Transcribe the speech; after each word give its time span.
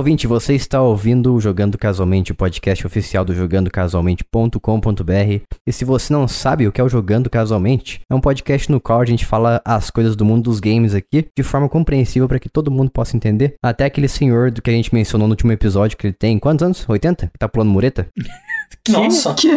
ouvinte, 0.00 0.26
você 0.26 0.54
está 0.54 0.80
ouvindo 0.80 1.34
o 1.34 1.40
Jogando 1.40 1.76
Casualmente, 1.76 2.32
o 2.32 2.34
podcast 2.34 2.86
oficial 2.86 3.22
do 3.22 3.34
jogandocasualmente.com.br. 3.34 5.44
E 5.66 5.72
se 5.72 5.84
você 5.84 6.10
não 6.10 6.26
sabe 6.26 6.66
o 6.66 6.72
que 6.72 6.80
é 6.80 6.84
o 6.84 6.88
Jogando 6.88 7.28
Casualmente, 7.28 8.00
é 8.08 8.14
um 8.14 8.20
podcast 8.20 8.72
no 8.72 8.80
qual 8.80 9.02
a 9.02 9.04
gente 9.04 9.26
fala 9.26 9.60
as 9.62 9.90
coisas 9.90 10.16
do 10.16 10.24
mundo 10.24 10.44
dos 10.44 10.58
games 10.58 10.94
aqui 10.94 11.28
de 11.36 11.42
forma 11.42 11.68
compreensível 11.68 12.26
para 12.26 12.38
que 12.38 12.48
todo 12.48 12.70
mundo 12.70 12.90
possa 12.90 13.14
entender. 13.14 13.56
Até 13.62 13.84
aquele 13.84 14.08
senhor 14.08 14.50
do 14.50 14.62
que 14.62 14.70
a 14.70 14.72
gente 14.72 14.94
mencionou 14.94 15.28
no 15.28 15.32
último 15.32 15.52
episódio, 15.52 15.98
que 15.98 16.06
ele 16.06 16.14
tem 16.14 16.38
quantos 16.38 16.64
anos? 16.64 16.88
80? 16.88 17.26
Que 17.26 17.38
tá 17.38 17.46
pulando 17.46 17.70
mureta? 17.70 18.08
Nossa, 18.88 19.34
Que? 19.34 19.48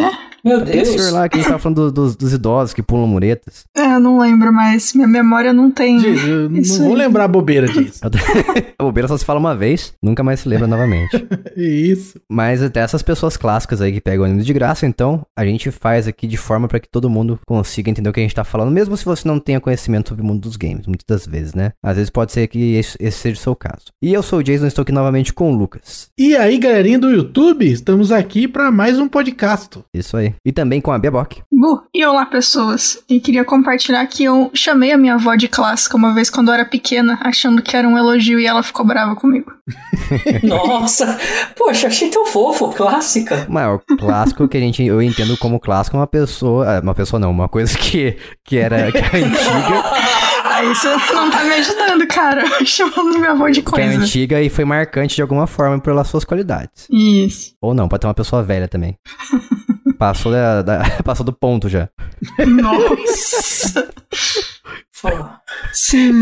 meu 0.44 0.58
Aquele 0.58 0.82
Deus. 0.82 0.88
senhor 0.88 1.12
lá 1.12 1.26
que 1.28 1.36
a 1.36 1.38
gente 1.38 1.46
tava 1.48 1.58
falando 1.58 1.90
do- 1.90 1.92
dos, 1.92 2.16
dos 2.16 2.32
idosos 2.34 2.74
que 2.74 2.82
pulam 2.82 3.06
muretas. 3.06 3.64
É, 3.74 3.94
eu 3.94 4.00
não 4.00 4.18
lembro 4.18 4.52
mais. 4.52 4.92
Minha 4.92 5.08
memória 5.08 5.52
não 5.54 5.70
tem. 5.70 5.98
Gente, 5.98 6.26
eu 6.28 6.50
não 6.50 6.62
vou 6.62 6.88
aí. 6.92 6.96
lembrar 6.96 7.26
bobeira 7.28 7.66
disso. 7.66 8.00
A 8.78 8.82
bobeira 8.84 9.08
só 9.08 9.16
se 9.16 9.24
fala 9.24 9.40
uma 9.40 9.56
vez, 9.56 9.94
nunca 10.02 10.22
mais 10.22 10.40
se 10.40 10.48
lembra 10.48 10.66
novamente. 10.66 11.26
Isso. 11.56 12.20
Mas 12.30 12.62
até 12.62 12.80
essas 12.80 13.02
pessoas 13.02 13.36
clássicas 13.38 13.80
aí 13.80 13.90
que 13.92 14.00
pegam 14.00 14.24
ônibus 14.26 14.44
de 14.44 14.52
graça, 14.52 14.86
então 14.86 15.24
a 15.36 15.44
gente 15.46 15.70
faz 15.70 16.06
aqui 16.06 16.26
de 16.26 16.36
forma 16.36 16.68
para 16.68 16.78
que 16.78 16.88
todo 16.90 17.08
mundo 17.08 17.38
consiga 17.46 17.88
entender 17.90 18.10
o 18.10 18.12
que 18.12 18.20
a 18.20 18.22
gente 18.22 18.34
tá 18.34 18.44
falando, 18.44 18.70
mesmo 18.70 18.96
se 18.96 19.04
você 19.04 19.26
não 19.26 19.38
tenha 19.40 19.60
conhecimento 19.60 20.10
sobre 20.10 20.22
o 20.22 20.26
mundo 20.26 20.40
dos 20.42 20.56
games, 20.56 20.86
muitas 20.86 21.06
das 21.08 21.26
vezes, 21.26 21.54
né? 21.54 21.72
Às 21.82 21.96
vezes 21.96 22.10
pode 22.10 22.32
ser 22.32 22.46
que 22.48 22.74
esse, 22.74 22.98
esse 23.00 23.16
seja 23.18 23.38
o 23.40 23.42
seu 23.42 23.56
caso. 23.56 23.84
E 24.02 24.12
eu 24.12 24.22
sou 24.22 24.40
o 24.40 24.42
Jason, 24.42 24.66
estou 24.66 24.82
aqui 24.82 24.92
novamente 24.92 25.32
com 25.32 25.50
o 25.50 25.56
Lucas. 25.56 26.08
E 26.18 26.36
aí, 26.36 26.58
galerinha 26.58 26.98
do 26.98 27.10
YouTube, 27.10 27.64
estamos 27.70 28.12
aqui 28.12 28.46
para 28.46 28.70
mais 28.70 28.98
um 28.98 29.03
podcast. 29.08 29.80
Isso 29.92 30.16
aí. 30.16 30.34
E 30.44 30.52
também 30.52 30.80
com 30.80 30.92
a 30.92 30.98
Bebok. 30.98 31.42
Bu, 31.52 31.82
e 31.94 32.04
olá, 32.04 32.26
pessoas. 32.26 33.02
E 33.08 33.20
queria 33.20 33.44
compartilhar 33.44 34.06
que 34.06 34.24
eu 34.24 34.50
chamei 34.54 34.92
a 34.92 34.98
minha 34.98 35.14
avó 35.14 35.34
de 35.34 35.48
clássica 35.48 35.96
uma 35.96 36.14
vez 36.14 36.30
quando 36.30 36.48
eu 36.48 36.54
era 36.54 36.64
pequena, 36.64 37.18
achando 37.22 37.62
que 37.62 37.76
era 37.76 37.88
um 37.88 37.98
elogio 37.98 38.38
e 38.38 38.46
ela 38.46 38.62
ficou 38.62 38.84
brava 38.84 39.14
comigo. 39.16 39.52
Nossa, 40.42 41.18
poxa, 41.56 41.86
achei 41.86 42.10
tão 42.10 42.26
fofo, 42.26 42.70
clássica. 42.70 43.46
O 43.48 43.52
maior 43.52 43.80
clássico 43.98 44.46
que 44.46 44.56
a 44.56 44.60
gente, 44.60 44.82
eu 44.82 45.00
entendo 45.00 45.36
como 45.38 45.60
clássico 45.60 45.96
é 45.96 46.00
uma 46.00 46.06
pessoa, 46.06 46.78
ah, 46.78 46.80
uma 46.80 46.94
pessoa 46.94 47.18
não, 47.18 47.30
uma 47.30 47.48
coisa 47.48 47.76
que, 47.76 48.16
que 48.44 48.58
era 48.58 48.90
que 48.92 48.98
é 48.98 49.20
antiga, 49.20 49.84
Você 50.68 50.88
não 51.12 51.30
tá 51.30 51.44
me 51.44 51.52
ajudando, 51.54 52.06
cara. 52.06 52.44
Chamando 52.64 53.18
minha 53.18 53.32
avó 53.32 53.48
de 53.48 53.62
que 53.62 53.68
é 53.68 53.70
coisa. 53.70 54.00
antiga 54.02 54.40
e 54.42 54.48
foi 54.48 54.64
marcante 54.64 55.14
de 55.16 55.22
alguma 55.22 55.46
forma 55.46 55.78
pelas 55.80 56.08
suas 56.08 56.24
qualidades. 56.24 56.86
Isso. 56.90 57.54
Ou 57.60 57.74
não, 57.74 57.88
pode 57.88 58.00
ter 58.00 58.06
uma 58.06 58.14
pessoa 58.14 58.42
velha 58.42 58.68
também. 58.68 58.96
Passou, 59.98 60.32
da, 60.32 60.60
da- 60.62 60.82
passou 61.04 61.24
do 61.24 61.32
ponto 61.32 61.68
já. 61.68 61.88
Nossa. 62.46 63.88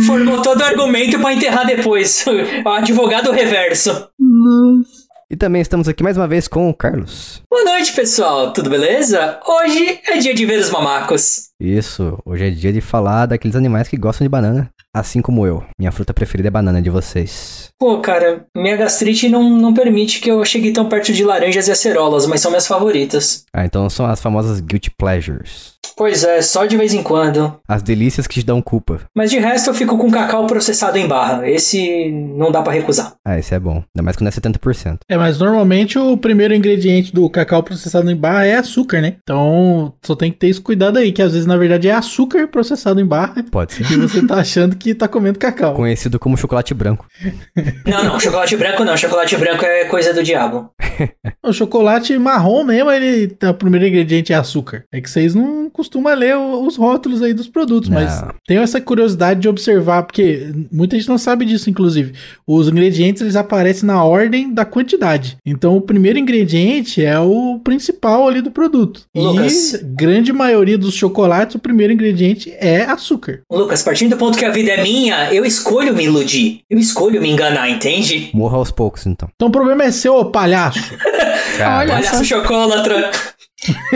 Formou 0.06 0.42
todo 0.42 0.60
o 0.60 0.64
argumento 0.64 1.18
pra 1.18 1.32
enterrar 1.32 1.66
depois. 1.66 2.24
O 2.64 2.68
advogado 2.68 3.30
reverso. 3.32 3.90
Nossa. 4.18 5.01
E 5.32 5.36
também 5.36 5.62
estamos 5.62 5.88
aqui 5.88 6.02
mais 6.02 6.18
uma 6.18 6.28
vez 6.28 6.46
com 6.46 6.68
o 6.68 6.74
Carlos. 6.74 7.40
Boa 7.50 7.64
noite, 7.64 7.94
pessoal. 7.94 8.52
Tudo 8.52 8.68
beleza? 8.68 9.40
Hoje 9.46 9.98
é 10.06 10.18
dia 10.18 10.34
de 10.34 10.44
ver 10.44 10.60
os 10.60 10.68
mamacos. 10.68 11.48
Isso, 11.58 12.18
hoje 12.26 12.48
é 12.48 12.50
dia 12.50 12.70
de 12.70 12.82
falar 12.82 13.24
daqueles 13.24 13.56
animais 13.56 13.88
que 13.88 13.96
gostam 13.96 14.26
de 14.26 14.28
banana, 14.28 14.68
assim 14.94 15.22
como 15.22 15.46
eu. 15.46 15.64
Minha 15.78 15.90
fruta 15.90 16.12
preferida 16.12 16.48
é 16.48 16.50
banana 16.50 16.82
de 16.82 16.90
vocês. 16.90 17.70
Pô, 17.80 17.98
cara, 18.02 18.44
minha 18.54 18.76
gastrite 18.76 19.30
não, 19.30 19.48
não 19.48 19.72
permite 19.72 20.20
que 20.20 20.30
eu 20.30 20.44
chegue 20.44 20.70
tão 20.70 20.86
perto 20.86 21.14
de 21.14 21.24
laranjas 21.24 21.66
e 21.66 21.72
acerolas, 21.72 22.26
mas 22.26 22.42
são 22.42 22.50
minhas 22.50 22.66
favoritas. 22.66 23.44
Ah, 23.54 23.64
então 23.64 23.88
são 23.88 24.04
as 24.04 24.20
famosas 24.20 24.60
guilty 24.60 24.90
pleasures. 24.98 25.71
Pois 25.96 26.24
é, 26.24 26.40
só 26.40 26.64
de 26.64 26.76
vez 26.76 26.94
em 26.94 27.02
quando. 27.02 27.54
As 27.68 27.82
delícias 27.82 28.26
que 28.26 28.40
te 28.40 28.46
dão 28.46 28.62
culpa. 28.62 29.00
Mas 29.14 29.30
de 29.30 29.38
resto 29.38 29.70
eu 29.70 29.74
fico 29.74 29.98
com 29.98 30.10
cacau 30.10 30.46
processado 30.46 30.96
em 30.96 31.06
barra. 31.06 31.48
Esse 31.48 32.10
não 32.10 32.50
dá 32.50 32.62
pra 32.62 32.72
recusar. 32.72 33.14
Ah, 33.24 33.38
esse 33.38 33.54
é 33.54 33.58
bom. 33.60 33.74
Ainda 33.94 34.02
mais 34.02 34.16
quando 34.16 34.28
é 34.28 34.30
70%. 34.32 34.98
É, 35.08 35.16
mas 35.16 35.38
normalmente 35.38 35.98
o 35.98 36.16
primeiro 36.16 36.54
ingrediente 36.54 37.12
do 37.12 37.28
cacau 37.28 37.62
processado 37.62 38.10
em 38.10 38.16
barra 38.16 38.46
é 38.46 38.56
açúcar, 38.56 39.00
né? 39.00 39.16
Então 39.22 39.92
só 40.02 40.14
tem 40.16 40.30
que 40.32 40.38
ter 40.38 40.48
esse 40.48 40.60
cuidado 40.60 40.98
aí, 40.98 41.12
que 41.12 41.20
às 41.22 41.32
vezes 41.32 41.46
na 41.46 41.56
verdade 41.56 41.88
é 41.88 41.92
açúcar 41.92 42.48
processado 42.48 43.00
em 43.00 43.06
barra 43.06 43.44
Pode 43.50 43.74
ser. 43.74 43.82
e 43.92 43.96
você 43.96 44.26
tá 44.26 44.36
achando 44.36 44.76
que 44.76 44.94
tá 44.94 45.06
comendo 45.08 45.38
cacau. 45.38 45.74
Conhecido 45.74 46.18
como 46.18 46.36
chocolate 46.36 46.72
branco. 46.74 47.06
Não, 47.86 48.04
não, 48.04 48.20
chocolate 48.20 48.56
branco 48.56 48.84
não. 48.84 48.96
Chocolate 48.96 49.36
branco 49.36 49.64
é 49.64 49.84
coisa 49.84 50.14
do 50.14 50.22
diabo. 50.22 50.70
O 51.44 51.52
chocolate 51.52 52.16
marrom 52.18 52.62
mesmo, 52.62 52.90
ele 52.90 53.36
o 53.42 53.54
primeiro 53.54 53.86
ingrediente 53.86 54.32
é 54.32 54.36
açúcar. 54.36 54.84
É 54.92 55.00
que 55.00 55.10
vocês 55.10 55.34
não 55.34 55.68
costumam 55.72 56.14
ler 56.14 56.36
os 56.36 56.76
rótulos 56.76 57.22
aí 57.22 57.32
dos 57.32 57.48
produtos, 57.48 57.88
Não. 57.88 58.00
mas 58.00 58.22
tenho 58.46 58.62
essa 58.62 58.80
curiosidade 58.80 59.40
de 59.40 59.48
observar, 59.48 60.02
porque 60.04 60.52
muita 60.70 60.96
gente 60.96 61.08
não 61.08 61.18
sabe 61.18 61.44
disso, 61.44 61.70
inclusive. 61.70 62.12
Os 62.46 62.68
ingredientes 62.68 63.22
eles 63.22 63.36
aparecem 63.36 63.86
na 63.86 64.04
ordem 64.04 64.52
da 64.52 64.64
quantidade. 64.64 65.36
Então 65.44 65.76
o 65.76 65.80
primeiro 65.80 66.18
ingrediente 66.18 67.04
é 67.04 67.18
o 67.18 67.60
principal 67.62 68.28
ali 68.28 68.40
do 68.40 68.50
produto. 68.50 69.02
Lucas. 69.14 69.74
E 69.74 69.84
grande 69.84 70.32
maioria 70.32 70.78
dos 70.78 70.94
chocolates, 70.94 71.54
o 71.54 71.58
primeiro 71.58 71.92
ingrediente 71.92 72.52
é 72.58 72.82
açúcar. 72.82 73.40
Lucas, 73.50 73.82
partindo 73.82 74.10
do 74.10 74.16
ponto 74.16 74.36
que 74.36 74.44
a 74.44 74.50
vida 74.50 74.72
é 74.72 74.82
minha, 74.82 75.32
eu 75.32 75.44
escolho 75.44 75.94
me 75.94 76.04
iludir. 76.04 76.60
Eu 76.68 76.78
escolho 76.78 77.20
me 77.20 77.30
enganar, 77.30 77.68
entende? 77.68 78.30
Morra 78.34 78.58
aos 78.58 78.70
poucos, 78.70 79.06
então. 79.06 79.28
Então 79.34 79.48
o 79.48 79.52
problema 79.52 79.84
é 79.84 79.90
seu, 79.90 80.16
ô 80.16 80.24
palhaço. 80.26 80.92
Palhaço 81.58 82.24
chocolatra. 82.24 83.10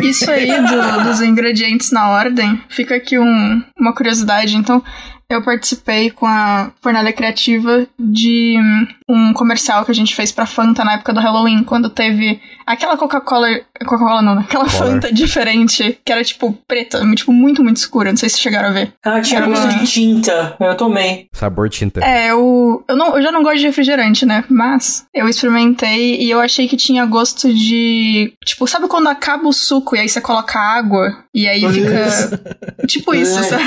Isso 0.02 0.30
aí 0.30 0.46
do- 0.46 1.04
dos 1.04 1.20
ingredientes 1.20 1.90
na 1.90 2.08
ordem, 2.10 2.60
fica 2.68 2.94
aqui 2.94 3.18
um- 3.18 3.62
uma 3.78 3.92
curiosidade. 3.94 4.56
Então, 4.56 4.82
eu 5.28 5.42
participei 5.42 6.10
com 6.10 6.26
a 6.26 6.70
Fornalha 6.80 7.12
Criativa 7.12 7.86
de 7.98 8.56
hum, 8.58 8.86
um 9.08 9.32
comercial 9.32 9.84
que 9.84 9.90
a 9.90 9.94
gente 9.94 10.14
fez 10.14 10.30
pra 10.30 10.46
Fanta 10.46 10.84
na 10.84 10.94
época 10.94 11.12
do 11.12 11.20
Halloween, 11.20 11.64
quando 11.64 11.90
teve 11.90 12.40
aquela 12.66 12.96
Coca-Cola. 12.96 13.48
Coca-Cola 13.84 14.22
não, 14.22 14.36
né? 14.36 14.42
Aquela 14.46 14.64
Color. 14.68 14.76
Fanta 14.92 15.12
diferente, 15.12 15.98
que 16.04 16.12
era 16.12 16.22
tipo 16.22 16.52
preta, 16.68 17.00
tipo 17.14 17.32
muito, 17.32 17.62
muito 17.62 17.76
escura. 17.78 18.10
Não 18.10 18.16
sei 18.16 18.28
se 18.28 18.38
chegaram 18.38 18.68
a 18.68 18.72
ver. 18.72 18.92
Ah, 19.04 19.20
tinha 19.20 19.38
Era 19.40 19.48
gosto 19.48 19.64
uma- 19.64 19.72
de 19.78 19.86
tinta. 19.90 20.56
Eu 20.60 20.76
tomei. 20.76 21.28
sabor 21.32 21.68
tinta. 21.68 22.00
É, 22.04 22.30
eu, 22.30 22.84
eu, 22.88 22.96
não, 22.96 23.16
eu 23.16 23.22
já 23.22 23.32
não 23.32 23.42
gosto 23.42 23.58
de 23.58 23.66
refrigerante, 23.66 24.24
né? 24.24 24.44
Mas 24.48 25.06
eu 25.14 25.28
experimentei 25.28 26.20
e 26.22 26.30
eu 26.30 26.40
achei 26.40 26.68
que 26.68 26.76
tinha 26.76 27.04
gosto 27.04 27.52
de. 27.52 28.32
Tipo, 28.44 28.66
sabe 28.66 28.86
quando 28.88 29.08
acaba 29.08 29.48
o 29.48 29.52
suco 29.52 29.96
e 29.96 29.98
aí 30.00 30.08
você 30.08 30.20
coloca 30.20 30.58
água? 30.58 31.24
E 31.34 31.48
aí 31.48 31.60
fica. 31.72 32.86
tipo 32.86 33.14
isso, 33.14 33.38
É. 33.38 33.42
sabe? 33.42 33.64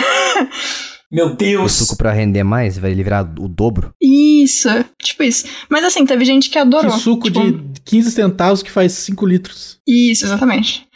Meu 1.11 1.27
O 1.27 1.35
Deus. 1.35 1.71
suco 1.71 1.97
pra 1.97 2.11
render 2.11 2.43
mais 2.43 2.77
vai 2.77 2.91
ele 2.91 3.03
virar 3.03 3.21
o 3.39 3.47
dobro. 3.47 3.93
Isso, 4.01 4.67
tipo 5.01 5.23
isso. 5.23 5.45
Mas 5.67 5.83
assim, 5.83 6.05
teve 6.05 6.23
gente 6.23 6.45
que 6.45 6.53
Que 6.53 6.59
adorou. 6.59 6.91
suco 6.91 7.31
Tipo, 7.31 7.51
de 7.51 7.81
15 7.81 8.11
centavos 8.11 8.61
que 8.61 8.69
faz 8.69 8.91
5 8.93 9.25
litros. 9.25 9.79
Isso, 9.87 10.25
exatamente. 10.25 10.87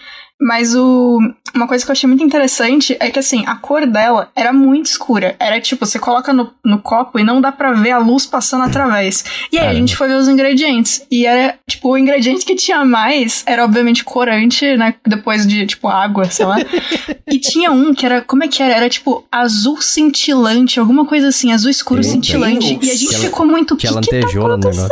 Mas 0.43 0.75
o, 0.75 1.19
uma 1.55 1.67
coisa 1.67 1.85
que 1.85 1.89
eu 1.89 1.93
achei 1.93 2.07
muito 2.07 2.23
interessante 2.23 2.97
é 2.99 3.09
que, 3.09 3.17
assim, 3.17 3.45
a 3.47 3.55
cor 3.55 3.85
dela 3.85 4.29
era 4.35 4.51
muito 4.51 4.87
escura. 4.87 5.37
Era 5.39 5.61
tipo, 5.61 5.85
você 5.85 5.97
coloca 5.97 6.33
no, 6.33 6.51
no 6.65 6.79
copo 6.79 7.17
e 7.17 7.23
não 7.23 7.39
dá 7.39 7.49
pra 7.49 7.71
ver 7.71 7.91
a 7.91 7.97
luz 7.97 8.25
passando 8.25 8.65
através. 8.65 9.23
E 9.51 9.57
aí 9.57 9.67
a 9.67 9.73
gente 9.73 9.95
foi 9.95 10.09
ver 10.09 10.15
os 10.15 10.27
ingredientes. 10.27 11.05
E 11.09 11.25
era, 11.25 11.55
tipo, 11.65 11.89
o 11.89 11.97
ingrediente 11.97 12.45
que 12.45 12.55
tinha 12.55 12.83
mais 12.83 13.41
era, 13.45 13.63
obviamente, 13.63 14.03
corante, 14.03 14.75
né? 14.75 14.95
Depois 15.07 15.47
de, 15.47 15.65
tipo, 15.65 15.87
água, 15.87 16.25
sei 16.25 16.45
lá. 16.45 16.57
e 17.31 17.39
tinha 17.39 17.71
um 17.71 17.93
que 17.93 18.05
era, 18.05 18.21
como 18.21 18.43
é 18.43 18.49
que 18.49 18.61
era? 18.61 18.73
Era, 18.73 18.89
tipo, 18.89 19.25
azul 19.31 19.81
cintilante, 19.81 20.77
alguma 20.77 21.05
coisa 21.05 21.29
assim, 21.29 21.53
azul 21.53 21.71
escuro 21.71 22.01
Meu 22.01 22.09
cintilante. 22.09 22.75
Deus. 22.75 22.83
E 22.83 22.91
a 22.91 22.97
gente 22.97 23.17
ficou 23.17 23.45
muito, 23.45 23.77
que 23.77 23.87
Tinha 23.87 24.01
que 24.01 24.09
tá 24.09 24.27
acontecendo? 24.27 24.89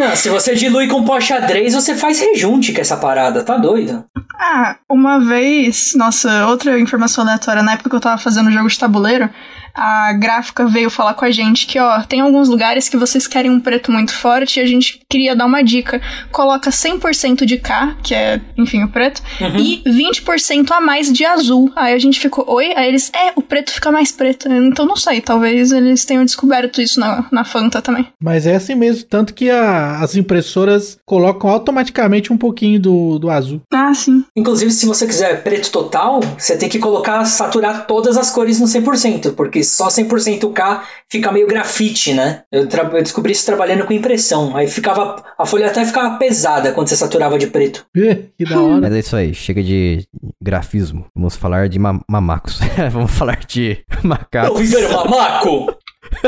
Não, 0.00 0.16
se 0.16 0.30
você 0.30 0.54
dilui 0.54 0.88
com 0.88 1.04
pó 1.04 1.20
xadrez, 1.20 1.74
você 1.74 1.94
faz 1.94 2.18
rejunte 2.18 2.72
com 2.72 2.80
essa 2.80 2.96
parada. 2.96 3.44
Tá 3.44 3.58
doido? 3.58 4.02
Ah, 4.34 4.76
uma 4.88 5.20
vez, 5.20 5.92
nossa, 5.94 6.46
outra 6.46 6.80
informação 6.80 7.22
aleatória, 7.22 7.62
na 7.62 7.74
época 7.74 7.90
que 7.90 7.96
eu 7.96 8.00
tava 8.00 8.16
fazendo 8.16 8.50
jogo 8.50 8.66
de 8.66 8.78
tabuleiro, 8.78 9.28
a 9.74 10.12
gráfica 10.12 10.66
veio 10.66 10.90
falar 10.90 11.14
com 11.14 11.24
a 11.24 11.30
gente 11.30 11.66
que, 11.66 11.78
ó, 11.78 12.02
tem 12.02 12.20
alguns 12.20 12.48
lugares 12.48 12.88
que 12.88 12.96
vocês 12.96 13.26
querem 13.26 13.50
um 13.50 13.60
preto 13.60 13.90
muito 13.92 14.12
forte 14.14 14.58
e 14.58 14.62
a 14.62 14.66
gente 14.66 15.00
queria 15.08 15.34
dar 15.36 15.46
uma 15.46 15.62
dica. 15.62 16.00
Coloca 16.30 16.70
100% 16.70 17.44
de 17.44 17.56
K, 17.58 17.96
que 18.02 18.14
é, 18.14 18.40
enfim, 18.56 18.82
o 18.82 18.88
preto, 18.88 19.22
Uhum. 19.40 19.56
e 19.58 19.82
20% 19.86 20.70
a 20.72 20.80
mais 20.80 21.12
de 21.12 21.24
azul. 21.24 21.70
Aí 21.76 21.94
a 21.94 21.98
gente 21.98 22.18
ficou, 22.20 22.44
oi? 22.48 22.72
Aí 22.76 22.88
eles, 22.88 23.10
é, 23.14 23.32
o 23.36 23.42
preto 23.42 23.70
fica 23.72 23.90
mais 23.90 24.10
preto. 24.12 24.48
Então 24.50 24.84
não 24.86 24.96
sei, 24.96 25.20
talvez 25.20 25.72
eles 25.72 26.04
tenham 26.04 26.24
descoberto 26.24 26.80
isso 26.80 26.98
na, 27.00 27.26
na 27.30 27.44
Fanta 27.44 27.80
também. 27.80 28.06
Mas 28.22 28.46
é 28.46 28.56
assim 28.56 28.74
mesmo, 28.74 29.04
tanto 29.04 29.34
que 29.34 29.50
a- 29.50 29.98
as 30.00 30.14
impressoras 30.16 30.98
colocam 31.06 31.48
automaticamente 31.50 32.32
um 32.32 32.36
pouquinho 32.36 32.80
do, 32.80 33.18
do 33.18 33.30
azul. 33.30 33.60
Ah, 33.72 33.92
sim. 33.94 34.24
Inclusive, 34.36 34.70
se 34.70 34.86
você 34.86 35.06
quiser 35.06 35.42
preto 35.42 35.70
total, 35.70 36.20
você 36.38 36.56
tem 36.56 36.68
que 36.68 36.78
colocar, 36.78 37.24
saturar 37.24 37.86
todas 37.86 38.16
as 38.16 38.30
cores 38.30 38.58
no 38.60 38.66
100%, 38.66 39.34
porque 39.34 39.59
só 39.64 39.88
100% 39.88 40.52
K 40.52 40.84
fica 41.08 41.30
meio 41.32 41.46
grafite, 41.46 42.12
né? 42.14 42.42
Eu, 42.50 42.66
tra- 42.68 42.84
eu 42.92 43.02
descobri 43.02 43.32
isso 43.32 43.46
trabalhando 43.46 43.84
com 43.84 43.92
impressão. 43.92 44.56
Aí 44.56 44.66
ficava. 44.68 45.22
A 45.38 45.46
folha 45.46 45.66
até 45.66 45.84
ficava 45.84 46.16
pesada 46.18 46.72
quando 46.72 46.88
você 46.88 46.96
saturava 46.96 47.38
de 47.38 47.46
preto. 47.48 47.84
que 47.92 48.44
da 48.44 48.60
hora. 48.60 48.80
Mas 48.80 48.92
é 48.92 48.98
isso 48.98 49.16
aí, 49.16 49.34
chega 49.34 49.62
de 49.62 50.06
grafismo. 50.42 51.06
Vamos 51.14 51.36
falar 51.36 51.68
de 51.68 51.78
ma- 51.78 52.00
mamacos. 52.08 52.60
Vamos 52.92 53.10
falar 53.12 53.40
de 53.46 53.84
macacos. 54.02 54.60
viver 54.60 54.88
mamaco! 54.92 55.74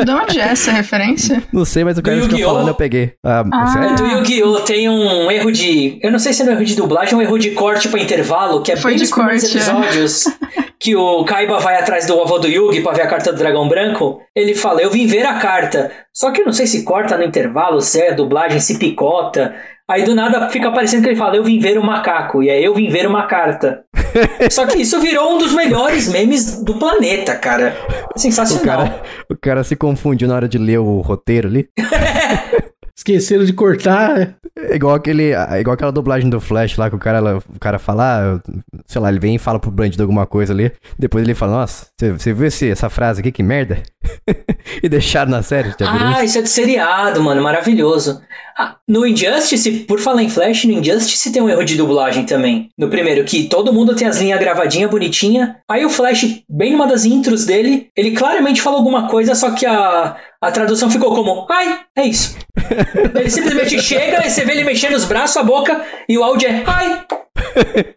De 0.05 0.11
onde 0.11 0.39
é 0.39 0.45
essa 0.45 0.71
referência? 0.71 1.43
Não 1.53 1.65
sei, 1.65 1.83
mas 1.83 1.97
o 1.99 2.03
cara 2.03 2.17
Yu-Gi-Oh! 2.19 2.47
falando, 2.49 2.69
eu 2.69 2.75
peguei. 2.75 3.15
Ah, 3.25 3.43
Ah. 3.53 3.67
sério? 3.69 3.97
Do 3.97 4.07
Yu-Gi-Oh! 4.07 4.61
tem 4.61 4.89
um 4.89 5.31
erro 5.31 5.51
de. 5.51 5.99
Eu 6.03 6.13
não 6.13 6.19
sei 6.19 6.33
se 6.33 6.43
é 6.43 6.45
um 6.45 6.51
erro 6.51 6.65
de 6.65 6.77
dublagem 6.77 7.15
ou 7.15 7.21
um 7.21 7.23
erro 7.23 7.39
de 7.39 7.53
corte 7.53 7.89
pra 7.89 7.99
intervalo, 8.01 8.63
que 8.63 8.71
é 8.73 8.77
Foi 8.77 8.93
bem 8.95 9.03
de 9.03 9.09
corte, 9.11 9.45
é. 9.47 9.49
episódios. 9.49 10.25
Que 10.83 10.97
o 10.97 11.25
Kaiba 11.25 11.61
vai 11.61 11.77
atrás 11.77 12.07
do 12.09 12.21
avô 12.21 12.41
do 12.41 12.49
Yugi 12.49 12.81
pra 12.81 12.91
ver 12.91 13.03
a 13.03 13.07
carta 13.07 13.33
do 13.33 13.39
dragão 13.39 13.69
branco. 13.69 14.21
Ele 14.35 14.53
fala, 14.53 14.83
eu 14.83 14.91
vim 14.91 15.07
ver 15.07 15.25
a 15.25 15.35
carta. 15.39 15.93
Só 16.13 16.33
que 16.33 16.41
eu 16.41 16.45
não 16.47 16.53
sei 16.53 16.67
se 16.67 16.83
corta 16.83 17.17
no 17.17 17.23
intervalo, 17.23 17.81
se 17.81 18.01
é 18.01 18.13
dublagem, 18.13 18.59
se 18.59 18.81
picota. 18.81 19.55
Aí 19.89 20.03
do 20.03 20.13
nada 20.13 20.49
fica 20.51 20.73
parecendo 20.73 21.05
que 21.05 21.11
ele 21.11 21.17
fala, 21.17 21.37
eu 21.37 21.45
vim 21.45 21.61
ver 21.61 21.79
o 21.79 21.85
macaco. 21.87 22.43
E 22.43 22.51
aí 22.51 22.65
eu 22.65 22.75
vim 22.75 22.89
ver 22.89 23.07
uma 23.07 23.29
carta. 23.29 23.82
Só 24.51 24.67
que 24.67 24.79
isso 24.79 25.01
virou 25.01 25.35
um 25.35 25.39
dos 25.39 25.55
melhores 25.55 26.09
memes 26.09 26.63
do 26.63 26.75
planeta, 26.75 27.35
cara. 27.37 27.77
O 28.15 28.19
Sensacional. 28.19 28.65
cara, 28.65 29.03
o 29.31 29.37
cara 29.37 29.65
se 29.65 29.77
confundiu 29.77 30.29
na 30.29 30.35
hora 30.35 30.49
de 30.49 30.59
ler 30.59 30.79
o 30.79 31.01
roteiro 31.01 31.49
ali. 31.49 31.69
Esqueceram 32.95 33.45
de 33.45 33.53
cortar. 33.53 34.37
É 34.57 34.77
igual, 34.77 34.95
aquele, 34.95 35.33
é 35.33 35.61
igual 35.61 35.75
aquela 35.75 35.91
dublagem 35.91 36.29
do 36.29 36.41
Flash 36.41 36.77
lá 36.77 36.91
que 36.91 36.95
o 36.95 36.99
cara, 36.99 37.39
o 37.39 37.59
cara 37.59 37.79
fala, 37.79 38.37
ah, 38.37 38.51
sei 38.87 39.01
lá, 39.01 39.09
ele 39.09 39.19
vem 39.19 39.35
e 39.35 39.39
fala 39.39 39.59
pro 39.59 39.71
Bandido 39.71 40.03
alguma 40.03 40.27
coisa 40.27 40.53
ali. 40.53 40.71
Depois 40.99 41.25
ele 41.25 41.35
fala, 41.35 41.53
nossa, 41.53 41.87
você, 41.99 42.33
viu 42.33 42.47
esse, 42.47 42.71
essa 42.71 42.91
frase 42.91 43.21
aqui? 43.21 43.33
Que 43.33 43.43
merda. 43.43 43.83
e 44.83 44.89
deixaram 44.89 45.31
na 45.31 45.43
série, 45.43 45.75
Ah, 45.81 46.13
isso? 46.17 46.25
isso 46.25 46.39
é 46.39 46.43
de 46.43 46.49
seriado, 46.51 47.23
mano, 47.23 47.43
maravilhoso. 47.43 48.21
Ah, 48.57 48.77
no 48.89 49.07
Injustice, 49.07 49.71
por 49.89 49.99
falar 49.99 50.23
em 50.23 50.29
Flash, 50.29 50.65
no 50.65 50.73
Injustice 50.73 51.33
tem 51.33 51.43
um 51.43 51.49
erro 51.49 51.65
de 51.65 51.77
dublagem 51.77 52.25
também. 52.25 52.69
No 52.79 52.89
primeiro, 52.89 53.25
que 53.25 53.45
todo 53.45 53.73
mundo 53.73 53.95
tem 53.95 54.07
as 54.07 54.21
linhas 54.21 54.39
gravadinha, 54.39 54.89
bonitinha. 54.89 55.57
Aí 55.69 55.85
o 55.85 55.91
Flash, 55.91 56.43
bem 56.49 56.73
numa 56.73 56.87
das 56.87 57.05
intros 57.05 57.47
dele, 57.47 57.89
ele 57.97 58.13
claramente 58.13 58.61
fala 58.61 58.77
alguma 58.77 59.09
coisa, 59.09 59.35
só 59.35 59.53
que 59.53 59.65
a, 59.65 60.17
a 60.41 60.51
tradução 60.51 60.91
ficou 60.91 61.15
como, 61.15 61.47
ai, 61.51 61.81
é 61.97 62.07
isso. 62.07 62.37
ele 63.15 63.31
simplesmente 63.31 63.81
chega 63.81 64.27
e 64.27 64.31
você 64.31 64.45
vê 64.45 64.53
ele 64.53 64.65
mexendo 64.65 64.95
os 64.95 65.05
braços, 65.05 65.37
a 65.37 65.43
boca, 65.43 65.85
e 66.09 66.19
o 66.19 66.25
áudio 66.25 66.49
é, 66.49 66.63
ai. 66.67 67.05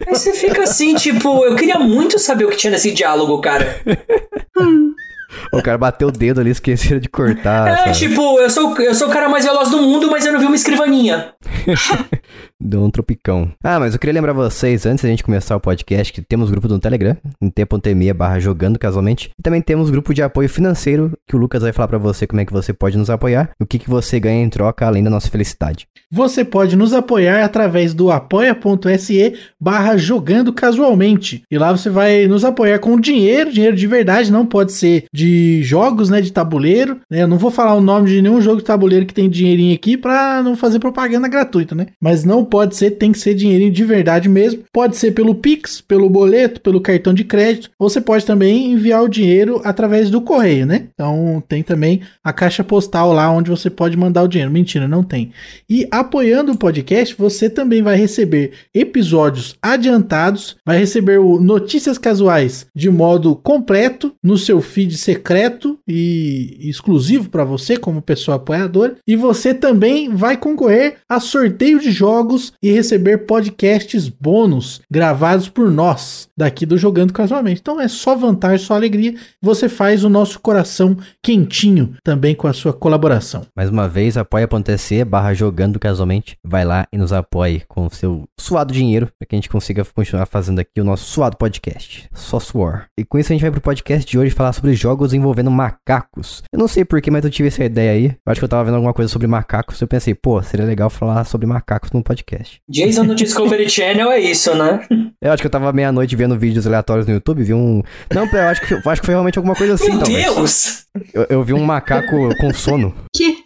Aí 0.08 0.16
você 0.16 0.34
fica 0.34 0.64
assim, 0.64 0.96
tipo, 0.96 1.46
eu 1.46 1.56
queria 1.56 1.80
muito 1.80 2.20
saber 2.20 2.46
o 2.46 2.50
que 2.50 2.58
tinha 2.58 2.72
nesse 2.72 2.92
diálogo, 2.92 3.40
cara. 3.42 3.82
O 5.52 5.62
cara 5.62 5.78
bateu 5.78 6.08
o 6.08 6.12
dedo 6.12 6.42
ali, 6.42 6.52
esqueceram 6.52 7.00
de 7.00 7.10
cortar. 7.10 7.68
É, 7.68 7.78
sabe? 7.78 7.98
tipo, 7.98 8.40
eu 8.40 8.50
sou, 8.50 8.78
eu 8.80 8.96
sou 8.96 9.08
o 9.08 9.12
cara 9.12 9.30
mais 9.30 9.46
veloz 9.46 9.70
do 9.70 9.82
mundo, 9.82 10.10
mas 10.10 10.26
eu 10.26 10.34
não 10.34 10.40
vi 10.40 10.46
uma 10.46 10.56
escrivaninha. 10.56 11.34
Deu 12.62 12.82
um 12.82 12.90
tropicão. 12.90 13.52
Ah, 13.62 13.80
mas 13.80 13.94
eu 13.94 14.00
queria 14.00 14.14
lembrar 14.14 14.32
vocês, 14.32 14.86
antes 14.86 15.04
da 15.04 15.10
gente 15.10 15.24
começar 15.24 15.58
o 15.58 15.60
podcast, 15.60 16.14
que 16.14 16.22
temos 16.22 16.50
grupo 16.50 16.70
no 16.70 16.80
Telegram, 16.80 17.18
em 17.42 17.50
t.me 17.50 18.14
barra 18.14 18.40
jogando 18.40 18.80
casualmente. 18.80 19.30
E 19.38 19.44
também 19.44 19.62
temos 19.62 19.90
grupo 19.90 20.14
de 20.14 20.24
apoio 20.24 20.48
financeiro, 20.48 21.12
que 21.28 21.36
o 21.36 21.40
Lucas 21.40 21.64
vai 21.64 21.74
falar 21.74 21.90
pra 21.90 21.98
você 21.98 22.26
como 22.26 22.40
é 22.40 22.46
que 22.46 22.54
você 22.54 22.72
pode 22.72 22.98
nos 22.98 23.10
apoiar, 23.10 23.52
o 23.60 23.66
que, 23.66 23.78
que 23.78 23.90
você 23.90 24.20
ganha 24.22 24.42
em 24.42 24.50
troca, 24.50 24.86
além 24.86 25.04
da 25.04 25.10
nossa 25.10 25.30
felicidade. 25.30 25.86
Você 26.10 26.46
pode 26.46 26.78
nos 26.78 26.94
apoiar 26.94 27.44
através 27.44 27.94
do 27.94 28.10
apoia.se 28.10 29.34
barra 29.60 29.98
jogando 29.98 30.54
casualmente. 30.54 31.44
E 31.52 31.58
lá 31.58 31.72
você 31.72 31.90
vai 31.90 32.26
nos 32.26 32.46
apoiar 32.46 32.80
com 32.80 32.98
dinheiro, 33.00 33.52
dinheiro 33.52 33.76
de 33.76 33.86
verdade, 33.86 34.32
não 34.32 34.46
pode 34.46 34.72
ser 34.72 35.06
de 35.14 35.62
jogos, 35.62 36.10
né, 36.10 36.22
de 36.22 36.32
tabuleiro. 36.32 37.02
né? 37.12 37.24
Eu 37.24 37.28
não 37.28 37.38
vou 37.38 37.52
falar 37.52 37.76
o 37.76 37.82
nome 37.82 38.08
de 38.10 38.22
nenhum 38.22 38.40
jogo 38.42 38.58
de 38.60 38.64
tabuleiro 38.64 39.06
que 39.06 39.14
tem 39.14 39.30
dinheirinho 39.30 39.76
aqui 39.76 39.98
pra 39.98 40.42
não 40.42 40.56
fazer 40.56 40.80
propaganda 40.80 41.28
gratuita, 41.28 41.76
né? 41.76 41.88
Mas 42.02 42.24
não 42.24 42.46
pode 42.46 42.55
ser, 42.76 42.92
tem 42.92 43.12
que 43.12 43.20
ser 43.20 43.34
dinheirinho 43.34 43.72
de 43.72 43.84
verdade 43.84 44.30
mesmo. 44.30 44.64
Pode 44.72 44.96
ser 44.96 45.12
pelo 45.12 45.36
Pix, 45.36 45.82
pelo 45.82 46.10
boleto, 46.10 46.62
pelo 46.62 46.80
cartão 46.80 47.14
de 47.14 47.24
crédito. 47.24 47.72
Você 47.80 48.00
pode 48.00 48.26
também 48.26 48.72
enviar 48.72 49.04
o 49.04 49.10
dinheiro 49.10 49.60
através 49.64 50.10
do 50.10 50.22
correio, 50.22 50.66
né? 50.66 50.88
Então 50.94 51.44
tem 51.48 51.62
também 51.62 52.02
a 52.24 52.32
caixa 52.32 52.64
postal 52.64 53.12
lá 53.12 53.30
onde 53.30 53.50
você 53.50 53.70
pode 53.70 53.98
mandar 53.98 54.24
o 54.24 54.28
dinheiro. 54.28 54.52
Mentira, 54.52 54.88
não 54.88 55.04
tem. 55.04 55.32
E 55.70 55.88
apoiando 55.92 56.52
o 56.54 56.58
podcast, 56.58 57.16
você 57.18 57.50
também 57.50 57.82
vai 57.82 57.98
receber 57.98 58.52
episódios 58.74 59.56
adiantados, 59.62 60.56
vai 60.66 60.78
receber 60.78 61.20
o 61.20 61.40
Notícias 61.40 61.98
Casuais 61.98 62.68
de 62.74 62.90
modo 62.90 63.36
completo 63.36 64.14
no 64.24 64.38
seu 64.38 64.62
feed 64.62 64.98
secreto 64.98 65.78
e 65.88 66.58
exclusivo 66.62 67.30
para 67.30 67.44
você 67.44 67.78
como 67.78 68.02
pessoa 68.02 68.38
apoiadora, 68.38 68.98
e 69.08 69.16
você 69.16 69.54
também 69.54 70.10
vai 70.10 70.38
concorrer 70.38 70.98
a 71.10 71.20
sorteio 71.20 71.80
de 71.80 71.92
jogos 71.92 72.35
e 72.62 72.72
receber 72.72 73.26
podcasts 73.26 74.10
bônus 74.10 74.82
gravados 74.92 75.50
por 75.50 75.70
nós 75.70 76.28
daqui 76.38 76.66
do 76.66 76.78
Jogando 76.78 77.14
Casualmente. 77.14 77.62
Então 77.62 77.80
é 77.80 77.88
só 77.88 78.16
vantagem, 78.16 78.66
só 78.66 78.76
alegria. 78.76 79.16
Você 79.42 79.70
faz 79.70 80.04
o 80.04 80.10
nosso 80.10 80.40
coração 80.40 80.98
quentinho 81.24 81.96
também 82.04 82.36
com 82.36 82.48
a 82.48 82.54
sua 82.54 82.74
colaboração. 82.74 83.46
Mais 83.56 83.70
uma 83.70 83.88
vez, 83.88 84.18
apoia.se 84.18 85.04
barra 85.06 85.34
jogando 85.34 85.80
casualmente. 85.80 86.38
Vai 86.44 86.66
lá 86.66 86.88
e 86.92 86.98
nos 86.98 87.14
apoie 87.14 87.64
com 87.68 87.86
o 87.86 87.90
seu 87.90 88.24
suado 88.40 88.74
dinheiro 88.74 89.08
para 89.18 89.28
que 89.28 89.36
a 89.36 89.38
gente 89.38 89.50
consiga 89.50 89.86
continuar 89.86 90.26
fazendo 90.26 90.60
aqui 90.60 90.82
o 90.82 90.84
nosso 90.84 91.06
suado 91.06 91.38
podcast. 91.38 92.10
Só 92.14 92.40
suor. 92.40 92.86
E 92.98 93.04
com 93.04 93.18
isso 93.18 93.32
a 93.32 93.34
gente 93.34 93.42
vai 93.42 93.52
pro 93.52 93.62
podcast 93.62 94.10
de 94.10 94.18
hoje 94.18 94.34
falar 94.34 94.54
sobre 94.54 94.74
jogos 94.74 95.14
envolvendo 95.14 95.52
macacos. 95.52 96.44
Eu 96.52 96.60
não 96.60 96.68
sei 96.68 96.84
porquê, 96.84 97.10
mas 97.10 97.24
eu 97.24 97.32
tive 97.32 97.48
essa 97.48 97.64
ideia 97.64 97.92
aí. 97.92 98.06
Eu 98.06 98.32
acho 98.32 98.40
que 98.40 98.46
eu 98.46 98.50
tava 98.50 98.66
vendo 98.66 98.76
alguma 98.76 98.94
coisa 98.94 99.12
sobre 99.12 99.28
macacos. 99.28 99.80
Eu 99.80 99.88
pensei, 99.88 100.14
pô, 100.14 100.42
seria 100.42 100.66
legal 100.66 100.90
falar 100.90 101.24
sobre 101.26 101.48
macacos 101.48 101.92
num 101.92 102.02
podcast. 102.02 102.25
Jason 102.68 103.04
no 103.04 103.16
Discovery 103.16 103.70
Channel 103.70 104.12
é 104.12 104.20
isso, 104.20 104.54
né? 104.56 104.86
Eu 105.22 105.32
acho 105.32 105.42
que 105.42 105.48
eu 105.48 105.52
tava 105.52 105.74
meia-noite 105.74 106.16
vendo 106.16 106.38
vídeos 106.38 106.68
aleatórios 106.68 107.08
no 107.08 107.14
YouTube, 107.14 107.42
vi 107.44 107.54
um. 107.54 107.82
Não, 108.14 108.28
eu 108.28 108.48
acho 108.48 108.62
que, 108.62 108.74
eu 108.74 108.82
acho 108.86 109.02
que 109.02 109.06
foi 109.06 109.16
realmente 109.16 109.40
alguma 109.40 109.56
coisa 109.56 109.74
assim, 109.74 109.90
Meu 109.90 110.00
talvez. 110.00 110.24
Deus! 110.24 110.86
Eu, 111.14 111.26
eu 111.30 111.44
vi 111.44 111.54
um 111.54 111.64
macaco 111.64 112.30
com 112.38 112.54
sono. 112.54 112.94
Que? 113.16 113.38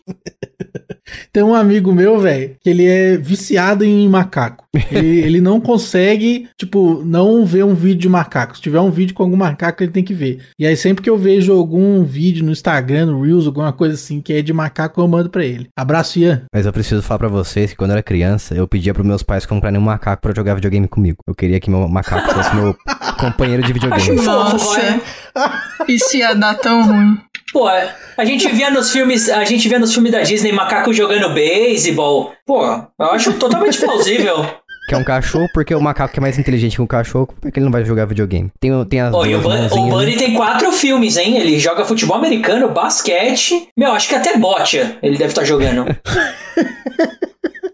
Tem 1.31 1.43
um 1.43 1.53
amigo 1.53 1.93
meu, 1.93 2.19
velho, 2.19 2.55
que 2.61 2.69
ele 2.69 2.85
é 2.85 3.17
viciado 3.17 3.83
em 3.83 4.07
macaco. 4.07 4.65
Ele, 4.91 5.19
ele 5.19 5.41
não 5.41 5.59
consegue, 5.59 6.47
tipo, 6.57 7.03
não 7.05 7.45
ver 7.45 7.63
um 7.63 7.73
vídeo 7.73 8.01
de 8.01 8.09
macaco. 8.09 8.55
Se 8.55 8.61
tiver 8.61 8.79
um 8.79 8.91
vídeo 8.91 9.13
com 9.13 9.23
algum 9.23 9.37
macaco, 9.37 9.83
ele 9.83 9.91
tem 9.91 10.03
que 10.03 10.13
ver. 10.13 10.39
E 10.57 10.65
aí, 10.65 10.75
sempre 10.75 11.03
que 11.03 11.09
eu 11.09 11.17
vejo 11.17 11.53
algum 11.53 12.03
vídeo 12.03 12.45
no 12.45 12.51
Instagram, 12.51 13.07
no 13.07 13.21
Reels, 13.21 13.45
alguma 13.47 13.73
coisa 13.73 13.95
assim, 13.95 14.21
que 14.21 14.33
é 14.33 14.41
de 14.41 14.53
macaco, 14.53 15.01
eu 15.01 15.07
mando 15.07 15.29
pra 15.29 15.43
ele. 15.43 15.69
Abraço, 15.75 16.19
Ian. 16.19 16.43
Mas 16.53 16.65
eu 16.65 16.73
preciso 16.73 17.01
falar 17.01 17.19
pra 17.19 17.27
vocês 17.27 17.71
que 17.71 17.77
quando 17.77 17.91
eu 17.91 17.95
era 17.95 18.03
criança, 18.03 18.55
eu 18.55 18.67
pedia 18.67 18.93
pros 18.93 19.05
meus 19.05 19.23
pais 19.23 19.45
comprarem 19.45 19.79
um 19.79 19.83
macaco 19.83 20.21
pra 20.21 20.33
jogar 20.35 20.55
videogame 20.55 20.87
comigo. 20.87 21.17
Eu 21.27 21.35
queria 21.35 21.59
que 21.59 21.69
meu 21.69 21.87
macaco 21.87 22.33
fosse 22.33 22.55
meu 22.55 22.75
companheiro 23.19 23.63
de 23.63 23.73
videogame. 23.73 24.21
Nossa. 24.21 24.79
é. 24.81 25.01
Isso 25.87 26.17
ia 26.17 26.33
dar 26.33 26.55
tão 26.55 26.85
ruim. 26.85 27.17
Pô, 27.51 27.67
a 27.67 28.25
gente 28.25 28.47
via 28.49 28.69
nos 28.69 28.91
filmes, 28.91 29.29
a 29.29 29.43
gente 29.43 29.67
via 29.67 29.79
nos 29.79 29.93
filmes 29.93 30.11
da 30.11 30.21
Disney 30.21 30.51
macaco 30.51 30.93
jogando 30.93 31.33
beisebol. 31.33 32.33
Pô, 32.45 32.63
eu 32.65 33.05
acho 33.11 33.33
totalmente 33.33 33.79
plausível. 33.79 34.45
Que 34.87 34.95
é 34.95 34.97
um 34.97 35.03
cachorro, 35.03 35.47
porque 35.53 35.73
o 35.75 35.79
macaco 35.81 36.11
que 36.13 36.19
é 36.19 36.21
mais 36.21 36.39
inteligente 36.39 36.75
que 36.75 36.81
um 36.81 36.87
cachorro, 36.87 37.27
como 37.27 37.37
é 37.45 37.51
que 37.51 37.59
ele 37.59 37.65
não 37.65 37.71
vai 37.71 37.85
jogar 37.85 38.05
videogame? 38.05 38.49
Tem, 38.59 38.71
tem 38.85 38.99
as 39.01 39.13
e 39.13 39.17
o, 39.35 39.39
duas 39.39 39.43
Bun- 39.71 39.79
o 39.81 39.85
né? 39.85 39.91
Bunny 39.91 40.17
tem 40.17 40.33
quatro 40.33 40.71
filmes, 40.71 41.15
hein? 41.15 41.37
Ele 41.37 41.59
joga 41.59 41.85
futebol 41.85 42.17
americano, 42.17 42.69
basquete. 42.69 43.67
Meu, 43.77 43.91
acho 43.91 44.07
que 44.09 44.15
até 44.15 44.35
bote 44.37 44.77
ele 45.03 45.17
deve 45.17 45.29
estar 45.31 45.43
jogando. 45.43 45.85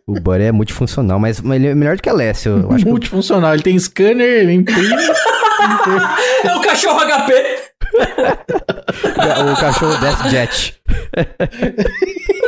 O 0.07 0.19
Buddy 0.19 0.43
é 0.43 0.51
multifuncional, 0.51 1.19
mas 1.19 1.41
ele 1.43 1.65
é 1.67 1.73
melhor 1.73 1.95
do 1.95 2.01
que 2.03 2.07
a 2.07 2.11
Alessio. 2.11 2.59
Eu 2.61 2.71
acho 2.71 2.83
que 2.85 2.91
Multifuncional. 2.91 3.55
Ele 3.55 3.63
tem 3.63 3.77
scanner, 3.79 4.43
ele 4.43 4.53
imprime. 4.53 4.93
é 6.43 6.55
o 6.55 6.61
cachorro 6.61 6.99
HP. 6.99 7.33
O, 9.51 9.55
cachorro 9.59 9.97
desce 9.99 10.29
jet. 10.29 10.81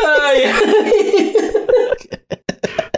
Ai, 0.05 0.43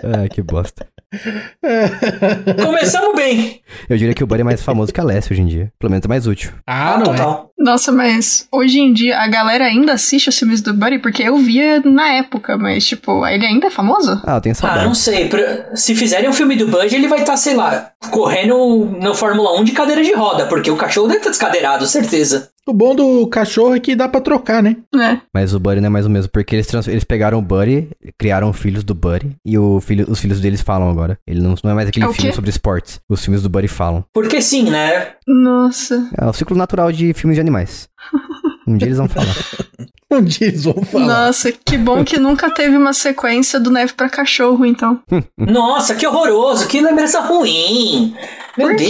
Ah, 0.03 0.27
que 0.29 0.41
bosta. 0.41 0.87
começamos 2.63 3.15
bem. 3.15 3.61
Eu 3.89 3.97
diria 3.97 4.13
que 4.13 4.23
o 4.23 4.27
Buddy 4.27 4.41
é 4.41 4.43
mais 4.43 4.61
famoso 4.61 4.93
que 4.93 4.99
a 4.99 5.03
Alessio 5.03 5.33
hoje 5.33 5.41
em 5.41 5.45
dia. 5.47 5.71
Pelo 5.79 5.91
menos 5.91 6.05
é 6.05 6.07
mais 6.07 6.27
útil. 6.27 6.51
ah, 6.67 6.97
não 6.97 7.13
é. 7.13 7.17
total. 7.17 7.51
Nossa, 7.57 7.91
mas 7.91 8.47
hoje 8.51 8.79
em 8.79 8.93
dia 8.93 9.17
a 9.19 9.27
galera 9.27 9.65
ainda 9.65 9.93
assiste 9.93 10.29
os 10.29 10.37
filmes 10.37 10.61
do 10.61 10.73
Buddy, 10.73 10.99
porque 10.99 11.23
eu 11.23 11.37
via 11.37 11.79
na 11.81 12.13
época, 12.13 12.57
mas 12.57 12.85
tipo, 12.85 13.25
ele 13.27 13.45
ainda 13.45 13.67
é 13.67 13.71
famoso? 13.71 14.21
Ah, 14.25 14.35
eu 14.35 14.41
tenho 14.41 14.53
Ah, 14.53 14.55
saudade. 14.55 14.85
não 14.85 14.95
sei. 14.95 15.29
Se 15.75 15.93
fizerem 15.95 16.29
um 16.29 16.33
filme 16.33 16.55
do 16.55 16.67
Bud, 16.67 16.93
ele 16.95 17.07
vai 17.07 17.19
estar, 17.19 17.37
sei 17.37 17.55
lá, 17.55 17.91
correndo 18.11 18.55
no 19.01 19.13
Fórmula 19.13 19.59
1 19.59 19.63
de 19.65 19.71
cadeira 19.73 20.03
de 20.03 20.13
roda, 20.13 20.45
porque 20.45 20.71
o 20.71 20.77
cachorro 20.77 21.07
deve 21.07 21.19
estar 21.19 21.31
descadeirado, 21.31 21.85
certeza. 21.85 22.49
O 22.69 22.73
bom 22.73 22.93
do 22.95 23.25
cachorro 23.27 23.73
é 23.75 23.79
que 23.79 23.95
dá 23.95 24.07
pra 24.07 24.21
trocar, 24.21 24.61
né? 24.61 24.77
É. 24.95 25.17
Mas 25.33 25.53
o 25.55 25.59
Buddy 25.59 25.81
não 25.81 25.87
é 25.87 25.89
mais 25.89 26.05
o 26.05 26.09
mesmo, 26.09 26.29
porque 26.31 26.55
eles, 26.55 26.67
trans- 26.67 26.87
eles 26.87 27.03
pegaram 27.03 27.39
o 27.39 27.41
Buddy, 27.41 27.89
criaram 28.17 28.53
filhos 28.53 28.83
do 28.83 28.93
Buddy, 28.93 29.35
e 29.43 29.57
o 29.57 29.81
filho, 29.81 30.05
os 30.07 30.19
filhos 30.19 30.39
deles 30.39 30.61
falam 30.61 30.87
agora. 30.89 31.17
Ele 31.25 31.41
não, 31.41 31.55
não 31.63 31.71
é 31.71 31.73
mais 31.73 31.89
aquele 31.89 32.05
É 32.05 32.13
filme 32.13 32.31
sobre 32.31 32.49
esportes. 32.51 32.99
Os 33.09 33.23
filmes 33.23 33.41
do 33.41 33.49
Buddy 33.49 33.67
falam. 33.67 34.05
Porque 34.13 34.39
sim, 34.41 34.69
né? 34.69 35.13
Nossa. 35.27 36.07
É 36.15 36.25
o 36.27 36.33
ciclo 36.33 36.55
natural 36.55 36.91
de 36.91 37.11
filmes 37.13 37.35
de 37.35 37.41
animais. 37.41 37.89
Um 38.67 38.77
dia 38.77 38.87
eles 38.87 38.97
vão 38.99 39.09
falar. 39.09 39.35
Um 40.11 40.23
dia 40.23 40.47
eles 40.47 40.63
vão 40.63 40.73
falar. 40.83 41.05
Nossa, 41.05 41.51
que 41.51 41.77
bom 41.77 42.03
que 42.03 42.17
nunca 42.17 42.49
teve 42.51 42.75
uma 42.75 42.93
sequência 42.93 43.59
do 43.59 43.69
Neve 43.69 43.93
pra 43.93 44.09
Cachorro, 44.09 44.65
então. 44.65 44.99
Nossa, 45.37 45.93
que 45.93 46.07
horroroso, 46.07 46.67
que 46.67 46.81
lembrança 46.81 47.19
ruim. 47.21 48.15
Meu 48.57 48.69
Por 48.69 48.75
quê? 48.75 48.89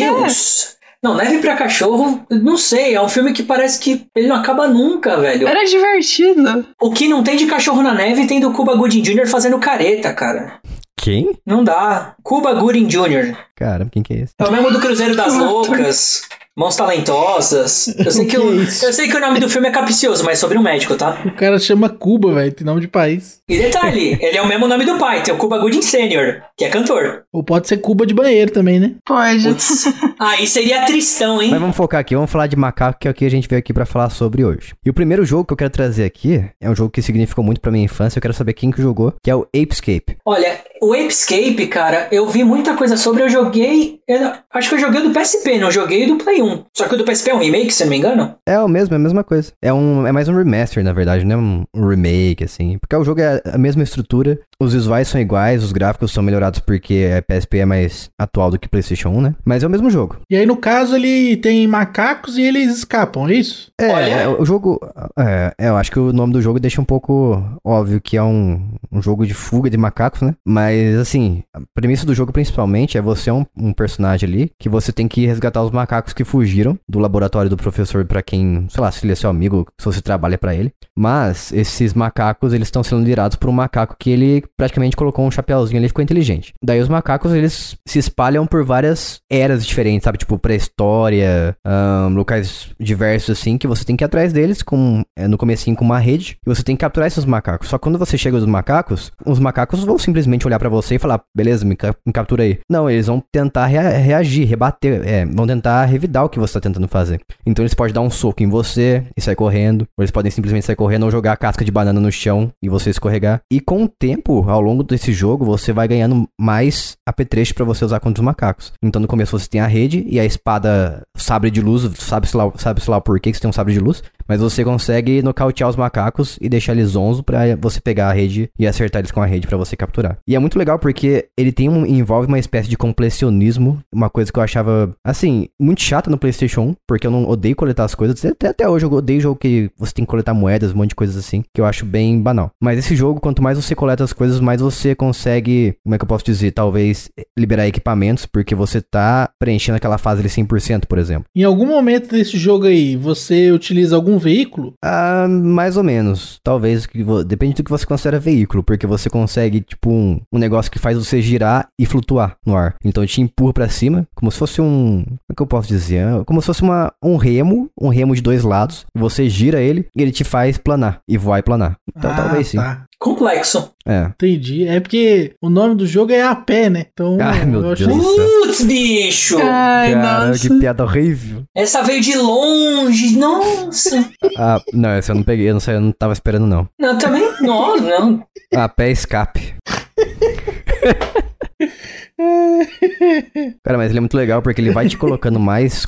Não, 1.02 1.16
Neve 1.16 1.40
pra 1.40 1.56
Cachorro, 1.56 2.26
não 2.30 2.58
sei, 2.58 2.94
é 2.94 3.02
um 3.02 3.08
filme 3.08 3.32
que 3.32 3.42
parece 3.42 3.80
que 3.80 4.06
ele 4.16 4.28
não 4.28 4.36
acaba 4.36 4.68
nunca, 4.68 5.16
velho. 5.18 5.48
Era 5.48 5.64
divertido. 5.64 6.66
O 6.82 6.92
que 6.92 7.08
não 7.08 7.24
tem 7.24 7.38
de 7.38 7.46
cachorro 7.46 7.82
na 7.82 7.94
neve 7.94 8.28
tem 8.28 8.40
do 8.42 8.52
Cuba 8.52 8.76
Gooding 8.76 9.02
Jr. 9.02 9.26
fazendo 9.28 9.58
careta, 9.60 10.14
cara. 10.14 10.60
Quem? 10.98 11.32
Não 11.46 11.64
dá. 11.64 12.16
Cuba 12.22 12.54
Gooding 12.54 12.88
Jr. 12.88 13.34
Caramba, 13.56 13.90
quem 13.90 14.04
que 14.04 14.14
é 14.14 14.18
esse? 14.18 14.34
É 14.38 14.44
o 14.44 14.52
mesmo 14.52 14.72
do 14.72 14.80
Cruzeiro 14.82 15.16
das 15.16 15.34
Loucas. 15.40 16.24
Mãos 16.60 16.76
Talentosas. 16.76 17.88
Eu 17.98 18.12
sei 18.12 18.26
que, 18.28 18.32
Que 18.32 18.38
o, 18.38 18.62
eu 18.62 18.94
sei 18.94 19.08
que 19.08 19.16
o 19.16 19.20
nome 19.22 19.40
do 19.40 19.50
filme 19.50 19.70
é 19.70 19.72
capcioso, 19.72 20.26
mas 20.26 20.38
é 20.38 20.42
sobre 20.42 20.58
um 20.58 20.62
médico, 20.62 20.98
tá? 20.98 21.22
O 21.26 21.32
cara 21.32 21.58
chama 21.58 21.88
Cuba, 21.88 22.34
velho, 22.34 22.52
tem 22.52 22.66
nome 22.66 22.82
de 22.82 22.88
país. 22.90 23.40
E 23.48 23.58
detalhe, 23.58 24.18
ele 24.22 24.38
é 24.38 24.42
o 24.42 24.48
mesmo 24.48 24.68
nome 24.68 24.84
do 24.84 24.98
pai, 24.98 25.24
tem 25.24 25.34
o 25.34 25.38
Cuba 25.38 25.58
Gooding 25.58 25.82
Sr., 25.82 26.42
que 26.58 26.66
é 26.66 26.70
cantor. 26.70 27.24
Ou 27.32 27.42
pode 27.42 27.70
ser 27.70 27.78
Cuba 27.78 28.06
de 28.06 28.14
banheiro 28.14 28.52
também, 28.52 28.78
né? 28.78 28.96
Pode. 29.08 29.42
Putz. 29.42 29.86
Aí 30.20 30.46
seria 30.46 30.86
tristão, 30.86 31.42
hein? 31.42 31.50
Mas 31.50 31.62
vamos 31.62 31.78
focar 31.78 32.02
aqui, 32.02 32.14
vamos 32.14 32.30
falar 32.30 32.48
de 32.48 32.58
macaco, 32.58 33.00
que 33.00 33.08
é 33.08 33.12
o 33.12 33.14
que 33.14 33.24
a 33.24 33.32
gente 33.32 33.48
veio 33.48 33.60
aqui 33.60 33.74
pra 33.74 33.86
falar 33.86 34.10
sobre 34.10 34.44
hoje. 34.44 34.74
E 34.86 34.90
o 34.90 34.94
primeiro 34.94 35.24
jogo 35.24 35.46
que 35.46 35.54
eu 35.54 35.58
quero 35.58 35.70
trazer 35.70 36.04
aqui 36.04 36.44
é 36.60 36.70
um 36.70 36.76
jogo 36.76 36.90
que 36.90 37.02
significou 37.02 37.42
muito 37.42 37.62
pra 37.62 37.72
minha 37.72 37.86
infância, 37.86 38.18
eu 38.18 38.22
quero 38.22 38.34
saber 38.34 38.52
quem 38.52 38.70
que 38.70 38.82
jogou, 38.82 39.14
que 39.24 39.32
é 39.32 39.36
o 39.36 39.48
Apescape. 39.56 40.18
Olha, 40.26 40.60
o 40.82 40.94
Apescape, 40.94 41.68
cara, 41.68 42.10
eu 42.12 42.28
vi 42.28 42.44
muita 42.44 42.76
coisa 42.76 42.98
sobre, 42.98 43.24
eu 43.24 43.30
joguei. 43.30 44.02
eu 44.06 44.34
acho 44.54 44.68
que 44.68 44.76
eu 44.76 44.80
joguei 44.80 45.00
o 45.00 45.10
do 45.10 45.18
PSP, 45.18 45.58
não 45.58 45.72
joguei 45.72 46.04
o 46.04 46.08
do 46.10 46.24
Play 46.24 46.42
1. 46.42 46.49
Só 46.76 46.88
que 46.88 46.96
o 46.96 46.98
do 46.98 47.06
PSP 47.06 47.32
é 47.32 47.36
um 47.36 47.40
remake, 47.40 47.72
se 47.72 47.84
eu 47.84 47.86
não 47.86 47.92
me 47.92 47.98
engano. 47.98 48.36
É 48.48 48.60
o 48.60 48.68
mesmo, 48.68 48.94
é 48.94 48.98
a 48.98 49.00
mesma 49.00 49.24
coisa. 49.24 49.52
É, 49.62 49.74
um, 49.74 50.06
é 50.06 50.12
mais 50.12 50.28
um 50.28 50.36
remaster, 50.36 50.84
na 50.84 50.94
verdade, 50.94 51.26
não 51.26 51.36
é 51.36 51.38
um 51.38 51.60
um 51.74 51.88
remake, 51.88 52.44
assim. 52.44 52.78
Porque 52.78 52.96
o 52.96 53.04
jogo 53.04 53.22
é 53.22 53.42
a 53.46 53.58
mesma 53.58 53.84
estrutura, 53.84 54.40
os 54.62 54.74
visuais 54.74 55.08
são 55.08 55.20
iguais, 55.20 55.64
os 55.64 55.72
gráficos 55.72 56.12
são 56.12 56.22
melhorados 56.24 56.60
porque 56.60 57.10
a 57.18 57.22
PSP 57.22 57.60
é 57.60 57.66
mais 57.66 58.10
atual 58.20 58.52
do 58.52 58.60
que 58.60 58.68
PlayStation 58.68 59.10
1, 59.10 59.22
né? 59.22 59.36
Mas 59.46 59.64
é 59.64 59.68
o 59.68 59.70
mesmo 59.70 59.90
jogo. 59.90 60.18
E 60.30 60.36
aí, 60.36 60.46
no 60.46 60.58
caso, 60.58 60.96
ele 60.96 61.38
tem 61.38 61.66
macacos 61.68 62.38
e 62.38 62.42
eles 62.42 62.78
escapam, 62.78 63.28
é 63.30 63.34
isso? 63.34 63.72
É, 63.80 63.88
Olha. 63.88 64.06
é, 64.06 64.28
o 64.28 64.46
jogo. 64.46 64.80
É, 65.18 65.54
é, 65.58 65.70
eu 65.70 65.78
acho 65.78 65.92
que 65.92 66.00
o 66.00 66.12
nome 66.12 66.34
do 66.34 66.42
jogo 66.42 66.60
deixa 66.60 66.82
um 66.82 66.86
pouco 66.86 67.42
óbvio 67.64 68.02
que 68.02 68.18
é 68.18 68.24
um, 68.24 68.74
um 68.92 69.02
jogo 69.02 69.26
de 69.26 69.34
fuga 69.34 69.70
de 69.70 69.78
macacos, 69.78 70.22
né? 70.22 70.36
Mas, 70.46 70.96
assim, 70.98 71.44
a 71.54 71.62
premissa 71.74 72.06
do 72.06 72.16
jogo 72.16 72.34
principalmente 72.34 72.98
é 72.98 73.02
você 73.02 73.30
é 73.30 73.34
um, 73.34 73.46
um 73.58 73.74
personagem 73.74 74.28
ali 74.28 74.52
que 74.60 74.70
você 74.70 74.92
tem 74.92 75.08
que 75.08 75.26
resgatar 75.26 75.64
os 75.64 75.72
macacos 75.72 76.14
que 76.14 76.26
fugiram 76.30 76.78
do 76.88 77.00
laboratório 77.00 77.50
do 77.50 77.58
professor 77.58 78.06
pra 78.06 78.22
quem, 78.22 78.66
sei 78.70 78.82
lá, 78.82 78.92
se 78.92 79.06
ele 79.06 79.14
é 79.14 79.16
seu 79.16 79.30
amigo, 79.30 79.66
se 79.80 79.86
você 79.86 80.02
trabalha 80.02 80.38
pra 80.38 80.54
ele. 80.56 80.72
Mas 80.98 81.52
esses 81.52 81.94
macacos, 81.94 82.54
eles 82.54 82.68
estão 82.68 82.84
sendo 82.84 83.00
liderados 83.02 83.36
por 83.38 83.50
um 83.50 83.54
macaco 83.54 83.96
que 83.98 84.10
ele 84.10 84.44
praticamente 84.58 84.96
colocou 84.96 85.26
um 85.26 85.32
chapéuzinho 85.32 85.78
ali 85.80 85.86
e 85.86 85.90
ficou 85.90 86.04
inteligente. 86.04 86.54
Daí 86.64 86.80
os 86.80 86.90
macacos, 86.90 87.34
eles 87.34 87.78
se 87.88 88.00
espalham 88.00 88.46
por 88.46 88.64
várias 88.64 89.20
eras 89.30 89.66
diferentes, 89.66 90.04
sabe? 90.04 90.18
Tipo, 90.18 90.38
pré-história, 90.38 91.56
ahn, 91.66 92.14
locais 92.16 92.70
diversos, 92.80 93.38
assim, 93.40 93.58
que 93.58 93.68
você 93.68 93.84
tem 93.84 93.96
que 93.96 94.04
ir 94.04 94.06
atrás 94.06 94.32
deles 94.34 94.62
com, 94.62 95.04
é, 95.18 95.28
no 95.28 95.38
comecinho 95.38 95.76
com 95.76 95.86
uma 95.86 96.00
rede, 96.00 96.38
e 96.46 96.50
você 96.50 96.64
tem 96.64 96.76
que 96.76 96.82
capturar 96.82 97.08
esses 97.08 97.26
macacos. 97.26 97.70
Só 97.70 97.78
que 97.78 97.84
quando 97.84 97.98
você 98.00 98.18
chega 98.18 98.38
dos 98.38 98.48
macacos, 98.48 99.12
os 99.26 99.40
macacos 99.40 99.84
vão 99.84 99.98
simplesmente 99.98 100.46
olhar 100.48 100.60
pra 100.60 100.70
você 100.70 100.96
e 100.96 101.00
falar, 101.00 101.22
beleza, 101.36 101.66
me, 101.66 101.76
ca- 101.76 101.96
me 102.06 102.14
captura 102.14 102.44
aí. 102.44 102.60
Não, 102.70 102.90
eles 102.90 103.08
vão 103.08 103.22
tentar 103.32 103.66
rea- 103.68 103.90
reagir, 103.98 104.46
rebater, 104.46 105.02
é, 105.06 105.26
vão 105.26 105.48
tentar 105.48 105.86
revidar 105.86 106.19
o 106.24 106.30
que 106.30 106.40
você 106.40 106.54
tá 106.54 106.62
tentando 106.62 106.88
fazer. 106.88 107.20
Então 107.46 107.64
eles 107.64 107.74
podem 107.74 107.94
dar 107.94 108.02
um 108.02 108.10
soco 108.10 108.44
em 108.44 108.50
você 108.50 109.04
e 109.16 109.22
sair 109.22 109.36
correndo, 109.36 109.82
ou 109.98 110.04
eles 110.04 110.12
podem 110.12 110.32
simplesmente 110.32 110.66
sair 110.66 110.76
correndo 110.76 111.04
ou 111.04 111.12
jogar 111.12 111.34
a 111.34 111.38
casca 111.38 111.66
de 111.66 111.72
banana 111.72 112.00
no 112.00 112.12
chão 112.12 112.52
e 112.62 112.70
você 112.70 112.90
escorregar. 112.90 113.42
E 113.52 113.60
com 113.60 113.84
o 113.84 113.88
tempo, 113.88 114.50
ao 114.50 114.62
longo 114.62 114.84
desse 114.84 115.12
jogo, 115.12 115.46
você 115.46 115.72
vai 115.74 115.88
ganhando 115.88 116.28
mais 116.40 116.98
apetrecho 117.08 117.56
pra 117.56 117.66
você 117.66 117.86
usar 117.86 118.00
contra 118.00 118.22
os 118.22 118.26
macacos. 118.26 118.74
Então 118.84 119.02
no 119.02 119.08
começo 119.08 119.38
você 119.38 119.48
tem 119.48 119.62
a 119.62 119.68
rede 119.68 120.06
e 120.08 120.20
a 120.20 120.26
espada 120.26 121.02
sabre 121.16 121.52
de 121.52 121.62
luz, 121.62 121.90
sabe-se 121.98 122.36
lá, 122.36 122.52
sabe 122.56 122.82
lá 122.88 123.02
porquê 123.02 123.32
que 123.32 123.38
você 123.38 123.42
tem 123.42 123.50
um 123.50 123.54
sabre 123.54 123.74
de 123.74 123.80
luz, 123.80 124.04
mas 124.28 124.40
você 124.40 124.64
consegue 124.64 125.22
nocautear 125.22 125.70
os 125.70 125.76
macacos 125.76 126.38
e 126.40 126.48
deixar 126.48 126.74
eles 126.74 126.90
zonzo 126.90 127.24
pra 127.24 127.56
você 127.60 127.82
pegar 127.82 128.10
a 128.10 128.14
rede 128.14 128.50
e 128.58 128.68
acertar 128.68 129.00
eles 129.00 129.12
com 129.12 129.22
a 129.22 129.26
rede 129.26 129.48
pra 129.48 129.58
você 129.58 129.76
capturar. 129.76 130.18
E 130.28 130.36
é 130.36 130.40
muito 130.40 130.58
legal 130.58 130.78
porque 130.78 131.28
ele 131.38 131.52
tem 131.52 131.68
um, 131.68 131.86
envolve 131.86 132.28
uma 132.28 132.40
espécie 132.40 132.70
de 132.70 132.78
completionismo, 132.78 133.80
uma 133.92 134.10
coisa 134.10 134.32
que 134.32 134.38
eu 134.38 134.44
achava, 134.44 134.94
assim, 135.04 135.48
muito 135.60 135.82
chata 135.82 136.09
no 136.10 136.18
PlayStation 136.18 136.62
1, 136.62 136.76
porque 136.88 137.08
eu 137.08 137.12
não 137.12 137.28
odeio 137.28 137.56
coletar 137.56 137.86
as 137.86 137.96
coisas. 137.96 138.24
Até, 138.24 138.48
até 138.48 138.68
hoje 138.68 138.86
eu 138.86 138.92
odeio 138.92 139.22
jogo 139.22 139.40
que 139.40 139.70
você 139.78 139.94
tem 139.94 140.06
que 140.06 140.10
coletar 140.10 140.34
moedas, 140.34 140.74
um 140.74 140.78
monte 140.78 140.90
de 140.90 140.96
coisas 140.96 141.16
assim, 141.18 141.44
que 141.54 141.62
eu 141.62 141.66
acho 141.66 141.86
bem 141.86 142.22
banal. 142.22 142.52
Mas 142.62 142.80
esse 142.80 142.96
jogo, 142.96 143.20
quanto 143.20 143.42
mais 143.42 143.58
você 143.58 143.76
coleta 143.76 144.04
as 144.04 144.14
coisas, 144.14 144.40
mais 144.40 144.62
você 144.62 144.96
consegue, 144.96 145.76
como 145.84 145.96
é 145.96 145.98
que 145.98 146.04
eu 146.04 146.08
posso 146.08 146.26
dizer, 146.26 146.52
talvez 146.52 147.10
liberar 147.38 147.68
equipamentos, 147.68 148.26
porque 148.26 148.56
você 148.56 148.82
tá 148.82 149.30
preenchendo 149.40 149.78
aquela 149.78 149.98
fase 149.98 150.22
ali 150.22 150.30
100%, 150.30 150.86
por 150.88 150.98
exemplo. 150.98 151.26
Em 151.36 151.44
algum 151.44 151.66
momento 151.66 152.10
desse 152.10 152.38
jogo 152.38 152.66
aí, 152.66 152.96
você 152.96 153.52
utiliza 153.52 153.96
algum 153.96 154.18
veículo? 154.18 154.74
Ah, 154.84 155.28
mais 155.28 155.78
ou 155.78 155.84
menos. 155.84 156.40
Talvez 156.44 156.88
depende 157.26 157.56
do 157.56 157.64
que 157.64 157.72
você 157.72 157.86
considera 157.86 158.20
veículo, 158.20 158.64
porque 158.64 158.88
você 158.88 159.10
consegue 159.10 159.62
tipo 159.62 159.90
um, 159.92 160.20
um 160.32 160.40
negócio 160.40 160.72
que 160.72 160.80
faz 160.80 160.98
você 160.98 161.22
girar 161.22 161.68
e 161.80 161.86
flutuar 161.86 162.36
no 162.46 162.56
ar. 162.56 162.76
Então 162.84 163.06
te 163.06 163.22
empurra 163.22 163.54
pra 163.54 163.70
cima, 163.70 164.08
como 164.16 164.32
se 164.32 164.38
fosse 164.38 164.62
um, 164.62 165.04
como 165.04 165.20
é 165.32 165.36
que 165.36 165.42
eu 165.42 165.48
posso 165.48 165.68
dizer? 165.68 165.99
É 166.00 166.24
Como 166.26 166.42
se 166.42 166.48
fosse 166.48 166.62
uma 166.62 166.92
um 167.04 167.18
remo, 167.18 167.70
um 167.80 167.90
remo 167.90 168.16
de 168.16 168.22
dois 168.22 168.44
lados. 168.44 168.86
E 168.96 169.00
você 169.00 169.30
gira 169.30 169.62
ele 169.62 169.88
e 169.96 170.02
ele 170.02 170.12
te 170.12 170.24
faz 170.24 170.58
planar 170.58 171.02
e 171.08 171.18
voar 171.18 171.40
e 171.40 171.44
planar. 171.44 171.76
Então 171.96 172.12
Ah, 172.12 172.16
talvez 172.16 172.48
sim. 172.48 172.58
Tá. 172.58 172.86
Complexo. 173.02 173.72
É. 173.88 174.08
Entendi. 174.08 174.68
É 174.68 174.78
porque 174.82 175.34
o 175.42 175.50
nome 175.50 175.74
do 175.74 175.88
jogo 175.88 176.12
é 176.12 176.22
a 176.22 176.36
pé, 176.36 176.70
né? 176.70 176.88
Então, 176.92 177.18
Ai, 177.22 177.46
meu 177.46 177.64
eu 177.64 177.74
Deus 177.74 177.80
céu. 177.80 178.28
Putz, 178.42 178.62
bicho! 178.64 179.38
Ai, 179.42 179.94
Cara, 179.94 180.28
nossa. 180.28 180.50
que 180.50 180.60
piada 180.60 180.84
horrível. 180.84 181.44
Essa 181.56 181.82
veio 181.82 182.02
de 182.02 182.14
longe, 182.18 183.18
nossa! 183.18 184.06
Ah, 184.38 184.60
não, 184.74 184.90
essa 184.90 185.14
eu 185.14 185.16
não 185.16 185.24
peguei, 185.24 185.50
eu 185.50 185.54
não 185.54 185.62
sei, 185.62 185.76
eu 185.76 185.82
não 185.82 185.94
tava 185.94 186.12
esperando 186.12 186.46
não. 186.46 186.68
Não, 186.78 186.98
também. 186.98 187.24
Não, 187.40 187.78
não. 187.78 188.24
Ah, 188.54 188.68
pé 188.68 188.92
escape. 188.92 189.54
Cara, 193.64 193.78
mas 193.78 193.90
ele 193.90 194.00
é 194.00 194.02
muito 194.02 194.18
legal 194.18 194.42
porque 194.42 194.60
ele 194.60 194.72
vai 194.72 194.88
te 194.88 194.98
colocando 194.98 195.40
mais, 195.40 195.86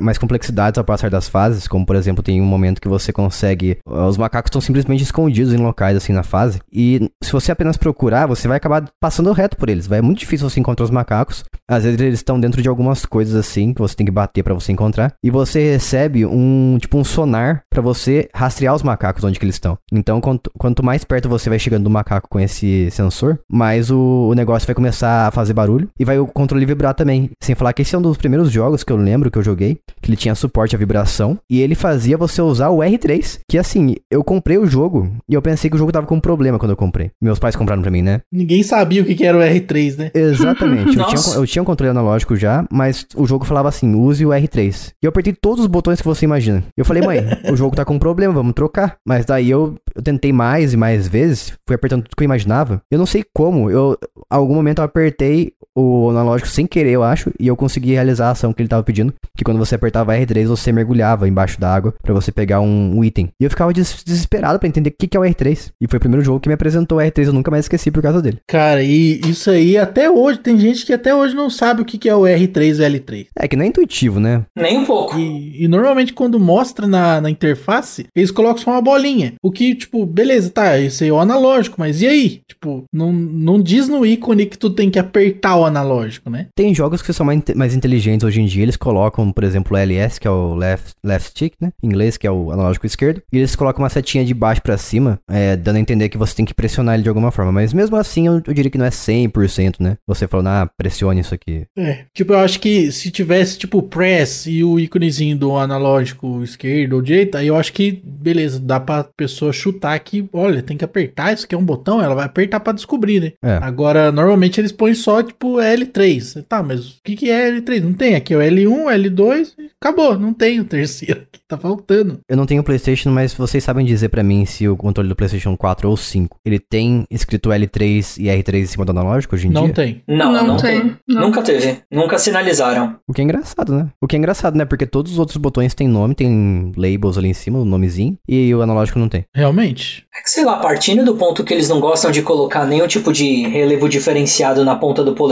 mais 0.00 0.18
complexidades 0.18 0.78
ao 0.78 0.84
passar 0.84 1.10
das 1.10 1.28
fases, 1.28 1.66
como 1.66 1.84
por 1.84 1.96
exemplo, 1.96 2.22
tem 2.22 2.40
um 2.40 2.46
momento 2.46 2.80
que 2.80 2.88
você 2.88 3.12
consegue. 3.12 3.78
uh, 3.86 4.06
Os 4.06 4.16
macacos 4.16 4.48
estão 4.48 4.60
simplesmente 4.60 5.02
escondidos 5.02 5.52
em 5.52 5.58
locais 5.58 5.96
assim 5.96 6.12
na 6.12 6.22
fase. 6.22 6.60
E 6.72 7.10
se 7.22 7.32
você 7.32 7.50
apenas 7.50 7.76
procurar, 7.76 8.26
você 8.26 8.46
vai 8.46 8.56
acabar 8.56 8.84
passando 9.00 9.32
reto 9.32 9.56
por 9.56 9.68
eles. 9.68 9.86
Vai 9.86 9.98
é 9.98 10.02
muito 10.02 10.18
difícil 10.18 10.48
você 10.48 10.60
encontrar 10.60 10.84
os 10.84 10.90
macacos. 10.90 11.44
Às 11.68 11.84
vezes 11.84 12.00
eles 12.00 12.18
estão 12.18 12.38
dentro 12.38 12.60
de 12.60 12.68
algumas 12.68 13.06
coisas 13.06 13.34
assim 13.34 13.72
que 13.72 13.80
você 13.80 13.94
tem 13.94 14.04
que 14.04 14.12
bater 14.12 14.42
pra 14.42 14.52
você 14.54 14.72
encontrar. 14.72 15.14
E 15.22 15.30
você 15.30 15.72
recebe 15.72 16.26
um 16.26 16.76
tipo 16.80 16.98
um 16.98 17.04
sonar 17.04 17.62
pra 17.70 17.80
você 17.80 18.28
rastrear 18.34 18.74
os 18.74 18.82
macacos 18.82 19.24
onde 19.24 19.38
que 19.38 19.44
eles 19.44 19.54
estão. 19.56 19.78
Então, 19.92 20.20
quanto, 20.20 20.50
quanto 20.58 20.84
mais 20.84 21.04
perto 21.04 21.28
você 21.28 21.48
vai 21.48 21.58
chegando 21.58 21.84
do 21.84 21.90
macaco 21.90 22.28
com 22.28 22.40
esse 22.40 22.90
sensor, 22.90 23.38
mais 23.50 23.90
o, 23.90 24.28
o 24.30 24.34
negócio 24.34 24.66
vai 24.66 24.74
começar 24.74 25.28
a 25.28 25.30
fazer 25.30 25.52
barulho 25.52 25.71
e 25.98 26.04
vai 26.04 26.18
o 26.18 26.26
controle 26.26 26.66
vibrar 26.66 26.94
também. 26.94 27.30
Sem 27.40 27.54
falar 27.54 27.72
que 27.72 27.82
esse 27.82 27.94
é 27.94 27.98
um 27.98 28.02
dos 28.02 28.16
primeiros 28.16 28.50
jogos 28.50 28.84
que 28.84 28.92
eu 28.92 28.96
lembro 28.96 29.30
que 29.30 29.38
eu 29.38 29.42
joguei, 29.42 29.78
que 30.00 30.10
ele 30.10 30.16
tinha 30.16 30.34
suporte 30.34 30.74
à 30.74 30.78
vibração 30.78 31.38
e 31.48 31.60
ele 31.60 31.74
fazia 31.74 32.16
você 32.16 32.42
usar 32.42 32.70
o 32.70 32.78
R3, 32.78 33.40
que 33.48 33.58
assim, 33.58 33.96
eu 34.10 34.22
comprei 34.24 34.58
o 34.58 34.66
jogo 34.66 35.10
e 35.28 35.34
eu 35.34 35.42
pensei 35.42 35.70
que 35.70 35.76
o 35.76 35.78
jogo 35.78 35.92
tava 35.92 36.06
com 36.06 36.16
um 36.16 36.20
problema 36.20 36.58
quando 36.58 36.72
eu 36.72 36.76
comprei. 36.76 37.10
Meus 37.20 37.38
pais 37.38 37.56
compraram 37.56 37.82
pra 37.82 37.90
mim, 37.90 38.02
né? 38.02 38.20
ninguém 38.32 38.62
sabia 38.62 39.02
o 39.02 39.04
que 39.04 39.14
que 39.14 39.24
era 39.24 39.38
o 39.38 39.40
R3, 39.40 39.98
né? 39.98 40.10
Exatamente. 40.14 40.98
eu, 40.98 41.06
tinha, 41.06 41.34
eu 41.36 41.46
tinha 41.46 41.62
um 41.62 41.64
controle 41.64 41.90
analógico 41.90 42.36
já, 42.36 42.66
mas 42.70 43.06
o 43.14 43.26
jogo 43.26 43.44
falava 43.44 43.68
assim: 43.68 43.94
use 43.94 44.24
o 44.24 44.30
R3. 44.30 44.92
E 45.02 45.06
eu 45.06 45.10
apertei 45.10 45.32
todos 45.32 45.60
os 45.60 45.66
botões 45.66 46.00
que 46.00 46.06
você 46.06 46.24
imagina. 46.24 46.64
Eu 46.76 46.84
falei, 46.84 47.02
mãe, 47.02 47.20
o 47.50 47.56
jogo 47.56 47.76
tá 47.76 47.84
com 47.84 47.94
um 47.94 47.98
problema, 47.98 48.32
vamos 48.32 48.54
trocar. 48.54 48.96
Mas 49.06 49.24
daí 49.24 49.50
eu, 49.50 49.76
eu 49.94 50.02
tentei 50.02 50.32
mais 50.32 50.72
e 50.72 50.76
mais 50.76 51.06
vezes, 51.06 51.52
fui 51.66 51.76
apertando 51.76 52.02
tudo 52.02 52.16
que 52.16 52.22
eu 52.22 52.26
imaginava. 52.26 52.82
Eu 52.90 52.98
não 52.98 53.06
sei 53.06 53.24
como, 53.34 53.70
eu, 53.70 53.96
algum 54.28 54.54
momento 54.54 54.78
eu 54.78 54.84
apertei 54.84 55.52
o 55.74 56.10
analógico 56.10 56.48
sem 56.48 56.66
querer, 56.66 56.90
eu 56.92 57.02
acho, 57.02 57.30
e 57.38 57.46
eu 57.46 57.56
consegui 57.56 57.92
realizar 57.92 58.28
a 58.28 58.30
ação 58.32 58.52
que 58.52 58.60
ele 58.62 58.68
tava 58.68 58.82
pedindo. 58.82 59.12
Que 59.36 59.44
quando 59.44 59.58
você 59.58 59.74
apertava 59.74 60.14
R3, 60.14 60.46
você 60.46 60.72
mergulhava 60.72 61.28
embaixo 61.28 61.60
da 61.60 61.72
água 61.74 61.94
pra 62.02 62.12
você 62.14 62.30
pegar 62.30 62.60
um, 62.60 62.98
um 62.98 63.04
item. 63.04 63.28
E 63.40 63.44
eu 63.44 63.50
ficava 63.50 63.72
des- 63.72 64.02
desesperado 64.04 64.58
pra 64.58 64.68
entender 64.68 64.90
o 64.90 64.94
que, 64.98 65.06
que 65.06 65.16
é 65.16 65.20
o 65.20 65.22
R3. 65.22 65.70
E 65.80 65.88
foi 65.88 65.96
o 65.96 66.00
primeiro 66.00 66.24
jogo 66.24 66.40
que 66.40 66.48
me 66.48 66.54
apresentou 66.54 66.98
o 66.98 67.00
R3, 67.00 67.26
eu 67.26 67.32
nunca 67.32 67.50
mais 67.50 67.64
esqueci 67.64 67.90
por 67.90 68.02
causa 68.02 68.20
dele. 68.20 68.38
Cara, 68.46 68.82
e 68.82 69.20
isso 69.26 69.50
aí 69.50 69.76
até 69.78 70.10
hoje, 70.10 70.38
tem 70.40 70.58
gente 70.58 70.84
que 70.84 70.92
até 70.92 71.14
hoje 71.14 71.34
não 71.34 71.48
sabe 71.50 71.82
o 71.82 71.84
que 71.84 71.98
que 71.98 72.08
é 72.08 72.14
o 72.14 72.22
R3 72.22 72.62
e 72.78 72.82
o 72.82 72.90
L3. 73.00 73.26
É 73.38 73.48
que 73.48 73.56
não 73.56 73.64
é 73.64 73.68
intuitivo, 73.68 74.20
né? 74.20 74.44
Nem 74.56 74.78
um 74.78 74.84
pouco. 74.84 75.18
E, 75.18 75.64
e 75.64 75.68
normalmente 75.68 76.12
quando 76.12 76.38
mostra 76.38 76.86
na, 76.86 77.20
na 77.20 77.30
interface, 77.30 78.06
eles 78.14 78.30
colocam 78.30 78.62
só 78.62 78.70
uma 78.72 78.82
bolinha. 78.82 79.34
O 79.42 79.50
que, 79.50 79.74
tipo, 79.74 80.04
beleza, 80.06 80.50
tá, 80.50 80.78
esse 80.78 81.04
aí 81.04 81.10
é 81.10 81.12
o 81.12 81.18
analógico, 81.18 81.76
mas 81.78 82.00
e 82.02 82.06
aí? 82.06 82.40
Tipo, 82.48 82.84
não, 82.92 83.12
não 83.12 83.60
diz 83.60 83.88
no 83.88 84.04
ícone 84.04 84.46
que 84.46 84.58
tu 84.58 84.70
tem 84.70 84.90
que 84.90 84.98
apertar 84.98 85.51
o 85.56 85.64
analógico, 85.64 86.30
né? 86.30 86.46
Tem 86.54 86.74
jogos 86.74 87.02
que 87.02 87.12
são 87.12 87.26
mais, 87.26 87.42
mais 87.54 87.74
inteligentes 87.74 88.24
hoje 88.24 88.40
em 88.40 88.46
dia, 88.46 88.62
eles 88.62 88.76
colocam, 88.76 89.30
por 89.32 89.44
exemplo, 89.44 89.76
o 89.76 89.78
LS, 89.78 90.20
que 90.20 90.26
é 90.26 90.30
o 90.30 90.54
left, 90.54 90.94
left 91.04 91.30
stick, 91.30 91.54
né? 91.60 91.72
Em 91.82 91.86
inglês, 91.86 92.16
que 92.16 92.26
é 92.26 92.30
o 92.30 92.50
analógico 92.50 92.86
esquerdo, 92.86 93.22
e 93.32 93.38
eles 93.38 93.56
colocam 93.56 93.82
uma 93.82 93.88
setinha 93.88 94.24
de 94.24 94.34
baixo 94.34 94.62
pra 94.62 94.76
cima, 94.76 95.18
é, 95.30 95.56
dando 95.56 95.76
a 95.76 95.80
entender 95.80 96.08
que 96.08 96.18
você 96.18 96.34
tem 96.34 96.44
que 96.44 96.54
pressionar 96.54 96.94
ele 96.94 97.02
de 97.02 97.08
alguma 97.08 97.30
forma. 97.30 97.52
Mas 97.52 97.72
mesmo 97.72 97.96
assim, 97.96 98.26
eu, 98.26 98.42
eu 98.46 98.54
diria 98.54 98.70
que 98.70 98.78
não 98.78 98.86
é 98.86 98.90
100%, 98.90 99.76
né? 99.80 99.96
Você 100.06 100.26
falando, 100.26 100.48
ah, 100.48 100.70
pressione 100.76 101.20
isso 101.20 101.34
aqui. 101.34 101.66
É, 101.76 102.04
tipo, 102.14 102.32
eu 102.32 102.38
acho 102.38 102.60
que 102.60 102.90
se 102.92 103.10
tivesse, 103.10 103.58
tipo, 103.58 103.82
press 103.82 104.46
e 104.46 104.62
o 104.62 104.78
íconezinho 104.78 105.36
do 105.36 105.56
analógico 105.56 106.42
esquerdo 106.42 106.94
ou 106.94 107.02
direita, 107.02 107.38
aí 107.38 107.46
eu 107.48 107.56
acho 107.56 107.72
que, 107.72 108.02
beleza, 108.04 108.58
dá 108.58 108.78
pra 108.80 109.04
pessoa 109.04 109.52
chutar 109.52 109.98
que, 110.00 110.28
olha, 110.32 110.62
tem 110.62 110.76
que 110.76 110.84
apertar, 110.84 111.32
isso 111.32 111.44
aqui 111.44 111.54
é 111.54 111.58
um 111.58 111.64
botão, 111.64 112.02
ela 112.02 112.14
vai 112.14 112.24
apertar 112.24 112.60
pra 112.60 112.72
descobrir, 112.72 113.20
né? 113.20 113.32
É. 113.42 113.58
Agora, 113.62 114.12
normalmente 114.12 114.60
eles 114.60 114.72
põem 114.72 114.94
só, 114.94 115.22
tipo, 115.22 115.41
L3. 115.58 116.44
Tá, 116.48 116.62
mas 116.62 116.86
o 116.90 116.94
que 117.04 117.16
que 117.16 117.30
é 117.30 117.50
L3? 117.50 117.82
Não 117.82 117.92
tem, 117.92 118.14
aqui 118.14 118.34
é 118.34 118.36
o 118.36 118.40
L1, 118.40 118.84
L2, 119.10 119.52
e 119.58 119.70
acabou, 119.80 120.18
não 120.18 120.32
tem 120.32 120.60
o 120.60 120.64
terceiro, 120.64 121.22
aqui 121.22 121.40
tá 121.48 121.56
faltando. 121.58 122.20
Eu 122.28 122.36
não 122.36 122.46
tenho 122.46 122.62
PlayStation, 122.62 123.10
mas 123.10 123.34
vocês 123.34 123.62
sabem 123.62 123.84
dizer 123.84 124.08
pra 124.08 124.22
mim 124.22 124.44
se 124.46 124.68
o 124.68 124.76
controle 124.76 125.08
do 125.08 125.16
PlayStation 125.16 125.56
4 125.56 125.88
ou 125.88 125.96
5, 125.96 126.38
ele 126.44 126.58
tem 126.58 127.04
escrito 127.10 127.50
L3 127.50 128.18
e 128.18 128.24
R3 128.26 128.60
em 128.62 128.66
cima 128.66 128.84
do 128.84 128.90
analógico 128.90 129.34
hoje 129.34 129.48
em 129.48 129.50
Não 129.50 129.64
dia? 129.66 129.74
tem. 129.74 130.02
Não, 130.08 130.32
não, 130.32 130.46
Não 130.46 130.56
tem. 130.56 130.80
tem, 130.80 130.96
não. 131.08 131.22
Nunca 131.22 131.42
teve. 131.42 131.78
Nunca 131.90 132.18
sinalizaram. 132.18 132.96
O 133.08 133.12
que 133.12 133.20
é 133.20 133.24
engraçado, 133.24 133.74
né? 133.74 133.88
O 134.00 134.06
que 134.06 134.16
é 134.16 134.18
engraçado, 134.18 134.56
né? 134.56 134.64
Porque 134.64 134.86
todos 134.86 135.12
os 135.12 135.18
outros 135.18 135.36
botões 135.36 135.74
têm 135.74 135.88
nome, 135.88 136.14
tem 136.14 136.72
labels 136.76 137.18
ali 137.18 137.28
em 137.28 137.34
cima, 137.34 137.58
o 137.58 137.64
nomezinho, 137.64 138.16
e 138.28 138.54
o 138.54 138.62
analógico 138.62 138.98
não 138.98 139.08
tem. 139.08 139.24
Realmente. 139.34 140.04
É 140.18 140.22
que, 140.22 140.30
sei 140.30 140.44
lá, 140.44 140.56
partindo 140.58 141.04
do 141.04 141.14
ponto 141.16 141.44
que 141.44 141.52
eles 141.52 141.68
não 141.68 141.80
gostam 141.80 142.10
de 142.10 142.22
colocar 142.22 142.64
nenhum 142.66 142.86
tipo 142.86 143.12
de 143.12 143.46
relevo 143.48 143.88
diferenciado 143.88 144.64
na 144.64 144.76
ponta 144.76 145.02
do 145.04 145.14
polegar, 145.14 145.31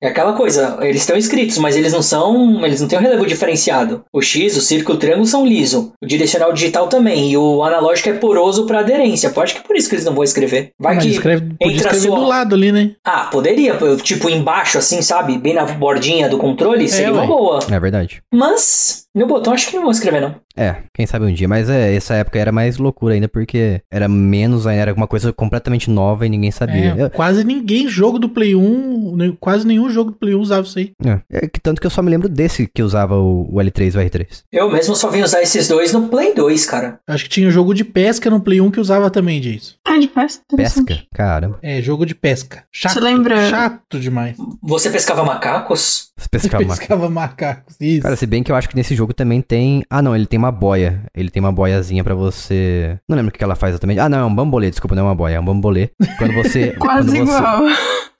é 0.00 0.08
aquela 0.08 0.32
coisa, 0.34 0.78
eles 0.80 1.00
estão 1.02 1.16
escritos, 1.16 1.58
mas 1.58 1.76
eles 1.76 1.92
não 1.92 2.02
são. 2.02 2.64
Eles 2.64 2.80
não 2.80 2.88
têm 2.88 2.98
um 2.98 3.02
relevo 3.02 3.26
diferenciado. 3.26 4.04
O 4.12 4.20
X, 4.20 4.56
o 4.56 4.60
círculo, 4.60 4.96
o 4.96 5.00
triângulo 5.00 5.26
são 5.26 5.46
liso. 5.46 5.92
O 6.02 6.06
direcional 6.06 6.52
digital 6.52 6.88
também. 6.88 7.30
E 7.32 7.36
o 7.36 7.62
analógico 7.62 8.08
é 8.08 8.12
poroso 8.14 8.66
pra 8.66 8.80
aderência. 8.80 9.30
Pode 9.30 9.54
que 9.54 9.60
por 9.66 9.76
isso 9.76 9.88
que 9.88 9.94
eles 9.94 10.04
não 10.04 10.14
vão 10.14 10.24
escrever. 10.24 10.70
Vai 10.78 10.94
mas 10.96 11.04
que. 11.04 11.10
escreve, 11.10 11.54
podia 11.60 11.76
escrever 11.76 12.08
sua- 12.08 12.18
do 12.18 12.26
lado 12.26 12.54
ali, 12.54 12.72
né? 12.72 12.92
Ah, 13.04 13.28
poderia, 13.30 13.76
tipo 14.02 14.28
embaixo, 14.28 14.78
assim, 14.78 15.00
sabe? 15.02 15.38
Bem 15.38 15.54
na 15.54 15.64
bordinha 15.64 16.28
do 16.28 16.38
controle, 16.38 16.88
seria 16.88 17.12
uma 17.12 17.22
ué. 17.22 17.26
boa. 17.26 17.58
É 17.70 17.80
verdade. 17.80 18.22
Mas, 18.32 19.04
no 19.14 19.26
botão 19.26 19.52
acho 19.52 19.68
que 19.68 19.76
não 19.76 19.82
vão 19.82 19.90
escrever, 19.90 20.20
não. 20.20 20.34
É, 20.60 20.76
quem 20.94 21.06
sabe 21.06 21.24
um 21.24 21.32
dia, 21.32 21.48
mas 21.48 21.70
é, 21.70 21.94
essa 21.94 22.14
época 22.14 22.38
era 22.38 22.52
mais 22.52 22.76
loucura 22.76 23.14
ainda, 23.14 23.28
porque 23.28 23.80
era 23.90 24.06
menos, 24.08 24.66
ainda 24.66 24.82
era 24.82 24.92
uma 24.94 25.06
coisa 25.06 25.32
completamente 25.32 25.88
nova 25.90 26.26
e 26.26 26.28
ninguém 26.28 26.50
sabia. 26.50 26.94
É, 26.98 27.08
quase 27.08 27.44
ninguém 27.44 27.88
jogo 27.88 28.18
do 28.18 28.28
Play 28.28 28.54
1, 28.54 29.16
nem- 29.16 29.36
quase 29.40 29.66
nenhum 29.66 29.88
jogo 29.88 30.10
do 30.10 30.16
Play 30.18 30.34
1 30.34 30.40
usava 30.40 30.66
isso 30.66 30.78
aí. 30.78 30.92
É, 31.04 31.20
é 31.30 31.48
que 31.48 31.58
tanto 31.60 31.80
que 31.80 31.86
eu 31.86 31.90
só 31.90 32.02
me 32.02 32.10
lembro 32.10 32.28
desse 32.28 32.66
que 32.66 32.82
usava 32.82 33.16
o, 33.16 33.48
o 33.50 33.56
L3 33.58 33.94
e 33.94 33.98
o 33.98 34.00
R3. 34.02 34.42
Eu 34.52 34.70
mesmo 34.70 34.94
só 34.94 35.08
vim 35.08 35.22
usar 35.22 35.40
esses 35.42 35.66
dois 35.66 35.92
no 35.92 36.08
Play 36.08 36.34
2, 36.34 36.66
cara. 36.66 37.00
Acho 37.06 37.24
que 37.24 37.30
tinha 37.30 37.50
jogo 37.50 37.72
de 37.72 37.84
pesca 37.84 38.28
no 38.28 38.40
Play 38.40 38.60
1 38.60 38.70
que 38.70 38.80
usava 38.80 39.08
também 39.10 39.40
disso. 39.40 39.76
Ah, 39.84 39.98
de 39.98 40.08
pesca? 40.08 40.42
Pesca? 40.54 40.98
Caramba. 41.14 41.58
É, 41.62 41.80
jogo 41.80 42.04
de 42.04 42.14
pesca. 42.14 42.64
Chato. 42.70 42.92
Você 42.94 43.00
lembra- 43.00 43.48
Chato 43.48 43.98
demais. 43.98 44.36
Você 44.62 44.90
pescava 44.90 45.24
macacos? 45.24 46.09
Você 46.20 46.28
pescava. 46.28 46.64
Pescava 46.64 47.08
macacos. 47.08 47.76
Isso. 47.80 48.02
Cara, 48.02 48.14
se 48.14 48.26
bem 48.26 48.42
que 48.42 48.52
eu 48.52 48.56
acho 48.56 48.68
que 48.68 48.76
nesse 48.76 48.94
jogo 48.94 49.14
também 49.14 49.40
tem. 49.40 49.82
Ah, 49.88 50.02
não, 50.02 50.14
ele 50.14 50.26
tem 50.26 50.38
uma 50.38 50.52
boia. 50.52 51.02
Ele 51.14 51.30
tem 51.30 51.40
uma 51.40 51.50
boiazinha 51.50 52.04
pra 52.04 52.14
você. 52.14 52.98
Não 53.08 53.16
lembro 53.16 53.30
o 53.30 53.32
que 53.32 53.42
ela 53.42 53.54
faz 53.56 53.72
exatamente. 53.72 54.00
Ah, 54.00 54.08
não, 54.08 54.18
é 54.18 54.24
um 54.24 54.34
bambolê, 54.34 54.68
desculpa, 54.70 54.94
não 54.94 55.04
é 55.04 55.06
uma 55.06 55.14
boia, 55.14 55.36
é 55.36 55.40
um 55.40 55.44
bambolê. 55.44 55.90
Quando 56.18 56.34
você. 56.34 56.72
Quase 56.78 57.08
quando 57.08 57.26
você... 57.26 57.38
igual. 57.38 57.62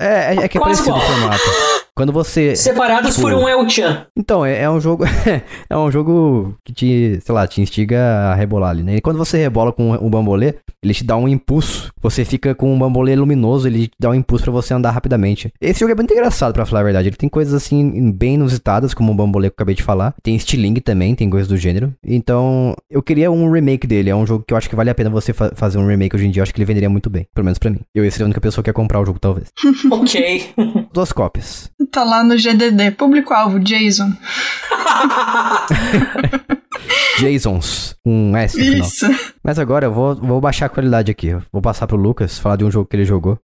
É, 0.01 0.35
é, 0.35 0.37
é 0.45 0.49
que 0.49 0.57
é 0.57 0.61
Quase 0.61 0.83
parecido 0.83 0.97
o 0.97 0.99
igual. 0.99 1.01
formato. 1.21 1.43
Quando 1.95 2.13
você. 2.13 2.57
Separados 2.57 3.11
tipo- 3.15 3.29
por 3.29 3.35
um 3.35 3.47
El-Chan. 3.47 4.07
Então, 4.17 4.47
é, 4.47 4.63
é 4.63 4.71
um 4.71 4.81
jogo. 4.81 5.05
é 5.69 5.77
um 5.77 5.91
jogo 5.91 6.55
que 6.65 6.73
te, 6.73 7.21
sei 7.23 7.35
lá, 7.35 7.47
te 7.47 7.61
instiga 7.61 7.99
a 8.31 8.35
rebolar 8.35 8.71
ali, 8.71 8.83
né? 8.83 8.97
E 8.97 9.01
quando 9.03 9.19
você 9.19 9.37
rebola 9.37 9.71
com 9.73 9.93
o 9.93 10.09
bambolê, 10.09 10.55
ele 10.83 10.95
te 10.95 11.05
dá 11.05 11.17
um 11.17 11.29
impulso. 11.29 11.93
Você 12.01 12.25
fica 12.25 12.55
com 12.55 12.73
um 12.73 12.79
bambolê 12.79 13.15
luminoso, 13.15 13.69
ele 13.69 13.89
te 13.89 13.97
dá 14.01 14.09
um 14.09 14.15
impulso 14.15 14.45
pra 14.45 14.53
você 14.53 14.73
andar 14.73 14.93
rapidamente. 14.93 15.53
Esse 15.61 15.81
jogo 15.81 15.93
é 15.93 15.95
muito 15.95 16.15
engraçado, 16.15 16.55
pra 16.55 16.65
falar 16.65 16.81
a 16.81 16.85
verdade. 16.85 17.09
Ele 17.09 17.17
tem 17.17 17.29
coisas 17.29 17.53
assim 17.53 17.90
bem 18.13 18.35
inusitadas, 18.35 18.95
como 18.95 19.13
o 19.13 19.15
bambolê 19.15 19.49
que 19.49 19.53
eu 19.53 19.57
acabei 19.57 19.75
de 19.75 19.83
falar. 19.83 20.15
Tem 20.23 20.35
estilingue 20.37 20.81
também, 20.81 21.15
tem 21.15 21.29
coisas 21.31 21.49
do 21.49 21.57
gênero. 21.57 21.93
Então, 22.05 22.75
eu 22.91 23.03
queria 23.03 23.31
um 23.31 23.51
remake 23.51 23.87
dele. 23.87 24.11
É 24.11 24.17
um 24.17 24.27
jogo 24.27 24.45
que 24.47 24.53
eu 24.53 24.59
acho 24.59 24.69
que 24.69 24.77
vale 24.77 24.91
a 24.91 24.95
pena 24.95 25.11
você 25.11 25.33
fa- 25.33 25.53
fazer 25.55 25.79
um 25.79 25.87
remake 25.87 26.15
hoje 26.17 26.27
em 26.27 26.31
dia. 26.31 26.41
Eu 26.41 26.45
acho 26.45 26.53
que 26.55 26.59
ele 26.61 26.67
venderia 26.67 26.91
muito 26.91 27.09
bem. 27.11 27.27
Pelo 27.35 27.45
menos 27.45 27.59
pra 27.59 27.71
mim. 27.71 27.81
Eu 27.95 28.05
ia 28.05 28.11
ser 28.11 28.23
a 28.23 28.27
única 28.27 28.41
pessoa 28.41 28.63
que 28.63 28.71
ia 28.71 28.75
comprar 28.75 29.01
o 29.01 29.05
jogo, 29.07 29.19
talvez. 29.19 29.49
ok. 29.91 30.51
Duas 30.93 31.13
cópias. 31.13 31.71
Tá 31.91 32.05
lá 32.05 32.23
no 32.25 32.37
GDD. 32.37 32.91
Público-alvo, 32.93 33.59
Jason. 33.61 34.11
Jasons. 37.19 37.97
Um 38.05 38.37
S 38.37 38.57
no 38.59 38.65
final. 38.65 38.87
Isso. 38.87 39.07
Mas 39.43 39.59
agora 39.59 39.87
eu 39.87 39.93
vou, 39.93 40.15
vou 40.17 40.41
baixar 40.41 40.67
a 40.67 40.69
qualidade 40.71 41.11
aqui. 41.11 41.37
Vou 41.53 41.61
passar 41.61 41.87
pro 41.87 41.97
Lucas 41.97 42.39
falar 42.39 42.57
de 42.57 42.65
um 42.65 42.71
jogo 42.71 42.87
que 42.89 42.97
ele 42.97 43.05
jogou. 43.05 43.39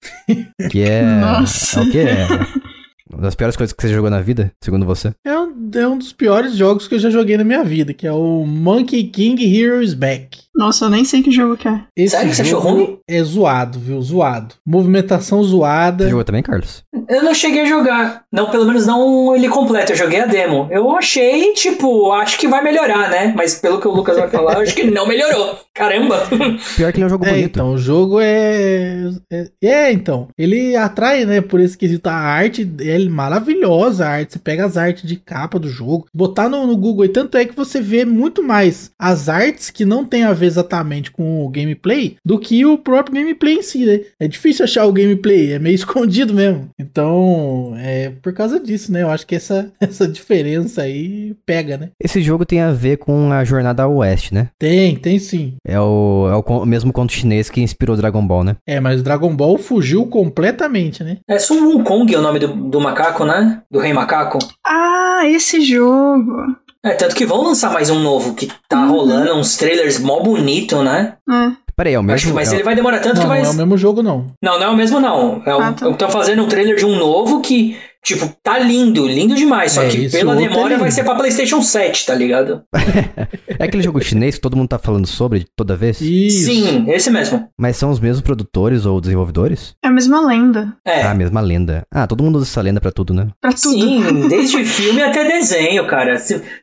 Que 0.70 0.82
é. 0.82 1.02
Nossa. 1.02 1.80
É 1.80 1.82
o 1.82 1.90
quê? 1.90 1.98
É 1.98 2.73
uma 3.14 3.22
das 3.22 3.34
piores 3.34 3.56
coisas 3.56 3.72
que 3.72 3.82
você 3.82 3.92
jogou 3.92 4.10
na 4.10 4.20
vida, 4.20 4.52
segundo 4.60 4.84
você. 4.84 5.12
É 5.24 5.38
um, 5.38 5.70
é 5.74 5.88
um 5.88 5.98
dos 5.98 6.12
piores 6.12 6.56
jogos 6.56 6.86
que 6.88 6.96
eu 6.96 6.98
já 6.98 7.10
joguei 7.10 7.36
na 7.36 7.44
minha 7.44 7.64
vida, 7.64 7.94
que 7.94 8.06
é 8.06 8.12
o 8.12 8.44
Monkey 8.44 9.04
King 9.04 9.42
Heroes 9.44 9.94
Back. 9.94 10.43
Nossa, 10.56 10.84
eu 10.84 10.90
nem 10.90 11.04
sei 11.04 11.22
que 11.22 11.30
jogo 11.30 11.56
que 11.56 11.66
é. 11.68 11.80
Esse 11.96 12.12
Sério 12.16 12.30
que 12.30 12.36
você 12.36 12.42
achou 12.42 12.60
ruim? 12.60 12.98
É 13.08 13.22
zoado, 13.22 13.78
viu? 13.78 14.00
Zoado. 14.00 14.54
Movimentação 14.66 15.42
zoada. 15.42 16.04
Você 16.04 16.10
jogou 16.10 16.24
também, 16.24 16.42
Carlos? 16.42 16.82
Eu 17.08 17.22
não 17.22 17.34
cheguei 17.34 17.62
a 17.62 17.66
jogar. 17.66 18.22
Não, 18.32 18.50
pelo 18.50 18.64
menos 18.64 18.86
não 18.86 19.34
ele 19.34 19.48
completo. 19.48 19.92
Eu 19.92 19.96
joguei 19.96 20.20
a 20.20 20.26
demo. 20.26 20.68
Eu 20.70 20.90
achei, 20.96 21.52
tipo, 21.54 22.12
acho 22.12 22.38
que 22.38 22.46
vai 22.48 22.62
melhorar, 22.62 23.10
né? 23.10 23.32
Mas 23.36 23.56
pelo 23.56 23.80
que 23.80 23.88
o 23.88 23.90
Lucas 23.92 24.16
vai 24.16 24.28
falar, 24.28 24.54
eu 24.54 24.60
acho 24.60 24.74
que 24.74 24.84
não 24.84 25.06
melhorou. 25.06 25.58
Caramba. 25.74 26.22
Pior 26.76 26.92
que 26.92 26.98
ele 26.98 27.04
é 27.04 27.06
um 27.06 27.10
jogo 27.10 27.26
É, 27.26 27.30
bonito. 27.30 27.46
então, 27.46 27.72
o 27.72 27.78
jogo 27.78 28.20
é, 28.20 29.10
é. 29.32 29.48
É, 29.62 29.92
então. 29.92 30.28
Ele 30.38 30.76
atrai, 30.76 31.24
né? 31.24 31.40
Por 31.40 31.60
esse 31.60 31.76
quesito. 31.76 32.08
A 32.08 32.14
arte 32.14 32.70
é 32.80 32.98
maravilhosa. 33.08 34.06
A 34.06 34.10
arte. 34.10 34.34
Você 34.34 34.38
pega 34.38 34.64
as 34.64 34.76
artes 34.76 35.02
de 35.06 35.16
capa 35.16 35.58
do 35.58 35.68
jogo, 35.68 36.06
botar 36.14 36.48
no, 36.48 36.66
no 36.66 36.76
Google. 36.76 37.04
E 37.04 37.08
tanto 37.08 37.36
é 37.36 37.44
que 37.44 37.56
você 37.56 37.80
vê 37.80 38.04
muito 38.04 38.42
mais 38.42 38.92
as 38.98 39.28
artes 39.28 39.70
que 39.70 39.84
não 39.84 40.04
tem 40.04 40.24
a 40.24 40.32
ver 40.32 40.43
exatamente 40.44 41.10
com 41.10 41.44
o 41.44 41.48
gameplay 41.48 42.16
do 42.24 42.38
que 42.38 42.64
o 42.64 42.78
próprio 42.78 43.16
gameplay 43.16 43.54
em 43.54 43.62
si, 43.62 43.84
né? 43.84 44.00
É 44.18 44.28
difícil 44.28 44.64
achar 44.64 44.86
o 44.86 44.92
gameplay. 44.92 45.52
É 45.52 45.58
meio 45.58 45.74
escondido 45.76 46.34
mesmo. 46.34 46.68
Então, 46.78 47.74
é 47.78 48.10
por 48.22 48.32
causa 48.32 48.58
disso, 48.60 48.92
né? 48.92 49.02
Eu 49.02 49.10
acho 49.10 49.26
que 49.26 49.34
essa, 49.34 49.72
essa 49.80 50.06
diferença 50.06 50.82
aí 50.82 51.34
pega, 51.46 51.76
né? 51.76 51.90
Esse 52.00 52.22
jogo 52.22 52.44
tem 52.44 52.60
a 52.60 52.72
ver 52.72 52.98
com 52.98 53.32
a 53.32 53.44
jornada 53.44 53.82
ao 53.82 53.96
oeste, 53.96 54.34
né? 54.34 54.48
Tem, 54.58 54.96
tem 54.96 55.18
sim. 55.18 55.54
É 55.66 55.78
o, 55.80 56.28
é 56.30 56.52
o 56.52 56.66
mesmo 56.66 56.92
conto 56.92 57.12
chinês 57.12 57.50
que 57.50 57.60
inspirou 57.60 57.96
Dragon 57.96 58.26
Ball, 58.26 58.44
né? 58.44 58.56
É, 58.66 58.80
mas 58.80 59.00
o 59.00 59.04
Dragon 59.04 59.34
Ball 59.34 59.58
fugiu 59.58 60.06
completamente, 60.06 61.02
né? 61.02 61.18
É 61.28 61.38
Sun 61.38 61.66
Wukong 61.66 62.12
é 62.14 62.18
o 62.18 62.22
nome 62.22 62.38
do, 62.38 62.48
do 62.48 62.80
macaco, 62.80 63.24
né? 63.24 63.62
Do 63.70 63.78
rei 63.78 63.92
macaco. 63.92 64.38
Ah, 64.66 65.22
esse 65.26 65.60
jogo. 65.60 66.56
É, 66.84 66.90
tanto 66.90 67.14
que 67.14 67.24
vão 67.24 67.42
lançar 67.42 67.72
mais 67.72 67.88
um 67.90 67.98
novo, 67.98 68.34
que 68.34 68.48
tá 68.68 68.80
Uhum. 68.82 68.90
rolando 68.90 69.34
uns 69.34 69.56
trailers 69.56 69.98
mó 69.98 70.20
bonito, 70.20 70.82
né? 70.82 71.14
É. 71.30 71.64
Peraí, 71.76 71.94
é 71.94 71.98
o 71.98 72.02
Acho 72.02 72.06
que, 72.06 72.12
mesmo. 72.26 72.34
mas 72.34 72.52
é, 72.52 72.56
ele 72.56 72.62
vai 72.62 72.74
demorar 72.76 73.00
tanto 73.00 73.16
Não, 73.16 73.22
que 73.22 73.28
vai. 73.28 73.42
não 73.42 73.48
é 73.48 73.52
o 73.52 73.56
mesmo 73.56 73.76
jogo, 73.78 74.02
não. 74.02 74.26
Não, 74.42 74.58
não 74.60 74.66
é 74.66 74.68
o 74.68 74.76
mesmo, 74.76 75.00
não. 75.00 75.42
É 75.44 75.54
o, 75.54 75.60
Ah, 75.60 75.72
tá. 75.72 75.90
Estão 75.90 76.08
fazendo 76.10 76.42
um 76.44 76.46
trailer 76.46 76.76
de 76.76 76.84
um 76.86 76.96
novo 76.96 77.40
que, 77.40 77.76
tipo, 78.04 78.32
tá 78.42 78.58
lindo, 78.58 79.06
lindo 79.06 79.34
demais. 79.34 79.72
Só 79.72 79.82
É, 79.82 79.88
que 79.88 80.08
pela 80.10 80.34
é 80.34 80.48
demora 80.48 80.74
vai 80.76 80.84
lindo. 80.88 80.92
ser 80.92 81.02
pra 81.04 81.14
PlayStation 81.14 81.62
7, 81.62 82.06
tá 82.06 82.14
ligado? 82.14 82.62
é 83.58 83.64
aquele 83.64 83.82
jogo 83.82 84.00
chinês 84.02 84.34
que 84.36 84.40
todo 84.40 84.56
mundo 84.56 84.68
tá 84.68 84.78
falando 84.78 85.06
sobre 85.06 85.46
toda 85.56 85.76
vez? 85.76 86.00
Isso. 86.00 86.44
Sim, 86.46 86.84
esse 86.90 87.10
mesmo. 87.10 87.48
Mas 87.58 87.76
são 87.76 87.90
os 87.90 87.98
mesmos 88.00 88.20
produtores 88.20 88.86
ou 88.86 89.00
desenvolvedores? 89.00 89.74
É 89.84 89.88
a 89.88 89.90
mesma 89.90 90.20
lenda. 90.26 90.76
É. 90.86 91.02
Ah, 91.02 91.10
a 91.10 91.14
mesma 91.14 91.40
lenda. 91.40 91.82
Ah, 91.92 92.06
todo 92.06 92.22
mundo 92.22 92.36
usa 92.36 92.46
essa 92.46 92.60
lenda 92.60 92.80
pra 92.80 92.90
tudo, 92.92 93.14
né? 93.14 93.28
Pra 93.40 93.50
tudo. 93.52 93.58
Sim, 93.78 94.28
desde 94.28 94.64
filme 94.64 95.02
até 95.02 95.24
desenho, 95.24 95.86
cara. 95.86 96.16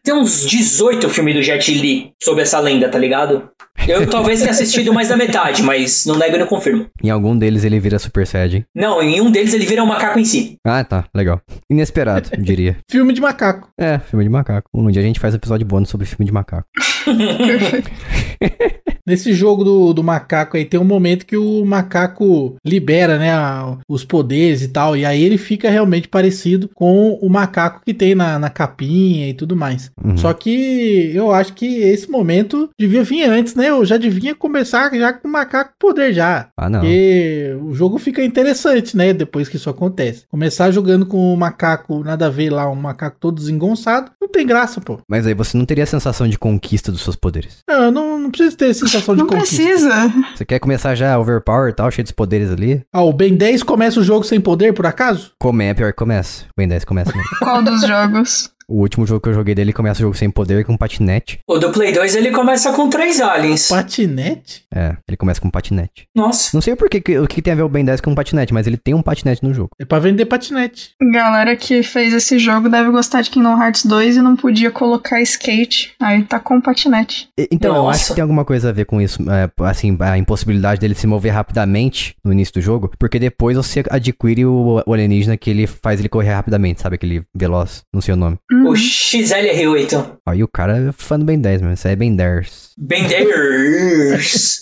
Tem 0.04 0.14
uns 0.14 0.46
18 0.46 1.10
filmes 1.10 1.36
do 1.36 1.42
Jet 1.42 1.74
Li 1.74 2.12
sobre 2.22 2.44
essa 2.44 2.60
lenda, 2.60 2.88
tá 2.90 2.98
ligado? 2.98 3.50
Eu 3.88 4.06
talvez 4.08 4.40
tenha 4.40 4.52
assistido 4.52 4.94
mais 4.94 5.08
da 5.08 5.18
metade, 5.18 5.64
mas 5.64 6.06
não 6.06 6.18
nego 6.18 6.36
e 6.36 6.40
não 6.40 6.46
confirmo. 6.46 6.88
Em 7.04 7.10
algum 7.10 7.36
deles 7.38 7.64
ele 7.64 7.80
vira 7.80 7.98
Super 7.98 8.28
Saiyajin. 8.28 8.64
Não, 8.76 9.02
em 9.02 9.20
um 9.22 9.32
deles 9.32 9.54
ele 9.54 9.66
vira 9.66 9.82
um 9.84 9.88
macaco 9.88 10.20
em 10.20 10.26
si. 10.26 10.58
Ah, 10.66 10.84
tá, 10.84 11.06
legal. 11.16 11.31
Inesperado, 11.70 12.30
eu 12.32 12.42
diria. 12.42 12.78
Filme 12.90 13.14
de 13.14 13.22
macaco. 13.22 13.70
É, 13.78 14.00
filme 14.00 14.24
de 14.24 14.30
macaco. 14.30 14.70
Um 14.74 14.90
dia 14.90 15.02
a 15.02 15.06
gente 15.06 15.20
faz 15.20 15.34
episódio 15.34 15.66
bônus 15.66 15.90
sobre 15.90 16.06
filme 16.06 16.26
de 16.26 16.32
macaco. 16.32 16.68
Nesse 19.06 19.34
jogo 19.34 19.64
do, 19.64 19.94
do 19.94 20.04
macaco 20.04 20.56
aí, 20.58 20.64
tem 20.64 20.80
um 20.80 20.84
momento 20.86 21.26
que 21.26 21.36
o 21.36 21.66
macaco 21.66 22.56
libera, 22.66 23.18
né, 23.18 23.32
a- 23.34 23.78
os 23.90 24.06
poderes 24.06 24.62
e 24.62 24.68
tal, 24.68 24.96
e 24.96 25.06
aí 25.06 25.24
ele 25.24 25.38
fica 25.38 25.70
realmente 25.70 26.08
parecido 26.08 26.70
com 26.74 27.18
o 27.22 27.30
macaco 27.30 27.82
que 27.84 27.94
tem 27.94 28.14
na, 28.14 28.38
na 28.38 28.50
capinha 28.50 29.28
e 29.28 29.34
tudo 29.34 29.56
mais. 29.56 29.92
Uhum. 30.04 30.18
Só 30.18 30.34
que 30.34 31.12
eu 31.14 31.32
acho 31.32 31.54
que 31.54 31.66
esse 31.66 32.10
momento 32.10 32.70
devia 32.80 33.04
vir 33.04 33.24
antes, 33.24 33.56
né? 33.56 33.70
Eu 33.70 33.84
já 33.86 33.98
devia 33.98 34.36
começar 34.36 34.94
já 34.96 35.12
com 35.14 35.28
o 35.28 35.32
macaco 35.32 35.74
poder 35.80 36.14
já. 36.14 36.48
Ah, 36.56 36.70
não. 36.70 36.80
Porque 36.82 37.56
o 37.64 37.74
jogo 37.74 37.98
fica 37.98 38.24
interessante, 38.24 38.96
né? 38.96 39.14
Depois 39.14 39.50
que 39.50 39.56
isso 39.58 39.70
acontece. 39.70 40.24
Começar 40.30 40.72
jogando 40.72 41.06
com 41.06 41.34
um 41.34 41.38
macaco, 41.38 42.04
nada 42.04 42.28
a 42.28 42.30
ver 42.30 42.52
lá, 42.52 42.70
um 42.70 42.76
macaco 42.76 43.18
todo 43.20 43.36
desengonçado, 43.36 44.12
não 44.22 44.30
tem 44.30 44.46
graça, 44.46 44.80
pô. 44.80 45.00
Mas 45.08 45.26
aí 45.26 45.34
você 45.34 45.58
não 45.58 45.66
teria 45.66 45.84
a 45.84 45.88
sensação 45.88 46.28
de 46.28 46.38
conquista 46.38 46.91
dos 46.92 47.02
seus 47.04 47.16
poderes. 47.16 47.60
Não, 47.68 47.92
não, 47.92 48.20
não 48.20 48.32
precisa 48.32 48.56
ter 48.56 48.74
sensação 48.74 49.16
de 49.16 49.22
Não 49.22 49.28
conquista. 49.28 49.56
precisa. 49.56 50.14
Você 50.36 50.46
quer 50.46 50.60
começar 50.60 50.96
já 50.96 51.18
overpower 51.18 51.70
e 51.70 51.74
tal, 51.74 51.90
cheio 51.92 52.04
dos 52.04 52.12
poderes 52.12 52.50
ali? 52.52 52.84
Ah, 52.94 53.02
o 53.04 53.14
Ben 53.14 53.36
10 53.36 53.64
começa 53.64 54.00
o 54.00 54.04
jogo 54.04 54.24
sem 54.24 54.40
poder, 54.42 54.74
por 54.74 54.86
acaso? 54.86 55.32
Come 55.40 55.66
é 55.66 55.74
pior 55.74 55.92
que 55.92 55.98
começa. 55.98 56.44
O 56.46 56.54
Ben 56.58 56.68
10 56.68 56.86
começa 56.86 57.12
mesmo. 57.16 57.30
Qual 57.40 57.62
dos 57.64 57.82
jogos? 57.82 58.50
O 58.72 58.80
último 58.82 59.06
jogo 59.06 59.20
que 59.22 59.30
eu 59.30 59.34
joguei 59.34 59.54
dele 59.54 59.74
começa 59.74 60.00
o 60.00 60.04
jogo 60.04 60.16
sem 60.16 60.30
poder 60.30 60.64
com 60.66 60.78
patinete. 60.78 61.40
O 61.48 61.58
do 61.60 61.72
Play 61.72 61.92
2 61.92 62.16
ele 62.16 62.32
começa 62.32 62.72
com 62.72 62.90
três 62.90 63.20
aliens. 63.20 63.68
Patinete? 63.68 64.64
É, 64.74 64.96
ele 65.08 65.18
começa 65.18 65.42
com 65.42 65.50
patinete. 65.50 66.06
Nossa. 66.16 66.52
Não 66.54 66.62
sei 66.62 66.76
por 66.76 66.90
que, 66.90 67.18
o 67.20 67.28
que 67.28 67.42
tem 67.42 67.54
a 67.54 67.56
ver 67.56 67.64
o 67.64 67.70
Ben 67.70 67.84
10 67.84 68.00
com 68.02 68.16
patinete, 68.16 68.54
mas 68.54 68.66
ele 68.68 68.78
tem 68.78 68.94
um 68.94 69.02
patinete 69.02 69.44
no 69.44 69.54
jogo. 69.54 69.72
É 69.80 69.86
pra 69.86 70.00
vender 70.00 70.26
patinete. 70.26 70.92
Galera 71.12 71.56
que 71.56 71.84
fez 71.84 72.14
esse 72.14 72.40
jogo 72.40 72.70
deve 72.70 72.90
gostar 72.92 73.22
de 73.22 73.30
Kingdom 73.30 73.62
Hearts 73.62 73.86
2 73.86 74.18
e 74.18 74.22
não 74.22 74.36
podia 74.36 74.72
colocar 74.72 75.22
skate. 75.22 75.94
Aí 76.02 76.24
tá 76.24 76.40
com 76.40 76.62
patinete. 76.62 77.28
E- 77.38 77.50
Então, 77.52 77.76
eu 77.76 77.84
Nossa. 77.84 77.98
acho 78.00 78.08
que 78.08 78.14
tem 78.16 78.22
alguma 78.22 78.46
coisa 78.46 78.70
a 78.70 78.72
ver 78.72 78.86
com 78.86 79.02
isso, 79.02 79.22
é, 79.30 79.50
assim, 79.66 79.98
a 80.00 80.18
impossibilidade 80.18 80.80
dele 80.80 80.96
se 80.96 81.06
mover 81.06 81.34
rapidamente 81.34 82.16
no 82.24 82.32
início 82.32 82.54
do 82.54 82.62
jogo, 82.62 82.92
porque 82.98 83.20
depois 83.20 83.58
você 83.58 83.84
adquire 83.90 84.46
o, 84.46 84.82
o 84.86 84.94
alienígena 84.94 85.36
que 85.38 85.50
ele 85.50 85.68
faz 85.68 86.00
ele 86.00 86.10
correr 86.10 86.32
rapidamente, 86.34 86.82
sabe? 86.82 86.96
Aquele 86.96 87.24
veloz, 87.36 87.82
não 87.94 88.02
sei 88.02 88.14
o 88.14 88.18
nome. 88.18 88.38
Hum. 88.52 88.61
O 88.68 88.74
XLR8. 88.74 90.18
Aí 90.28 90.44
o 90.44 90.48
cara 90.48 90.90
é 90.90 90.92
fã 90.92 91.20
do 91.20 91.26
Ben 91.26 91.40
10, 91.40 91.62
mas 91.62 91.80
isso 91.80 91.88
aí 91.88 91.94
é 91.94 91.96
Ben 91.96 92.16
10. 92.16 92.72
Benders. 92.78 94.62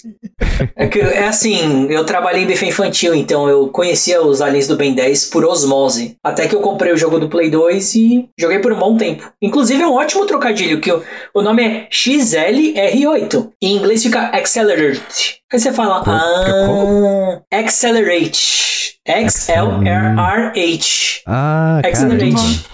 é, 0.76 0.88
que, 0.88 1.00
é 1.00 1.28
assim, 1.28 1.88
eu 1.90 2.04
trabalhei 2.04 2.44
em 2.44 2.48
buffet 2.48 2.68
infantil, 2.68 3.14
então 3.16 3.48
eu 3.48 3.68
conhecia 3.70 4.22
os 4.22 4.42
aliens 4.42 4.68
do 4.68 4.76
Ben 4.76 4.94
10 4.94 5.26
por 5.26 5.46
osmose. 5.46 6.18
Até 6.24 6.48
que 6.48 6.56
eu 6.56 6.60
comprei 6.60 6.92
o 6.92 6.98
jogo 6.98 7.18
do 7.20 7.30
Play 7.30 7.50
2 7.50 7.96
e 7.96 8.30
joguei 8.38 8.60
por 8.60 8.74
um 8.74 8.80
bom 8.80 8.98
tempo. 8.98 9.32
Inclusive 9.42 9.82
é 9.84 9.88
um 9.88 9.94
ótimo 9.94 10.26
trocadilho, 10.26 10.82
que 10.82 10.92
o, 10.92 11.02
o 11.34 11.42
nome 11.42 11.64
é 11.64 11.88
XLR8. 11.90 13.50
Em 13.62 13.78
inglês 13.78 14.04
fica 14.04 14.28
Accelerate. 14.28 15.40
Aí 15.52 15.60
você 15.60 15.72
fala, 15.72 16.04
Co- 16.04 16.12
ah, 16.12 17.42
Accelerate. 17.52 18.98
X-L-R-R-H. 19.06 21.22
Ah. 21.26 21.80
Accelerate. 21.84 22.66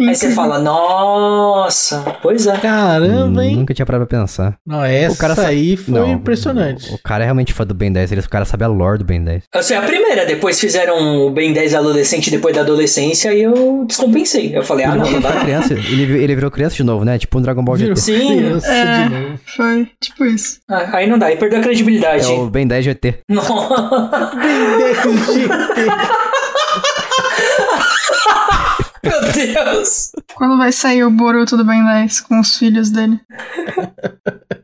Aí 0.00 0.14
você 0.14 0.30
fala, 0.30 0.58
nossa, 0.58 2.00
pois 2.22 2.46
é. 2.46 2.56
Caramba, 2.58 3.44
hein? 3.44 3.56
Nunca 3.56 3.74
tinha 3.74 3.84
parado 3.86 4.06
pra 4.06 4.18
pensar. 4.20 4.56
Não, 4.66 4.82
essa 4.84 5.14
O 5.14 5.18
cara 5.18 5.46
aí 5.46 5.76
foi 5.76 5.94
Não, 5.94 6.10
impressionante. 6.12 6.92
O 6.94 6.98
cara 7.02 7.24
é 7.24 7.26
realmente 7.26 7.52
fã 7.52 7.66
do 7.66 7.74
Ben 7.74 7.92
10, 7.92 8.12
ele, 8.12 8.20
o 8.20 8.28
cara 8.28 8.44
sabe 8.44 8.64
a 8.64 8.68
lore 8.68 8.98
do 8.98 9.04
Ben 9.04 9.22
10. 9.22 9.42
Eu 9.54 9.62
sei 9.62 9.76
a 9.76 9.82
primeira, 9.82 10.24
depois 10.26 10.58
fizeram 10.58 11.26
o 11.26 11.30
Ben 11.30 11.52
10 11.52 11.74
adolescente 11.74 12.30
depois 12.30 12.54
da 12.54 12.62
adolescência 12.62 13.32
e 13.34 13.42
eu 13.42 13.84
descompensei. 13.86 14.56
Eu 14.56 14.62
falei, 14.62 14.84
ah, 14.86 14.94
não, 14.96 15.10
não 15.10 15.20
dá. 15.20 15.32
criança, 15.40 15.74
ele, 15.74 16.02
ele 16.22 16.34
virou 16.34 16.50
criança 16.50 16.76
de 16.76 16.82
novo, 16.84 17.04
né? 17.04 17.18
Tipo 17.18 17.38
um 17.38 17.42
Dragon 17.42 17.62
Ball 17.62 17.76
Virou 17.76 17.94
GT. 17.96 18.00
Sim. 18.18 18.36
criança 18.38 18.72
É. 18.72 19.04
de 19.04 19.14
novo. 19.14 19.38
Foi 19.56 19.88
tipo 20.00 20.24
isso. 20.24 20.60
Ah, 20.68 20.88
Aí 20.92 21.06
não 21.08 21.18
dá, 21.18 21.26
aí 21.26 21.36
perdeu 21.36 21.58
a 21.60 21.62
credibilidade. 21.62 22.24
É 22.24 22.28
o 22.28 22.48
Ben 22.48 22.66
10 22.66 22.84
GT. 22.84 23.18
Não. 23.28 23.42
Meu 29.04 29.32
Deus. 29.32 30.12
Quando 30.34 30.58
vai 30.58 30.72
sair 30.72 31.04
o 31.04 31.10
Boruto 31.10 31.56
do 31.56 31.64
Ben 31.64 31.84
10 31.84 32.20
com 32.20 32.40
os 32.40 32.56
filhos 32.56 32.90
dele? 32.90 33.20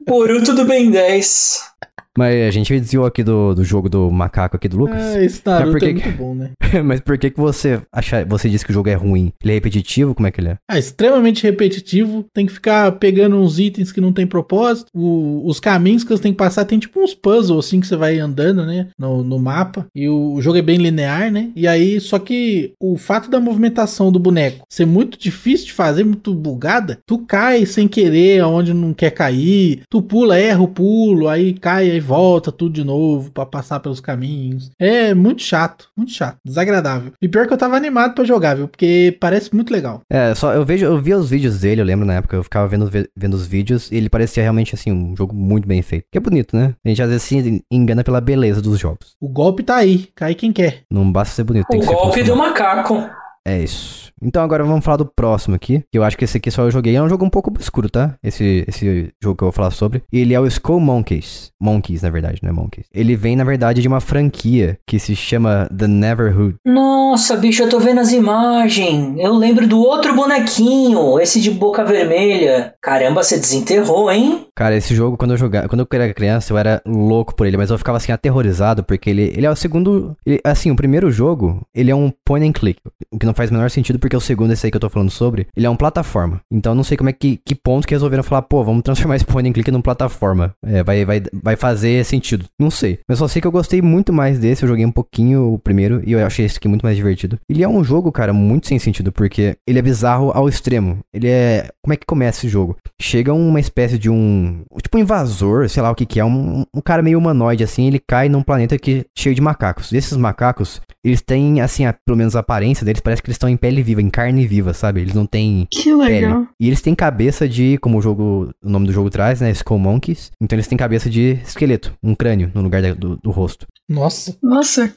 Boruto 0.06 0.54
do 0.54 0.64
Ben 0.64 0.90
10. 0.90 1.75
Mas 2.16 2.48
a 2.48 2.50
gente 2.50 2.78
desviou 2.78 3.04
aqui 3.06 3.22
do, 3.22 3.54
do 3.54 3.64
jogo 3.64 3.88
do 3.88 4.10
macaco 4.10 4.56
aqui 4.56 4.68
do 4.68 4.76
Lucas. 4.76 5.00
Ah, 5.02 5.22
esse 5.22 5.42
Naruto 5.44 5.72
Mas 5.72 5.80
por 5.80 5.88
é 5.88 5.92
que 5.92 6.02
muito 6.04 6.18
bom, 6.18 6.34
né? 6.34 6.50
Mas 6.84 7.00
por 7.00 7.18
que 7.18 7.30
que 7.30 7.38
você 7.40 7.80
acha, 7.92 8.24
você 8.24 8.48
disse 8.48 8.64
que 8.64 8.70
o 8.70 8.74
jogo 8.74 8.88
é 8.88 8.94
ruim? 8.94 9.32
Ele 9.42 9.52
é 9.52 9.54
repetitivo? 9.54 10.14
Como 10.14 10.26
é 10.26 10.30
que 10.30 10.40
ele 10.40 10.48
é? 10.48 10.56
Ah, 10.68 10.78
extremamente 10.78 11.42
repetitivo. 11.42 12.24
Tem 12.34 12.46
que 12.46 12.52
ficar 12.52 12.92
pegando 12.92 13.36
uns 13.36 13.58
itens 13.58 13.92
que 13.92 14.00
não 14.00 14.12
tem 14.12 14.26
propósito. 14.26 14.88
O- 14.94 15.42
os 15.46 15.60
caminhos 15.60 16.04
que 16.04 16.10
você 16.10 16.22
tem 16.22 16.32
que 16.32 16.38
passar 16.38 16.64
tem 16.64 16.78
tipo 16.78 17.00
uns 17.02 17.14
puzzles 17.14 17.66
assim 17.66 17.80
que 17.80 17.86
você 17.86 17.96
vai 17.96 18.18
andando, 18.18 18.64
né? 18.64 18.88
No, 18.98 19.22
no 19.22 19.38
mapa. 19.38 19.86
E 19.94 20.08
o, 20.08 20.34
o 20.34 20.42
jogo 20.42 20.58
é 20.58 20.62
bem 20.62 20.78
linear, 20.78 21.30
né? 21.30 21.50
E 21.54 21.66
aí, 21.66 22.00
só 22.00 22.18
que 22.18 22.72
o 22.80 22.96
fato 22.96 23.30
da 23.30 23.40
movimentação 23.40 24.10
do 24.10 24.18
boneco 24.18 24.64
ser 24.68 24.86
muito 24.86 25.18
difícil 25.18 25.66
de 25.66 25.72
fazer, 25.72 26.04
muito 26.04 26.34
bugada, 26.34 26.98
tu 27.06 27.18
cai 27.18 27.64
sem 27.66 27.86
querer 27.88 28.40
aonde 28.40 28.72
não 28.74 28.92
quer 28.92 29.10
cair. 29.10 29.82
Tu 29.90 30.02
pula, 30.02 30.38
erra 30.38 30.62
o 30.62 30.68
pulo, 30.68 31.28
aí 31.28 31.52
cai, 31.54 31.90
aí 31.90 32.00
volta 32.06 32.52
tudo 32.52 32.72
de 32.74 32.84
novo 32.84 33.30
pra 33.30 33.44
passar 33.44 33.80
pelos 33.80 34.00
caminhos. 34.00 34.70
É 34.78 35.12
muito 35.14 35.42
chato, 35.42 35.88
muito 35.96 36.12
chato, 36.12 36.36
desagradável. 36.44 37.12
E 37.20 37.28
pior 37.28 37.46
que 37.46 37.52
eu 37.52 37.58
tava 37.58 37.76
animado 37.76 38.14
pra 38.14 38.24
jogar, 38.24 38.54
viu? 38.56 38.68
Porque 38.68 39.16
parece 39.20 39.54
muito 39.54 39.72
legal. 39.72 40.00
É, 40.10 40.34
só 40.34 40.54
eu 40.54 40.64
vejo, 40.64 40.84
eu 40.86 41.00
via 41.00 41.18
os 41.18 41.28
vídeos 41.30 41.60
dele, 41.60 41.80
eu 41.80 41.84
lembro 41.84 42.06
na 42.06 42.14
época, 42.14 42.36
eu 42.36 42.42
ficava 42.44 42.66
vendo, 42.68 42.86
ve- 42.86 43.08
vendo 43.16 43.34
os 43.34 43.46
vídeos 43.46 43.90
e 43.90 43.96
ele 43.96 44.08
parecia 44.08 44.42
realmente 44.42 44.74
assim 44.74 44.92
um 44.92 45.14
jogo 45.16 45.34
muito 45.34 45.66
bem 45.66 45.82
feito. 45.82 46.04
Que 46.10 46.18
é 46.18 46.20
bonito, 46.20 46.56
né? 46.56 46.74
A 46.84 46.88
gente 46.88 47.02
às 47.02 47.08
vezes 47.08 47.22
se 47.24 47.64
engana 47.70 48.04
pela 48.04 48.20
beleza 48.20 48.62
dos 48.62 48.78
jogos. 48.78 49.14
O 49.20 49.28
golpe 49.28 49.62
tá 49.62 49.76
aí, 49.76 50.08
cai 50.14 50.34
quem 50.34 50.52
quer. 50.52 50.82
Não 50.90 51.10
basta 51.10 51.34
ser 51.34 51.44
bonito, 51.44 51.66
tem 51.68 51.78
O 51.78 51.82
que 51.82 51.88
ser 51.88 51.94
golpe 51.94 52.22
do 52.22 52.26
funcional. 52.28 52.48
macaco. 52.48 53.10
É 53.46 53.62
isso. 53.62 54.06
Então 54.20 54.42
agora 54.42 54.64
vamos 54.64 54.84
falar 54.84 54.96
do 54.96 55.06
próximo 55.06 55.54
aqui, 55.54 55.84
que 55.92 55.96
eu 55.98 56.02
acho 56.02 56.16
que 56.16 56.24
esse 56.24 56.38
aqui 56.38 56.50
só 56.50 56.62
eu 56.62 56.70
joguei. 56.70 56.96
É 56.96 57.02
um 57.02 57.08
jogo 57.08 57.24
um 57.24 57.30
pouco 57.30 57.50
obscuro, 57.50 57.88
tá? 57.88 58.14
Esse, 58.24 58.64
esse 58.66 59.10
jogo 59.22 59.36
que 59.36 59.44
eu 59.44 59.46
vou 59.48 59.52
falar 59.52 59.70
sobre. 59.70 60.02
Ele 60.12 60.34
é 60.34 60.40
o 60.40 60.46
Skull 60.46 60.80
Monkeys. 60.80 61.50
Monkeys, 61.62 62.02
na 62.02 62.10
verdade, 62.10 62.40
não 62.42 62.50
é 62.50 62.52
Monkeys. 62.52 62.86
Ele 62.92 63.14
vem, 63.14 63.36
na 63.36 63.44
verdade, 63.44 63.82
de 63.82 63.86
uma 63.88 64.00
franquia 64.00 64.78
que 64.86 64.98
se 64.98 65.14
chama 65.14 65.68
The 65.76 65.86
Neverhood. 65.86 66.56
Nossa, 66.66 67.36
bicho, 67.36 67.62
eu 67.62 67.68
tô 67.68 67.78
vendo 67.78 68.00
as 68.00 68.10
imagens. 68.10 69.14
Eu 69.18 69.34
lembro 69.34 69.68
do 69.68 69.78
outro 69.80 70.14
bonequinho, 70.16 71.20
esse 71.20 71.40
de 71.40 71.50
boca 71.50 71.84
vermelha. 71.84 72.74
Caramba, 72.82 73.22
você 73.22 73.38
desenterrou, 73.38 74.10
hein? 74.10 74.46
Cara, 74.56 74.74
esse 74.76 74.94
jogo, 74.94 75.16
quando 75.16 75.32
eu 75.32 75.36
jogava, 75.36 75.68
quando 75.68 75.80
eu 75.80 75.86
era 75.92 76.12
criança, 76.14 76.52
eu 76.52 76.58
era 76.58 76.82
louco 76.86 77.34
por 77.36 77.46
ele, 77.46 77.56
mas 77.58 77.70
eu 77.70 77.78
ficava 77.78 77.98
assim 77.98 78.12
aterrorizado, 78.12 78.82
porque 78.82 79.10
ele, 79.10 79.32
ele 79.36 79.46
é 79.46 79.50
o 79.50 79.56
segundo. 79.56 80.16
ele- 80.24 80.40
assim, 80.42 80.70
o 80.70 80.76
primeiro 80.76 81.10
jogo, 81.10 81.60
ele 81.74 81.90
é 81.90 81.94
um 81.94 82.10
point 82.24 82.46
and 82.48 82.52
click. 82.52 82.80
O 83.12 83.18
que 83.18 83.26
não 83.26 83.34
faz 83.36 83.50
o 83.50 83.54
menor 83.54 83.70
sentido, 83.70 83.98
porque 83.98 84.16
o 84.16 84.20
segundo, 84.20 84.52
esse 84.52 84.66
aí 84.66 84.70
que 84.70 84.76
eu 84.76 84.80
tô 84.80 84.88
falando 84.88 85.10
sobre, 85.10 85.46
ele 85.56 85.66
é 85.66 85.70
um 85.70 85.76
plataforma. 85.76 86.40
Então 86.50 86.72
eu 86.72 86.76
não 86.76 86.84
sei 86.84 86.96
como 86.96 87.10
é 87.10 87.12
que, 87.12 87.38
que 87.44 87.54
ponto 87.54 87.86
que 87.86 87.94
resolveram 87.94 88.22
falar, 88.22 88.42
pô, 88.42 88.64
vamos 88.64 88.82
transformar 88.82 89.16
esse 89.16 89.24
point 89.24 89.48
and 89.48 89.52
click 89.52 89.70
num 89.70 89.80
plataforma. 89.82 90.52
É, 90.64 90.82
vai, 90.82 91.04
vai, 91.04 91.22
vai 91.42 91.56
fazer 91.56 92.04
sentido. 92.04 92.46
Não 92.58 92.70
sei. 92.70 92.98
Mas 93.08 93.18
só 93.18 93.28
sei 93.28 93.40
que 93.40 93.46
eu 93.46 93.52
gostei 93.52 93.80
muito 93.82 94.12
mais 94.12 94.38
desse, 94.38 94.62
eu 94.64 94.68
joguei 94.68 94.84
um 94.84 94.90
pouquinho 94.92 95.52
o 95.54 95.58
primeiro, 95.58 96.02
e 96.04 96.12
eu 96.12 96.24
achei 96.26 96.44
esse 96.46 96.56
aqui 96.58 96.68
muito 96.68 96.82
mais 96.84 96.96
divertido. 96.96 97.38
Ele 97.48 97.62
é 97.62 97.68
um 97.68 97.84
jogo, 97.84 98.10
cara, 98.10 98.32
muito 98.32 98.66
sem 98.66 98.78
sentido, 98.78 99.12
porque 99.12 99.56
ele 99.66 99.78
é 99.78 99.82
bizarro 99.82 100.30
ao 100.34 100.48
extremo. 100.48 100.98
Ele 101.12 101.28
é. 101.28 101.68
Como 101.82 101.92
é 101.92 101.96
que 101.96 102.06
começa 102.06 102.38
esse 102.40 102.48
jogo? 102.48 102.76
Chega 103.00 103.32
uma 103.32 103.60
espécie 103.60 103.98
de 103.98 104.10
um. 104.10 104.62
Tipo 104.82 104.98
um 104.98 105.00
invasor, 105.00 105.68
sei 105.68 105.82
lá 105.82 105.90
o 105.90 105.94
que 105.94 106.06
que 106.06 106.18
é. 106.20 106.24
Um, 106.24 106.64
um 106.74 106.80
cara 106.80 107.02
meio 107.02 107.18
humanoide, 107.18 107.62
assim. 107.64 107.86
Ele 107.86 108.00
cai 108.00 108.28
num 108.28 108.42
planeta 108.42 108.78
que 108.78 109.04
cheio 109.16 109.34
de 109.34 109.40
macacos. 109.40 109.92
E 109.92 109.96
esses 109.96 110.16
macacos, 110.16 110.80
eles 111.04 111.20
têm, 111.20 111.60
assim, 111.60 111.84
a- 111.86 111.92
pelo 112.04 112.16
menos 112.16 112.34
a 112.36 112.40
aparência 112.40 112.84
deles, 112.84 113.00
parece 113.00 113.22
que 113.26 113.30
eles 113.30 113.34
estão 113.36 113.48
em 113.48 113.56
pele 113.56 113.82
viva, 113.82 114.00
em 114.00 114.08
carne 114.08 114.46
viva, 114.46 114.72
sabe? 114.72 115.00
Eles 115.00 115.12
não 115.14 115.26
têm 115.26 115.66
Que 115.70 115.92
legal. 115.92 116.34
pele. 116.36 116.48
E 116.60 116.68
eles 116.68 116.80
têm 116.80 116.94
cabeça 116.94 117.48
de, 117.48 117.76
como 117.78 117.98
o 117.98 118.02
jogo, 118.02 118.50
o 118.62 118.68
nome 118.70 118.86
do 118.86 118.92
jogo 118.92 119.10
traz, 119.10 119.40
né? 119.40 119.50
Skull 119.50 119.78
Monkeys. 119.80 120.30
Então 120.40 120.56
eles 120.56 120.68
têm 120.68 120.78
cabeça 120.78 121.10
de 121.10 121.38
esqueleto, 121.44 121.92
um 122.02 122.14
crânio 122.14 122.50
no 122.54 122.62
lugar 122.62 122.80
da- 122.80 122.94
do, 122.94 123.16
do 123.16 123.30
rosto. 123.32 123.66
Nossa. 123.88 124.36
Nossa, 124.42 124.92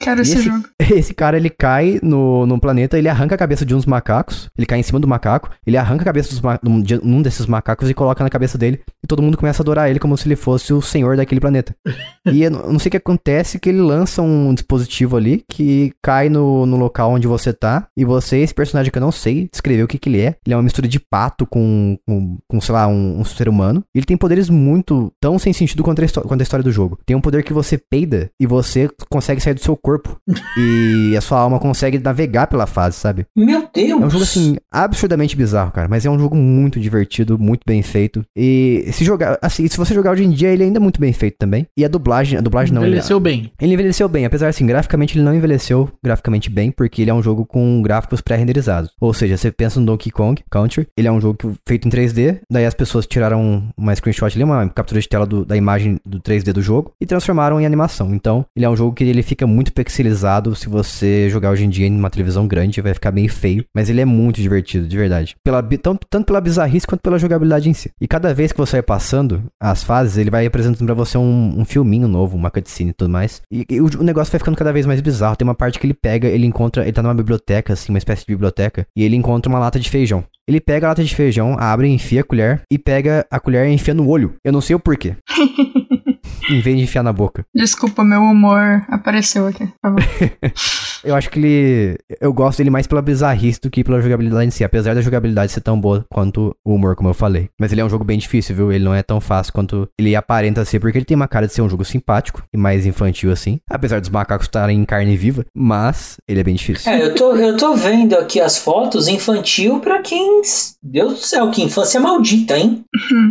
quero 0.00 0.22
esse, 0.22 0.34
esse- 0.38 0.44
jogo. 0.44 0.64
Esse 0.86 1.12
cara, 1.12 1.36
ele 1.36 1.50
cai 1.50 1.98
no, 2.00 2.46
no 2.46 2.60
planeta, 2.60 2.96
ele 2.96 3.08
arranca 3.08 3.34
a 3.34 3.38
cabeça 3.38 3.66
de 3.66 3.74
uns 3.74 3.84
macacos, 3.84 4.48
ele 4.56 4.66
cai 4.68 4.78
em 4.78 4.82
cima 4.84 5.00
do 5.00 5.08
macaco, 5.08 5.50
ele 5.66 5.76
arranca 5.76 6.02
a 6.02 6.04
cabeça 6.04 6.28
dos 6.30 6.40
ma- 6.40 6.60
de 6.84 6.94
um 7.02 7.20
desses 7.20 7.44
macacos 7.46 7.90
e 7.90 7.94
coloca 7.94 8.22
na 8.22 8.30
cabeça 8.30 8.56
dele, 8.56 8.80
e 9.02 9.06
todo 9.08 9.20
mundo 9.20 9.36
começa 9.36 9.60
a 9.60 9.64
adorar 9.64 9.90
ele 9.90 9.98
como 9.98 10.16
se 10.16 10.28
ele 10.28 10.36
fosse 10.36 10.72
o 10.72 10.80
senhor 10.80 11.16
daquele 11.16 11.40
planeta. 11.40 11.74
e 12.32 12.44
eu 12.44 12.50
não 12.52 12.60
eu 12.60 12.72
não 12.72 12.78
sei 12.78 12.88
o 12.88 12.90
que 12.92 12.96
acontece, 12.98 13.58
que 13.58 13.68
ele 13.68 13.80
lança 13.80 14.22
um 14.22 14.54
dispositivo 14.54 15.16
ali, 15.16 15.42
que 15.50 15.92
cai 16.00 16.28
no, 16.28 16.64
no 16.66 16.76
local 16.76 17.10
onde 17.10 17.26
você 17.26 17.52
tá, 17.52 17.65
e 17.96 18.04
você, 18.04 18.38
esse 18.38 18.54
personagem 18.54 18.92
que 18.92 18.98
eu 18.98 19.02
não 19.02 19.12
sei 19.12 19.48
descrever 19.50 19.82
o 19.82 19.88
que 19.88 19.98
que 19.98 20.08
ele 20.08 20.20
é, 20.20 20.36
ele 20.46 20.54
é 20.54 20.56
uma 20.56 20.62
mistura 20.62 20.88
de 20.88 21.00
pato 21.00 21.46
com, 21.46 21.98
com, 22.06 22.38
com, 22.48 22.60
sei 22.60 22.72
lá, 22.72 22.86
um, 22.86 23.20
um 23.20 23.24
ser 23.24 23.48
humano, 23.48 23.82
ele 23.94 24.06
tem 24.06 24.16
poderes 24.16 24.48
muito, 24.48 25.12
tão 25.20 25.38
sem 25.38 25.52
sentido 25.52 25.82
quanto 25.82 26.02
a, 26.02 26.22
quanto 26.22 26.40
a 26.40 26.42
história 26.42 26.64
do 26.64 26.72
jogo. 26.72 26.98
Tem 27.04 27.16
um 27.16 27.20
poder 27.20 27.42
que 27.42 27.52
você 27.52 27.76
peida, 27.78 28.30
e 28.40 28.46
você 28.46 28.88
consegue 29.10 29.40
sair 29.40 29.54
do 29.54 29.60
seu 29.60 29.76
corpo 29.76 29.96
corpo. 29.96 30.20
e 30.58 31.14
a 31.16 31.20
sua 31.20 31.40
alma 31.40 31.58
consegue 31.58 31.98
navegar 31.98 32.46
pela 32.46 32.66
fase, 32.66 32.96
sabe? 32.96 33.26
Meu 33.34 33.68
Deus! 33.72 34.02
É 34.02 34.04
um 34.04 34.10
jogo, 34.10 34.24
assim, 34.24 34.56
absurdamente 34.70 35.36
bizarro, 35.36 35.72
cara. 35.72 35.88
Mas 35.88 36.04
é 36.04 36.10
um 36.10 36.18
jogo 36.18 36.36
muito 36.36 36.78
divertido, 36.78 37.38
muito 37.38 37.62
bem 37.66 37.82
feito. 37.82 38.24
E 38.36 38.88
se 38.92 39.04
jogar, 39.04 39.38
assim, 39.42 39.66
se 39.66 39.76
você 39.76 39.94
jogar 39.94 40.12
hoje 40.12 40.24
em 40.24 40.30
dia, 40.30 40.50
ele 40.50 40.64
ainda 40.64 40.78
é 40.78 40.80
muito 40.80 41.00
bem 41.00 41.12
feito 41.12 41.36
também. 41.38 41.66
E 41.76 41.84
a 41.84 41.88
dublagem, 41.88 42.38
a 42.38 42.42
dublagem 42.42 42.74
não. 42.74 42.82
Envelheceu 42.82 43.16
ele, 43.16 43.24
bem. 43.24 43.52
Ele 43.60 43.74
envelheceu 43.74 44.08
bem, 44.08 44.24
apesar 44.24 44.48
assim, 44.48 44.66
graficamente 44.66 45.16
ele 45.16 45.24
não 45.24 45.34
envelheceu 45.34 45.88
graficamente 46.04 46.50
bem, 46.50 46.70
porque 46.70 47.02
ele 47.02 47.10
é 47.10 47.14
um 47.14 47.22
jogo 47.22 47.45
com 47.46 47.82
gráficos 47.82 48.20
pré-renderizados. 48.20 48.90
Ou 49.00 49.12
seja, 49.14 49.36
você 49.36 49.50
pensa 49.50 49.80
no 49.80 49.86
Donkey 49.86 50.10
Kong 50.10 50.42
Country, 50.50 50.86
ele 50.96 51.08
é 51.08 51.12
um 51.12 51.20
jogo 51.20 51.38
que, 51.38 51.60
feito 51.66 51.86
em 51.88 51.90
3D, 51.90 52.40
daí 52.50 52.66
as 52.66 52.74
pessoas 52.74 53.06
tiraram 53.06 53.68
uma 53.76 53.94
screenshot 53.94 54.34
ali, 54.34 54.44
uma 54.44 54.68
captura 54.68 55.00
de 55.00 55.08
tela 55.08 55.26
do, 55.26 55.44
da 55.44 55.56
imagem 55.56 56.00
do 56.04 56.20
3D 56.20 56.52
do 56.52 56.62
jogo 56.62 56.92
e 57.00 57.06
transformaram 57.06 57.60
em 57.60 57.66
animação. 57.66 58.14
Então, 58.14 58.44
ele 58.54 58.64
é 58.64 58.70
um 58.70 58.76
jogo 58.76 58.94
que 58.94 59.04
ele 59.04 59.22
fica 59.22 59.46
muito 59.46 59.72
pixelizado. 59.72 60.54
Se 60.54 60.68
você 60.68 61.28
jogar 61.30 61.50
hoje 61.50 61.64
em 61.64 61.68
dia 61.68 61.86
em 61.86 61.96
uma 61.96 62.10
televisão 62.10 62.46
grande, 62.46 62.80
vai 62.80 62.94
ficar 62.94 63.12
meio 63.12 63.28
feio, 63.28 63.64
mas 63.74 63.88
ele 63.88 64.00
é 64.00 64.04
muito 64.04 64.40
divertido, 64.40 64.86
de 64.86 64.96
verdade. 64.96 65.36
Pela, 65.44 65.62
tanto, 65.62 66.06
tanto 66.08 66.26
pela 66.26 66.40
bizarrice 66.40 66.86
quanto 66.86 67.00
pela 67.00 67.18
jogabilidade 67.18 67.68
em 67.68 67.74
si. 67.74 67.90
E 68.00 68.06
cada 68.06 68.32
vez 68.34 68.52
que 68.52 68.58
você 68.58 68.76
vai 68.76 68.82
passando 68.82 69.42
as 69.60 69.82
fases, 69.82 70.16
ele 70.16 70.30
vai 70.30 70.46
apresentando 70.46 70.86
para 70.86 70.94
você 70.94 71.18
um, 71.18 71.60
um 71.60 71.64
filminho 71.64 72.08
novo, 72.08 72.36
uma 72.36 72.50
cutscene 72.50 72.90
e 72.90 72.92
tudo 72.92 73.10
mais. 73.10 73.42
E, 73.50 73.64
e 73.68 73.80
o, 73.80 73.86
o, 73.86 74.02
negócio 74.02 74.30
vai 74.32 74.38
ficando 74.38 74.56
cada 74.56 74.72
vez 74.72 74.86
mais 74.86 75.00
bizarro. 75.00 75.36
Tem 75.36 75.46
uma 75.46 75.54
parte 75.54 75.78
que 75.78 75.86
ele 75.86 75.94
pega, 75.94 76.28
ele 76.28 76.46
encontra, 76.46 76.82
ele 76.82 76.92
tá 76.92 77.02
numa 77.02 77.14
biblioteca, 77.14 77.35
assim, 77.72 77.92
uma 77.92 77.98
espécie 77.98 78.22
de 78.22 78.32
biblioteca, 78.32 78.86
e 78.96 79.02
ele 79.02 79.16
encontra 79.16 79.48
uma 79.48 79.58
lata 79.58 79.78
de 79.78 79.90
feijão. 79.90 80.24
Ele 80.48 80.60
pega 80.60 80.86
a 80.86 80.90
lata 80.90 81.02
de 81.02 81.14
feijão, 81.14 81.56
abre, 81.58 81.88
enfia 81.88 82.20
a 82.20 82.24
colher 82.24 82.62
e 82.70 82.78
pega 82.78 83.26
a 83.30 83.40
colher 83.40 83.68
e 83.68 83.72
enfia 83.72 83.94
no 83.94 84.08
olho. 84.08 84.34
Eu 84.44 84.52
não 84.52 84.60
sei 84.60 84.76
o 84.76 84.80
porquê. 84.80 85.16
em 86.50 86.60
vez 86.60 86.76
de 86.76 86.84
enfiar 86.84 87.02
na 87.02 87.12
boca. 87.12 87.44
Desculpa, 87.54 88.04
meu 88.04 88.20
humor 88.22 88.84
apareceu 88.88 89.46
aqui, 89.46 89.68
favor. 89.82 90.02
eu 91.04 91.14
acho 91.14 91.30
que 91.30 91.38
ele. 91.38 91.98
Eu 92.20 92.32
gosto 92.32 92.58
dele 92.58 92.70
mais 92.70 92.86
pela 92.86 93.02
bizarrice 93.02 93.60
do 93.60 93.70
que 93.70 93.84
pela 93.84 94.00
jogabilidade 94.00 94.46
em 94.46 94.50
si. 94.50 94.64
Apesar 94.64 94.94
da 94.94 95.00
jogabilidade 95.00 95.52
ser 95.52 95.60
tão 95.60 95.80
boa 95.80 96.04
quanto 96.10 96.56
o 96.64 96.74
humor, 96.74 96.96
como 96.96 97.08
eu 97.08 97.14
falei. 97.14 97.48
Mas 97.58 97.72
ele 97.72 97.80
é 97.80 97.84
um 97.84 97.90
jogo 97.90 98.04
bem 98.04 98.18
difícil, 98.18 98.54
viu? 98.54 98.72
Ele 98.72 98.84
não 98.84 98.94
é 98.94 99.02
tão 99.02 99.20
fácil 99.20 99.52
quanto 99.52 99.88
ele 99.98 100.14
aparenta 100.14 100.64
ser, 100.64 100.80
porque 100.80 100.98
ele 100.98 101.04
tem 101.04 101.16
uma 101.16 101.28
cara 101.28 101.46
de 101.46 101.52
ser 101.52 101.62
um 101.62 101.68
jogo 101.68 101.84
simpático 101.84 102.42
e 102.52 102.56
mais 102.56 102.86
infantil 102.86 103.30
assim. 103.30 103.58
Apesar 103.68 104.00
dos 104.00 104.10
macacos 104.10 104.46
estarem 104.46 104.78
em 104.78 104.84
carne 104.84 105.16
viva. 105.16 105.44
Mas 105.54 106.16
ele 106.28 106.40
é 106.40 106.44
bem 106.44 106.54
difícil. 106.54 106.90
É, 106.90 107.02
eu 107.02 107.14
tô, 107.14 107.34
eu 107.36 107.56
tô 107.56 107.74
vendo 107.74 108.16
aqui 108.16 108.40
as 108.40 108.58
fotos 108.58 109.08
infantil 109.08 109.80
pra 109.80 110.00
quem. 110.00 110.42
Deus 110.82 111.14
do 111.14 111.18
céu, 111.18 111.50
que 111.50 111.62
infância 111.62 112.00
maldita, 112.00 112.56
hein? 112.56 112.84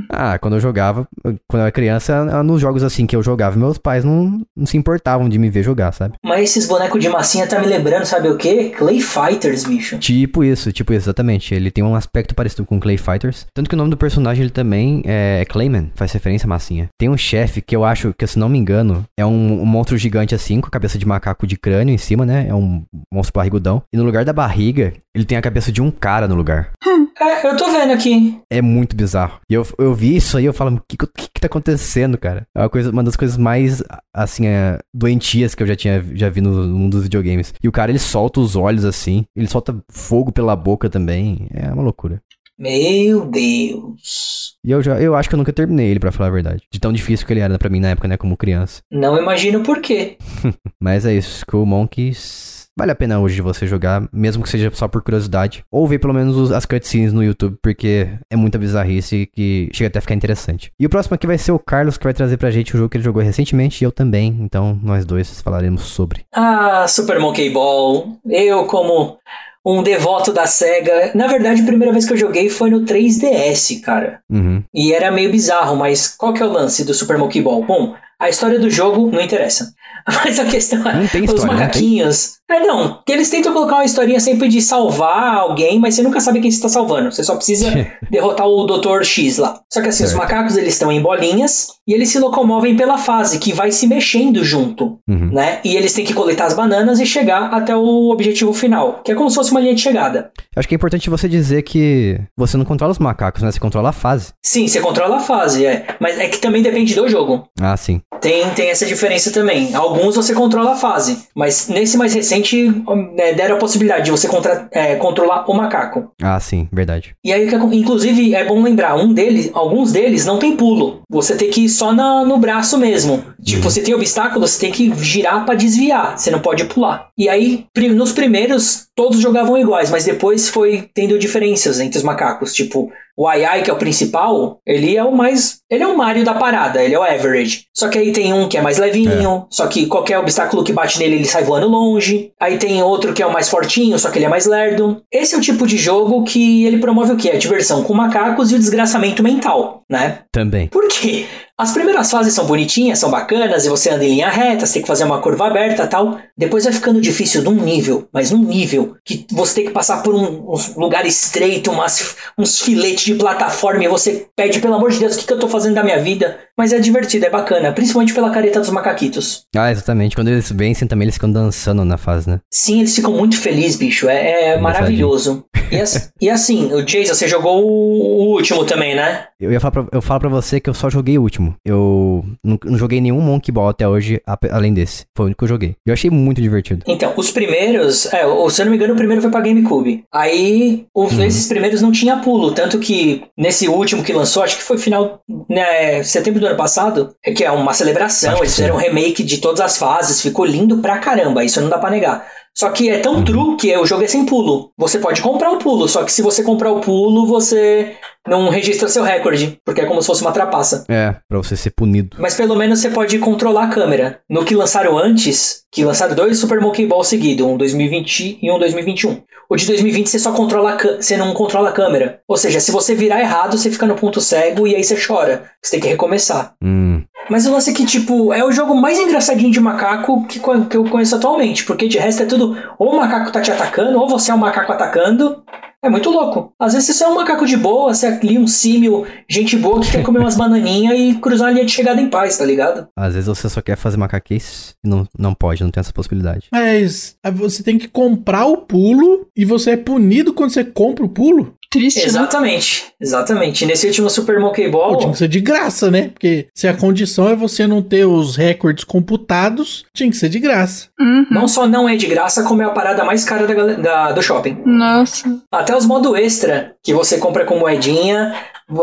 ah, 0.10 0.38
quando 0.40 0.56
eu 0.56 0.60
jogava, 0.60 1.08
quando 1.24 1.62
eu 1.62 1.62
era 1.62 1.72
criança, 1.72 2.44
nos 2.44 2.62
jogos 2.62 2.84
assim 2.84 3.06
que 3.06 3.16
eu 3.16 3.24
jogava, 3.24 3.58
meus 3.58 3.78
pais 3.78 4.04
não, 4.04 4.42
não 4.56 4.66
se 4.66 4.78
importavam 4.78 5.30
de 5.30 5.38
me 5.38 5.50
ver 5.50 5.64
jogar, 5.64 5.92
sabe? 5.92 6.16
Mas 6.24 6.50
esses 6.50 6.68
bonecos 6.68 7.00
de 7.00 7.10
massinha 7.10 7.48
tá 7.48 7.55
me 7.60 7.68
lembrando, 7.68 8.06
sabe 8.06 8.30
o 8.30 8.38
quê? 8.38 8.72
Clay 8.76 9.00
Fighters, 9.00 9.64
bicho. 9.64 9.98
Tipo 9.98 10.44
isso, 10.44 10.72
tipo 10.72 10.94
isso, 10.94 11.06
exatamente. 11.06 11.54
Ele 11.54 11.72
tem 11.72 11.84
um 11.84 11.96
aspecto 11.96 12.36
parecido 12.36 12.66
com 12.66 12.80
Clay 12.80 12.98
Fighters. 12.98 13.46
Tanto 13.54 13.70
que 13.70 13.76
o 13.76 13.78
nome 13.78 13.90
do 13.90 13.98
personagem 13.98 14.44
ele 14.44 14.52
também 14.52 15.02
é 15.06 15.46
Clayman, 15.46 15.92
faz 15.96 16.12
referência 16.12 16.46
à 16.46 16.50
massinha. 16.50 16.90
Tem 16.98 17.10
um 17.10 17.18
chefe 17.18 17.62
que 17.62 17.76
eu 17.76 17.84
acho 17.84 18.14
que, 18.18 18.26
se 18.28 18.40
não 18.40 18.50
me 18.50 18.58
engano, 18.58 19.06
é 19.18 19.26
um, 19.26 19.62
um 19.62 19.66
monstro 19.66 19.98
gigante 19.98 20.36
assim, 20.36 20.62
com 20.62 20.68
a 20.68 20.72
cabeça 20.72 20.98
de 20.98 21.06
macaco 21.06 21.48
de 21.48 21.58
crânio 21.58 21.94
em 21.94 21.98
cima, 21.98 22.26
né? 22.26 22.48
É 22.50 22.54
um 22.54 22.84
monstro 23.14 23.34
barrigudão. 23.34 23.84
E 23.94 23.98
no 23.98 24.04
lugar 24.04 24.26
da 24.26 24.34
barriga, 24.34 24.94
ele 25.14 25.26
tem 25.26 25.38
a 25.38 25.42
cabeça 25.42 25.72
de 25.72 25.82
um 25.82 25.92
cara 25.92 26.28
no 26.28 26.36
lugar. 26.36 26.72
É, 27.20 27.48
eu 27.48 27.56
tô 27.56 27.72
vendo 27.72 27.94
aqui. 27.94 28.40
É 28.50 28.62
muito 28.62 28.96
bizarro. 28.96 29.40
E 29.50 29.54
eu, 29.54 29.66
eu 29.80 29.94
vi 29.94 30.18
isso 30.18 30.38
aí, 30.38 30.46
eu 30.46 30.54
falo, 30.54 30.76
o 30.76 30.82
que, 30.88 30.98
que, 30.98 31.30
que 31.34 31.42
tá 31.42 31.48
acontecendo, 31.48 32.18
cara? 32.18 32.46
É 32.54 32.62
uma, 32.62 32.70
coisa, 32.70 32.92
uma 32.92 33.04
das 33.04 33.16
coisas 33.16 33.38
mais, 33.38 33.82
assim, 34.14 34.48
é, 34.48 34.78
doentias 34.94 35.56
que 35.56 35.64
eu 35.64 35.68
já 35.68 35.76
tinha 35.76 36.04
já 36.14 36.30
vi 36.30 36.42
no 36.42 36.52
mundo 36.52 36.96
dos 36.96 37.04
videogames. 37.04 37.45
E 37.62 37.68
o 37.68 37.72
cara, 37.72 37.92
ele 37.92 38.00
solta 38.00 38.40
os 38.40 38.56
olhos 38.56 38.86
assim, 38.86 39.26
ele 39.36 39.48
solta 39.48 39.76
fogo 39.90 40.32
pela 40.32 40.56
boca 40.56 40.90
também. 40.90 41.48
É 41.54 41.72
uma 41.72 41.84
loucura. 41.84 42.22
Meu 42.58 43.26
Deus. 43.26 44.56
E 44.64 44.72
eu 44.72 44.82
já, 44.82 45.00
eu 45.00 45.14
acho 45.14 45.28
que 45.28 45.36
eu 45.36 45.38
nunca 45.38 45.52
terminei 45.52 45.88
ele, 45.88 46.00
para 46.00 46.12
falar 46.12 46.30
a 46.30 46.34
verdade. 46.34 46.64
De 46.72 46.80
tão 46.80 46.94
difícil 46.94 47.28
que 47.28 47.34
ele 47.34 47.42
era 47.42 47.60
para 47.60 47.70
mim 47.70 47.82
na 47.82 47.90
época, 47.90 48.08
né, 48.08 48.16
como 48.16 48.38
criança. 48.38 48.82
Não 48.90 49.18
imagino 49.18 49.62
por 49.62 49.82
quê. 49.82 50.18
Mas 50.80 51.06
é 51.06 51.14
isso, 51.14 51.40
Skull 51.40 51.66
Monkeys 51.66 52.65
vale 52.78 52.92
a 52.92 52.96
pena 52.96 53.20
hoje 53.20 53.42
você 53.42 53.66
jogar, 53.66 54.08
mesmo 54.12 54.44
que 54.44 54.50
seja 54.50 54.70
só 54.74 54.88
por 54.88 55.02
curiosidade. 55.02 55.64
Ou 55.72 55.88
ver 55.88 56.00
pelo 56.00 56.14
menos 56.14 56.52
as 56.52 56.66
cutscenes 56.66 57.14
no 57.14 57.24
YouTube, 57.24 57.58
porque 57.62 58.10
é 58.30 58.36
muita 58.36 58.58
bizarrice 58.58 59.30
que 59.34 59.70
chega 59.74 59.88
até 59.88 60.00
a 60.00 60.02
ficar 60.02 60.16
interessante. 60.16 60.72
E 60.80 60.86
o 60.86 60.90
próximo 60.90 61.16
aqui 61.16 61.28
vai 61.28 61.38
ser 61.38 61.52
o 61.52 61.60
Carlos, 61.60 61.98
que 61.98 62.04
vai 62.04 62.14
trazer 62.14 62.38
pra 62.38 62.52
gente 62.52 62.76
o 62.76 62.78
jogo 62.78 62.90
que 62.90 62.98
ele 62.98 63.04
jogou 63.04 63.22
recentemente, 63.22 63.84
e 63.84 63.86
eu 63.86 63.92
também. 63.92 64.38
Então, 64.42 64.80
nós 64.84 65.06
dois 65.06 65.42
falaremos 65.42 65.84
sobre. 65.84 66.26
Ah, 66.34 66.88
Super 66.88 67.20
Monkey 67.20 67.50
Ball. 67.50 68.18
Eu, 68.30 68.66
como 68.66 69.18
um 69.66 69.82
devoto 69.82 70.32
da 70.32 70.46
SEGA. 70.46 71.12
Na 71.16 71.28
verdade, 71.28 71.62
a 71.62 71.66
primeira 71.66 71.92
vez 71.92 72.06
que 72.06 72.14
eu 72.14 72.18
joguei 72.18 72.50
foi 72.50 72.70
no 72.70 72.82
3DS, 72.82 73.82
cara. 73.82 74.20
Uhum. 74.30 74.64
E 74.74 74.94
era 74.94 75.10
meio 75.10 75.32
bizarro, 75.32 75.76
mas 75.76 76.08
qual 76.08 76.34
que 76.34 76.44
é 76.44 76.46
o 76.46 76.52
lance 76.52 76.86
do 76.86 76.94
Super 76.94 77.18
Monkey 77.18 77.42
Ball? 77.42 77.64
Bom, 77.64 77.96
a 78.20 78.30
história 78.30 78.60
do 78.60 78.70
jogo 78.70 79.10
não 79.12 79.22
interessa. 79.22 79.74
Mas 80.24 80.40
a 80.40 80.46
questão 80.46 80.88
é, 80.88 80.96
não 80.96 81.08
tem 81.08 81.24
história, 81.24 81.52
os 81.52 81.60
macaquinhos. 81.60 82.36
É, 82.50 82.60
não, 82.60 83.02
que 83.04 83.12
eles 83.12 83.30
tentam 83.30 83.52
colocar 83.54 83.78
uma 83.78 83.86
historinha 83.86 84.20
sempre 84.20 84.48
de 84.48 84.62
salvar 84.62 85.36
alguém, 85.36 85.80
mas 85.80 85.96
você 85.96 86.04
nunca 86.04 86.20
sabe 86.20 86.40
quem 86.40 86.52
você 86.52 86.58
está 86.58 86.70
salvando. 86.70 87.12
Você 87.12 87.24
só 87.24 87.36
precisa 87.36 87.88
derrotar 88.12 88.48
o 88.48 88.68
Dr. 88.68 89.04
X 89.04 89.40
lá. 89.40 89.62
Só 89.74 89.82
que 89.82 89.90
assim, 89.90 90.04
certo. 90.04 90.12
os 90.12 90.16
macacos 90.16 90.56
eles 90.56 90.74
estão 90.74 90.92
em 90.92 91.02
bolinhas 91.02 91.70
e 91.88 91.94
eles 91.94 92.10
se 92.10 92.20
locomovem 92.20 92.78
pela 92.78 93.00
fase, 93.00 93.40
que 93.40 93.52
vai 93.52 93.72
se 93.72 93.88
mexendo 93.88 94.44
junto, 94.44 95.00
uhum. 95.10 95.32
né? 95.34 95.60
E 95.64 95.76
eles 95.76 95.94
têm 95.94 96.06
que 96.06 96.14
coletar 96.14 96.46
as 96.46 96.54
bananas 96.54 97.00
e 97.00 97.06
chegar 97.06 97.52
até 97.52 97.76
o 97.76 98.12
objetivo 98.12 98.54
final, 98.54 99.02
que 99.04 99.12
é 99.12 99.16
como 99.16 99.30
se 99.30 99.36
fosse 99.36 99.50
uma 99.50 99.60
linha 99.60 99.74
de 99.74 99.82
chegada. 99.82 100.32
Acho 100.56 100.68
que 100.68 100.76
é 100.76 100.78
importante 100.78 101.10
você 101.10 101.28
dizer 101.28 101.64
que 101.64 102.22
você 102.38 102.58
não 102.58 102.66
controla 102.66 102.92
os 102.92 103.00
macacos, 103.00 103.42
né? 103.42 103.52
Você 103.52 103.60
controla 103.60 103.90
a 103.90 103.94
fase. 103.94 104.34
Sim, 104.44 104.68
você 104.68 104.80
controla 104.80 105.18
a 105.18 105.20
fase, 105.20 105.66
é. 105.66 105.88
Mas 106.00 106.20
é 106.20 106.28
que 106.28 106.38
também 106.38 106.62
depende 106.62 106.94
do 106.94 107.08
jogo. 107.08 107.48
Ah, 107.60 107.76
sim. 107.76 108.02
Tem, 108.22 108.50
tem 108.52 108.70
essa 108.70 108.86
diferença 108.86 109.32
também. 109.32 109.76
Alguns 109.76 110.16
você 110.16 110.34
controla 110.34 110.74
a 110.74 110.76
fase, 110.76 111.28
mas 111.36 111.68
nesse 111.68 111.98
mais 111.98 112.14
recente 112.14 112.74
é, 113.18 113.34
deram 113.34 113.56
a 113.58 113.60
possibilidade 113.60 114.06
de 114.06 114.12
você 114.12 114.28
contra, 114.28 114.68
é, 114.72 114.96
controlar 114.96 115.50
o 115.50 115.54
macaco. 115.54 116.12
Ah, 116.22 116.40
sim, 116.40 116.68
verdade. 116.72 117.16
E 117.24 117.32
aí, 117.32 117.48
inclusive, 117.74 118.34
é 118.34 118.44
bom 118.46 118.62
lembrar, 118.62 118.96
um 118.96 119.14
deles, 119.14 119.52
alguns 119.54 119.92
deles 119.92 120.26
não 120.26 120.40
tem 120.40 120.56
pulo. 120.56 121.02
Você 121.10 121.36
tem 121.36 121.50
que 121.50 121.66
ir 121.66 121.70
só 121.70 121.94
na, 121.94 122.26
no 122.26 122.38
braço 122.38 122.78
mesmo. 122.78 123.24
Tipo, 123.44 123.64
uhum. 123.64 123.70
você 123.70 123.82
tem 123.82 123.94
obstáculo, 123.94 124.48
você 124.48 124.60
tem 124.60 124.72
que 124.72 124.92
girar 125.04 125.46
para 125.46 125.56
desviar. 125.56 126.18
Você 126.18 126.32
não 126.32 126.40
pode 126.40 126.66
pular. 126.66 127.10
E 127.18 127.30
aí, 127.30 127.66
nos 127.94 128.12
primeiros, 128.12 128.88
todos 128.96 129.20
jogavam 129.20 129.58
iguais, 129.58 129.92
mas 129.92 130.06
depois 130.06 130.50
foi 130.50 130.90
tendo 130.94 131.20
diferenças 131.20 131.80
entre 131.80 131.98
os 131.98 132.04
macacos. 132.04 132.54
Tipo, 132.54 132.92
o 133.18 133.28
Ai 133.28 133.46
Ai, 133.46 133.64
que 133.64 133.70
é 133.70 133.74
o 133.74 133.78
principal, 133.78 134.60
ele 134.66 134.96
é 134.96 135.04
o 135.04 135.16
mais. 135.16 135.60
Ele 135.70 135.84
é 135.84 135.88
o 135.88 135.98
Mario 135.98 136.26
da 136.26 136.34
parada, 136.34 136.84
ele 136.84 136.94
é 136.94 137.00
o 137.00 137.04
average. 137.04 137.66
Só 137.74 137.88
que 137.88 137.98
aí 137.98 138.12
tem 138.12 138.34
um 138.34 138.48
que 138.48 138.58
é 138.58 138.62
mais 138.62 138.78
levinho, 138.78 139.38
é. 139.38 139.46
só 139.50 139.68
que 139.68 139.88
qualquer 139.88 140.20
obstáculo 140.20 140.64
que 140.64 140.74
bate 140.74 141.00
nele, 141.00 141.16
ele 141.16 141.26
sai 141.26 141.44
voando 141.44 141.68
longe. 141.68 142.32
Aí 142.40 142.58
tem 142.58 142.82
outro 142.84 143.14
que 143.14 143.24
é 143.24 143.26
o 143.26 143.34
mais 143.34 143.50
fortinho, 143.50 143.98
só 143.98 144.10
que 144.10 144.18
ele 144.18 144.26
é 144.26 144.30
mais 144.30 144.46
lerdo. 144.46 145.02
Esse 145.12 145.36
é 145.36 145.38
o 145.38 145.42
tipo 145.42 145.66
de 145.66 145.78
jogo 145.78 146.24
que 146.24 146.66
ele 146.66 146.78
promove 146.78 147.14
o 147.14 147.18
quê? 147.18 147.32
A 147.32 147.38
diversão 147.38 147.84
com 147.84 147.94
macacos 147.94 148.52
e 148.52 148.56
o 148.56 148.60
desgraçamento 148.60 149.24
mental, 149.24 149.84
né? 149.90 150.20
Também. 150.32 150.68
Por 150.68 150.88
quê? 150.88 151.26
As 151.58 151.72
primeiras 151.72 152.12
fases 152.12 152.34
são 152.34 152.46
bonitinhas, 152.46 153.00
são 153.00 153.10
bacanas, 153.10 153.66
e 153.66 153.70
você 153.70 153.90
anda 153.90 154.04
em 154.04 154.10
linha 154.10 154.30
reta, 154.30 154.66
você 154.66 154.74
tem 154.74 154.82
que 154.82 154.88
fazer 154.90 155.06
uma 155.06 155.22
curva 155.22 155.48
aberta 155.48 155.88
tal. 155.88 156.20
Depois 156.38 156.66
vai 156.66 156.74
ficando 156.74 157.00
difícil 157.00 157.44
num 157.44 157.54
nível, 157.54 158.10
mas 158.12 158.30
num 158.30 158.44
nível 158.44 158.98
que 159.06 159.26
você 159.32 159.56
tem 159.56 159.66
que 159.68 159.72
passar 159.72 160.04
por 160.04 160.14
um, 160.14 160.52
um 160.52 160.80
lugar 160.80 161.06
estreito, 161.06 161.72
umas, 161.72 162.18
uns 162.38 162.60
filetes 162.60 163.06
de 163.06 163.16
plataforma, 163.16 163.86
e 163.86 163.88
você 163.88 164.28
pede, 164.36 164.60
pelo 164.60 164.74
amor 164.74 164.92
de 164.92 165.00
Deus, 165.00 165.16
o 165.16 165.20
que, 165.20 165.28
que 165.28 165.32
eu 165.32 165.40
tô 165.40 165.48
fazendo 165.48 165.76
da 165.76 165.84
minha 165.84 166.02
vida? 166.02 166.38
Mas 166.58 166.72
é 166.72 166.80
divertido, 166.80 167.26
é 167.26 167.30
bacana, 167.30 167.72
principalmente 167.74 168.14
pela 168.14 168.32
careta 168.32 168.60
dos 168.60 168.70
macaquitos. 168.70 169.44
Ah, 169.56 169.72
exatamente. 169.72 170.16
Quando 170.16 170.30
eles 170.30 170.52
vencem 170.52 170.88
também, 170.88 171.06
eles 171.06 171.16
ficam 171.16 171.32
dançando 171.32 171.84
na 171.84 171.98
fase, 171.98 172.30
né? 172.30 172.40
Sim, 172.52 172.80
eles 172.80 172.96
ficam 172.96 173.12
muito 173.12 173.38
felizes, 173.38 173.78
bicho. 173.78 174.08
É, 174.08 174.54
é 174.54 174.60
maravilhoso. 174.60 175.46
E, 175.72 175.76
e, 176.26 176.30
assim, 176.30 176.74
o 176.74 176.84
Jason, 176.84 177.14
você 177.14 177.28
jogou 177.28 177.64
o 177.64 178.36
último 178.36 178.66
também, 178.66 178.96
né? 178.96 179.26
Eu, 179.40 179.52
ia 179.52 179.60
falar 179.60 179.72
pra, 179.72 179.86
eu 179.92 180.02
falo 180.02 180.22
pra 180.22 180.30
você 180.30 180.60
que 180.60 180.70
eu 180.70 180.74
só 180.74 180.90
joguei 180.90 181.18
o 181.18 181.22
último. 181.22 181.56
Eu 181.66 182.24
não, 182.44 182.58
não 182.64 182.78
joguei 182.78 183.02
nenhum 183.02 183.20
Monkey 183.20 183.52
Ball 183.52 183.70
até 183.70 183.88
hoje, 183.88 184.22
além 184.50 184.74
desse. 184.74 185.06
Foi 185.16 185.26
o 185.26 185.28
único 185.28 185.40
que 185.40 185.44
eu 185.44 185.50
joguei. 185.50 185.76
Eu 185.86 185.94
achei 185.94 186.10
muito 186.10 186.42
divertido. 186.42 186.84
Então, 186.88 187.14
os 187.18 187.32
primeiros, 187.32 188.06
é, 188.14 188.24
se 188.50 188.62
eu 188.62 188.66
não 188.66 188.72
me 188.72 188.78
engano, 188.78 188.94
o 188.94 188.98
primeiro 188.98 189.22
foi 189.22 189.32
pra 189.32 189.42
GameCube. 189.42 190.04
Aí, 190.14 190.86
os, 190.96 191.14
uhum. 191.14 191.24
esses 191.24 191.48
primeiros 191.48 191.82
não 191.82 191.92
tinha 191.92 192.18
pulo. 192.18 192.54
Tanto 192.54 192.80
que 192.80 193.24
nesse 193.38 193.68
último 193.68 194.04
que 194.04 194.14
lançou, 194.14 194.44
acho 194.44 194.58
que 194.58 194.64
foi 194.64 194.78
final, 194.78 195.20
né, 195.50 196.02
setembro 196.04 196.45
do 196.46 196.50
ano 196.50 196.58
passado, 196.58 197.16
é 197.24 197.32
que 197.32 197.44
é 197.44 197.52
uma 197.52 197.74
celebração. 197.74 198.38
Eles 198.38 198.56
fizeram 198.56 198.76
um 198.76 198.80
remake 198.80 199.24
de 199.24 199.40
todas 199.40 199.62
as 199.62 199.78
fases. 199.78 200.22
Ficou 200.22 200.46
lindo 200.46 200.78
pra 200.78 201.00
caramba. 201.00 201.44
Isso 201.44 201.60
não 201.62 201.70
dá 201.70 201.78
pra 201.78 201.90
negar. 201.90 202.26
Só 202.58 202.70
que 202.70 202.90
é 202.90 203.00
tão 203.00 203.24
true 203.24 203.58
que 203.58 203.76
o 203.78 203.86
jogo 203.86 204.04
é 204.04 204.08
sem 204.08 204.26
pulo. 204.26 204.72
Você 204.78 204.98
pode 204.98 205.22
comprar 205.22 205.52
o 205.52 205.58
pulo, 205.58 205.88
só 205.90 206.04
que 206.04 206.12
se 206.12 206.22
você 206.22 206.42
comprar 206.42 206.72
o 206.72 206.80
pulo, 206.80 207.28
você 207.28 207.96
não 208.28 208.50
registra 208.50 208.88
seu 208.88 209.04
recorde, 209.04 209.60
porque 209.64 209.82
é 209.82 209.86
como 209.86 210.02
se 210.02 210.08
fosse 210.08 210.22
uma 210.22 210.32
trapaça. 210.32 210.86
É, 210.90 211.16
pra 211.28 211.38
você 211.38 211.56
ser 211.56 211.72
punido. 211.72 212.18
Mas 212.20 212.36
pelo 212.36 212.56
menos 212.56 212.80
você 212.80 212.90
pode 212.90 213.20
controlar 213.20 213.66
a 213.66 213.70
câmera. 213.70 214.22
No 214.30 214.46
que 214.46 214.56
lançaram 214.56 214.98
antes, 214.98 215.64
que 215.72 215.84
lançaram 215.84 216.16
dois 216.16 216.40
Super 216.40 216.62
Monkey 216.62 216.88
Ball 216.88 217.04
seguido, 217.04 217.48
um 217.48 217.58
2020 217.58 218.40
e 218.42 218.52
um 218.52 218.58
2021. 218.58 219.22
O 219.50 219.56
de 219.56 219.68
2020 219.68 220.10
você 220.10 220.18
só 220.18 220.32
controla 220.32 220.78
você 221.00 221.16
não 221.18 221.34
controla 221.34 221.70
a 221.70 221.74
câmera. 221.74 222.22
Ou 222.28 222.38
seja, 222.38 222.60
se 222.60 222.72
você 222.72 222.96
virar 222.96 223.20
errado, 223.20 223.58
você 223.58 223.70
fica 223.70 223.86
no 223.86 223.96
ponto 223.96 224.20
cego 224.20 224.66
e 224.66 224.76
aí 224.76 224.84
você 224.84 224.96
chora. 224.96 225.52
Você 225.62 225.72
tem 225.72 225.80
que 225.82 225.88
recomeçar. 225.88 226.56
Hum, 226.64 227.04
Mas 227.30 227.46
o 227.46 227.52
lance 227.52 227.72
é 227.72 227.74
que, 227.74 227.86
tipo, 227.86 228.34
é 228.34 228.44
o 228.44 228.52
jogo 228.52 228.76
mais 228.76 229.00
engraçadinho 229.00 229.52
de 229.52 229.60
macaco 229.60 230.26
que, 230.28 230.40
que 230.40 230.78
eu 230.78 230.84
conheço 230.86 231.16
atualmente. 231.16 231.66
Porque 231.66 231.88
de 231.88 231.98
resto 231.98 232.24
é 232.24 232.26
tudo, 232.26 232.58
ou 232.78 232.94
o 232.94 232.98
macaco 232.98 233.32
tá 233.32 233.42
te 233.42 233.52
atacando, 233.52 234.00
ou 234.00 234.08
você 234.08 234.32
é 234.32 234.36
um 234.36 234.40
macaco 234.40 234.72
atacando. 234.72 235.44
É 235.86 235.90
muito 235.90 236.10
louco. 236.10 236.52
Às 236.60 236.74
vezes 236.74 236.88
você 236.88 236.94
só 236.94 237.06
é 237.06 237.10
um 237.10 237.16
macaco 237.16 237.46
de 237.46 237.56
boa, 237.56 237.94
você 237.94 238.08
é 238.08 238.10
ali 238.10 238.40
um 238.40 238.48
símil, 238.48 239.06
gente 239.30 239.56
boa 239.56 239.80
que 239.82 239.92
quer 239.92 240.04
comer 240.04 240.18
umas 240.18 240.34
bananinhas 240.36 240.98
e 240.98 241.14
cruzar 241.20 241.50
a 241.50 241.52
linha 241.52 241.64
de 241.64 241.72
chegada 241.72 242.02
em 242.02 242.10
paz, 242.10 242.38
tá 242.38 242.44
ligado? 242.44 242.88
às 242.96 243.14
vezes 243.14 243.28
você 243.28 243.48
só 243.48 243.62
quer 243.62 243.78
fazer 243.78 243.96
macaquice 243.98 244.74
e 244.84 244.90
não, 244.90 245.08
não 245.18 245.36
pode, 245.36 245.64
não 245.64 245.70
tem 245.70 245.82
essa 245.82 245.94
possibilidade. 245.94 246.48
Mas 246.52 247.16
aí 247.24 247.32
você 247.32 247.62
tem 247.62 247.78
que 247.78 247.88
comprar 247.88 248.48
o 248.48 248.58
pulo 248.58 249.28
e 249.38 249.46
você 249.46 249.72
é 249.72 249.78
punido 249.78 250.34
quando 250.34 250.50
você 250.50 250.64
compra 250.64 251.06
o 251.06 251.10
pulo? 251.10 251.54
Triste, 251.76 252.00
né? 252.00 252.06
Exatamente, 252.06 252.86
exatamente. 253.02 253.64
E 253.64 253.68
Nesse 253.68 253.88
último 253.88 254.10
Super 254.10 254.40
Monkey 254.40 254.70
Pô, 254.72 254.78
Ball. 254.78 254.98
tinha 254.98 255.12
que 255.12 255.18
ser 255.18 255.28
de 255.28 255.42
graça, 255.42 255.92
né? 255.92 256.10
Porque 256.14 256.48
se 256.56 256.68
a 256.68 256.74
condição 256.74 257.28
é 257.30 257.36
você 257.36 257.68
não 257.68 257.82
ter 257.82 258.06
os 258.06 258.36
recordes 258.36 258.84
computados, 258.84 259.86
tinha 259.94 260.10
que 260.10 260.16
ser 260.18 260.30
de 260.30 260.40
graça. 260.40 260.88
Uhum. 261.00 261.26
Não 261.30 261.48
só 261.48 261.68
não 261.68 261.88
é 261.90 261.96
de 261.96 262.08
graça, 262.08 262.44
como 262.44 262.62
é 262.62 262.66
a 262.66 262.70
parada 262.70 263.04
mais 263.04 263.26
cara 263.26 263.46
da, 263.46 263.74
da- 263.76 264.12
do 264.14 264.22
shopping. 264.22 264.58
Nossa. 264.66 265.40
Até 265.52 265.76
os 265.76 265.86
modo 265.86 266.16
extra, 266.16 266.76
que 266.84 266.94
você 266.94 267.18
compra 267.18 267.44
com 267.46 267.58
moedinha, 267.60 268.34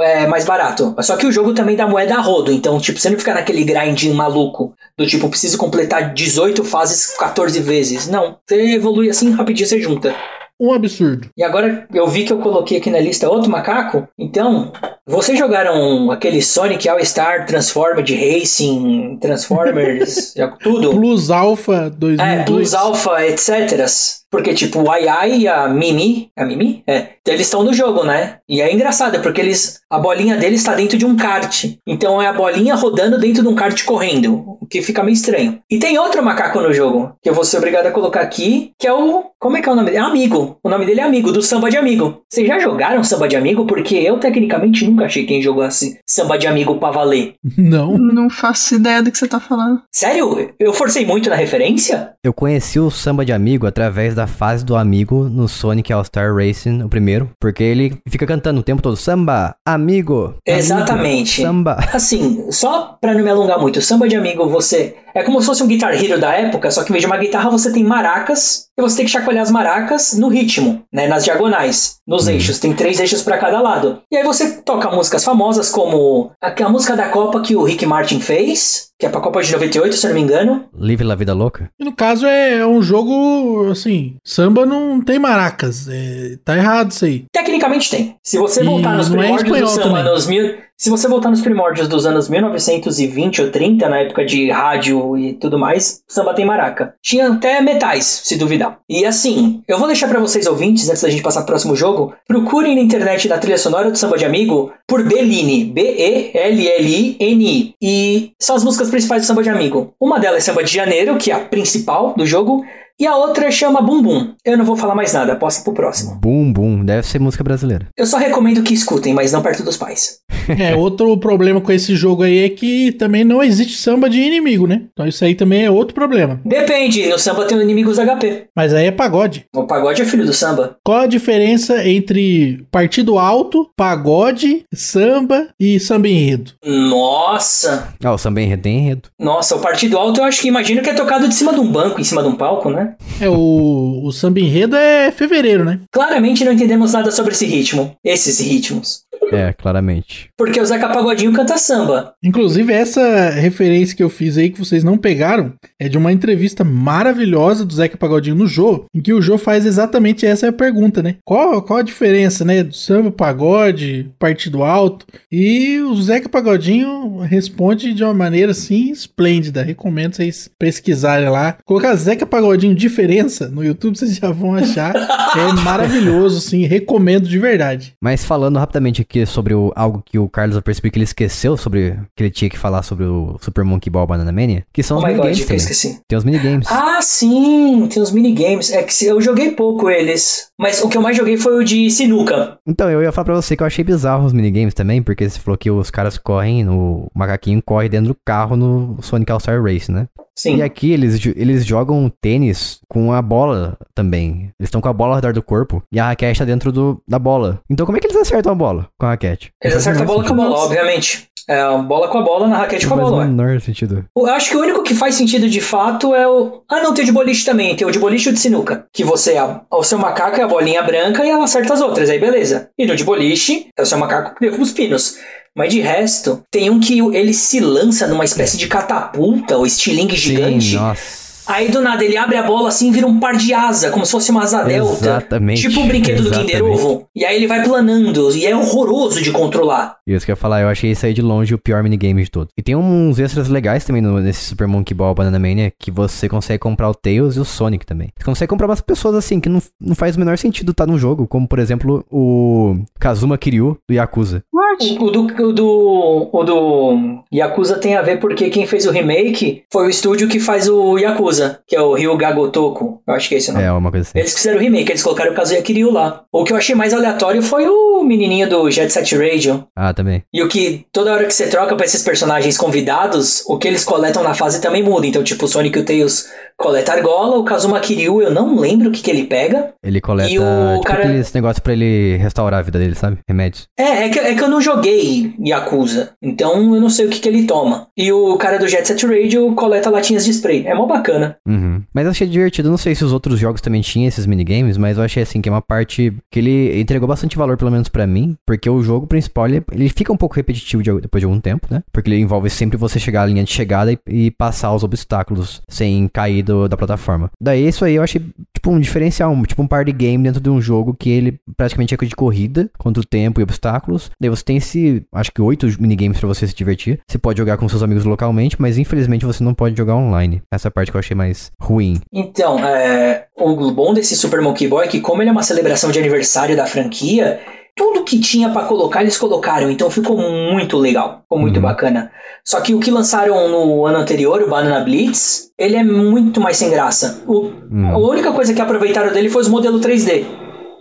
é 0.02 0.26
mais 0.26 0.44
barato. 0.44 0.94
Só 1.00 1.16
que 1.16 1.26
o 1.26 1.32
jogo 1.32 1.54
também 1.54 1.76
dá 1.76 1.86
moeda 1.86 2.14
a 2.16 2.20
rodo, 2.20 2.52
então, 2.52 2.78
tipo, 2.78 2.98
você 2.98 3.08
não 3.10 3.18
fica 3.18 3.34
naquele 3.34 3.64
grinding 3.64 4.12
maluco, 4.12 4.74
do 4.98 5.06
tipo, 5.06 5.28
preciso 5.28 5.56
completar 5.58 6.12
18 6.12 6.62
fases 6.64 7.16
14 7.16 7.58
vezes. 7.60 8.06
Não, 8.08 8.36
você 8.46 8.74
evolui 8.74 9.08
assim, 9.10 9.30
rapidinho 9.32 9.66
você 9.68 9.80
junta. 9.80 10.14
Um 10.60 10.72
absurdo. 10.72 11.28
E 11.36 11.42
agora 11.42 11.86
eu 11.92 12.06
vi 12.06 12.24
que 12.24 12.32
eu 12.32 12.38
coloquei 12.38 12.78
aqui 12.78 12.90
na 12.90 13.00
lista 13.00 13.28
outro 13.28 13.50
macaco. 13.50 14.06
Então, 14.18 14.72
vocês 15.06 15.36
jogaram 15.36 16.10
aquele 16.12 16.40
Sonic 16.40 16.88
All 16.88 17.04
Star 17.04 17.46
Transformed 17.46 18.14
Racing, 18.14 19.18
Transformers, 19.20 20.34
tudo? 20.62 20.90
Plus 20.90 21.30
Alpha 21.30 21.90
2002. 21.90 22.20
É, 22.20 22.44
Plus 22.44 22.74
Alpha, 22.74 23.26
etc. 23.26 23.86
Porque, 24.30 24.54
tipo, 24.54 24.80
o 24.80 24.90
Ai 24.90 25.08
Ai 25.08 25.38
e 25.40 25.48
a 25.48 25.68
Mimi. 25.68 26.30
A 26.36 26.44
Mimi? 26.44 26.82
É. 26.86 27.08
Eles 27.26 27.42
estão 27.42 27.62
no 27.62 27.74
jogo, 27.74 28.04
né? 28.04 28.38
E 28.48 28.62
é 28.62 28.72
engraçado, 28.72 29.20
porque 29.20 29.40
eles. 29.40 29.80
A 29.90 29.98
bolinha 29.98 30.36
deles 30.38 30.60
está 30.60 30.74
dentro 30.74 30.96
de 30.96 31.04
um 31.04 31.16
kart. 31.16 31.66
Então 31.86 32.20
é 32.20 32.26
a 32.26 32.32
bolinha 32.32 32.74
rodando 32.74 33.18
dentro 33.18 33.42
de 33.42 33.48
um 33.48 33.54
kart 33.54 33.84
correndo. 33.84 34.56
O 34.60 34.66
que 34.66 34.80
fica 34.80 35.02
meio 35.02 35.14
estranho. 35.14 35.60
E 35.70 35.78
tem 35.78 35.98
outro 35.98 36.24
macaco 36.24 36.60
no 36.60 36.72
jogo, 36.72 37.14
que 37.22 37.28
eu 37.28 37.34
vou 37.34 37.44
ser 37.44 37.58
obrigado 37.58 37.86
a 37.86 37.90
colocar 37.90 38.20
aqui, 38.20 38.72
que 38.78 38.86
é 38.86 38.92
o. 38.92 39.24
Como 39.38 39.56
é 39.56 39.60
que 39.60 39.68
é 39.68 39.72
o 39.72 39.76
nome 39.76 39.90
dele? 39.90 39.98
É 39.98 40.00
Amigo. 40.00 40.41
O 40.62 40.68
nome 40.68 40.86
dele 40.86 41.00
é 41.00 41.04
Amigo, 41.04 41.32
do 41.32 41.42
Samba 41.42 41.70
de 41.70 41.76
Amigo. 41.76 42.22
Vocês 42.30 42.46
já 42.46 42.58
jogaram 42.58 43.02
Samba 43.04 43.28
de 43.28 43.36
Amigo? 43.36 43.66
Porque 43.66 43.94
eu, 43.96 44.18
tecnicamente, 44.18 44.84
nunca 44.86 45.04
achei 45.04 45.24
quem 45.26 45.42
jogasse 45.42 45.98
Samba 46.06 46.38
de 46.38 46.46
Amigo 46.46 46.78
pra 46.78 46.90
valer. 46.90 47.34
Não. 47.56 47.96
Não 47.98 48.28
faço 48.30 48.74
ideia 48.74 49.02
do 49.02 49.10
que 49.10 49.18
você 49.18 49.28
tá 49.28 49.40
falando. 49.40 49.80
Sério? 49.92 50.52
Eu 50.58 50.72
forcei 50.72 51.04
muito 51.06 51.28
na 51.30 51.36
referência? 51.36 52.12
Eu 52.24 52.32
conheci 52.32 52.78
o 52.78 52.90
samba 52.90 53.24
de 53.24 53.32
amigo 53.32 53.66
através 53.66 54.14
da 54.14 54.26
fase 54.26 54.64
do 54.64 54.76
amigo 54.76 55.24
no 55.24 55.48
Sonic 55.48 55.92
All-Star 55.92 56.34
Racing, 56.34 56.82
o 56.82 56.88
primeiro, 56.88 57.30
porque 57.40 57.62
ele 57.62 57.98
fica 58.08 58.26
cantando 58.26 58.60
o 58.60 58.62
tempo 58.62 58.82
todo 58.82 58.96
samba, 58.96 59.54
amigo. 59.66 59.92
amigo, 59.92 60.34
Exatamente. 60.46 61.42
Samba. 61.42 61.78
Assim, 61.92 62.50
só 62.50 62.96
pra 63.00 63.14
não 63.14 63.22
me 63.22 63.30
alongar 63.30 63.60
muito, 63.60 63.80
samba 63.80 64.08
de 64.08 64.16
amigo 64.16 64.48
você. 64.48 64.96
É 65.14 65.22
como 65.22 65.40
se 65.40 65.46
fosse 65.46 65.62
um 65.62 65.66
Guitar 65.66 65.92
Hero 65.92 66.18
da 66.18 66.32
época, 66.32 66.70
só 66.70 66.82
que 66.82 66.90
em 66.90 66.94
vez 66.94 67.02
de 67.02 67.06
uma 67.06 67.18
guitarra 67.18 67.50
você 67.50 67.70
tem 67.72 67.84
maracas 67.84 68.66
e 68.78 68.82
você 68.82 68.96
tem 68.96 69.04
que 69.04 69.12
chacoalhar 69.12 69.42
as 69.42 69.50
maracas 69.50 70.14
no 70.14 70.28
ritmo, 70.28 70.82
né? 70.92 71.06
Nas 71.06 71.24
diagonais, 71.24 71.98
nos 72.06 72.26
eixos. 72.26 72.58
Tem 72.58 72.74
três 72.74 72.98
eixos 73.00 73.22
pra 73.22 73.38
cada 73.38 73.60
lado. 73.60 74.02
E 74.10 74.16
aí 74.16 74.24
você 74.24 74.62
toca 74.62 74.90
músicas 74.90 75.24
famosas 75.24 75.70
como 75.70 76.30
aquela 76.40 76.70
música 76.70 76.96
da 76.96 77.08
Copa 77.08 77.40
que 77.40 77.54
o 77.54 77.62
Rick 77.62 77.84
Martin 77.84 78.20
fez, 78.20 78.91
que 79.02 79.06
é 79.06 79.08
pra 79.08 79.20
Copa 79.20 79.42
de 79.42 79.50
98, 79.50 79.96
se 79.96 80.06
eu 80.06 80.10
não 80.10 80.14
me 80.14 80.22
engano. 80.22 80.64
Live 80.78 81.02
La 81.02 81.16
Vida 81.16 81.34
Louca? 81.34 81.68
E 81.76 81.84
no 81.84 81.92
caso 81.92 82.24
é 82.24 82.64
um 82.64 82.80
jogo, 82.80 83.68
assim, 83.72 84.14
samba 84.24 84.64
não 84.64 85.00
tem 85.00 85.18
maracas. 85.18 85.88
É, 85.90 86.36
tá 86.44 86.56
errado 86.56 86.92
isso 86.92 87.04
aí. 87.04 87.24
Tecnicamente 87.32 87.90
tem. 87.90 88.14
Se 88.22 88.38
você 88.38 88.62
E 88.62 88.64
voltar 88.64 88.96
nos 88.96 89.10
não 89.10 89.16
é 89.20 89.22
primórdios 89.22 89.50
do 89.50 89.56
espanhol 89.56 89.74
samba 89.74 89.98
também. 89.98 90.12
nos 90.14 90.26
mil. 90.28 90.54
Se 90.76 90.90
você 90.90 91.06
voltar 91.06 91.30
nos 91.30 91.40
primórdios 91.40 91.86
dos 91.86 92.06
anos 92.06 92.28
1920 92.28 93.42
ou 93.42 93.50
30, 93.50 93.88
na 93.88 93.98
época 93.98 94.24
de 94.24 94.50
rádio 94.50 95.16
e 95.16 95.32
tudo 95.34 95.56
mais, 95.56 96.02
samba 96.08 96.34
tem 96.34 96.44
maraca. 96.44 96.94
Tinha 97.00 97.28
até 97.30 97.60
metais, 97.60 98.04
se 98.24 98.36
duvidar. 98.36 98.78
E 98.88 99.04
assim, 99.04 99.62
eu 99.68 99.78
vou 99.78 99.86
deixar 99.86 100.08
pra 100.08 100.18
vocês 100.18 100.44
ouvintes, 100.46 100.88
antes 100.88 101.02
da 101.02 101.08
gente 101.08 101.22
passar 101.22 101.42
pro 101.42 101.52
próximo 101.52 101.76
jogo, 101.76 102.12
procurem 102.26 102.74
na 102.74 102.80
internet 102.82 103.28
na 103.28 103.38
trilha 103.38 103.58
sonora 103.58 103.92
do 103.92 103.98
Samba 103.98 104.18
de 104.18 104.24
Amigo 104.24 104.72
por 104.88 105.04
Bellini, 105.04 105.66
B-E-L-L-I-N-I. 105.66 107.74
E 107.80 108.32
são 108.40 108.56
as 108.56 108.64
músicas 108.64 108.90
principais 108.92 109.22
do 109.22 109.26
Samba 109.26 109.42
de 109.42 109.50
Amigo. 109.50 109.94
Uma 110.00 110.20
delas 110.20 110.38
é 110.38 110.40
Samba 110.40 110.62
de 110.62 110.72
Janeiro, 110.72 111.16
que 111.18 111.32
é 111.32 111.34
a 111.34 111.40
principal 111.40 112.14
do 112.14 112.24
jogo, 112.24 112.64
e 112.98 113.06
a 113.06 113.16
outra 113.16 113.50
chama 113.50 113.80
Bum 113.80 114.02
Bum. 114.02 114.34
Eu 114.44 114.56
não 114.56 114.64
vou 114.64 114.76
falar 114.76 114.94
mais 114.94 115.12
nada, 115.12 115.36
posso 115.36 115.64
pro 115.64 115.72
próximo. 115.72 116.18
Bum 116.20 116.52
Bum, 116.52 116.84
deve 116.84 117.06
ser 117.06 117.18
música 117.18 117.44
brasileira. 117.44 117.88
Eu 117.96 118.06
só 118.06 118.16
recomendo 118.16 118.62
que 118.62 118.74
escutem, 118.74 119.14
mas 119.14 119.32
não 119.32 119.42
perto 119.42 119.62
dos 119.62 119.76
pais. 119.76 120.18
É, 120.58 120.74
outro 120.74 121.16
problema 121.18 121.60
com 121.60 121.70
esse 121.72 121.94
jogo 121.94 122.22
aí 122.22 122.44
é 122.44 122.48
que 122.48 122.92
também 122.92 123.24
não 123.24 123.42
existe 123.42 123.76
samba 123.76 124.10
de 124.10 124.20
inimigo, 124.20 124.66
né? 124.66 124.82
Então 124.92 125.06
isso 125.06 125.24
aí 125.24 125.34
também 125.34 125.64
é 125.64 125.70
outro 125.70 125.94
problema. 125.94 126.40
Depende, 126.44 127.08
no 127.08 127.18
samba 127.18 127.44
tem 127.44 127.60
inimigos 127.60 127.98
HP. 127.98 128.46
Mas 128.56 128.74
aí 128.74 128.86
é 128.86 128.90
pagode. 128.90 129.46
O 129.54 129.66
pagode 129.66 130.02
é 130.02 130.04
filho 130.04 130.26
do 130.26 130.32
samba. 130.32 130.76
Qual 130.84 131.00
a 131.00 131.06
diferença 131.06 131.86
entre 131.86 132.64
partido 132.70 133.18
alto, 133.18 133.70
pagode, 133.76 134.64
samba 134.74 135.48
e 135.58 135.78
samba 135.78 136.08
enredo? 136.08 136.52
Nossa! 136.64 137.94
Ah, 138.02 138.12
o 138.12 138.18
samba 138.18 138.40
enredo 138.40 138.62
tem 138.62 138.78
enredo. 138.78 139.08
Nossa, 139.18 139.56
o 139.56 139.60
partido 139.60 139.96
alto 139.96 140.20
eu 140.20 140.24
acho 140.24 140.40
que 140.40 140.48
imagino 140.48 140.82
que 140.82 140.90
é 140.90 140.94
tocado 140.94 141.28
de 141.28 141.34
cima 141.34 141.52
de 141.52 141.60
um 141.60 141.70
banco, 141.70 142.00
em 142.00 142.04
cima 142.04 142.22
de 142.22 142.28
um 142.28 142.36
palco, 142.36 142.70
né? 142.70 142.81
É, 143.20 143.28
o, 143.28 144.00
o 144.04 144.12
samba 144.12 144.40
enredo 144.40 144.76
é 144.76 145.10
fevereiro, 145.10 145.64
né? 145.64 145.80
Claramente 145.90 146.44
não 146.44 146.52
entendemos 146.52 146.92
nada 146.92 147.10
sobre 147.10 147.32
esse 147.32 147.46
ritmo. 147.46 147.96
Esses 148.04 148.40
ritmos. 148.40 149.04
É, 149.36 149.52
claramente. 149.52 150.28
Porque 150.36 150.60
o 150.60 150.64
Zeca 150.64 150.88
Pagodinho 150.88 151.32
canta 151.32 151.58
samba. 151.58 152.14
Inclusive, 152.22 152.72
essa 152.72 153.30
referência 153.30 153.96
que 153.96 154.02
eu 154.02 154.10
fiz 154.10 154.36
aí 154.36 154.50
que 154.50 154.58
vocês 154.58 154.84
não 154.84 154.98
pegaram 154.98 155.54
é 155.78 155.88
de 155.88 155.98
uma 155.98 156.12
entrevista 156.12 156.64
maravilhosa 156.64 157.64
do 157.64 157.74
Zeca 157.74 157.96
Pagodinho 157.96 158.36
no 158.36 158.46
Jô, 158.46 158.84
em 158.94 159.00
que 159.00 159.12
o 159.12 159.22
Jô 159.22 159.38
faz 159.38 159.66
exatamente 159.66 160.26
essa 160.26 160.52
pergunta, 160.52 161.02
né? 161.02 161.16
Qual, 161.24 161.62
qual 161.62 161.78
a 161.78 161.82
diferença, 161.82 162.44
né? 162.44 162.62
Do 162.62 162.74
samba, 162.74 163.10
pagode, 163.10 164.10
partido 164.18 164.62
alto? 164.62 165.06
E 165.30 165.80
o 165.80 165.94
Zeca 166.00 166.28
Pagodinho 166.28 167.18
responde 167.18 167.94
de 167.94 168.04
uma 168.04 168.14
maneira 168.14 168.52
assim 168.52 168.90
esplêndida. 168.90 169.62
Recomendo 169.62 170.16
vocês 170.16 170.50
pesquisarem 170.58 171.28
lá. 171.28 171.56
Colocar 171.64 171.94
Zeca 171.94 172.26
Pagodinho 172.26 172.74
diferença 172.74 173.48
no 173.48 173.64
YouTube, 173.64 173.98
vocês 173.98 174.16
já 174.16 174.30
vão 174.30 174.54
achar. 174.54 174.92
É 175.32 175.52
maravilhoso, 175.64 176.40
sim. 176.40 176.66
Recomendo 176.66 177.26
de 177.26 177.38
verdade. 177.38 177.94
Mas 178.00 178.22
falando 178.22 178.58
rapidamente 178.58 179.00
aqui 179.00 179.21
sobre 179.26 179.54
o, 179.54 179.72
algo 179.74 180.02
que 180.04 180.18
o 180.18 180.28
Carlos 180.28 180.56
eu 180.56 180.62
percebi 180.62 180.90
que 180.90 180.98
ele 180.98 181.04
esqueceu 181.04 181.56
sobre. 181.56 181.98
que 182.16 182.22
ele 182.22 182.30
tinha 182.30 182.50
que 182.50 182.58
falar 182.58 182.82
sobre 182.82 183.04
o 183.04 183.36
Super 183.40 183.64
Monkey 183.64 183.90
Ball 183.90 184.06
Banana 184.06 184.32
Mania, 184.32 184.64
que 184.72 184.82
são 184.82 184.98
Oh 184.98 185.00
os 185.00 185.04
god, 185.04 185.16
minigames 185.16 185.50
esqueci. 185.50 186.00
Tem 186.08 186.18
os 186.18 186.24
minigames. 186.24 186.66
Ah, 186.70 187.00
sim! 187.00 187.86
Tem 187.88 188.02
os 188.02 188.10
minigames. 188.10 188.72
É 188.72 188.82
que 188.82 189.04
eu 189.04 189.20
joguei 189.20 189.52
pouco 189.52 189.88
eles. 189.90 190.48
Mas 190.58 190.82
o 190.82 190.88
que 190.88 190.96
eu 190.96 191.02
mais 191.02 191.16
joguei 191.16 191.36
foi 191.36 191.56
o 191.56 191.64
de 191.64 191.90
sinuca. 191.90 192.58
Então, 192.66 192.90
eu 192.90 193.02
ia 193.02 193.12
falar 193.12 193.24
pra 193.24 193.34
você 193.34 193.56
que 193.56 193.62
eu 193.62 193.66
achei 193.66 193.84
bizarro 193.84 194.24
os 194.24 194.32
minigames 194.32 194.74
também, 194.74 195.02
porque 195.02 195.28
você 195.28 195.38
falou 195.38 195.58
que 195.58 195.70
os 195.70 195.90
caras 195.90 196.18
correm, 196.18 196.64
no, 196.64 197.06
o 197.06 197.10
macaquinho 197.14 197.62
corre 197.62 197.88
dentro 197.88 198.08
do 198.08 198.16
carro 198.24 198.56
no 198.56 198.98
Sonic 199.02 199.30
All-Star 199.30 199.62
Race, 199.62 199.90
né? 199.90 200.06
Sim. 200.36 200.56
E 200.56 200.62
aqui 200.62 200.90
eles, 200.92 201.24
eles 201.36 201.64
jogam 201.64 202.10
tênis 202.20 202.80
com 202.88 203.12
a 203.12 203.20
bola 203.20 203.76
também. 203.94 204.50
Eles 204.58 204.68
estão 204.68 204.80
com 204.80 204.88
a 204.88 204.92
bola 204.92 205.12
ao 205.12 205.16
redor 205.16 205.32
do 205.32 205.42
corpo 205.42 205.82
e 205.92 205.98
a 206.00 206.06
raquete 206.06 206.38
tá 206.38 206.44
dentro 206.44 206.72
do, 206.72 207.02
da 207.06 207.18
bola. 207.18 207.60
Então 207.68 207.84
como 207.84 207.98
é 207.98 208.00
que 208.00 208.06
eles 208.06 208.16
acertam 208.16 208.52
a 208.52 208.54
bola 208.54 208.88
com 208.98 209.06
a 209.06 209.10
raquete? 209.10 209.52
Eles 209.62 209.74
Não 209.76 209.82
faz 209.82 209.96
acertam 209.96 210.02
a 210.02 210.16
bola 210.16 210.26
com 210.28 210.32
a 210.32 210.36
bola, 210.36 210.64
obviamente. 210.64 211.28
É, 211.48 211.60
bola 211.82 212.08
com 212.08 212.18
a 212.18 212.22
bola 212.22 212.46
na 212.46 212.56
raquete 212.58 212.86
com 212.86 212.94
a 212.94 212.96
Não 212.96 213.02
bola. 213.04 213.16
faz 213.16 213.28
o 213.28 213.30
ué. 213.32 213.36
menor 213.44 213.60
sentido. 213.60 214.04
Eu 214.16 214.26
acho 214.26 214.48
que 214.48 214.56
o 214.56 214.60
único 214.60 214.82
que 214.84 214.94
faz 214.94 215.16
sentido 215.16 215.48
de 215.48 215.60
fato 215.60 216.14
é 216.14 216.26
o. 216.26 216.62
Ah, 216.70 216.80
não, 216.80 216.94
tem 216.94 217.02
o 217.02 217.06
de 217.06 217.12
boliche 217.12 217.44
também. 217.44 217.74
Tem 217.74 217.84
o 217.86 217.90
de 217.90 217.98
boliche 217.98 218.28
e 218.28 218.30
o 218.30 218.32
de 218.32 218.38
sinuca. 218.38 218.86
Que 218.92 219.02
você. 219.02 219.36
A... 219.36 219.60
O 219.70 219.82
seu 219.82 219.98
macaco 219.98 220.36
é 220.40 220.44
a 220.44 220.48
bolinha 220.48 220.82
branca 220.82 221.24
e 221.26 221.30
ela 221.30 221.42
acerta 221.44 221.74
as 221.74 221.80
outras. 221.80 222.08
Aí 222.10 222.20
beleza. 222.20 222.70
E 222.78 222.86
no 222.86 222.94
de 222.94 223.02
boliche 223.02 223.66
é 223.76 223.82
o 223.82 223.86
seu 223.86 223.98
macaco 223.98 224.36
que 224.36 224.40
derruba 224.46 224.62
os 224.62 224.70
pinos. 224.72 225.16
Mas 225.56 225.72
de 225.72 225.80
resto, 225.80 226.42
tem 226.50 226.70
um 226.70 226.80
que 226.80 226.98
ele 227.14 227.34
se 227.34 227.60
lança 227.60 228.06
numa 228.06 228.24
espécie 228.24 228.56
de 228.56 228.66
catapulta 228.68 229.56
ou 229.56 229.66
estilingue 229.66 230.16
gigante. 230.16 230.74
Nossa. 230.74 231.22
Aí 231.46 231.70
do 231.70 231.80
nada 231.80 232.04
ele 232.04 232.16
abre 232.16 232.36
a 232.36 232.42
bola 232.42 232.68
assim 232.68 232.88
e 232.88 232.92
vira 232.92 233.06
um 233.06 233.18
par 233.18 233.36
de 233.36 233.52
asa, 233.52 233.90
como 233.90 234.06
se 234.06 234.12
fosse 234.12 234.30
uma 234.30 234.44
asa 234.44 234.62
delta. 234.62 234.92
Exatamente. 234.92 235.62
Tipo 235.62 235.80
um 235.80 235.88
brinquedo 235.88 236.22
do 236.22 236.30
Kinder 236.30 236.56
Exatamente. 236.56 236.80
Ovo. 236.80 237.08
E 237.14 237.24
aí 237.24 237.36
ele 237.36 237.48
vai 237.48 237.64
planando, 237.64 238.34
e 238.34 238.46
é 238.46 238.56
horroroso 238.56 239.20
de 239.20 239.32
controlar. 239.32 239.96
Isso 240.06 240.26
que 240.26 240.32
eu 240.32 240.34
ia 240.34 240.36
falar, 240.36 240.62
eu 240.62 240.68
achei 240.68 240.90
isso 240.90 241.06
aí 241.06 241.14
de 241.14 241.22
longe 241.22 241.54
o 241.54 241.58
pior 241.58 241.82
minigame 241.82 242.24
de 242.24 242.30
todos. 242.30 242.52
E 242.56 242.62
tem 242.62 242.74
uns 242.74 243.18
extras 243.18 243.48
legais 243.48 243.84
também 243.84 244.02
no, 244.02 244.20
nesse 244.20 244.44
Super 244.44 244.66
Monkey 244.66 244.94
Ball 244.94 245.14
Banana 245.14 245.38
Mania, 245.38 245.72
que 245.78 245.90
você 245.90 246.28
consegue 246.28 246.58
comprar 246.58 246.90
o 246.90 246.94
Tails 246.94 247.36
e 247.36 247.40
o 247.40 247.44
Sonic 247.44 247.86
também. 247.86 248.08
Você 248.16 248.24
consegue 248.24 248.50
comprar 248.50 248.66
umas 248.66 248.80
pessoas 248.80 249.14
assim, 249.14 249.40
que 249.40 249.48
não, 249.48 249.62
não 249.80 249.94
faz 249.94 250.16
o 250.16 250.18
menor 250.18 250.36
sentido 250.38 250.72
estar 250.72 250.86
no 250.86 250.98
jogo, 250.98 251.26
como 251.26 251.46
por 251.46 251.58
exemplo 251.58 252.04
o 252.10 252.76
Kazuma 252.98 253.38
Kiryu 253.38 253.78
do 253.88 253.94
Yakuza. 253.94 254.42
What? 254.52 254.98
O 255.00 255.10
do, 255.10 255.26
o 255.26 255.52
do, 255.52 256.30
o 256.32 256.44
do 256.44 257.22
Yakuza 257.32 257.78
tem 257.78 257.96
a 257.96 258.02
ver 258.02 258.18
porque 258.18 258.50
quem 258.50 258.66
fez 258.66 258.86
o 258.86 258.90
remake 258.90 259.64
foi 259.72 259.86
o 259.86 259.90
estúdio 259.90 260.28
que 260.28 260.40
faz 260.40 260.68
o 260.68 260.98
Yakuza, 260.98 261.60
que 261.66 261.76
é 261.76 261.80
o 261.80 261.94
Ryuga 261.94 262.32
Gotoku. 262.32 263.00
Eu 263.06 263.14
acho 263.14 263.28
que 263.28 263.36
é 263.36 263.38
esse 263.38 263.50
o 263.50 263.54
nome. 263.54 263.64
É, 263.64 263.72
uma 263.72 263.90
coisa 263.90 264.08
assim. 264.08 264.18
Eles 264.18 264.34
fizeram 264.34 264.58
o 264.58 264.60
remake, 264.60 264.90
eles 264.90 265.02
colocaram 265.02 265.32
o 265.32 265.34
Kazuya 265.34 265.62
Kiryu 265.62 265.92
lá. 265.92 266.24
O 266.32 266.44
que 266.44 266.52
eu 266.52 266.56
achei 266.56 266.74
mais 266.74 266.92
aleatório 266.92 267.42
foi 267.42 267.66
o 267.68 268.02
menininho 268.02 268.48
do 268.48 268.70
Jet 268.70 268.92
Set 268.92 269.14
Radio. 269.16 269.66
Ah, 269.76 269.91
também. 269.94 270.22
E 270.32 270.42
o 270.42 270.48
que 270.48 270.86
toda 270.92 271.12
hora 271.12 271.26
que 271.26 271.34
você 271.34 271.48
troca 271.48 271.74
pra 271.76 271.84
esses 271.86 272.02
personagens 272.02 272.56
convidados, 272.58 273.42
o 273.46 273.58
que 273.58 273.68
eles 273.68 273.84
coletam 273.84 274.22
na 274.22 274.34
fase 274.34 274.60
também 274.60 274.82
muda. 274.82 275.06
Então, 275.06 275.22
tipo, 275.22 275.44
o 275.44 275.48
Sonic 275.48 275.78
e 275.78 275.82
o 275.82 275.84
Tails 275.84 276.26
coleta 276.56 276.92
argola, 276.92 277.38
o 277.38 277.44
Kazuma 277.44 277.80
Kiryu 277.80 278.22
eu 278.22 278.30
não 278.30 278.58
lembro 278.58 278.88
o 278.88 278.92
que, 278.92 279.02
que 279.02 279.10
ele 279.10 279.24
pega. 279.24 279.72
Ele 279.82 280.00
coleta 280.00 280.30
E 280.30 280.38
o 280.38 280.42
tipo 280.74 280.82
cara- 280.84 281.00
aqueles 281.04 281.32
negócios 281.32 281.58
pra 281.58 281.72
ele 281.72 282.16
restaurar 282.18 282.60
a 282.60 282.62
vida 282.62 282.78
dele, 282.78 282.94
sabe? 282.94 283.18
Remédios. 283.28 283.64
É, 283.78 284.04
é 284.04 284.08
que, 284.08 284.18
é 284.18 284.34
que 284.34 284.42
eu 284.42 284.48
não 284.48 284.60
joguei 284.60 285.34
Yakuza, 285.44 286.12
então 286.22 286.74
eu 286.74 286.80
não 286.80 286.90
sei 286.90 287.06
o 287.06 287.08
que, 287.10 287.18
que 287.20 287.28
ele 287.28 287.46
toma. 287.46 287.88
E 287.96 288.12
o 288.12 288.36
cara 288.36 288.58
do 288.58 288.68
Jet 288.68 288.86
Set 288.86 289.04
Radio 289.06 289.52
coleta 289.54 289.90
latinhas 289.90 290.24
de 290.24 290.30
spray. 290.30 290.64
É 290.66 290.74
mó 290.74 290.86
bacana. 290.86 291.36
Uhum. 291.48 291.82
Mas 291.92 292.04
eu 292.04 292.10
achei 292.12 292.26
divertido, 292.28 292.70
não 292.70 292.76
sei 292.78 292.94
se 292.94 293.04
os 293.04 293.12
outros 293.12 293.38
jogos 293.40 293.60
também 293.60 293.80
tinham 293.80 294.06
esses 294.08 294.26
minigames, 294.26 294.76
mas 294.76 294.98
eu 294.98 295.04
achei 295.04 295.22
assim 295.22 295.40
que 295.40 295.48
é 295.48 295.52
uma 295.52 295.62
parte 295.62 296.12
que 296.30 296.38
ele 296.38 296.80
entregou 296.80 297.08
bastante 297.08 297.36
valor, 297.36 297.56
pelo 297.56 297.70
menos 297.70 297.88
pra 297.88 298.06
mim, 298.06 298.36
porque 298.46 298.68
o 298.70 298.82
jogo 298.82 299.06
principal 299.06 299.46
ele, 299.48 299.64
ele 299.82 299.90
fica 299.90 300.12
um 300.12 300.16
pouco 300.16 300.34
repetitivo 300.36 300.82
de- 300.82 301.00
depois 301.00 301.20
de 301.20 301.26
algum 301.26 301.40
tempo, 301.40 301.66
né? 301.70 301.82
Porque 301.92 302.08
ele 302.10 302.20
envolve 302.20 302.48
sempre 302.50 302.76
você 302.76 302.98
chegar 302.98 303.22
à 303.22 303.26
linha 303.26 303.44
de 303.44 303.50
chegada 303.52 303.92
e, 303.92 303.98
e 304.06 304.30
passar 304.30 304.72
os 304.74 304.82
obstáculos 304.84 305.62
sem 305.68 306.08
cair 306.08 306.42
do- 306.42 306.68
da 306.68 306.76
plataforma. 306.76 307.30
Daí 307.40 307.66
isso 307.66 307.84
aí 307.84 307.94
eu 307.96 308.02
achei 308.02 308.20
tipo 308.54 308.70
um 308.70 308.78
diferencial, 308.80 309.30
um- 309.32 309.42
tipo 309.42 309.62
um 309.62 309.66
party 309.66 309.92
game 309.92 310.22
dentro 310.22 310.40
de 310.40 310.48
um 310.50 310.60
jogo 310.60 310.94
que 310.98 311.10
ele 311.10 311.38
praticamente 311.56 311.94
é 311.94 311.96
de 312.02 312.16
corrida 312.16 312.70
contra 312.78 313.00
o 313.00 313.06
tempo 313.06 313.40
e 313.40 313.42
obstáculos. 313.42 314.10
Daí 314.20 314.28
você 314.30 314.42
tem 314.44 314.56
esse, 314.56 315.04
acho 315.12 315.30
que 315.32 315.40
oito 315.40 315.66
minigames 315.80 316.18
pra 316.18 316.26
você 316.28 316.46
se 316.46 316.54
divertir. 316.54 317.00
Você 317.08 317.18
pode 317.18 317.38
jogar 317.38 317.56
com 317.56 317.68
seus 317.68 317.82
amigos 317.82 318.04
localmente, 318.04 318.56
mas 318.58 318.76
infelizmente 318.78 319.24
você 319.24 319.42
não 319.44 319.54
pode 319.54 319.76
jogar 319.76 319.94
online. 319.96 320.42
Essa 320.52 320.70
parte 320.70 320.90
que 320.90 320.96
eu 320.96 321.00
achei 321.00 321.14
mais 321.16 321.50
ruim. 321.60 322.00
Então, 322.12 322.58
é, 322.66 323.26
o 323.36 323.70
bom 323.72 323.94
desse 323.94 324.16
Super 324.16 324.40
Monkey 324.42 324.68
Boy 324.68 324.84
é 324.84 324.88
que, 324.88 325.00
como 325.00 325.22
ele 325.22 325.28
é 325.30 325.32
uma 325.32 325.42
celebração 325.42 325.90
de 325.90 325.98
aniversário 325.98 326.56
da 326.56 326.66
franquia, 326.66 327.40
tudo 327.76 328.04
que 328.04 328.20
tinha 328.20 328.50
pra 328.50 328.64
colocar, 328.64 329.00
eles 329.02 329.16
colocaram. 329.16 329.70
Então 329.70 329.90
ficou 329.90 330.16
muito 330.16 330.76
legal. 330.78 331.20
Ficou 331.22 331.38
muito 331.38 331.56
Uhum. 331.56 331.62
bacana. 331.62 332.10
Só 332.44 332.60
que 332.60 332.74
o 332.74 332.80
que 332.80 332.90
lançaram 332.90 333.48
no 333.48 333.86
ano 333.86 333.98
anterior, 333.98 334.42
o 334.42 334.48
Banana 334.50 334.80
Blitz, 334.80 335.50
ele 335.58 335.76
é 335.76 335.84
muito 335.84 336.40
mais 336.40 336.56
sem 336.56 336.70
graça. 336.70 337.22
O- 337.26 337.50
Hum. 337.70 337.90
A 337.92 337.96
única 337.98 338.32
coisa 338.32 338.52
que 338.52 338.60
aproveitaram 338.60 339.12
dele 339.12 339.28
foi 339.30 339.42
os 339.42 339.48
modelos 339.48 339.80
3D. 339.80 340.24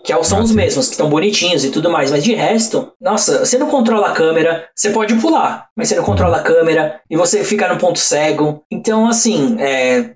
Que 0.04 0.12
são 0.24 0.40
Ah, 0.40 0.42
os 0.42 0.50
sim. 0.50 0.56
mesmos, 0.56 0.88
que 0.88 0.94
estão 0.94 1.08
bonitinhos 1.08 1.64
e 1.64 1.70
tudo 1.70 1.88
mais. 1.92 2.10
Mas 2.10 2.24
de 2.24 2.34
resto, 2.34 2.92
nossa, 3.00 3.46
você 3.46 3.60
não 3.60 3.68
controla 3.68 4.08
a 4.08 4.12
câmera, 4.14 4.66
você 4.76 4.90
pode 4.90 5.14
pular, 5.14 5.68
mas 5.78 5.90
você 5.90 5.96
não 5.96 6.04
controla 6.04 6.38
a 6.38 6.42
câmera 6.42 7.00
e 7.08 7.16
você 7.16 7.44
fica 7.44 7.72
no 7.72 7.78
ponto 7.80 8.00
cego. 8.00 8.64
Então, 8.72 9.08
assim, 9.08 9.58
é, 9.60 10.00
é, 10.00 10.16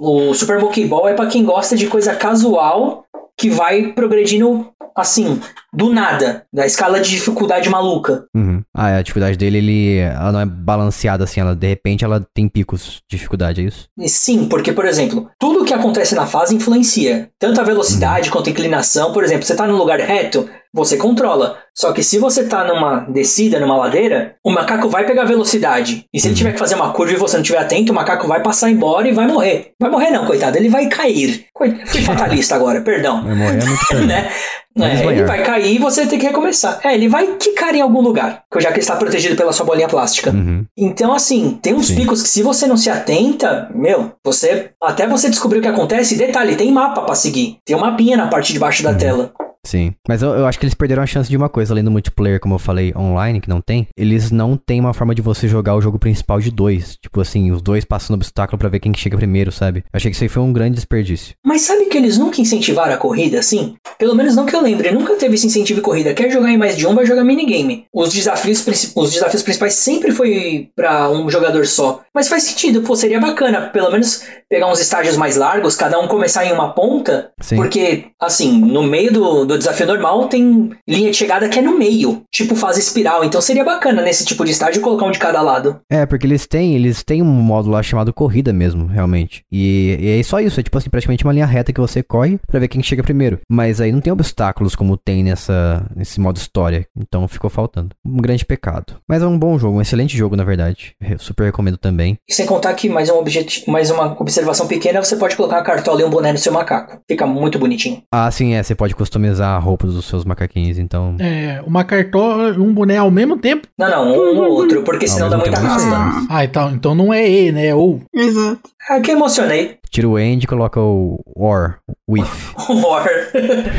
o 0.00 0.34
Super 0.34 0.58
Monkey 0.60 0.86
Ball 0.86 1.08
é 1.08 1.14
pra 1.14 1.26
quem 1.26 1.44
gosta 1.44 1.76
de 1.76 1.86
coisa 1.86 2.16
casual 2.16 3.04
que 3.38 3.50
vai 3.50 3.92
progredindo, 3.92 4.70
assim, 4.96 5.40
do 5.72 5.92
nada, 5.92 6.46
da 6.52 6.64
escala 6.64 7.00
de 7.00 7.10
dificuldade 7.10 7.68
maluca. 7.68 8.26
Uhum. 8.34 8.62
Ah, 8.74 8.96
a 8.96 9.02
dificuldade 9.02 9.36
dele, 9.36 9.58
ele, 9.58 9.98
ela 9.98 10.32
não 10.32 10.40
é 10.40 10.46
balanceada 10.46 11.24
assim, 11.24 11.40
ela 11.40 11.54
de 11.54 11.66
repente 11.66 12.04
ela 12.04 12.26
tem 12.34 12.48
picos 12.48 13.02
de 13.08 13.16
dificuldade, 13.16 13.60
é 13.60 13.64
isso? 13.64 13.88
E 13.98 14.08
Sim, 14.08 14.48
porque, 14.48 14.72
por 14.72 14.86
exemplo, 14.86 15.28
tudo 15.38 15.64
que 15.64 15.74
acontece 15.74 16.14
na 16.14 16.26
fase 16.26 16.54
influencia. 16.54 17.30
Tanto 17.38 17.60
a 17.60 17.64
velocidade 17.64 18.30
quanto 18.30 18.48
a 18.48 18.52
inclinação. 18.52 19.12
Por 19.12 19.22
exemplo, 19.22 19.44
você 19.44 19.54
tá 19.54 19.66
num 19.66 19.76
lugar 19.76 20.00
reto, 20.00 20.48
você 20.76 20.96
controla. 20.96 21.58
Só 21.74 21.92
que 21.92 22.02
se 22.02 22.18
você 22.18 22.44
tá 22.44 22.64
numa 22.64 23.00
descida, 23.08 23.58
numa 23.58 23.76
ladeira, 23.76 24.36
o 24.44 24.50
macaco 24.50 24.88
vai 24.88 25.04
pegar 25.04 25.24
velocidade. 25.24 26.04
E 26.12 26.20
se 26.20 26.26
ele 26.28 26.32
Uhum. 26.34 26.38
tiver 26.38 26.52
que 26.52 26.58
fazer 26.58 26.74
uma 26.74 26.92
curva 26.92 27.12
e 27.14 27.16
você 27.16 27.36
não 27.36 27.42
estiver 27.42 27.58
atento, 27.60 27.92
o 27.92 27.94
macaco 27.94 28.26
vai 28.28 28.40
passar 28.42 28.70
embora 28.70 29.08
e 29.08 29.12
vai 29.12 29.26
morrer. 29.26 29.72
Vai 29.80 29.90
morrer 29.90 30.10
não, 30.10 30.24
coitado, 30.26 30.56
ele 30.56 30.68
vai 30.68 30.86
cair. 30.88 31.46
Coi- 31.52 31.76
Fui 31.86 32.00
fatalista 32.02 32.54
agora, 32.56 32.80
perdão. 32.80 33.24
Vai 33.24 33.34
morrer 33.34 33.58
é 33.62 33.64
muito 33.64 33.94
né? 34.06 34.30
É, 34.78 35.06
ele 35.06 35.24
vai 35.24 35.42
cair 35.42 35.74
e 35.74 35.78
você 35.78 36.04
tem 36.06 36.18
que 36.18 36.26
recomeçar. 36.26 36.80
É, 36.84 36.92
ele 36.92 37.08
vai 37.08 37.26
quicar 37.38 37.74
em 37.74 37.80
algum 37.80 38.02
lugar, 38.02 38.42
já 38.58 38.68
que 38.68 38.74
ele 38.74 38.80
está 38.80 38.94
protegido 38.96 39.34
pela 39.34 39.50
sua 39.50 39.64
bolinha 39.64 39.88
plástica. 39.88 40.30
Uhum. 40.30 40.66
Então, 40.76 41.14
assim, 41.14 41.58
tem 41.62 41.72
uns 41.72 41.86
Sim. 41.86 41.96
picos 41.96 42.22
que 42.22 42.28
se 42.28 42.42
você 42.42 42.66
não 42.66 42.76
se 42.76 42.90
atenta, 42.90 43.70
meu, 43.74 44.12
você. 44.22 44.70
Até 44.82 45.06
você 45.06 45.30
descobrir 45.30 45.60
o 45.60 45.62
que 45.62 45.68
acontece, 45.68 46.14
detalhe, 46.16 46.56
tem 46.56 46.70
mapa 46.70 47.00
pra 47.00 47.14
seguir. 47.14 47.56
Tem 47.64 47.74
um 47.74 47.80
mapinha 47.80 48.18
na 48.18 48.26
parte 48.28 48.52
de 48.52 48.58
baixo 48.58 48.82
da 48.82 48.90
Uhum. 48.90 48.98
tela. 48.98 49.32
Sim. 49.66 49.94
Mas 50.08 50.22
eu, 50.22 50.30
eu 50.30 50.46
acho 50.46 50.58
que 50.58 50.64
eles 50.64 50.74
perderam 50.74 51.02
a 51.02 51.06
chance 51.06 51.28
de 51.28 51.36
uma 51.36 51.48
coisa, 51.48 51.72
além 51.72 51.84
do 51.84 51.90
multiplayer, 51.90 52.40
como 52.40 52.54
eu 52.54 52.58
falei, 52.58 52.92
online, 52.96 53.40
que 53.40 53.48
não 53.48 53.60
tem. 53.60 53.88
Eles 53.96 54.30
não 54.30 54.56
têm 54.56 54.80
uma 54.80 54.94
forma 54.94 55.14
de 55.14 55.22
você 55.22 55.48
jogar 55.48 55.74
o 55.74 55.80
jogo 55.80 55.98
principal 55.98 56.40
de 56.40 56.50
dois. 56.50 56.96
Tipo 56.96 57.20
assim, 57.20 57.50
os 57.50 57.60
dois 57.60 57.84
passando 57.84 58.16
obstáculo 58.16 58.58
pra 58.58 58.68
ver 58.68 58.80
quem 58.80 58.92
que 58.92 59.00
chega 59.00 59.16
primeiro, 59.16 59.50
sabe? 59.50 59.80
Eu 59.80 59.96
achei 59.96 60.10
que 60.10 60.14
isso 60.14 60.24
aí 60.24 60.28
foi 60.28 60.42
um 60.42 60.52
grande 60.52 60.76
desperdício. 60.76 61.34
Mas 61.44 61.62
sabe 61.62 61.86
que 61.86 61.98
eles 61.98 62.16
nunca 62.18 62.40
incentivaram 62.40 62.94
a 62.94 62.98
corrida 62.98 63.38
assim? 63.38 63.74
Pelo 63.98 64.14
menos 64.14 64.36
não 64.36 64.46
que 64.46 64.54
eu 64.54 64.62
lembre, 64.62 64.90
nunca 64.92 65.16
teve 65.16 65.34
esse 65.34 65.46
incentivo 65.46 65.80
de 65.80 65.84
corrida. 65.84 66.14
Quer 66.14 66.30
jogar 66.30 66.50
em 66.50 66.58
mais 66.58 66.76
de 66.76 66.86
um, 66.86 66.94
vai 66.94 67.04
jogar 67.04 67.24
minigame. 67.24 67.86
Os 67.92 68.12
desafios, 68.12 68.64
os 68.94 69.12
desafios 69.12 69.42
principais 69.42 69.74
sempre 69.74 70.12
foi 70.12 70.68
pra 70.76 71.10
um 71.10 71.28
jogador 71.28 71.66
só. 71.66 72.02
Mas 72.14 72.28
faz 72.28 72.44
sentido, 72.44 72.82
pô, 72.82 72.94
seria 72.94 73.20
bacana, 73.20 73.68
pelo 73.70 73.90
menos 73.90 74.22
pegar 74.48 74.70
uns 74.70 74.80
estágios 74.80 75.16
mais 75.16 75.36
largos, 75.36 75.74
cada 75.74 75.98
um 75.98 76.06
começar 76.06 76.44
em 76.44 76.52
uma 76.52 76.72
ponta 76.72 77.16
Sim. 77.40 77.56
Porque, 77.56 78.06
assim, 78.20 78.60
no 78.60 78.82
meio 78.82 79.12
do, 79.12 79.44
do 79.44 79.55
desafio 79.58 79.86
normal 79.86 80.28
tem 80.28 80.70
linha 80.88 81.10
de 81.10 81.16
chegada 81.16 81.48
que 81.48 81.58
é 81.58 81.62
no 81.62 81.78
meio, 81.78 82.22
tipo 82.32 82.54
fase 82.54 82.80
espiral. 82.80 83.24
Então 83.24 83.40
seria 83.40 83.64
bacana 83.64 84.02
nesse 84.02 84.24
tipo 84.24 84.44
de 84.44 84.50
estágio 84.50 84.80
colocar 84.82 85.06
um 85.06 85.10
de 85.10 85.18
cada 85.18 85.40
lado. 85.42 85.80
É, 85.90 86.04
porque 86.06 86.26
eles 86.26 86.46
têm, 86.46 86.74
eles 86.74 87.02
têm 87.02 87.22
um 87.22 87.26
módulo 87.26 87.74
lá 87.74 87.82
chamado 87.82 88.12
corrida 88.12 88.52
mesmo, 88.52 88.86
realmente. 88.86 89.42
E, 89.50 89.96
e 90.00 90.20
é 90.20 90.22
só 90.22 90.40
isso, 90.40 90.58
é 90.60 90.62
tipo 90.62 90.76
assim, 90.78 90.90
praticamente 90.90 91.24
uma 91.24 91.32
linha 91.32 91.46
reta 91.46 91.72
que 91.72 91.80
você 91.80 92.02
corre 92.02 92.38
pra 92.46 92.60
ver 92.60 92.68
quem 92.68 92.82
chega 92.82 93.02
primeiro. 93.02 93.38
Mas 93.50 93.80
aí 93.80 93.92
não 93.92 94.00
tem 94.00 94.12
obstáculos 94.12 94.74
como 94.74 94.96
tem 94.96 95.22
nessa, 95.22 95.86
nesse 95.94 96.20
modo 96.20 96.36
história. 96.36 96.86
Então 96.96 97.26
ficou 97.28 97.50
faltando. 97.50 97.90
Um 98.04 98.16
grande 98.18 98.44
pecado. 98.44 98.94
Mas 99.08 99.22
é 99.22 99.26
um 99.26 99.38
bom 99.38 99.58
jogo, 99.58 99.78
um 99.78 99.80
excelente 99.80 100.16
jogo, 100.16 100.36
na 100.36 100.44
verdade. 100.44 100.94
Re- 101.00 101.16
Super 101.18 101.44
recomendo 101.44 101.76
também. 101.76 102.16
E 102.28 102.34
sem 102.34 102.46
contar 102.46 102.72
que 102.74 102.88
mais, 102.88 103.08
um 103.10 103.16
objeti- 103.18 103.68
mais 103.70 103.90
uma 103.90 104.16
observação 104.20 104.66
pequena, 104.66 105.02
você 105.02 105.16
pode 105.16 105.36
colocar 105.36 105.56
uma 105.56 105.62
cartola 105.62 106.00
e 106.00 106.04
um 106.04 106.10
boné 106.10 106.32
no 106.32 106.38
seu 106.38 106.52
macaco. 106.52 106.98
Fica 107.08 107.26
muito 107.26 107.58
bonitinho. 107.58 108.02
Ah, 108.12 108.30
sim, 108.30 108.54
é, 108.54 108.62
você 108.62 108.74
pode 108.74 108.94
customizar 108.94 109.45
a 109.54 109.58
roupa 109.58 109.86
dos 109.86 110.04
seus 110.04 110.24
macaquinhos, 110.24 110.78
então. 110.78 111.16
É, 111.18 111.62
uma 111.66 111.84
cartola 111.84 112.50
e 112.54 112.58
um 112.58 112.72
boné 112.72 112.96
ao 112.98 113.10
mesmo 113.10 113.36
tempo? 113.38 113.66
Não, 113.78 113.90
não, 113.90 114.08
um 114.12 114.38
ou 114.40 114.50
outro, 114.52 114.82
porque 114.82 115.06
senão 115.06 115.28
dá 115.30 115.36
muita 115.38 115.60
mas- 115.60 116.26
Ah, 116.28 116.44
então, 116.44 116.70
então 116.72 116.94
não 116.94 117.12
é 117.12 117.28
E, 117.28 117.52
né? 117.52 117.66
É 117.68 117.74
ou. 117.74 118.00
Exato. 118.14 118.60
Que 119.02 119.10
emocionei. 119.12 119.78
Tira 119.90 120.08
o 120.08 120.18
end 120.18 120.44
e 120.44 120.46
coloca 120.46 120.80
o 120.80 121.20
or, 121.34 121.76
with. 122.08 122.24
Or. 122.68 123.06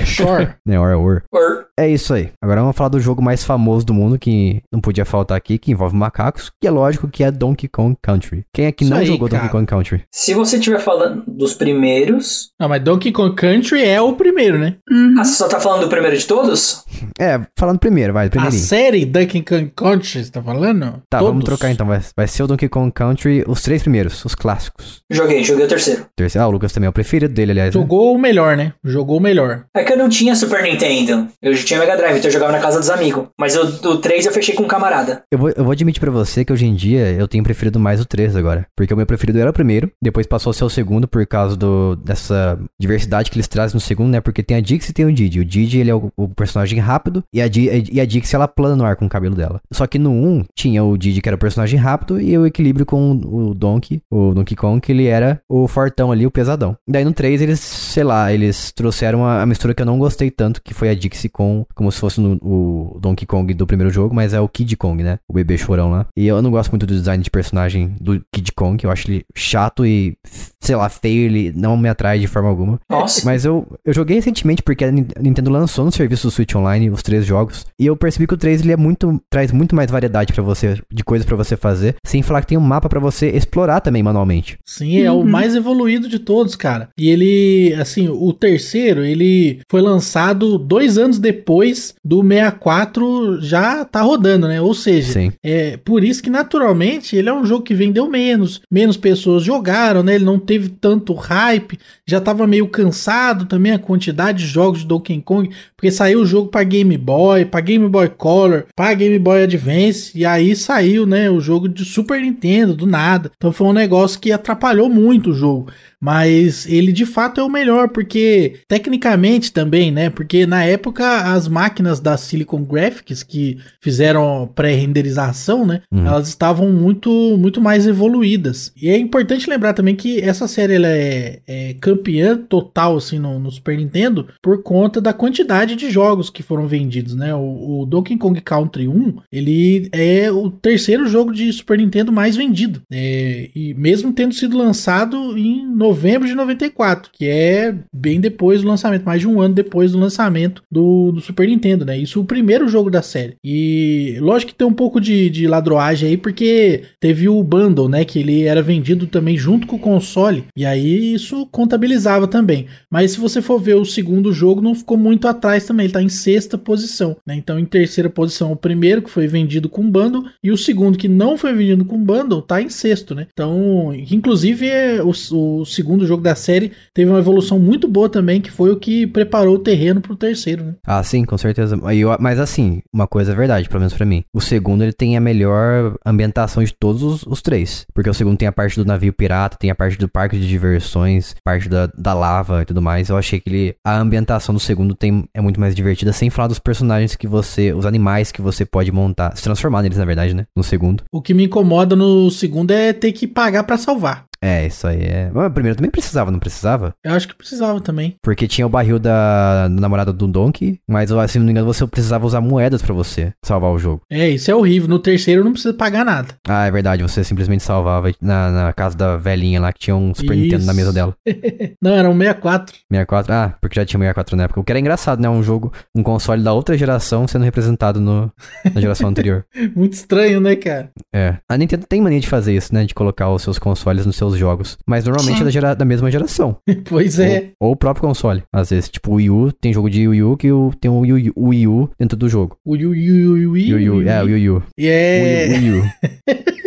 Shore. 0.06 0.50
Né, 0.66 0.80
or 0.80 0.90
é 0.92 0.96
or. 0.96 1.24
Or. 1.32 1.66
É 1.80 1.88
isso 1.88 2.14
aí. 2.14 2.32
Agora 2.42 2.62
vamos 2.62 2.76
falar 2.76 2.90
do 2.90 3.00
jogo 3.00 3.22
mais 3.22 3.44
famoso 3.44 3.86
do 3.86 3.94
mundo 3.94 4.18
que 4.18 4.62
não 4.72 4.80
podia 4.82 5.06
faltar 5.06 5.38
aqui, 5.38 5.58
que 5.58 5.72
envolve 5.72 5.96
macacos, 5.96 6.50
que 6.60 6.68
é 6.68 6.72
lógico 6.72 7.08
que 7.08 7.24
é 7.24 7.30
Donkey 7.32 7.68
Kong 7.68 7.96
Country. 8.02 8.44
Quem 8.54 8.66
é 8.66 8.72
que 8.72 8.84
Isso 8.84 8.92
não 8.94 9.00
aí, 9.00 9.06
jogou 9.06 9.28
cara. 9.30 9.44
Donkey 9.44 9.52
Kong 9.52 9.66
Country? 9.68 10.04
Se 10.12 10.34
você 10.34 10.58
estiver 10.58 10.80
falando 10.80 11.24
dos 11.28 11.54
primeiros. 11.54 12.50
não, 12.60 12.68
mas 12.70 12.82
Donkey 12.84 13.12
Kong 13.12 13.36
Country 13.36 13.84
é 13.86 14.02
o 14.02 14.14
primeiro, 14.14 14.58
né? 14.58 14.78
Uhum. 14.90 15.16
Ah, 15.20 15.24
você 15.26 15.36
só 15.36 15.48
tá 15.48 15.60
falando 15.60 15.82
do 15.82 15.90
primeiro 15.90 16.18
de 16.18 16.26
todos? 16.26 16.84
É, 17.20 17.40
falando 17.58 17.80
primeiro, 17.80 18.14
vai, 18.14 18.28
A 18.28 18.30
primeirinho. 18.30 18.62
série 18.62 19.06
Donkey 19.06 19.42
Kong 19.42 19.72
Country, 19.76 20.24
você 20.24 20.32
tá 20.32 20.42
falando? 20.42 21.02
Tá, 21.10 21.18
Todos? 21.20 21.28
vamos 21.30 21.46
trocar 21.46 21.72
então. 21.72 21.86
Vai, 21.88 22.00
vai 22.16 22.28
ser 22.28 22.44
o 22.44 22.48
Donkey 22.48 22.70
Kong 22.70 22.92
Country, 22.92 23.44
os 23.48 23.62
três 23.64 23.82
primeiros, 23.82 24.24
os 24.24 24.36
clássicos. 24.36 24.97
Joguei, 25.10 25.44
joguei 25.44 25.66
o 25.66 25.70
terceiro. 25.70 26.06
Terceiro, 26.16 26.46
ah, 26.46 26.48
o 26.48 26.52
Lucas 26.52 26.72
também 26.72 26.88
é 26.88 26.90
o 26.90 26.94
preferido 26.94 27.34
dele, 27.34 27.52
aliás. 27.52 27.74
né? 27.74 27.82
Jogou 27.82 28.16
o 28.16 28.20
melhor, 28.20 28.58
né? 28.58 28.74
Jogou 28.84 29.18
o 29.18 29.22
melhor. 29.22 29.66
É 29.76 29.84
que 29.84 29.94
eu 29.94 29.98
não 29.98 30.10
tinha 30.10 30.36
Super 30.36 30.64
Nintendo. 30.64 31.28
Eu 31.42 31.54
já 31.54 31.64
tinha 31.64 31.80
Mega 31.80 31.96
Drive, 31.96 32.18
então 32.18 32.28
eu 32.30 32.34
jogava 32.34 32.52
na 32.52 32.60
casa 32.60 32.80
dos 32.80 32.90
amigos. 32.90 33.28
Mas 33.40 33.56
o, 33.56 33.90
o 33.90 33.98
3 33.98 34.26
eu 34.26 34.32
fechei 34.32 34.56
com 34.56 34.64
um 34.64 34.68
camarada. 34.68 35.24
Eu 35.32 35.40
vou, 35.40 35.50
eu 35.50 35.64
vou 35.64 35.72
admitir 35.72 36.00
pra 36.00 36.12
você 36.12 36.44
que 36.44 36.54
hoje 36.54 36.66
em 36.66 36.76
dia 36.76 37.12
eu 37.12 37.28
tenho 37.28 37.44
preferido 37.44 37.80
mais 37.80 38.02
o 38.02 38.06
3 38.06 38.36
agora. 38.36 38.66
Porque 38.76 38.94
o 38.94 38.98
meu 38.98 39.06
preferido 39.06 39.40
era 39.40 39.50
o 39.50 39.54
primeiro, 39.54 39.92
depois 40.02 40.26
passou 40.28 40.52
a 40.52 40.54
ser 40.54 40.64
o 40.64 40.70
segundo 40.70 41.08
por 41.08 41.26
causa 41.26 41.56
do, 41.56 41.96
dessa 41.96 42.60
diversidade 42.80 43.30
que 43.32 43.38
eles 43.38 43.48
trazem 43.48 43.76
no 43.76 43.82
segundo, 43.82 44.12
né? 44.12 44.22
Porque 44.22 44.44
tem 44.44 44.58
a 44.58 44.62
Dix 44.62 44.90
e 44.90 44.94
tem 44.94 45.06
o 45.06 45.14
Didi. 45.14 45.40
O 45.40 45.46
Didi, 45.46 45.80
ele 45.80 45.92
é 45.92 45.96
o, 45.96 46.12
o 46.16 46.28
personagem 46.28 46.80
rápido 46.80 47.24
e 47.34 47.42
a, 47.42 47.48
Di, 47.48 47.90
e 47.92 48.00
a 48.00 48.06
Dix, 48.06 48.34
ela 48.34 48.48
plana 48.48 48.76
no 48.76 48.86
ar 48.86 48.96
com 48.96 49.06
o 49.06 49.10
cabelo 49.10 49.36
dela. 49.36 49.60
Só 49.72 49.86
que 49.88 50.00
no 50.00 50.12
1 50.12 50.46
tinha 50.56 50.84
o 50.84 50.98
Didi, 50.98 51.22
que 51.22 51.30
era 51.30 51.36
o 51.36 51.40
personagem 51.40 51.80
rápido, 51.80 52.20
e 52.20 52.38
o 52.38 52.46
equilíbrio 52.46 52.86
com 52.86 53.12
o 53.12 53.54
Donkey, 53.54 54.02
o 54.12 54.34
Donkey 54.34 54.56
Kong, 54.56 54.80
que 54.88 54.92
ele 54.94 55.06
era 55.08 55.42
o 55.50 55.68
fortão 55.68 56.12
ali, 56.14 56.26
o 56.26 56.32
pesadão. 56.32 56.78
Daí 56.88 57.04
no 57.04 57.12
3 57.12 57.42
eles, 57.42 57.60
sei 57.60 58.04
lá, 58.06 58.32
eles 58.32 58.72
trouxeram 58.72 59.26
a, 59.26 59.42
a 59.42 59.46
mistura 59.46 59.74
que 59.74 59.82
eu 59.82 59.86
não 59.86 60.00
gostei 60.00 60.32
tanto, 60.32 60.62
que 60.62 60.74
foi 60.74 60.88
a 60.90 60.96
Dixie 60.96 61.28
com, 61.30 61.66
como 61.76 61.92
se 61.92 62.00
fosse 62.00 62.22
no, 62.22 62.36
o 62.42 62.98
Donkey 63.02 63.26
Kong 63.26 63.54
do 63.54 63.68
primeiro 63.68 63.92
jogo, 63.92 64.16
mas 64.16 64.34
é 64.34 64.40
o 64.40 64.48
Kid 64.48 64.78
Kong, 64.78 65.04
né? 65.04 65.20
O 65.28 65.34
bebê 65.34 65.58
chorão 65.58 65.92
lá. 65.92 66.06
E 66.16 66.26
eu 66.26 66.42
não 66.42 66.50
gosto 66.52 66.72
muito 66.72 66.86
do 66.86 66.94
design 66.96 67.22
de 67.22 67.30
personagem 67.30 67.96
do 68.00 68.24
Kid 68.32 68.52
Kong, 68.54 68.82
eu 68.84 68.90
acho 68.90 69.12
ele 69.12 69.26
chato 69.36 69.86
e, 69.86 70.18
sei 70.62 70.76
lá, 70.76 70.88
feio, 70.88 71.26
ele 71.26 71.52
não 71.56 71.76
me 71.76 71.90
atrai 71.90 72.18
de 72.20 72.28
forma 72.28 72.48
alguma. 72.48 72.80
Nossa. 72.90 73.26
Mas 73.26 73.44
eu, 73.44 73.68
eu 73.84 73.94
joguei 73.94 74.16
recentemente 74.16 74.64
porque 74.64 74.86
a 74.86 74.92
Nin- 74.92 75.08
a 75.18 75.22
Nintendo 75.22 75.52
lançou 75.52 75.84
no 75.84 75.92
serviço 75.92 76.28
do 76.28 76.32
Switch 76.32 76.56
Online 76.56 76.90
os 76.90 77.04
três 77.04 77.26
jogos. 77.26 77.66
E 77.78 77.86
eu 77.86 77.98
percebi 77.98 78.26
que 78.26 78.34
o 78.34 78.38
3 78.38 78.62
ele 78.62 78.72
é 78.72 78.78
muito. 78.78 79.22
traz 79.30 79.52
muito 79.52 79.76
mais 79.76 79.92
variedade 79.92 80.32
pra 80.34 80.44
você, 80.44 80.80
de 80.92 81.04
coisas 81.04 81.26
pra 81.26 81.36
você 81.36 81.58
fazer. 81.58 81.96
Sem 82.06 82.22
falar 82.22 82.42
que 82.42 82.48
tem 82.48 82.58
um 82.58 82.62
mapa 82.62 82.88
pra 82.88 83.00
você 83.00 83.30
explorar 83.30 83.82
também 83.82 84.02
manualmente. 84.02 84.58
Sim, 84.78 85.00
é 85.00 85.12
o 85.12 85.24
mais 85.24 85.56
evoluído 85.56 86.08
de 86.08 86.20
todos, 86.20 86.56
cara. 86.56 86.90
E 86.98 87.10
ele, 87.10 87.74
assim, 87.80 88.08
o 88.08 88.32
terceiro, 88.34 89.04
ele 89.04 89.60
foi 89.70 89.82
lançado 89.82 90.58
dois 90.58 90.98
anos 90.98 91.20
depois 91.20 91.96
do 92.04 92.22
64 92.22 93.42
já 93.42 93.84
tá 93.86 94.02
rodando, 94.02 94.48
né? 94.48 94.62
Ou 94.62 94.74
seja, 94.74 95.14
Sim. 95.14 95.32
é 95.44 95.78
por 95.78 96.04
isso 96.04 96.22
que 96.22 96.30
naturalmente 96.30 97.16
ele 97.16 97.30
é 97.30 97.34
um 97.34 97.46
jogo 97.46 97.64
que 97.64 97.74
vendeu 97.74 98.10
menos, 98.10 98.62
menos 98.72 98.98
pessoas 98.98 99.44
jogaram, 99.44 100.04
né? 100.04 100.16
Ele 100.16 100.26
não 100.26 100.40
teve 100.40 100.70
tanto 100.70 101.14
hype, 101.14 101.80
já 102.06 102.20
tava 102.20 102.48
meio 102.48 102.68
cansado 102.68 103.46
também 103.46 103.72
a 103.72 103.80
quantidade 103.80 104.40
de 104.40 104.48
jogos 104.50 104.82
de 104.82 104.88
Donkey 104.88 105.22
Kong, 105.22 105.50
porque 105.76 105.92
saiu 105.92 106.22
o 106.22 106.26
jogo 106.26 106.50
pra 106.50 106.64
Game 106.64 106.98
Boy, 106.98 107.46
pra 107.46 107.62
Game 107.62 107.88
Boy 107.88 108.10
Color, 108.10 108.66
pra 108.76 108.94
Game 108.94 109.18
Boy 109.20 109.44
Advance, 109.44 110.12
e 110.16 110.26
aí 110.26 110.56
saiu, 110.56 111.06
né, 111.06 111.30
o 111.30 111.40
jogo 111.40 111.68
de 111.68 111.84
Super 111.86 112.22
Nintendo 112.22 112.76
do 112.76 112.86
nada. 112.86 113.32
Então 113.36 113.52
foi 113.52 113.68
um 113.68 113.74
negócio 113.74 114.20
que 114.20 114.32
atrapalhou 114.32 114.57
muito 114.90 115.32
o 115.32 115.34
jogo. 115.34 115.72
Mas 116.02 116.68
ele 116.68 116.92
de 116.92 117.06
fato 117.06 117.42
é 117.42 117.44
o 117.44 117.50
melhor, 117.50 117.90
porque 117.90 118.60
tecnicamente 118.68 119.52
também, 119.52 119.92
né? 119.92 120.10
Porque 120.10 120.46
na 120.46 120.64
época 120.64 121.34
as 121.34 121.48
máquinas 121.48 122.00
da 122.00 122.16
Silicon 122.18 122.64
Graphics 122.64 123.24
que 123.24 123.58
fizeram 123.82 124.50
pré-renderização, 124.54 125.66
né? 125.66 125.82
Uhum. 125.92 126.06
Elas 126.06 126.28
estavam 126.28 126.72
muito, 126.72 127.10
muito 127.38 127.60
mais 127.60 127.88
evoluídas. 127.88 128.72
E 128.80 128.90
é 128.90 128.98
importante 128.98 129.50
lembrar 129.50 129.74
também 129.74 129.96
que 129.96 130.20
essa 130.20 130.48
série 130.48 130.76
ela 130.76 130.88
é, 130.88 131.40
é 131.48 131.76
campeã 131.80 132.38
total 132.38 132.98
assim 132.98 133.20
no, 133.20 133.40
no 133.40 133.52
Super 133.52 133.78
Nintendo 133.78 134.28
por 134.42 134.62
conta 134.62 135.02
da 135.02 135.14
quantidade 135.14 135.76
de 135.76 135.90
jogos 135.90 136.30
que 136.30 136.44
foram 136.44 136.68
vendidos, 136.68 137.16
né? 137.16 137.34
O, 137.34 137.82
o 137.82 137.86
Donkey 137.86 138.18
Kong 138.18 138.40
Country 138.42 138.88
1 138.88 139.18
ele 139.32 139.90
é 139.92 140.32
o 140.32 140.50
terceiro 140.50 141.08
jogo 141.08 141.32
de 141.34 141.52
Super 141.52 141.78
Nintendo 141.78 142.12
mais 142.12 142.36
vendido, 142.36 142.82
É, 142.92 143.50
e 143.56 143.74
mesmo 143.74 144.14
tendo 144.14 144.34
sido 144.34 144.58
lançado 144.58 145.38
em 145.38 145.66
novembro 145.88 146.28
de 146.28 146.36
94, 146.36 147.10
que 147.14 147.26
é 147.26 147.74
bem 147.94 148.20
depois 148.20 148.62
do 148.62 148.68
lançamento, 148.68 149.06
mais 149.06 149.22
de 149.22 149.28
um 149.28 149.40
ano 149.40 149.54
depois 149.54 149.92
do 149.92 150.00
lançamento 150.00 150.62
do, 150.72 151.12
do 151.14 151.22
Super 151.22 151.48
Nintendo, 151.48 151.86
né? 151.86 151.98
Isso 151.98 152.20
é 152.20 152.22
o 152.22 152.26
primeiro 152.26 152.68
jogo 152.68 152.90
da 152.90 153.02
série. 153.02 153.36
E 153.44 154.18
lógico 154.20 154.52
que 154.52 154.58
tem 154.58 154.68
um 154.68 154.74
pouco 154.74 155.00
de, 155.00 155.30
de 155.30 155.48
ladroagem 155.48 156.10
aí, 156.10 156.18
porque 156.18 156.84
teve 157.00 157.30
o 157.30 157.42
bundle, 157.44 157.88
né? 157.88 158.04
Que 158.04 158.20
ele 158.20 158.44
era 158.44 158.62
vendido 158.62 159.08
também 159.08 159.38
junto 159.38 159.66
com 159.66 159.78
o 159.78 159.80
console, 159.80 160.46
e 160.56 160.66
aí 160.66 161.14
isso 161.14 161.46
contabilizava 161.48 162.28
também. 162.28 162.68
Mas 162.92 163.12
se 163.12 163.20
você 163.20 163.42
for 163.42 163.60
ver 163.60 163.76
o 163.76 163.86
segundo 163.86 164.34
jogo, 164.34 164.62
não 164.62 164.76
ficou 164.76 164.98
muito 164.98 165.28
atrás 165.28 165.66
também, 165.66 165.86
ele 165.86 165.94
tá 165.94 166.02
em 166.02 166.10
sexta 166.10 166.58
posição, 166.58 167.16
né? 167.26 167.36
Então 167.36 167.58
em 167.58 167.66
terceira 167.66 168.10
posição 168.10 168.52
o 168.52 168.58
primeiro, 168.58 169.02
que 169.02 169.10
foi 169.10 169.28
vendido 169.28 169.70
com 169.70 169.90
bundle, 169.90 170.26
e 170.44 170.52
o 170.52 170.58
segundo, 170.58 170.98
que 170.98 171.08
não 171.08 171.38
foi 171.38 171.54
vendido 171.54 171.86
com 171.86 172.04
bundle, 172.04 172.42
tá 172.42 172.62
em 172.62 172.70
sexto, 172.70 173.16
né? 173.16 173.28
Então, 173.32 173.94
inclusive, 173.94 174.68
é, 174.68 175.02
o, 175.02 175.12
o 175.12 175.66
segundo 175.78 176.06
jogo 176.06 176.22
da 176.24 176.36
série 176.36 176.72
teve 176.94 177.10
uma 177.10 177.20
evolução 177.20 177.60
muito 177.60 177.88
boa 177.88 178.10
também, 178.10 178.42
que 178.42 178.52
foi 178.52 178.72
o 178.72 178.78
que 178.78 179.06
preparou 179.08 179.56
o 179.56 179.60
terreno 179.60 180.02
pro 180.02 180.16
terceiro, 180.16 180.64
né? 180.64 180.76
Ah, 180.86 181.02
sim, 181.04 181.24
com 181.24 181.38
certeza. 181.38 181.76
Eu- 181.94 182.16
mas 182.20 182.40
assim, 182.40 182.82
uma 182.94 183.08
coisa 183.08 183.32
é 183.32 183.36
verdade, 183.36 183.68
pelo 183.70 183.80
menos 183.82 183.94
pra 183.94 184.06
mim. 184.06 184.24
O 184.34 184.42
segundo, 184.42 184.84
ele 184.84 184.94
tem 184.94 185.16
a 185.16 185.22
melhor 185.22 185.96
ambientação 186.06 186.64
de 186.64 186.74
todos 186.74 187.02
os, 187.04 187.24
os 187.24 187.42
três. 187.42 187.86
Porque 187.94 188.10
o 188.10 188.14
segundo 188.14 188.38
tem 188.38 188.48
a 188.48 188.52
parte 188.52 188.76
do 188.78 188.86
navio 188.86 189.14
pirata, 189.14 189.58
tem 189.60 189.70
a 189.70 189.76
parte 189.76 189.98
do 189.98 190.08
parque 190.10 190.38
de 190.40 190.48
diversões, 190.48 191.36
parte 191.44 191.70
da, 191.70 191.88
da 191.98 192.14
lava 192.14 192.62
e 192.62 192.66
tudo 192.66 192.82
mais. 192.82 193.10
Eu 193.10 193.18
achei 193.18 193.40
que 193.40 193.50
ele, 193.50 193.76
a 193.86 193.98
ambientação 194.00 194.54
do 194.54 194.60
segundo 194.60 194.96
tem, 194.96 195.26
é 195.34 195.42
muito 195.42 195.60
mais 195.60 195.76
divertida, 195.76 196.12
sem 196.12 196.30
falar 196.30 196.48
dos 196.48 196.60
personagens 196.60 197.16
que 197.16 197.28
você, 197.28 197.74
os 197.74 197.86
animais 197.86 198.32
que 198.32 198.42
você 198.42 198.66
pode 198.66 198.92
montar, 198.92 199.36
se 199.36 199.44
transformar 199.44 199.82
neles, 199.84 199.98
na 199.98 200.06
verdade, 200.06 200.34
né? 200.34 200.46
No 200.56 200.64
segundo. 200.64 201.04
O 201.12 201.22
que 201.22 201.34
me 201.34 201.44
incomoda 201.46 201.96
no 201.96 202.30
segundo 202.32 202.72
é 202.72 202.94
ter 202.94 203.12
que 203.12 203.28
pagar 203.28 203.64
pra 203.64 203.78
salvar. 203.78 204.26
É, 204.48 204.66
isso 204.66 204.88
aí 204.88 205.02
é. 205.02 205.30
Mas, 205.34 205.52
primeiro 205.52 205.76
também 205.76 205.92
precisava, 205.92 206.32
não 206.32 206.40
precisava? 206.40 206.94
Eu 207.04 207.14
acho 207.14 207.28
que 207.28 207.36
precisava 207.36 207.82
também. 207.82 208.16
Porque 208.24 208.48
tinha 208.48 208.66
o 208.66 208.70
barril 208.70 208.98
da, 208.98 209.68
da 209.68 209.82
namorada 209.82 210.14
do 210.14 210.26
Donkey, 210.26 210.80
mas 210.88 211.10
se 211.30 211.38
não 211.38 211.46
me 211.46 211.52
engano 211.52 211.68
você 211.68 211.86
precisava 211.86 212.26
usar 212.26 212.40
moedas 212.40 212.82
pra 212.82 212.94
você 212.94 213.34
salvar 213.44 213.72
o 213.72 213.78
jogo. 213.78 214.02
É, 214.10 214.30
isso 214.30 214.50
é 214.50 214.56
horrível. 214.56 214.88
No 214.88 215.00
terceiro 215.00 215.44
não 215.44 215.52
precisa 215.52 215.74
pagar 215.74 216.06
nada. 216.06 216.30
Ah, 216.48 216.66
é 216.66 216.72
verdade, 216.72 217.04
você 217.04 217.24
simplesmente 217.24 217.64
salvava 217.64 218.10
na, 218.22 218.52
na 218.52 218.74
casa 218.74 218.96
da 218.96 219.18
velhinha 219.18 219.60
lá 219.60 219.74
que 219.74 219.80
tinha 219.80 219.96
um 219.96 220.14
Super 220.14 220.38
Nintendo 220.38 220.66
na 220.66 220.72
Isso. 220.72 220.76
mesa 220.76 220.94
dela. 220.94 221.14
Não, 221.82 221.92
era 221.92 222.10
um 222.10 222.18
64. 222.18 222.76
64, 222.92 223.34
ah, 223.34 223.56
porque 223.60 223.76
já 223.76 223.86
tinha 223.86 224.00
64 224.00 224.38
na 224.38 224.44
época. 224.44 224.60
O 224.60 224.64
que 224.64 224.72
era 224.72 224.80
engraçado, 224.80 225.22
né? 225.22 225.30
Um 225.30 225.44
jogo, 225.44 225.74
um 225.94 226.04
console 226.04 226.42
da 226.42 226.54
outra 226.54 226.78
geração 226.78 227.28
sendo 227.28 227.44
representado 227.44 228.00
no, 228.00 228.32
na 228.74 228.80
geração 228.80 229.10
anterior. 229.10 229.46
Muito 229.76 229.94
estranho, 229.94 230.40
né, 230.40 230.56
cara? 230.56 230.90
É. 231.14 231.38
A 231.50 231.58
Nintendo 231.58 231.86
tem 231.88 232.02
mania 232.02 232.20
de 232.20 232.28
fazer 232.28 232.56
isso, 232.56 232.74
né? 232.74 232.86
De 232.86 232.94
colocar 232.94 233.30
os 233.30 233.42
seus 233.42 233.60
consoles 233.60 234.06
nos 234.06 234.16
seus 234.16 234.37
jogos. 234.38 234.78
Mas 234.86 235.06
normalmente 235.06 235.36
Sim. 235.38 235.42
é 235.42 235.46
da, 235.46 235.50
gera- 235.52 235.74
da 235.76 235.86
mesma 235.86 236.10
geração. 236.12 236.58
pois 236.86 237.20
é. 237.20 237.50
Ou, 237.60 237.70
ou 237.70 237.74
o 237.74 237.76
próprio 237.76 238.08
console. 238.08 238.44
Às 238.54 238.70
vezes, 238.70 238.90
tipo, 238.90 239.12
o 239.12 239.16
Wii 239.16 239.30
U, 239.30 239.52
tem 239.52 239.74
jogo 239.74 239.90
de 239.90 240.08
Wii 240.08 240.24
U 240.24 240.38
que 240.38 240.52
o, 240.52 240.72
tem 240.80 240.90
o 240.92 241.00
Wii, 241.00 241.30
U- 241.30 241.34
o 241.36 241.48
Wii 241.50 241.68
U 241.68 241.90
dentro 242.00 242.18
do 242.18 242.28
jogo. 242.30 242.58
O 242.66 242.76
Yu 242.76 242.94
Yu 242.96 243.38
Yu 243.38 243.52
Wii 243.52 243.74
U, 243.90 244.02
é, 244.08 244.22
o 244.24 244.26
Wii 244.26 244.50
U. 244.50 244.64
É, 244.80 245.48
Wii, 245.50 245.70
Wii 245.72 245.80
U. 245.80 245.84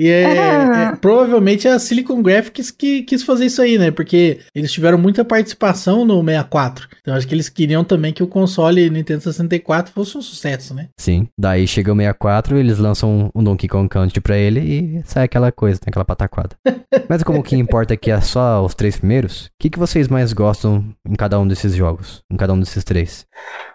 e 0.00 0.08
é, 0.08 0.24
Ah. 0.24 0.92
é- 0.92 0.96
provavelmente 0.96 1.68
a 1.68 1.78
Silicon 1.78 2.22
Graphics 2.22 2.70
que 2.70 3.02
quis 3.02 3.22
fazer 3.22 3.46
isso 3.46 3.60
aí, 3.60 3.76
né? 3.78 3.90
Porque 3.90 4.40
eles 4.54 4.72
tiveram 4.72 4.96
muita 4.98 5.24
participação 5.24 6.04
no 6.04 6.22
64. 6.24 6.88
Então 7.00 7.14
acho 7.14 7.26
que 7.28 7.34
eles 7.34 7.48
queriam 7.48 7.84
também 7.84 8.12
que 8.12 8.22
o 8.22 8.26
console 8.26 8.88
Nintendo 8.90 9.22
64 9.22 9.92
fosse 9.92 10.16
um 10.16 10.22
sucesso, 10.22 10.72
né? 10.74 10.88
Sim. 10.98 11.28
Daí 11.38 11.66
chega 11.66 11.92
o 11.92 11.96
64, 11.96 12.56
eles 12.58 12.78
lançam 12.78 13.30
um 13.34 13.42
Donkey 13.44 13.68
Kong 13.68 13.88
Country 13.88 14.20
pra 14.20 14.36
ele 14.38 14.60
e 14.60 15.02
sai 15.04 15.24
aquela 15.24 15.52
coisa, 15.52 15.76
né, 15.80 15.88
aquela 15.88 16.04
pataquada. 16.04 16.56
Mas 17.08 17.22
como 17.22 17.40
o 17.40 17.42
que 17.42 17.56
importa 17.56 17.94
aqui 17.94 18.10
é 18.10 18.20
só 18.20 18.64
os 18.64 18.74
três 18.74 18.96
primeiros, 18.96 19.46
o 19.46 19.50
que, 19.58 19.70
que 19.70 19.78
vocês 19.78 20.08
mais 20.08 20.32
gostam 20.32 20.84
em 21.08 21.14
cada 21.14 21.38
um 21.38 21.46
desses 21.46 21.74
jogos? 21.74 22.22
Em 22.32 22.36
cada 22.36 22.52
um 22.52 22.58
desses 22.60 22.82
três? 22.84 23.26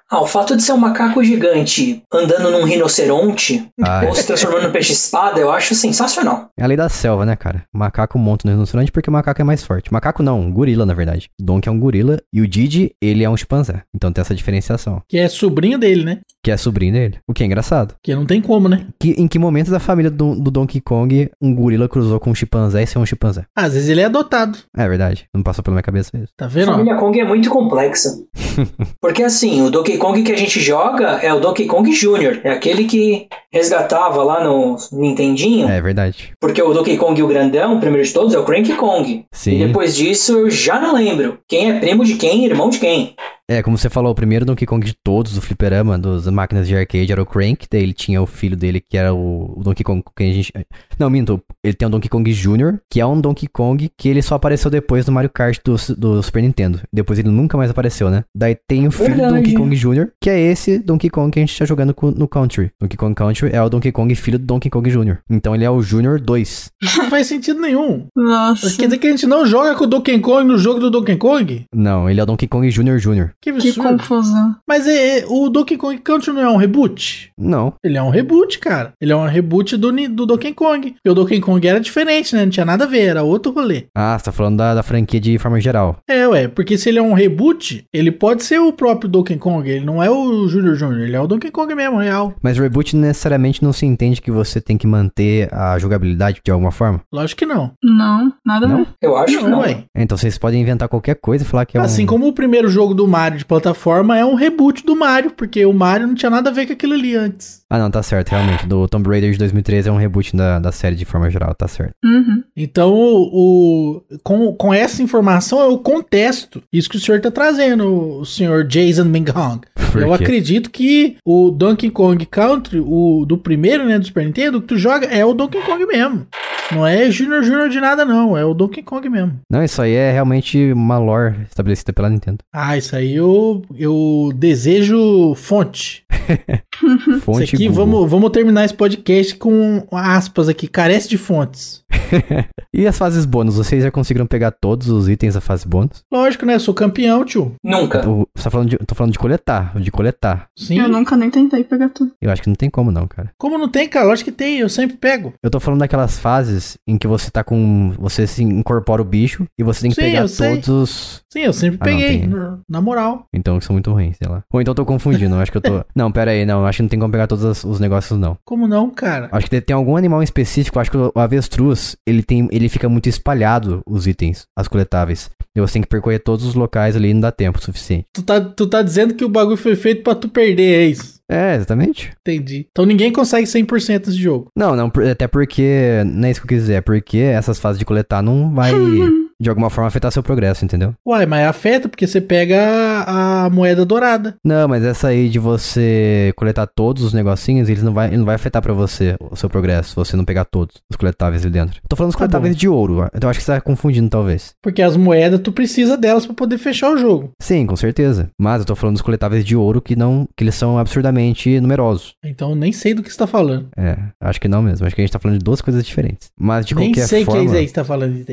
Ah, 0.09 0.21
o 0.21 0.27
fato 0.27 0.55
de 0.55 0.61
ser 0.61 0.71
um 0.73 0.77
macaco 0.77 1.23
gigante 1.23 2.03
andando 2.13 2.51
num 2.51 2.63
rinoceronte 2.63 3.67
Ah, 3.81 4.03
ou 4.07 4.13
se 4.15 4.25
transformando 4.25 4.63
num 4.67 4.71
peixe-espada, 4.71 5.39
eu 5.39 5.51
acho 5.51 5.73
sensacional. 5.75 6.49
é 6.57 6.63
a 6.63 6.67
lei 6.67 6.77
da 6.77 6.87
selva, 6.89 7.25
né, 7.25 7.35
cara? 7.35 7.63
O 7.73 7.77
macaco 7.77 8.17
monta 8.19 8.47
no 8.47 8.53
rinoceronte 8.53 8.91
porque 8.91 9.09
o 9.09 9.13
macaco 9.13 9.41
é 9.41 9.43
mais 9.43 9.63
forte. 9.63 9.91
Macaco 9.91 10.21
não, 10.23 10.39
um 10.39 10.51
gorila, 10.51 10.85
na 10.85 10.93
verdade. 10.93 11.29
Donkey 11.39 11.69
é 11.69 11.71
um 11.71 11.79
gorila 11.79 12.19
e 12.31 12.41
o 12.41 12.47
Didi, 12.47 12.91
ele 13.01 13.23
é 13.23 13.29
um 13.29 13.35
chimpanzé. 13.37 13.81
Então 13.95 14.11
tem 14.11 14.21
essa 14.21 14.35
diferenciação. 14.35 15.01
Que 15.07 15.17
é 15.17 15.27
sobrinho 15.27 15.77
dele, 15.77 16.03
né? 16.03 16.19
Que 16.43 16.51
é 16.51 16.57
sobrinho 16.57 16.93
dele. 16.93 17.17
O 17.27 17.33
que 17.33 17.41
é 17.43 17.45
engraçado. 17.47 17.95
Que 18.03 18.13
não 18.15 18.25
tem 18.25 18.41
como, 18.41 18.69
né? 18.69 18.87
Que, 18.99 19.09
em 19.11 19.27
que 19.27 19.39
momento 19.39 19.71
da 19.71 19.79
família 19.79 20.11
do, 20.11 20.35
do 20.35 20.51
Donkey 20.51 20.79
Kong 20.81 21.29
um 21.41 21.55
gorila 21.55 21.89
cruzou 21.89 22.19
com 22.19 22.29
um 22.29 22.35
chimpanzé 22.35 22.83
e 22.83 22.87
ser 22.87 22.99
um 22.99 23.05
chimpanzé? 23.05 23.45
Às 23.55 23.73
vezes 23.73 23.89
ele 23.89 24.01
é 24.01 24.05
adotado. 24.05 24.57
É 24.77 24.87
verdade. 24.87 25.25
Não 25.33 25.41
passou 25.41 25.63
pela 25.63 25.73
minha 25.75 25.83
cabeça 25.83 26.11
isso. 26.15 26.31
Tá 26.37 26.45
A 26.45 26.47
vendo? 26.47 26.69
ó? 26.69 26.71
família 26.73 26.95
Kong 26.97 27.19
é 27.19 27.25
muito 27.25 27.49
complexa. 27.49 28.09
Porque 29.01 29.23
assim, 29.23 29.61
o 29.61 29.69
Donkey 29.71 29.94
Kong 29.97 30.21
que 30.23 30.31
a 30.31 30.37
gente 30.37 30.59
joga 30.59 31.19
é 31.21 31.33
o 31.33 31.39
Donkey 31.39 31.65
Kong 31.65 31.89
Jr., 31.89 32.41
é 32.43 32.51
aquele 32.51 32.85
que 32.85 33.27
resgatava 33.51 34.23
lá 34.23 34.43
no 34.43 34.75
Nintendinho. 34.91 35.67
É 35.67 35.81
verdade. 35.81 36.33
Porque 36.39 36.61
o 36.61 36.73
Donkey 36.73 36.97
Kong 36.97 37.21
o 37.21 37.27
grandão, 37.27 37.75
o 37.75 37.79
primeiro 37.79 38.05
de 38.05 38.13
todos, 38.13 38.33
é 38.33 38.39
o 38.39 38.43
Cranky 38.43 38.73
Kong. 38.73 39.25
Sim. 39.31 39.55
E 39.55 39.67
depois 39.67 39.95
disso 39.95 40.39
eu 40.39 40.49
já 40.49 40.79
não 40.79 40.93
lembro 40.93 41.39
quem 41.47 41.71
é 41.71 41.79
primo 41.79 42.03
de 42.03 42.15
quem, 42.15 42.45
irmão 42.45 42.69
de 42.69 42.79
quem. 42.79 43.15
É, 43.49 43.61
como 43.61 43.77
você 43.77 43.89
falou, 43.89 44.11
o 44.11 44.15
primeiro 44.15 44.43
Donkey 44.43 44.65
Kong 44.65 44.83
de 44.83 44.93
todos, 44.93 45.33
do 45.33 45.41
fliperama, 45.41 45.99
das 45.99 46.25
máquinas 46.27 46.67
de 46.67 46.75
arcade, 46.75 47.11
era 47.11 47.21
o 47.21 47.25
Crank. 47.25 47.67
Daí 47.69 47.83
ele 47.83 47.93
tinha 47.93 48.21
o 48.21 48.25
filho 48.25 48.57
dele, 48.57 48.81
que 48.81 48.97
era 48.97 49.13
o, 49.13 49.53
o 49.57 49.63
Donkey 49.63 49.83
Kong 49.83 50.03
que 50.15 50.23
a 50.23 50.33
gente... 50.33 50.51
Não, 50.97 51.09
minto. 51.09 51.39
Ele 51.63 51.73
tem 51.73 51.87
o 51.87 51.91
Donkey 51.91 52.09
Kong 52.09 52.31
Jr., 52.31 52.79
que 52.89 52.99
é 52.99 53.05
um 53.05 53.19
Donkey 53.21 53.47
Kong 53.47 53.89
que 53.95 54.09
ele 54.09 54.21
só 54.21 54.35
apareceu 54.35 54.71
depois 54.71 55.05
do 55.05 55.11
Mario 55.11 55.29
Kart 55.29 55.59
do, 55.63 55.75
do 55.95 56.23
Super 56.23 56.41
Nintendo. 56.41 56.81
Depois 56.91 57.19
ele 57.19 57.29
nunca 57.29 57.55
mais 57.57 57.69
apareceu, 57.69 58.09
né? 58.09 58.23
Daí 58.35 58.57
tem 58.67 58.87
o 58.87 58.91
filho 58.91 59.09
do 59.09 59.15
Verdade. 59.17 59.35
Donkey 59.35 59.53
Kong 59.53 59.75
Jr., 59.75 60.07
que 60.19 60.29
é 60.29 60.39
esse 60.39 60.79
Donkey 60.79 61.09
Kong 61.09 61.31
que 61.31 61.39
a 61.39 61.43
gente 61.45 61.57
tá 61.57 61.65
jogando 61.65 61.95
no 62.17 62.27
Country. 62.27 62.71
Donkey 62.81 62.97
Kong 62.97 63.13
Country 63.13 63.49
é 63.51 63.61
o 63.61 63.69
Donkey 63.69 63.91
Kong 63.91 64.15
filho 64.15 64.39
do 64.39 64.45
Donkey 64.45 64.69
Kong 64.71 64.89
Jr. 64.89 65.17
Então 65.29 65.53
ele 65.53 65.63
é 65.63 65.69
o 65.69 65.81
Jr. 65.81 66.19
2. 66.19 66.71
Não 66.97 67.09
faz 67.09 67.27
sentido 67.27 67.61
nenhum. 67.61 68.07
Nossa. 68.15 68.75
Quer 68.75 68.85
dizer 68.85 68.97
que 68.97 69.07
a 69.07 69.11
gente 69.11 69.27
não 69.27 69.45
joga 69.45 69.75
com 69.75 69.83
o 69.83 69.87
Donkey 69.87 70.19
Kong 70.19 70.47
no 70.47 70.57
jogo 70.57 70.79
do 70.79 70.89
Donkey 70.89 71.17
Kong? 71.17 71.65
Não, 71.73 72.09
ele 72.09 72.19
é 72.19 72.23
o 72.23 72.25
Donkey 72.25 72.47
Kong 72.47 72.67
Jr. 72.67 72.97
Jr. 72.97 73.34
Que 73.41 73.51
Que 73.53 73.69
absurdo. 73.69 73.97
confusão. 73.97 74.55
Mas 74.67 74.87
é, 74.87 75.19
é, 75.19 75.25
o 75.27 75.49
Donkey 75.49 75.77
Kong 75.77 75.97
Country 75.99 76.31
não 76.33 76.41
é 76.41 76.49
um 76.49 76.57
reboot? 76.57 77.31
Não. 77.37 77.73
Ele 77.83 77.97
é 77.97 78.01
um 78.03 78.09
reboot, 78.09 78.59
cara. 78.59 78.93
Ele 78.99 79.11
é 79.11 79.15
um 79.15 79.27
reboot 79.27 79.77
do, 79.77 79.91
do 80.09 80.25
Donkey 80.25 80.53
Kong. 80.53 80.91
Porque 80.91 81.09
o 81.09 81.13
Donkey 81.13 81.39
Kong 81.39 81.67
era 81.67 81.79
diferente, 81.79 82.35
né? 82.35 82.43
Não 82.43 82.49
tinha 82.51 82.65
nada 82.65 82.85
a 82.85 82.87
ver, 82.87 83.01
era 83.07 83.23
outro 83.23 83.51
rolê. 83.51 83.85
Ah, 83.95 84.17
você 84.17 84.25
tá 84.25 84.31
falando 84.31 84.57
da, 84.57 84.75
da 84.75 84.83
franquia 84.83 85.19
de 85.19 85.37
forma 85.37 85.59
geral. 85.59 85.97
É, 86.07 86.27
ué, 86.27 86.47
porque 86.47 86.77
se 86.77 86.89
ele 86.89 86.99
é 86.99 87.01
um 87.01 87.13
reboot, 87.13 87.85
ele 87.93 88.11
pode 88.11 88.43
ser 88.43 88.59
o 88.59 88.71
próprio 88.73 89.09
Donkey 89.09 89.37
Kong. 89.37 89.69
Ele 89.69 89.85
não 89.85 90.01
é 90.01 90.09
o 90.09 90.47
Junior 90.47 90.75
Jr., 90.75 91.01
ele 91.01 91.15
é 91.15 91.21
o 91.21 91.27
Donkey 91.27 91.51
Kong 91.51 91.73
mesmo, 91.75 91.97
real. 91.97 92.33
Mas 92.41 92.57
reboot 92.57 92.95
necessariamente 92.95 93.63
não 93.63 93.73
se 93.73 93.85
entende 93.85 94.21
que 94.21 94.31
você 94.31 94.59
tem 94.59 94.77
que 94.77 94.87
manter 94.87 95.53
a 95.53 95.77
jogabilidade 95.77 96.41
de 96.43 96.51
alguma 96.51 96.71
forma. 96.71 97.01
Lógico 97.11 97.39
que 97.39 97.45
não. 97.45 97.71
Não, 97.83 98.33
nada 98.45 98.67
Não? 98.67 98.85
Eu 99.01 99.15
acho 99.17 99.37
que 99.37 99.43
Não, 99.43 99.49
não. 99.49 99.59
ué. 99.59 99.83
Então 99.95 100.17
vocês 100.17 100.37
podem 100.37 100.61
inventar 100.61 100.87
qualquer 100.87 101.15
coisa 101.15 101.43
e 101.43 101.47
falar 101.47 101.65
que 101.65 101.77
é 101.77 101.81
Assim 101.81 102.03
um... 102.03 102.07
como 102.07 102.27
o 102.27 102.33
primeiro 102.33 102.69
jogo 102.69 102.93
do 102.93 103.07
Mario 103.07 103.24
de 103.29 103.45
plataforma 103.45 104.17
é 104.17 104.25
um 104.25 104.35
reboot 104.35 104.85
do 104.85 104.95
Mario, 104.95 105.31
porque 105.31 105.65
o 105.65 105.73
Mario 105.73 106.07
não 106.07 106.15
tinha 106.15 106.29
nada 106.29 106.49
a 106.49 106.53
ver 106.53 106.65
com 106.67 106.73
aquilo 106.73 106.93
ali 106.93 107.15
antes. 107.15 107.63
Ah, 107.69 107.79
não, 107.79 107.89
tá 107.91 108.01
certo, 108.03 108.29
realmente. 108.29 108.65
Do 108.67 108.87
Tomb 108.87 109.09
Raider 109.09 109.31
de 109.31 109.37
2013 109.37 109.89
é 109.89 109.91
um 109.91 109.97
reboot 109.97 110.35
da, 110.35 110.59
da 110.59 110.71
série 110.71 110.95
de 110.95 111.05
forma 111.05 111.29
geral, 111.29 111.53
tá 111.55 111.67
certo. 111.67 111.93
Uhum. 112.03 112.43
Então, 112.55 112.93
o, 112.93 113.99
o- 113.99 114.01
com, 114.23 114.53
com 114.53 114.73
essa 114.73 115.01
informação, 115.01 115.59
eu 115.61 115.77
contesto 115.79 116.61
isso 116.71 116.89
que 116.89 116.97
o 116.97 116.99
senhor 116.99 117.19
tá 117.21 117.31
trazendo, 117.31 118.19
o 118.19 118.25
senhor 118.25 118.63
Jason 118.63 119.05
Minghong. 119.05 119.61
Eu 120.01 120.13
acredito 120.13 120.69
que 120.69 121.17
o 121.25 121.51
Donkey 121.51 121.89
Kong 121.89 122.25
Country, 122.25 122.79
o 122.79 123.25
do 123.25 123.37
primeiro, 123.37 123.85
né, 123.85 123.99
do 123.99 124.05
Super 124.05 124.25
Nintendo, 124.25 124.61
que 124.61 124.67
tu 124.67 124.77
joga 124.77 125.07
é 125.07 125.25
o 125.25 125.33
Donkey 125.33 125.61
Kong 125.61 125.85
mesmo. 125.85 126.27
Não 126.71 126.85
é 126.85 127.11
Junior 127.11 127.43
Junior 127.43 127.69
de 127.69 127.79
nada, 127.79 128.03
não. 128.03 128.35
É 128.37 128.43
o 128.43 128.53
Donkey 128.53 128.81
Kong 128.81 129.07
mesmo. 129.07 129.39
Não, 129.51 129.63
isso 129.63 129.81
aí 129.81 129.93
é 129.93 130.11
realmente 130.11 130.71
uma 130.71 130.97
lore 130.97 131.35
estabelecida 131.47 131.93
pela 131.93 132.09
Nintendo. 132.09 132.39
Ah, 132.51 132.75
isso 132.75 132.95
aí 132.95 133.15
eu, 133.15 133.63
eu 133.77 134.31
desejo 134.35 135.35
fonte. 135.35 136.03
Fonte 137.21 137.43
isso 137.43 137.55
aqui, 137.55 137.67
Google. 137.67 137.85
vamos, 137.85 138.11
vamos 138.11 138.29
terminar 138.31 138.65
esse 138.65 138.73
podcast 138.73 139.35
com 139.35 139.85
aspas 139.91 140.49
aqui. 140.49 140.67
Carece 140.67 141.07
de 141.07 141.17
fontes. 141.17 141.83
E 142.77 142.85
as 142.85 142.97
fases 142.97 143.23
bônus? 143.23 143.55
Vocês 143.55 143.81
já 143.83 143.89
conseguiram 143.89 144.27
pegar 144.27 144.51
todos 144.51 144.89
os 144.89 145.07
itens 145.07 145.35
da 145.35 145.39
fase 145.39 145.65
bônus? 145.65 146.03
Lógico, 146.11 146.45
né? 146.45 146.59
Sou 146.59 146.73
campeão, 146.73 147.23
tio. 147.23 147.53
Nunca. 147.63 148.05
O- 148.05 148.27
Você 148.35 148.43
tá 148.43 148.49
falando 148.51 148.69
de, 148.69 148.77
tô 148.79 148.93
falando 148.93 149.13
de 149.13 149.19
coletar, 149.19 149.79
de 149.79 149.89
coletar. 149.91 150.47
Sim. 150.57 150.79
Eu 150.81 150.89
nunca 150.89 151.15
nem 151.15 151.29
tentei 151.31 151.63
pegar 151.63 151.87
tudo. 151.87 152.11
Eu 152.21 152.29
acho 152.29 152.41
que 152.41 152.49
não 152.49 152.55
tem 152.55 152.69
como 152.69 152.91
não, 152.91 153.07
cara. 153.07 153.31
Como 153.39 153.57
não 153.57 153.69
tem, 153.69 153.87
cara? 153.87 154.05
Lógico 154.07 154.29
que 154.29 154.35
tem. 154.35 154.57
Eu 154.59 154.67
sempre 154.67 154.97
pego. 154.97 155.33
Eu 155.41 155.49
tô 155.49 155.57
falando 155.57 155.79
daquelas 155.79 156.19
fases 156.19 156.77
em 156.85 156.97
que 156.97 157.07
você 157.07 157.31
tá 157.31 157.45
com. 157.45 157.93
Você 157.97 158.27
se 158.27 158.43
incorpora 158.43 159.01
o 159.01 159.05
bicho 159.05 159.45
e 159.57 159.63
você 159.63 159.83
tem 159.83 159.89
que 159.91 159.95
Sim, 159.95 160.01
pegar 160.01 160.19
eu 160.21 160.27
sei. 160.27 160.49
todos 160.55 160.67
os. 160.67 161.21
Sim, 161.31 161.39
eu 161.43 161.53
sempre 161.53 161.77
Ah, 161.79 161.85
não, 161.89 161.97
peguei. 161.97 162.19
tem. 162.19 162.29
na- 162.69 162.81
moral. 162.81 163.25
Então 163.33 163.57
que 163.57 163.63
são 163.63 163.73
muito 163.73 163.89
ruins, 163.91 164.17
sei 164.17 164.27
lá. 164.29 164.43
Ou 164.51 164.59
então 164.61 164.73
eu 164.73 164.75
tô 164.75 164.85
confundindo, 164.85 165.33
eu 165.35 165.39
acho 165.39 165.49
que 165.51 165.57
eu 165.57 165.61
tô. 165.61 165.85
Não, 165.95 166.11
pera 166.11 166.31
aí, 166.31 166.45
não. 166.45 166.59
eu 166.59 166.65
Acho 166.65 166.77
que 166.77 166.81
não 166.83 166.89
tem 166.89 166.99
como 166.99 167.11
pegar 167.11 167.25
todos 167.27 167.43
os- 167.45 167.63
os 167.63 167.79
negócios, 167.79 168.19
não. 168.19 168.37
Como 168.43 168.67
não, 168.67 168.89
cara? 168.89 169.29
Acho 169.31 169.49
que 169.49 169.61
tem 169.61 169.73
algum 169.73 169.95
animal 169.95 170.21
em 170.21 170.25
específico, 170.25 170.77
acho 170.79 170.91
que 170.91 170.97
o 170.97 171.11
avestruz, 171.15 171.84
ele 172.05 172.23
tem. 172.23 172.47
Ele 172.51 172.69
fica 172.69 172.87
muito 172.87 173.09
espalhado, 173.09 173.81
os 173.85 174.07
itens, 174.07 174.45
as 174.55 174.67
coletáveis. 174.67 175.29
E 175.55 175.61
você 175.61 175.73
tem 175.73 175.81
que 175.81 175.87
percorrer 175.87 176.19
todos 176.19 176.45
os 176.45 176.55
locais 176.55 176.95
ali 176.95 177.09
e 177.09 177.13
não 177.13 177.21
dá 177.21 177.31
tempo 177.31 177.61
suficiente. 177.61 178.05
Tu 178.13 178.23
tá, 178.23 178.41
tu 178.41 178.67
tá 178.67 178.81
dizendo 178.81 179.13
que 179.13 179.23
o 179.23 179.29
bagulho 179.29 179.57
foi 179.57 179.75
feito 179.75 180.03
pra 180.03 180.15
tu 180.15 180.27
perder, 180.27 180.81
é 180.81 180.85
isso? 180.87 181.15
É, 181.29 181.55
exatamente. 181.55 182.11
Entendi. 182.21 182.67
Então 182.71 182.85
ninguém 182.85 183.11
consegue 183.11 183.47
100% 183.47 184.05
desse 184.05 184.17
jogo. 184.17 184.49
Não, 184.55 184.75
não, 184.75 184.91
até 185.09 185.27
porque. 185.27 186.03
Não 186.05 186.27
é 186.27 186.31
isso 186.31 186.41
que 186.41 186.45
eu 186.45 186.49
quis 186.49 186.61
dizer, 186.61 186.73
é 186.75 186.81
porque 186.81 187.17
essas 187.17 187.59
fases 187.59 187.79
de 187.79 187.85
coletar 187.85 188.21
não 188.21 188.53
vai. 188.53 188.71
de 189.41 189.49
alguma 189.49 189.69
forma 189.69 189.87
afetar 189.87 190.11
seu 190.11 190.23
progresso, 190.23 190.63
entendeu? 190.65 190.93
Uai, 191.05 191.25
mas 191.25 191.47
afeta 191.47 191.89
porque 191.89 192.07
você 192.07 192.21
pega 192.21 193.03
a, 193.05 193.49
moeda 193.49 193.85
dourada. 193.85 194.35
Não, 194.43 194.67
mas 194.67 194.83
essa 194.83 195.09
aí 195.09 195.29
de 195.29 195.39
você 195.39 196.33
coletar 196.35 196.67
todos 196.67 197.03
os 197.03 197.13
negocinhos, 197.13 197.69
eles 197.69 197.83
não 197.83 197.93
vai, 197.93 198.07
ele 198.07 198.17
não 198.17 198.25
vai 198.25 198.35
afetar 198.35 198.61
pra 198.61 198.73
você 198.73 199.15
o 199.31 199.35
seu 199.35 199.49
progresso, 199.49 199.89
se 199.89 199.95
você 199.95 200.15
não 200.17 200.25
pegar 200.25 200.45
todos 200.45 200.75
os 200.89 200.97
coletáveis 200.97 201.43
ali 201.43 201.51
dentro. 201.53 201.81
Tô 201.87 201.95
falando 201.95 202.09
dos 202.11 202.15
Tá 202.15 202.19
coletáveis 202.19 202.55
bom. 202.55 202.59
de 202.59 202.67
ouro, 202.69 203.07
então 203.13 203.29
acho 203.29 203.39
que 203.39 203.45
você 203.45 203.51
tá 203.53 203.61
confundindo 203.61 204.09
talvez. 204.09 204.53
Porque 204.61 204.81
as 204.81 204.95
moedas 204.97 205.39
tu 205.41 205.51
precisa 205.51 205.97
delas 205.97 206.25
pra 206.25 206.33
poder 206.35 206.57
fechar 206.57 206.91
o 206.91 206.97
jogo. 206.97 207.31
Sim, 207.41 207.65
com 207.65 207.75
certeza. 207.75 208.29
Mas 208.39 208.61
eu 208.61 208.65
tô 208.65 208.75
falando 208.75 208.95
dos 208.95 209.01
coletáveis 209.01 209.43
de 209.45 209.55
ouro 209.55 209.81
que 209.81 209.95
não, 209.95 210.27
que 210.35 210.43
eles 210.43 210.55
são 210.55 210.77
absurdamente 210.77 211.59
numerosos. 211.59 212.13
Então 212.23 212.51
eu 212.51 212.55
nem 212.55 212.71
sei 212.71 212.93
do 212.93 213.03
que 213.03 213.11
você 213.11 213.17
tá 213.17 213.27
falando. 213.27 213.67
É, 213.77 213.97
acho 214.21 214.39
que 214.39 214.47
não 214.47 214.61
mesmo. 214.61 214.85
Acho 214.85 214.95
que 214.95 215.01
a 215.01 215.03
gente 215.05 215.11
tá 215.11 215.19
falando 215.19 215.37
de 215.39 215.43
duas 215.43 215.61
coisas 215.61 215.85
diferentes. 215.85 216.29
Mas 216.39 216.65
de 216.65 216.73
nem 216.75 216.89
qualquer 216.91 217.07
sei 217.07 217.25
forma. 217.25 217.41
que 217.41 217.45
é 217.45 217.49
isso 217.49 217.55
aí 217.55 217.63
que 217.63 217.69
você 217.69 217.75
tá 217.75 217.83
falando. 217.83 218.15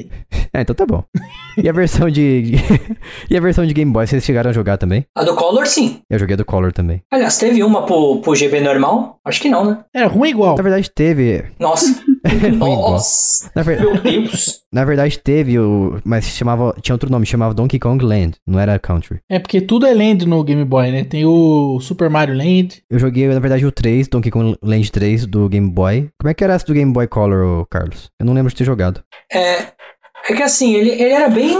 É, 0.55 0.61
então 0.61 0.75
tá 0.75 0.85
bom. 0.85 0.92
E 1.59 1.69
a 1.69 1.73
versão 1.73 2.09
de. 2.11 2.55
e 3.31 3.37
a 3.37 3.41
versão 3.41 3.67
de 3.67 3.75
Game 3.75 3.93
Boy, 3.93 4.07
vocês 4.07 4.25
chegaram 4.25 4.51
a 4.51 4.53
jogar 4.53 4.79
também? 4.79 5.05
A 5.15 5.23
do 5.25 5.35
Color, 5.35 5.67
sim. 5.67 6.01
Eu 6.09 6.19
joguei 6.19 6.37
do 6.37 6.45
Color 6.45 6.73
também. 6.73 7.03
Aliás, 7.13 7.39
teve 7.39 7.63
uma 7.63 7.85
pro, 7.85 8.21
pro 8.23 8.35
GB 8.35 8.61
normal? 8.61 9.19
Acho 9.25 9.41
que 9.41 9.49
não, 9.49 9.65
né? 9.65 9.85
Era 9.95 10.07
ruim 10.09 10.31
igual. 10.31 10.57
Na 10.57 10.63
verdade, 10.63 10.91
teve. 10.91 11.45
Nossa. 11.59 11.87
igual. 12.47 12.93
Nossa. 12.93 13.51
Na, 13.55 13.63
ver- 13.63 13.81
Meu 13.81 14.01
Deus. 14.01 14.61
na 14.73 14.85
verdade, 14.85 15.19
teve 15.19 15.59
o. 15.59 16.01
Mas 16.05 16.25
chamava. 16.27 16.75
Tinha 16.81 16.95
outro 16.95 17.11
nome, 17.11 17.27
chamava 17.27 17.53
Donkey 17.55 17.79
Kong 17.79 18.03
Land. 18.05 18.37
Não 18.47 18.59
era 18.59 18.79
Country. 18.79 19.21
É 19.31 19.39
porque 19.39 19.61
tudo 19.61 19.87
é 19.87 19.93
Land 19.95 20.27
no 20.27 20.43
Game 20.43 20.65
Boy, 20.65 20.91
né? 20.91 21.05
Tem 21.05 21.25
o 21.27 21.79
Super 21.81 22.09
Mario 22.09 22.35
Land. 22.37 22.83
Eu 22.91 22.99
joguei, 22.99 23.29
na 23.29 23.39
verdade, 23.41 23.67
o 23.67 23.73
3, 23.73 24.09
Donkey 24.09 24.31
Kong 24.31 24.57
Land 24.63 24.91
3 24.91 25.27
do 25.27 25.49
Game 25.49 25.71
Boy. 25.71 26.09
Como 26.21 26.31
é 26.31 26.35
que 26.35 26.43
era 26.43 26.55
essa 26.55 26.67
do 26.67 26.73
Game 26.75 26.93
Boy 26.93 27.07
Color, 27.07 27.67
Carlos? 27.71 28.11
Eu 28.19 28.25
não 28.27 28.33
lembro 28.33 28.51
de 28.51 28.57
ter 28.57 28.65
jogado. 28.65 29.03
É, 29.33 29.67
é 30.29 30.35
que 30.35 30.43
assim, 30.43 30.75
ele, 30.75 30.91
ele 30.91 31.13
era 31.13 31.29
bem 31.29 31.57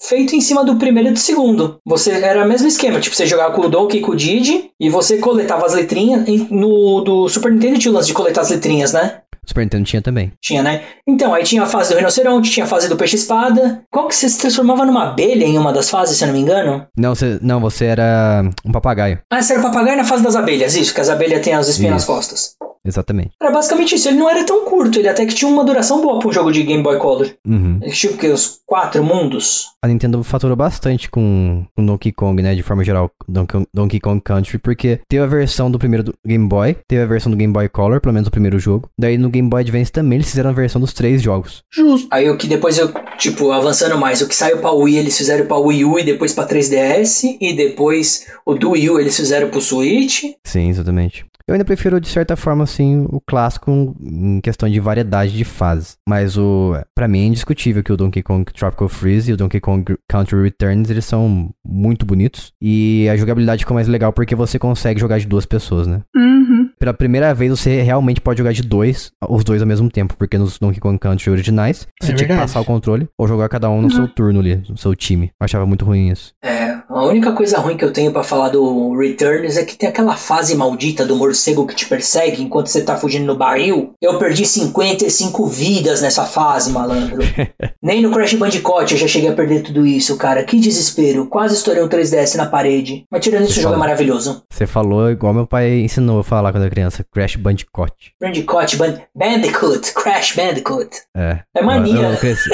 feito 0.00 0.34
em 0.36 0.40
cima 0.40 0.64
do 0.64 0.76
primeiro 0.76 1.10
e 1.10 1.12
do 1.12 1.18
segundo. 1.18 1.78
Você 1.84 2.12
era 2.12 2.44
o 2.44 2.48
mesmo 2.48 2.68
esquema, 2.68 3.00
tipo, 3.00 3.16
você 3.16 3.26
jogava 3.26 3.54
com 3.54 3.62
o 3.62 3.68
Donkey 3.68 3.98
e 3.98 4.00
com 4.00 4.12
o 4.12 4.16
Didi, 4.16 4.70
e 4.78 4.88
você 4.88 5.18
coletava 5.18 5.66
as 5.66 5.74
letrinhas. 5.74 6.24
No 6.50 7.00
do 7.00 7.28
Super 7.28 7.52
Nintendo 7.52 7.78
tinha 7.78 7.92
o 7.92 7.94
lance 7.94 8.08
de 8.08 8.14
coletar 8.14 8.42
as 8.42 8.50
letrinhas, 8.50 8.92
né? 8.92 9.20
Super 9.44 9.62
Nintendo 9.62 9.84
tinha 9.84 10.02
também. 10.02 10.30
Tinha, 10.42 10.62
né? 10.62 10.82
Então, 11.06 11.32
aí 11.32 11.42
tinha 11.42 11.62
a 11.62 11.66
fase 11.66 11.90
do 11.90 11.96
rinoceronte, 11.96 12.50
tinha 12.50 12.66
a 12.66 12.68
fase 12.68 12.86
do 12.86 12.98
peixe-espada. 12.98 13.82
Qual 13.90 14.06
que 14.06 14.14
você 14.14 14.28
se 14.28 14.38
transformava 14.38 14.84
numa 14.84 15.08
abelha 15.08 15.44
em 15.44 15.56
uma 15.56 15.72
das 15.72 15.88
fases, 15.88 16.18
se 16.18 16.24
eu 16.24 16.28
não 16.28 16.34
me 16.34 16.40
engano? 16.40 16.86
Não, 16.94 17.14
você, 17.14 17.38
não, 17.40 17.58
você 17.58 17.86
era 17.86 18.42
um 18.62 18.70
papagaio. 18.70 19.20
Ah, 19.30 19.40
você 19.40 19.54
era 19.54 19.62
o 19.62 19.64
papagaio 19.64 19.96
na 19.96 20.04
fase 20.04 20.22
das 20.22 20.36
abelhas, 20.36 20.76
isso, 20.76 20.92
que 20.92 21.00
as 21.00 21.08
abelhas 21.08 21.42
têm 21.42 21.54
as 21.54 21.66
espinhas 21.66 21.94
nas 21.94 22.04
costas. 22.04 22.56
Exatamente. 22.84 23.30
Era 23.40 23.52
basicamente 23.52 23.94
isso, 23.94 24.08
ele 24.08 24.18
não 24.18 24.28
era 24.28 24.44
tão 24.44 24.64
curto, 24.64 24.98
ele 24.98 25.08
até 25.08 25.26
que 25.26 25.34
tinha 25.34 25.50
uma 25.50 25.64
duração 25.64 26.00
boa 26.00 26.18
pra 26.18 26.28
um 26.28 26.32
jogo 26.32 26.50
de 26.50 26.62
Game 26.62 26.82
Boy 26.82 26.98
Color. 26.98 27.30
Uhum. 27.46 27.78
Ele 27.82 27.92
tinha 27.92 28.12
o 28.12 28.16
quê? 28.16 28.32
Uns 28.32 28.60
quatro 28.66 29.02
mundos? 29.04 29.66
A 29.82 29.88
Nintendo 29.88 30.22
faturou 30.22 30.56
bastante 30.56 31.10
com, 31.10 31.64
com 31.76 31.86
Donkey 31.86 32.12
Kong, 32.12 32.42
né? 32.42 32.54
De 32.54 32.62
forma 32.62 32.84
geral, 32.84 33.10
Donkey, 33.28 33.66
Donkey 33.72 34.00
Kong 34.00 34.20
Country, 34.20 34.58
porque 34.58 35.00
teve 35.08 35.22
a 35.22 35.26
versão 35.26 35.70
do 35.70 35.78
primeiro 35.78 36.04
do 36.04 36.14
Game 36.26 36.46
Boy, 36.48 36.76
teve 36.86 37.02
a 37.02 37.06
versão 37.06 37.30
do 37.30 37.36
Game 37.36 37.52
Boy 37.52 37.68
Color, 37.68 38.00
pelo 38.00 38.14
menos 38.14 38.28
o 38.28 38.32
primeiro 38.32 38.58
jogo. 38.58 38.88
Daí 38.98 39.16
no 39.16 39.30
Game 39.30 39.48
Boy 39.48 39.62
Advance 39.62 39.92
também 39.92 40.16
eles 40.16 40.28
fizeram 40.30 40.50
a 40.50 40.52
versão 40.52 40.80
dos 40.80 40.92
três 40.92 41.22
jogos. 41.22 41.62
Justo. 41.70 42.08
Aí 42.10 42.28
o 42.28 42.36
que 42.36 42.46
depois 42.46 42.78
eu, 42.78 42.92
tipo, 43.18 43.50
avançando 43.52 43.98
mais, 43.98 44.20
o 44.20 44.28
que 44.28 44.34
saiu 44.34 44.58
pra 44.58 44.72
Wii 44.72 44.96
eles 44.96 45.16
fizeram 45.16 45.46
pra 45.46 45.56
Wii 45.56 45.84
U 45.84 45.98
e 45.98 46.04
depois 46.04 46.32
pra 46.32 46.46
3DS, 46.46 47.36
e 47.40 47.54
depois 47.54 48.26
o 48.44 48.54
do 48.54 48.70
Wii 48.70 48.90
U 48.90 49.00
eles 49.00 49.16
fizeram 49.16 49.48
pro 49.48 49.60
Switch. 49.60 50.24
Sim, 50.44 50.68
exatamente. 50.68 51.24
Eu 51.46 51.54
ainda 51.54 51.64
prefiro, 51.64 51.98
de 51.98 52.08
certa 52.08 52.36
forma, 52.36 52.66
assim, 52.68 53.06
o 53.08 53.20
clássico 53.20 53.96
em 54.00 54.40
questão 54.40 54.68
de 54.68 54.80
variedade 54.80 55.36
de 55.36 55.44
fases. 55.44 55.96
Mas 56.08 56.36
o. 56.36 56.74
para 56.94 57.08
mim 57.08 57.20
é 57.20 57.26
indiscutível 57.26 57.82
que 57.82 57.92
o 57.92 57.96
Donkey 57.96 58.22
Kong 58.22 58.50
Tropical 58.52 58.88
Freeze 58.88 59.30
e 59.30 59.34
o 59.34 59.36
Donkey 59.36 59.60
Kong 59.60 59.96
Country 60.08 60.42
Returns, 60.42 60.90
eles 60.90 61.04
são 61.04 61.50
muito 61.64 62.06
bonitos. 62.06 62.52
E 62.60 63.08
a 63.08 63.16
jogabilidade 63.16 63.62
ficou 63.62 63.74
mais 63.74 63.88
legal 63.88 64.12
porque 64.12 64.34
você 64.34 64.58
consegue 64.58 65.00
jogar 65.00 65.18
de 65.18 65.26
duas 65.26 65.46
pessoas, 65.46 65.86
né? 65.86 66.02
Uhum. 66.14 66.67
Pela 66.78 66.94
primeira 66.94 67.34
vez 67.34 67.50
você 67.50 67.82
realmente 67.82 68.20
pode 68.20 68.38
jogar 68.38 68.52
de 68.52 68.62
dois, 68.62 69.10
os 69.28 69.44
dois 69.44 69.60
ao 69.60 69.68
mesmo 69.68 69.90
tempo, 69.90 70.16
porque 70.16 70.38
nos 70.38 70.58
Donkey 70.58 70.80
Kong 70.80 70.98
Country 70.98 71.30
originais, 71.30 71.86
você 72.00 72.12
É 72.12 72.14
tinha 72.14 72.28
que 72.28 72.36
passar 72.36 72.60
o 72.60 72.64
controle 72.64 73.08
ou 73.18 73.26
jogar 73.26 73.48
cada 73.48 73.68
um 73.68 73.82
no 73.82 73.90
seu 73.90 74.06
turno 74.08 74.40
ali, 74.40 74.62
no 74.68 74.76
seu 74.76 74.94
time. 74.94 75.30
Eu 75.40 75.44
achava 75.44 75.66
muito 75.66 75.84
ruim 75.84 76.10
isso. 76.10 76.32
É, 76.42 76.76
a 76.88 77.04
única 77.04 77.32
coisa 77.32 77.58
ruim 77.58 77.76
que 77.76 77.84
eu 77.84 77.92
tenho 77.92 78.12
pra 78.12 78.22
falar 78.22 78.48
do 78.48 78.96
Returns 78.96 79.56
é 79.56 79.64
que 79.64 79.76
tem 79.76 79.88
aquela 79.88 80.16
fase 80.16 80.54
maldita 80.56 81.04
do 81.04 81.16
morcego 81.16 81.66
que 81.66 81.74
te 81.74 81.86
persegue 81.86 82.42
enquanto 82.42 82.68
você 82.68 82.82
tá 82.82 82.96
fugindo 82.96 83.26
no 83.26 83.36
barril. 83.36 83.92
Eu 84.00 84.18
perdi 84.18 84.44
55 84.44 85.46
vidas 85.46 86.00
nessa 86.00 86.24
fase, 86.24 86.72
malandro. 86.72 87.18
Nem 87.82 88.02
no 88.02 88.10
Crash 88.10 88.34
Bandicoot 88.34 88.92
eu 88.92 88.98
já 88.98 89.06
cheguei 89.06 89.30
a 89.30 89.34
perder 89.34 89.62
tudo 89.62 89.86
isso, 89.86 90.16
cara. 90.16 90.42
Que 90.44 90.58
desespero. 90.58 91.26
Quase 91.26 91.54
estourei 91.54 91.82
um 91.82 91.88
3DS 91.88 92.36
na 92.36 92.46
parede. 92.46 93.04
Mas 93.10 93.22
tirando 93.22 93.44
isso, 93.44 93.58
o 93.58 93.62
jogo 93.62 93.74
é 93.74 93.78
maravilhoso. 93.78 94.42
Você 94.50 94.66
falou 94.66 95.10
igual 95.10 95.32
meu 95.34 95.46
pai 95.46 95.80
ensinou 95.80 96.16
eu 96.16 96.20
a 96.20 96.24
falar 96.24 96.52
quando 96.52 96.64
eu 96.64 96.67
era 96.68 96.74
criança, 96.74 97.04
Crash 97.12 97.36
Bandicoot. 97.36 98.12
Bandicoot, 98.20 98.76
Ban- 98.76 99.00
Bandicoot, 99.14 99.94
Crash 99.94 100.34
Bandicoot. 100.36 100.90
É. 101.16 101.40
É 101.54 101.62
mania. 101.62 101.96
Eu, 102.02 102.10
eu 102.12 102.16
cresci, 102.18 102.50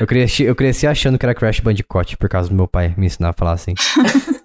eu, 0.00 0.06
cresci, 0.06 0.42
eu 0.44 0.54
cresci 0.56 0.86
achando 0.86 1.18
que 1.18 1.26
era 1.26 1.34
Crash 1.34 1.60
Bandicoot 1.60 2.16
por 2.16 2.28
causa 2.28 2.48
do 2.48 2.54
meu 2.54 2.66
pai 2.68 2.94
me 2.96 3.06
ensinar 3.06 3.30
a 3.30 3.32
falar 3.32 3.52
assim. 3.52 3.74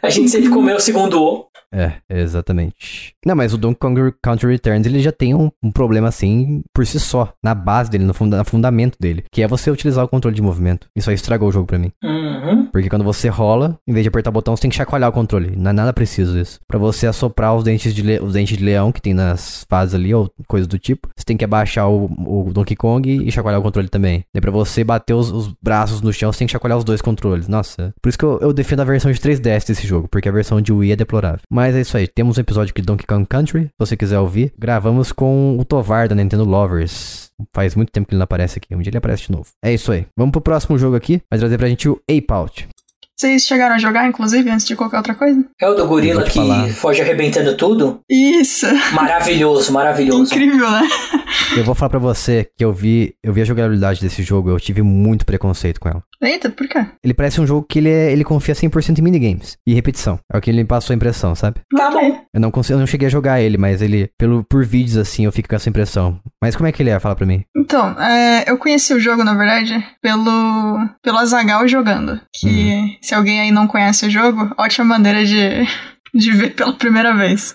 A 0.00 0.08
gente 0.10 0.30
sempre 0.30 0.48
comeu 0.50 0.76
o 0.76 0.80
segundo 0.80 1.20
O. 1.22 1.46
É, 1.74 1.94
exatamente. 2.10 3.14
Não, 3.24 3.34
mas 3.34 3.54
o 3.54 3.56
Donkey 3.58 3.78
Kong 3.78 4.12
Country 4.22 4.50
Returns 4.50 4.86
ele 4.86 5.00
já 5.00 5.10
tem 5.12 5.34
um, 5.34 5.50
um 5.62 5.70
problema 5.70 6.08
assim 6.08 6.62
por 6.74 6.86
si 6.86 7.00
só, 7.00 7.32
na 7.42 7.54
base 7.54 7.90
dele, 7.90 8.04
no, 8.04 8.12
funda 8.12 8.36
no 8.36 8.44
fundamento 8.44 8.96
dele, 9.00 9.24
que 9.32 9.42
é 9.42 9.48
você 9.48 9.70
utilizar 9.70 10.04
o 10.04 10.08
controle 10.08 10.34
de 10.36 10.42
movimento. 10.42 10.86
Isso 10.94 11.08
aí 11.08 11.14
estragou 11.14 11.48
o 11.48 11.52
jogo 11.52 11.66
pra 11.66 11.78
mim. 11.78 11.90
Uhum. 12.04 12.66
Porque 12.66 12.90
quando 12.90 13.04
você 13.04 13.28
rola, 13.28 13.78
em 13.88 13.92
vez 13.92 14.04
de 14.04 14.08
apertar 14.08 14.28
o 14.28 14.32
botão, 14.34 14.54
você 14.54 14.62
tem 14.62 14.70
que 14.70 14.76
chacoalhar 14.76 15.08
o 15.08 15.12
controle. 15.12 15.54
Não 15.56 15.70
é 15.70 15.72
nada 15.72 15.92
preciso 15.94 16.38
isso. 16.38 16.60
Pra 16.68 16.78
você 16.78 17.06
assoprar 17.06 17.54
os 17.56 17.64
dentes 17.64 17.94
de, 17.94 18.02
le- 18.02 18.20
os 18.20 18.34
dentes 18.34 18.58
de 18.58 18.62
leão 18.62 18.92
que 18.92 19.00
tem 19.00 19.14
nas 19.14 19.64
fases 19.70 19.94
ali, 19.94 20.12
ou 20.14 20.30
coisa 20.46 20.66
do 20.66 20.78
tipo, 20.78 21.08
você 21.16 21.24
tem 21.24 21.36
que 21.38 21.44
abaixar 21.44 21.88
o, 21.88 22.04
o 22.26 22.52
Donkey 22.52 22.76
Kong 22.76 23.08
e 23.26 23.30
chacoalhar 23.32 23.60
o 23.60 23.62
controle 23.62 23.88
também. 23.88 24.24
Daí 24.34 24.40
pra 24.42 24.50
você 24.50 24.84
bater 24.84 25.14
os, 25.14 25.30
os 25.30 25.54
braços 25.62 26.02
no 26.02 26.12
chão, 26.12 26.30
você 26.32 26.40
tem 26.40 26.46
que 26.46 26.52
chacoalhar 26.52 26.76
os 26.76 26.84
dois 26.84 27.00
controles. 27.00 27.48
Nossa. 27.48 27.94
Por 28.02 28.10
isso 28.10 28.18
que 28.18 28.24
eu, 28.24 28.38
eu 28.42 28.52
defendo 28.52 28.80
a 28.80 28.84
versão 28.84 29.10
de 29.10 29.18
3DS 29.18 29.66
desse 29.66 29.81
jogo, 29.86 30.08
porque 30.08 30.28
a 30.28 30.32
versão 30.32 30.60
de 30.60 30.72
Wii 30.72 30.92
é 30.92 30.96
deplorável. 30.96 31.40
Mas 31.50 31.74
é 31.74 31.80
isso 31.80 31.96
aí. 31.96 32.06
Temos 32.06 32.38
um 32.38 32.40
episódio 32.40 32.70
aqui 32.70 32.80
de 32.80 32.86
Donkey 32.86 33.06
Kong 33.06 33.26
Country, 33.26 33.64
se 33.64 33.70
você 33.78 33.96
quiser 33.96 34.18
ouvir. 34.18 34.52
Gravamos 34.58 35.12
com 35.12 35.56
o 35.58 35.64
Tovar 35.64 36.08
da 36.08 36.14
Nintendo 36.14 36.44
Lovers. 36.44 37.30
Faz 37.54 37.74
muito 37.74 37.90
tempo 37.90 38.06
que 38.06 38.14
ele 38.14 38.18
não 38.18 38.24
aparece 38.24 38.58
aqui. 38.58 38.74
Um 38.74 38.80
dia 38.80 38.90
ele 38.90 38.98
aparece 38.98 39.26
de 39.26 39.32
novo. 39.32 39.46
É 39.62 39.72
isso 39.72 39.90
aí. 39.92 40.06
Vamos 40.16 40.32
pro 40.32 40.40
próximo 40.40 40.78
jogo 40.78 40.96
aqui. 40.96 41.20
Vai 41.30 41.38
trazer 41.38 41.58
pra 41.58 41.68
gente 41.68 41.88
o 41.88 42.00
Ape 42.08 42.26
Out. 42.30 42.68
Vocês 43.22 43.46
chegaram 43.46 43.76
a 43.76 43.78
jogar, 43.78 44.08
inclusive, 44.08 44.50
antes 44.50 44.66
de 44.66 44.74
qualquer 44.74 44.96
outra 44.96 45.14
coisa? 45.14 45.44
É 45.60 45.68
o 45.68 45.74
do 45.74 45.86
gorila 45.86 46.24
que 46.24 46.34
falar. 46.34 46.68
foge 46.70 47.00
arrebentando 47.02 47.56
tudo? 47.56 48.00
Isso! 48.10 48.66
Maravilhoso, 48.92 49.72
maravilhoso. 49.72 50.34
Incrível, 50.34 50.68
né? 50.68 50.82
Eu 51.56 51.64
vou 51.64 51.74
falar 51.74 51.90
pra 51.90 51.98
você 51.98 52.48
que 52.56 52.64
eu 52.64 52.72
vi, 52.72 53.14
eu 53.22 53.32
vi 53.32 53.42
a 53.42 53.44
jogabilidade 53.44 54.00
desse 54.00 54.22
jogo, 54.22 54.50
eu 54.50 54.58
tive 54.58 54.82
muito 54.82 55.24
preconceito 55.24 55.78
com 55.78 55.88
ela. 55.88 56.02
Eita, 56.20 56.50
por 56.50 56.68
quê? 56.68 56.86
Ele 57.02 57.12
parece 57.12 57.40
um 57.40 57.46
jogo 57.46 57.66
que 57.68 57.78
ele, 57.78 57.90
é, 57.90 58.12
ele 58.12 58.24
confia 58.24 58.54
100% 58.54 58.98
em 58.98 59.02
minigames 59.02 59.56
e 59.66 59.74
repetição. 59.74 60.18
É 60.32 60.38
o 60.38 60.40
que 60.40 60.50
ele 60.50 60.58
me 60.58 60.64
passou 60.64 60.94
a 60.94 60.96
impressão, 60.96 61.34
sabe? 61.34 61.60
Tá 61.76 61.90
bom. 61.90 62.20
Eu 62.32 62.40
não 62.40 62.50
consigo, 62.50 62.76
eu 62.76 62.80
não 62.80 62.86
cheguei 62.86 63.08
a 63.08 63.10
jogar 63.10 63.40
ele, 63.40 63.58
mas 63.58 63.82
ele 63.82 64.08
pelo 64.16 64.44
por 64.44 64.64
vídeos 64.64 64.96
assim, 64.96 65.24
eu 65.24 65.32
fico 65.32 65.48
com 65.48 65.56
essa 65.56 65.68
impressão. 65.68 66.20
Mas 66.40 66.54
como 66.54 66.68
é 66.68 66.72
que 66.72 66.82
ele 66.82 66.90
é? 66.90 67.00
Fala 67.00 67.16
pra 67.16 67.26
mim. 67.26 67.44
Então, 67.56 68.00
é, 68.00 68.44
eu 68.48 68.56
conheci 68.56 68.94
o 68.94 69.00
jogo, 69.00 69.24
na 69.24 69.34
verdade, 69.34 69.84
pelo, 70.00 70.78
pelo 71.02 71.18
Azagal 71.18 71.66
jogando. 71.66 72.20
Que, 72.34 72.98
se 73.12 73.14
alguém 73.14 73.40
aí 73.42 73.52
não 73.52 73.66
conhece 73.66 74.06
o 74.06 74.10
jogo, 74.10 74.54
ótima 74.56 74.86
maneira 74.86 75.22
de, 75.22 75.68
de 76.14 76.32
ver 76.32 76.54
pela 76.54 76.72
primeira 76.72 77.14
vez. 77.14 77.54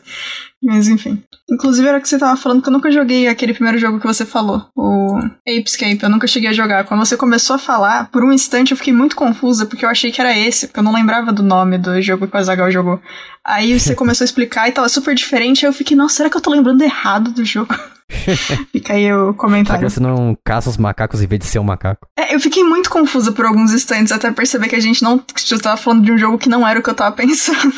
Mas 0.61 0.87
enfim. 0.87 1.23
Inclusive, 1.49 1.87
era 1.87 1.97
o 1.97 2.01
que 2.01 2.07
você 2.07 2.19
tava 2.19 2.37
falando 2.37 2.61
que 2.61 2.69
eu 2.69 2.73
nunca 2.73 2.91
joguei 2.91 3.27
aquele 3.27 3.55
primeiro 3.55 3.79
jogo 3.79 3.99
que 3.99 4.05
você 4.05 4.23
falou, 4.23 4.69
o 4.75 5.17
Apescape. 5.47 6.03
Eu 6.03 6.09
nunca 6.09 6.27
cheguei 6.27 6.49
a 6.49 6.53
jogar. 6.53 6.83
Quando 6.83 7.03
você 7.03 7.17
começou 7.17 7.55
a 7.55 7.59
falar, 7.59 8.11
por 8.11 8.23
um 8.23 8.31
instante 8.31 8.69
eu 8.69 8.77
fiquei 8.77 8.93
muito 8.93 9.15
confusa, 9.15 9.65
porque 9.65 9.83
eu 9.83 9.89
achei 9.89 10.11
que 10.11 10.21
era 10.21 10.37
esse, 10.37 10.67
porque 10.67 10.79
eu 10.79 10.83
não 10.83 10.93
lembrava 10.93 11.31
do 11.33 11.41
nome 11.41 11.79
do 11.79 11.99
jogo 12.01 12.27
que 12.27 12.35
o 12.35 12.39
Azagal 12.39 12.69
jogou. 12.69 13.01
Aí 13.43 13.79
você 13.79 13.95
começou 13.95 14.23
a 14.23 14.25
explicar 14.25 14.69
e 14.69 14.73
tava 14.73 14.89
super 14.89 15.15
diferente, 15.15 15.65
aí 15.65 15.69
eu 15.69 15.73
fiquei, 15.73 15.97
nossa, 15.97 16.17
será 16.17 16.29
que 16.29 16.37
eu 16.37 16.41
tô 16.41 16.51
lembrando 16.51 16.83
errado 16.83 17.31
do 17.31 17.43
jogo? 17.43 17.73
Fica 18.71 18.93
aí 18.93 19.11
o 19.11 19.25
Será 19.25 19.33
comentário. 19.33 19.85
que 19.85 19.93
você 19.93 19.99
não 19.99 20.37
caça 20.43 20.69
os 20.69 20.77
macacos 20.77 21.21
em 21.21 21.27
vez 21.27 21.39
de 21.39 21.47
ser 21.47 21.59
um 21.59 21.63
macaco? 21.63 22.07
É, 22.17 22.33
eu 22.33 22.39
fiquei 22.39 22.63
muito 22.63 22.89
confusa 22.89 23.31
por 23.31 23.45
alguns 23.45 23.73
instantes, 23.73 24.11
até 24.11 24.31
perceber 24.31 24.67
que 24.67 24.75
a 24.75 24.79
gente 24.79 25.03
não 25.03 25.17
que 25.19 25.53
eu 25.53 25.59
tava 25.59 25.77
falando 25.77 26.03
de 26.03 26.11
um 26.11 26.17
jogo 26.17 26.37
que 26.37 26.49
não 26.49 26.67
era 26.67 26.79
o 26.79 26.83
que 26.83 26.89
eu 26.89 26.95
tava 26.95 27.13
pensando. 27.17 27.73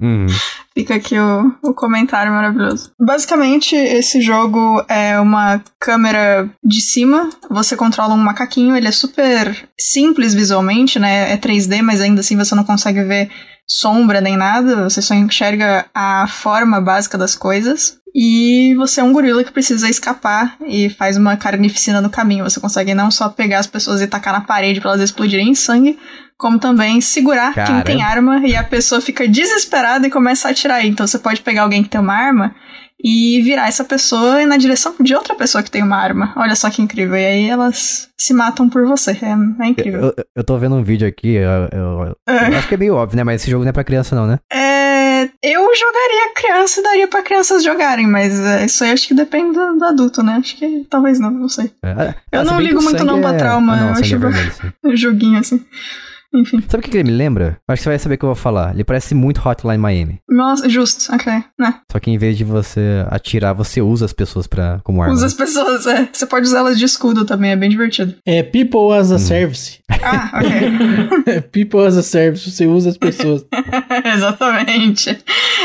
Uhum. 0.00 0.26
Fica 0.74 0.94
aqui 0.94 1.18
o, 1.18 1.52
o 1.62 1.74
comentário 1.74 2.32
maravilhoso. 2.32 2.92
Basicamente, 2.98 3.74
esse 3.74 4.20
jogo 4.20 4.84
é 4.88 5.18
uma 5.18 5.62
câmera 5.80 6.48
de 6.64 6.80
cima, 6.80 7.28
você 7.50 7.76
controla 7.76 8.14
um 8.14 8.18
macaquinho, 8.18 8.76
ele 8.76 8.88
é 8.88 8.92
super 8.92 9.68
simples 9.78 10.32
visualmente, 10.32 10.98
né? 10.98 11.32
É 11.32 11.36
3D, 11.36 11.82
mas 11.82 12.00
ainda 12.00 12.20
assim 12.20 12.36
você 12.36 12.54
não 12.54 12.64
consegue 12.64 13.02
ver 13.02 13.30
sombra 13.70 14.20
nem 14.20 14.36
nada, 14.36 14.90
você 14.90 15.00
só 15.00 15.14
enxerga 15.14 15.86
a 15.94 16.26
forma 16.26 16.80
básica 16.80 17.16
das 17.16 17.36
coisas. 17.36 17.99
E 18.14 18.74
você 18.76 19.00
é 19.00 19.04
um 19.04 19.12
gorila 19.12 19.44
que 19.44 19.52
precisa 19.52 19.88
escapar 19.88 20.56
e 20.66 20.90
faz 20.90 21.16
uma 21.16 21.36
carnificina 21.36 22.00
no 22.00 22.10
caminho. 22.10 22.44
Você 22.44 22.58
consegue 22.60 22.94
não 22.94 23.10
só 23.10 23.28
pegar 23.28 23.58
as 23.60 23.66
pessoas 23.66 24.00
e 24.00 24.06
tacar 24.06 24.32
na 24.32 24.40
parede 24.40 24.80
pra 24.80 24.90
elas 24.90 25.02
explodirem 25.02 25.50
em 25.50 25.54
sangue, 25.54 25.98
como 26.36 26.58
também 26.58 27.00
segurar 27.00 27.52
quem 27.54 27.64
Caramba. 27.64 27.84
tem 27.84 28.02
arma 28.02 28.40
e 28.46 28.56
a 28.56 28.64
pessoa 28.64 29.00
fica 29.00 29.28
desesperada 29.28 30.06
e 30.06 30.10
começa 30.10 30.48
a 30.48 30.50
atirar. 30.50 30.84
Então 30.84 31.06
você 31.06 31.18
pode 31.18 31.40
pegar 31.42 31.62
alguém 31.62 31.82
que 31.82 31.88
tem 31.88 32.00
uma 32.00 32.14
arma 32.14 32.54
e 33.02 33.40
virar 33.42 33.66
essa 33.68 33.82
pessoa 33.84 34.44
na 34.44 34.56
direção 34.58 34.94
de 35.00 35.14
outra 35.14 35.34
pessoa 35.34 35.62
que 35.62 35.70
tem 35.70 35.82
uma 35.82 35.96
arma. 35.96 36.34
Olha 36.36 36.54
só 36.54 36.68
que 36.68 36.82
incrível. 36.82 37.16
E 37.16 37.24
aí 37.26 37.48
elas 37.48 38.08
se 38.18 38.34
matam 38.34 38.68
por 38.68 38.86
você. 38.86 39.12
É, 39.22 39.64
é 39.64 39.66
incrível. 39.68 40.00
Eu, 40.00 40.14
eu- 40.18 40.24
eu 40.36 40.44
tô 40.44 40.58
vendo 40.58 40.74
um 40.76 40.82
vídeo 40.82 41.06
aqui, 41.08 41.34
eu, 41.34 41.68
eu- 41.72 42.16
eu 42.26 42.58
acho 42.58 42.68
que 42.68 42.74
é 42.74 42.78
meio 42.78 42.94
óbvio, 42.96 43.16
né? 43.16 43.24
Mas 43.24 43.40
esse 43.40 43.50
jogo 43.50 43.64
não 43.64 43.70
é 43.70 43.72
pra 43.72 43.84
criança 43.84 44.14
não, 44.14 44.26
né? 44.26 44.38
É, 44.52 44.69
eu 45.42 45.62
jogaria 45.74 46.34
criança 46.34 46.80
e 46.80 46.82
daria 46.82 47.08
pra 47.08 47.22
crianças 47.22 47.64
jogarem, 47.64 48.06
mas 48.06 48.38
é, 48.38 48.64
isso 48.66 48.84
aí 48.84 48.92
acho 48.92 49.08
que 49.08 49.14
depende 49.14 49.54
do, 49.54 49.78
do 49.78 49.84
adulto, 49.84 50.22
né? 50.22 50.34
Acho 50.34 50.56
que 50.56 50.86
talvez 50.90 51.18
não, 51.18 51.30
não 51.30 51.48
sei. 51.48 51.72
É, 51.82 52.14
Eu 52.30 52.40
ah, 52.40 52.44
não 52.44 52.60
ligo 52.60 52.82
muito 52.82 53.04
não 53.04 53.20
pra 53.20 53.34
é- 53.34 53.38
trauma, 53.38 53.72
Ah, 53.72 53.76
não, 53.76 53.86
eu 53.88 53.92
acho 53.92 54.14
é 54.14 54.18
vermelho, 54.18 54.52
sim. 54.52 54.72
Um 54.84 54.96
joguinho 54.96 55.38
assim. 55.38 55.64
Enfim. 56.34 56.62
Sabe 56.68 56.86
o 56.86 56.88
que, 56.88 56.96
ele 56.96 57.10
me 57.10 57.16
lembra? 57.16 57.58
Acho 57.66 57.78
que 57.78 57.82
você 57.82 57.88
vai 57.88 57.98
saber 57.98 58.14
o 58.14 58.18
que 58.18 58.24
eu 58.24 58.28
vou 58.28 58.36
falar. 58.36 58.72
Ele 58.72 58.84
parece 58.84 59.14
muito 59.14 59.46
Hotline 59.46 59.78
Miami. 59.78 60.20
Nossa, 60.28 60.68
justo, 60.68 61.12
ok. 61.12 61.32
Né? 61.58 61.74
Só 61.90 61.98
que 61.98 62.10
em 62.10 62.18
vez 62.18 62.38
de 62.38 62.44
você 62.44 63.04
atirar, 63.08 63.52
você 63.52 63.80
usa 63.80 64.04
as 64.04 64.12
pessoas 64.12 64.46
pra, 64.46 64.80
como 64.84 65.02
arma. 65.02 65.14
Usa 65.14 65.26
as 65.26 65.34
pessoas, 65.34 65.86
é. 65.86 66.08
Você 66.12 66.26
pode 66.26 66.46
usar 66.46 66.60
elas 66.60 66.78
de 66.78 66.84
escudo 66.84 67.24
também, 67.24 67.50
é 67.50 67.56
bem 67.56 67.68
divertido. 67.68 68.14
É 68.24 68.42
People 68.42 68.96
as 68.96 69.10
a 69.10 69.18
Service. 69.18 69.80
Ah, 69.88 70.30
ok. 70.34 70.50
É 71.34 71.40
People 71.40 71.86
as 71.86 71.96
a 71.96 72.02
Service, 72.02 72.50
você 72.50 72.66
usa 72.66 72.90
as 72.90 72.96
pessoas. 72.96 73.44
Exatamente. 74.14 75.18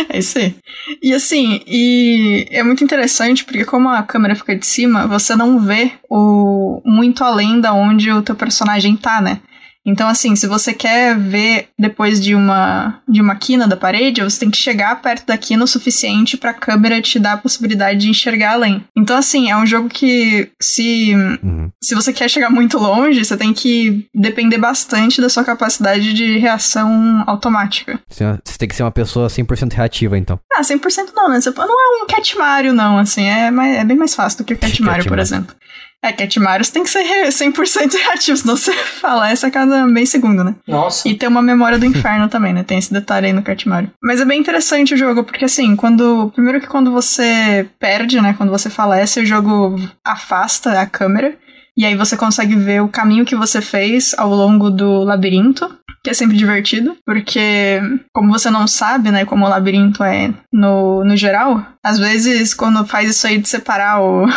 É 0.09 0.17
isso 0.17 0.37
aí. 0.37 0.55
E 1.01 1.13
assim, 1.13 1.61
e 1.67 2.47
é 2.51 2.63
muito 2.63 2.83
interessante 2.83 3.43
porque 3.45 3.65
como 3.65 3.89
a 3.89 4.03
câmera 4.03 4.35
fica 4.35 4.55
de 4.55 4.65
cima, 4.65 5.07
você 5.07 5.35
não 5.35 5.59
vê 5.59 5.91
o 6.09 6.81
muito 6.85 7.23
além 7.23 7.59
da 7.59 7.73
onde 7.73 8.11
o 8.11 8.21
teu 8.21 8.35
personagem 8.35 8.95
tá, 8.95 9.21
né? 9.21 9.39
Então, 9.85 10.07
assim, 10.07 10.35
se 10.35 10.47
você 10.47 10.73
quer 10.73 11.17
ver 11.17 11.67
depois 11.77 12.19
de 12.19 12.33
uma 12.33 12.99
de 13.07 13.21
uma 13.21 13.35
quina 13.35 13.67
da 13.67 13.77
parede, 13.77 14.21
você 14.21 14.39
tem 14.39 14.49
que 14.49 14.57
chegar 14.57 14.99
perto 15.01 15.25
da 15.27 15.37
quina 15.37 15.63
o 15.63 15.67
suficiente 15.67 16.37
pra 16.37 16.53
câmera 16.53 17.01
te 17.01 17.19
dar 17.19 17.33
a 17.33 17.37
possibilidade 17.37 17.99
de 17.99 18.09
enxergar 18.09 18.53
além. 18.53 18.83
Então, 18.97 19.15
assim, 19.17 19.49
é 19.51 19.55
um 19.57 19.65
jogo 19.65 19.87
que 19.89 20.49
se 20.61 21.13
Uhum. 21.15 21.69
se 21.83 21.93
você 21.93 22.11
quer 22.11 22.29
chegar 22.29 22.49
muito 22.49 22.77
longe, 22.77 23.23
você 23.23 23.37
tem 23.37 23.53
que 23.53 24.07
depender 24.13 24.57
bastante 24.57 25.21
da 25.21 25.29
sua 25.29 25.43
capacidade 25.43 26.13
de 26.13 26.37
reação 26.39 27.23
automática. 27.27 27.99
Você 28.09 28.23
você 28.43 28.57
tem 28.57 28.67
que 28.67 28.75
ser 28.75 28.83
uma 28.83 28.91
pessoa 28.91 29.27
100% 29.29 29.73
reativa, 29.73 30.17
então. 30.17 30.39
Ah, 30.57 30.61
100% 30.63 31.11
não, 31.15 31.29
né? 31.29 31.39
Você 31.41 31.51
não 31.51 31.63
é 31.99 32.03
um 32.03 32.07
Cat 32.07 32.37
Mario, 32.37 32.73
não, 32.73 32.97
assim. 32.97 33.25
É, 33.25 33.51
mais- 33.51 33.75
é 33.77 33.83
bem 33.83 33.97
mais 33.97 34.15
fácil 34.15 34.39
do 34.39 34.45
que 34.45 34.53
o 34.53 34.57
Cat 34.57 34.81
Mario, 34.81 35.05
por 35.05 35.19
exemplo. 35.19 35.55
É, 36.03 36.11
Cat 36.11 36.39
tem 36.71 36.83
que 36.83 36.89
ser 36.89 37.01
re- 37.01 37.29
100% 37.29 37.93
reativo, 37.97 38.37
senão 38.37 38.55
você 38.55 38.71
fala 39.01 39.29
essa 39.29 39.47
a 39.47 39.51
cada 39.51 39.87
meio 39.87 40.05
segundo, 40.05 40.43
né? 40.43 40.55
Nossa. 40.67 41.07
E 41.07 41.15
tem 41.15 41.27
uma 41.27 41.41
memória 41.41 41.79
do 41.79 41.85
inferno 41.85 42.27
também, 42.29 42.53
né? 42.53 42.63
Tem 42.63 42.77
esse 42.77 42.93
detalhe 42.93 43.27
aí 43.27 43.33
no 43.33 43.41
Cat 43.41 43.67
Mario. 43.67 43.91
Mas 44.03 44.21
é 44.21 44.25
bem 44.25 44.39
interessante 44.39 44.93
o 44.93 44.97
jogo, 44.97 45.23
porque 45.23 45.45
assim, 45.45 45.75
quando. 45.75 46.31
Primeiro 46.35 46.61
que 46.61 46.67
quando 46.67 46.91
você 46.91 47.67
perde, 47.79 48.21
né? 48.21 48.35
Quando 48.37 48.51
você 48.51 48.69
falece, 48.69 49.19
o 49.19 49.25
jogo 49.25 49.79
afasta 50.03 50.79
a 50.79 50.85
câmera. 50.85 51.35
E 51.77 51.85
aí 51.85 51.95
você 51.95 52.15
consegue 52.15 52.55
ver 52.55 52.81
o 52.81 52.87
caminho 52.87 53.25
que 53.25 53.35
você 53.35 53.59
fez 53.61 54.13
ao 54.17 54.29
longo 54.29 54.69
do 54.69 55.03
labirinto. 55.03 55.77
Que 56.03 56.11
é 56.11 56.13
sempre 56.13 56.37
divertido, 56.37 56.95
porque 57.03 57.81
como 58.13 58.31
você 58.31 58.51
não 58.51 58.67
sabe, 58.67 59.09
né, 59.09 59.25
como 59.25 59.43
o 59.43 59.49
labirinto 59.49 60.03
é 60.03 60.31
no, 60.53 61.03
no 61.03 61.17
geral, 61.17 61.65
às 61.83 61.97
vezes 61.97 62.53
quando 62.53 62.85
faz 62.85 63.09
isso 63.09 63.25
aí 63.25 63.39
de 63.39 63.49
separar 63.49 63.99
o, 64.03 64.27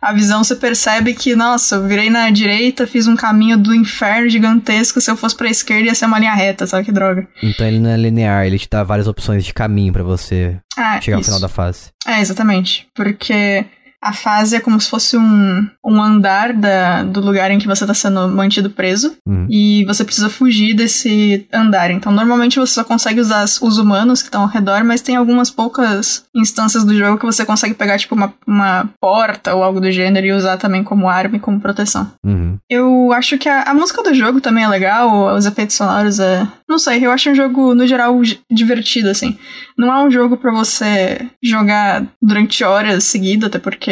a 0.00 0.12
visão 0.12 0.42
você 0.42 0.56
percebe 0.56 1.14
que, 1.14 1.34
nossa, 1.36 1.76
eu 1.76 1.86
virei 1.86 2.08
na 2.10 2.30
direita, 2.30 2.86
fiz 2.86 3.06
um 3.06 3.16
caminho 3.16 3.58
do 3.58 3.74
inferno 3.74 4.28
gigantesco, 4.28 5.00
se 5.00 5.10
eu 5.10 5.16
fosse 5.16 5.36
pra 5.36 5.48
esquerda 5.50 5.86
ia 5.86 5.94
ser 5.94 6.06
uma 6.06 6.18
linha 6.18 6.34
reta, 6.34 6.66
sabe 6.66 6.84
que 6.84 6.92
droga. 6.92 7.28
Então 7.42 7.66
ele 7.66 7.78
não 7.78 7.90
é 7.90 7.96
linear, 7.96 8.46
ele 8.46 8.58
te 8.58 8.68
dá 8.70 8.82
várias 8.82 9.06
opções 9.06 9.44
de 9.44 9.52
caminho 9.52 9.92
pra 9.92 10.02
você 10.02 10.56
Ah, 10.76 11.00
chegar 11.00 11.16
ao 11.16 11.20
isso. 11.20 11.28
final 11.30 11.40
da 11.40 11.48
fase. 11.48 11.90
É, 12.06 12.20
exatamente. 12.20 12.86
Porque 12.94 13.64
a 14.02 14.12
fase 14.12 14.56
é 14.56 14.60
como 14.60 14.80
se 14.80 14.88
fosse 14.88 15.16
um, 15.16 15.68
um 15.84 16.02
andar 16.02 16.54
da, 16.54 17.02
do 17.02 17.20
lugar 17.20 17.50
em 17.50 17.58
que 17.58 17.66
você 17.66 17.86
tá 17.86 17.92
sendo 17.92 18.28
mantido 18.28 18.70
preso. 18.70 19.16
Uhum. 19.26 19.46
E 19.50 19.84
você 19.84 20.04
precisa 20.04 20.30
fugir 20.30 20.74
desse 20.74 21.46
andar. 21.52 21.90
Então, 21.90 22.10
normalmente 22.10 22.58
você 22.58 22.74
só 22.74 22.84
consegue 22.84 23.20
usar 23.20 23.44
os 23.44 23.78
humanos 23.78 24.22
que 24.22 24.28
estão 24.28 24.42
ao 24.42 24.48
redor, 24.48 24.82
mas 24.84 25.02
tem 25.02 25.16
algumas 25.16 25.50
poucas 25.50 26.24
instâncias 26.34 26.82
do 26.84 26.96
jogo 26.96 27.18
que 27.18 27.26
você 27.26 27.44
consegue 27.44 27.74
pegar, 27.74 27.98
tipo, 27.98 28.14
uma, 28.14 28.32
uma 28.46 28.88
porta 28.98 29.54
ou 29.54 29.62
algo 29.62 29.80
do 29.80 29.90
gênero 29.90 30.26
e 30.26 30.32
usar 30.32 30.56
também 30.56 30.82
como 30.82 31.08
arma 31.08 31.36
e 31.36 31.40
como 31.40 31.60
proteção. 31.60 32.10
Uhum. 32.24 32.56
Eu 32.70 33.12
acho 33.12 33.36
que 33.36 33.48
a, 33.48 33.64
a 33.64 33.74
música 33.74 34.02
do 34.02 34.14
jogo 34.14 34.40
também 34.40 34.64
é 34.64 34.68
legal, 34.68 35.36
os 35.36 35.44
efeitos 35.44 35.76
sonoros 35.76 36.18
é. 36.18 36.46
Não 36.70 36.78
sei, 36.78 37.04
eu 37.04 37.10
acho 37.10 37.28
um 37.28 37.34
jogo, 37.34 37.74
no 37.74 37.84
geral, 37.84 38.16
divertido, 38.48 39.10
assim. 39.10 39.36
Não 39.76 39.92
é 39.92 40.04
um 40.04 40.10
jogo 40.10 40.36
pra 40.36 40.52
você 40.52 41.26
jogar 41.42 42.06
durante 42.22 42.62
horas 42.62 43.02
seguidas, 43.02 43.48
até 43.48 43.58
porque 43.58 43.90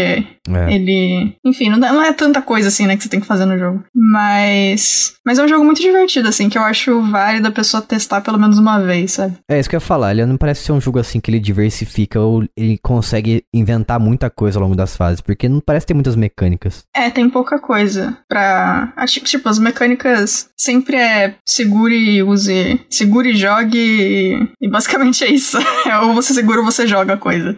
É. 0.48 0.72
ele. 0.72 1.34
Enfim, 1.44 1.70
não, 1.70 1.80
dá- 1.80 1.92
não 1.92 2.02
é 2.02 2.12
tanta 2.12 2.40
coisa 2.40 2.68
assim, 2.68 2.86
né, 2.86 2.96
que 2.96 3.02
você 3.02 3.08
tem 3.08 3.18
que 3.20 3.26
fazer 3.26 3.46
no 3.46 3.58
jogo. 3.58 3.82
Mas. 3.94 5.14
Mas 5.26 5.38
é 5.38 5.44
um 5.44 5.48
jogo 5.48 5.64
muito 5.64 5.80
divertido, 5.80 6.28
assim, 6.28 6.48
que 6.48 6.56
eu 6.56 6.62
acho 6.62 7.00
válido 7.10 7.48
a 7.48 7.52
pessoa 7.52 7.82
testar 7.82 8.20
pelo 8.20 8.38
menos 8.38 8.58
uma 8.58 8.78
vez, 8.80 9.12
sabe? 9.12 9.34
É 9.50 9.58
isso 9.58 9.68
que 9.68 9.74
eu 9.74 9.78
ia 9.78 9.80
falar, 9.80 10.12
ele 10.12 10.24
não 10.24 10.36
parece 10.36 10.62
ser 10.64 10.72
um 10.72 10.80
jogo 10.80 10.98
assim 10.98 11.20
que 11.20 11.30
ele 11.30 11.40
diversifica 11.40 12.20
ou 12.20 12.44
ele 12.56 12.78
consegue 12.78 13.42
inventar 13.52 13.98
muita 13.98 14.30
coisa 14.30 14.58
ao 14.58 14.62
longo 14.62 14.76
das 14.76 14.96
fases, 14.96 15.20
porque 15.20 15.48
não 15.48 15.60
parece 15.60 15.86
ter 15.86 15.94
muitas 15.94 16.14
mecânicas. 16.16 16.84
É, 16.94 17.10
tem 17.10 17.28
pouca 17.28 17.58
coisa 17.58 18.16
pra. 18.28 18.92
Tipo, 19.24 19.48
as 19.48 19.58
mecânicas 19.58 20.48
sempre 20.56 20.96
é 20.96 21.34
segure 21.44 21.94
e 21.96 22.22
use. 22.22 22.67
Segure 22.90 23.30
e 23.30 23.36
jogue. 23.36 23.78
E, 23.78 24.48
e 24.60 24.68
basicamente 24.68 25.24
é 25.24 25.30
isso. 25.30 25.58
ou 26.02 26.14
você 26.14 26.34
segura 26.34 26.60
ou 26.60 26.64
você 26.64 26.86
joga 26.86 27.14
a 27.14 27.18
coisa. 27.18 27.56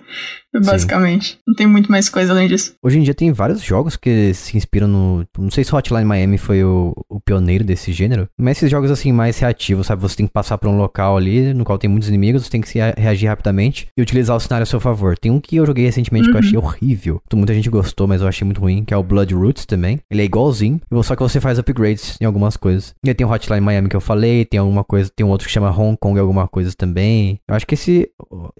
Basicamente. 0.64 1.38
Não 1.46 1.54
tem 1.54 1.66
muito 1.66 1.90
mais 1.90 2.08
coisa 2.08 2.32
além 2.32 2.48
disso. 2.48 2.74
Hoje 2.82 2.98
em 2.98 3.02
dia 3.02 3.14
tem 3.14 3.32
vários 3.32 3.62
jogos 3.62 3.96
que 3.96 4.32
se 4.34 4.56
inspiram 4.56 4.88
no. 4.88 5.24
Não 5.38 5.50
sei 5.50 5.64
se 5.64 5.74
Hotline 5.74 6.04
Miami 6.04 6.38
foi 6.38 6.64
o, 6.64 6.94
o 7.08 7.20
pioneiro 7.20 7.62
desse 7.64 7.92
gênero, 7.92 8.28
mas 8.38 8.56
esses 8.58 8.70
jogos 8.70 8.90
assim 8.90 9.12
mais 9.12 9.38
reativos, 9.38 9.86
sabe? 9.86 10.02
Você 10.02 10.16
tem 10.16 10.26
que 10.26 10.32
passar 10.32 10.58
por 10.58 10.68
um 10.68 10.76
local 10.76 11.16
ali 11.16 11.54
no 11.54 11.64
qual 11.64 11.78
tem 11.78 11.88
muitos 11.90 12.08
inimigos, 12.08 12.44
você 12.44 12.50
tem 12.50 12.60
que 12.60 12.68
se 12.68 12.78
rea- 12.78 12.94
reagir 12.96 13.28
rapidamente 13.28 13.88
e 13.96 14.02
utilizar 14.02 14.36
o 14.36 14.40
cenário 14.40 14.62
a 14.64 14.66
seu 14.66 14.80
favor. 14.80 15.16
Tem 15.18 15.30
um 15.30 15.40
que 15.40 15.56
eu 15.56 15.66
joguei 15.66 15.84
recentemente 15.84 16.28
que 16.28 16.34
eu 16.34 16.40
achei 16.40 16.58
horrível. 16.58 17.20
Muita 17.32 17.54
gente 17.54 17.70
gostou, 17.70 18.06
mas 18.06 18.20
eu 18.20 18.28
achei 18.28 18.44
muito 18.44 18.60
ruim, 18.60 18.84
que 18.84 18.92
é 18.92 18.96
o 18.96 19.02
Blood 19.02 19.34
Roots 19.34 19.64
também. 19.66 19.98
Ele 20.10 20.22
é 20.22 20.24
igualzinho, 20.24 20.80
só 21.02 21.14
que 21.16 21.22
você 21.22 21.40
faz 21.40 21.58
upgrades 21.58 22.16
em 22.20 22.24
algumas 22.24 22.56
coisas. 22.56 22.94
E 23.04 23.08
aí 23.08 23.14
tem 23.14 23.26
o 23.26 23.30
Hotline 23.30 23.60
Miami 23.60 23.88
que 23.88 23.96
eu 23.96 24.00
falei, 24.00 24.44
tem 24.44 24.58
alguma 24.60 24.84
coisa, 24.84 25.10
tem 25.14 25.24
um 25.24 25.30
outro 25.30 25.46
que 25.46 25.52
chama 25.52 25.70
Hong 25.70 25.96
Kong 25.96 26.18
alguma 26.18 26.46
coisa 26.48 26.72
também. 26.76 27.38
Eu 27.48 27.54
acho 27.54 27.66
que 27.66 27.74
esse 27.74 28.10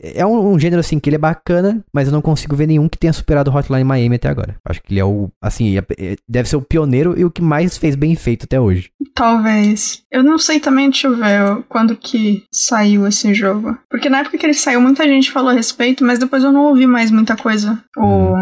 é 0.03 0.24
um, 0.24 0.53
um 0.53 0.59
gênero 0.59 0.80
assim 0.80 0.99
que 0.99 1.09
ele 1.09 1.16
é 1.16 1.18
bacana, 1.18 1.79
mas 1.92 2.08
eu 2.08 2.12
não 2.12 2.22
consigo 2.22 2.56
ver 2.56 2.66
nenhum 2.66 2.88
que 2.88 2.98
tenha 2.98 3.12
superado 3.12 3.50
o 3.50 3.54
Hotline 3.54 3.84
Miami 3.84 4.16
até 4.16 4.28
agora. 4.28 4.56
Acho 4.64 4.82
que 4.82 4.92
ele 4.92 5.00
é 5.00 5.04
o, 5.04 5.30
assim, 5.42 5.76
é- 5.78 6.16
deve 6.28 6.48
ser 6.48 6.56
o 6.56 6.62
pioneiro 6.62 7.18
e 7.18 7.24
o 7.24 7.30
que 7.30 7.42
mais 7.42 7.76
fez 7.76 7.94
bem 7.94 8.14
feito 8.14 8.44
até 8.44 8.60
hoje. 8.60 8.90
Talvez. 9.14 10.02
Eu 10.10 10.22
não 10.22 10.38
sei 10.38 10.58
também, 10.60 10.90
deixa 10.90 11.06
eu 11.08 11.16
ver 11.16 11.62
quando 11.68 11.96
que 11.96 12.44
saiu 12.52 13.06
esse 13.06 13.32
jogo. 13.34 13.76
Porque 13.88 14.08
na 14.08 14.18
época 14.20 14.38
que 14.38 14.46
ele 14.46 14.54
saiu, 14.54 14.80
muita 14.80 15.04
gente 15.06 15.30
falou 15.30 15.50
a 15.50 15.54
respeito, 15.54 16.04
mas 16.04 16.18
depois 16.18 16.42
eu 16.42 16.52
não 16.52 16.66
ouvi 16.66 16.86
mais 16.86 17.10
muita 17.10 17.36
coisa. 17.36 17.82
O, 17.96 18.34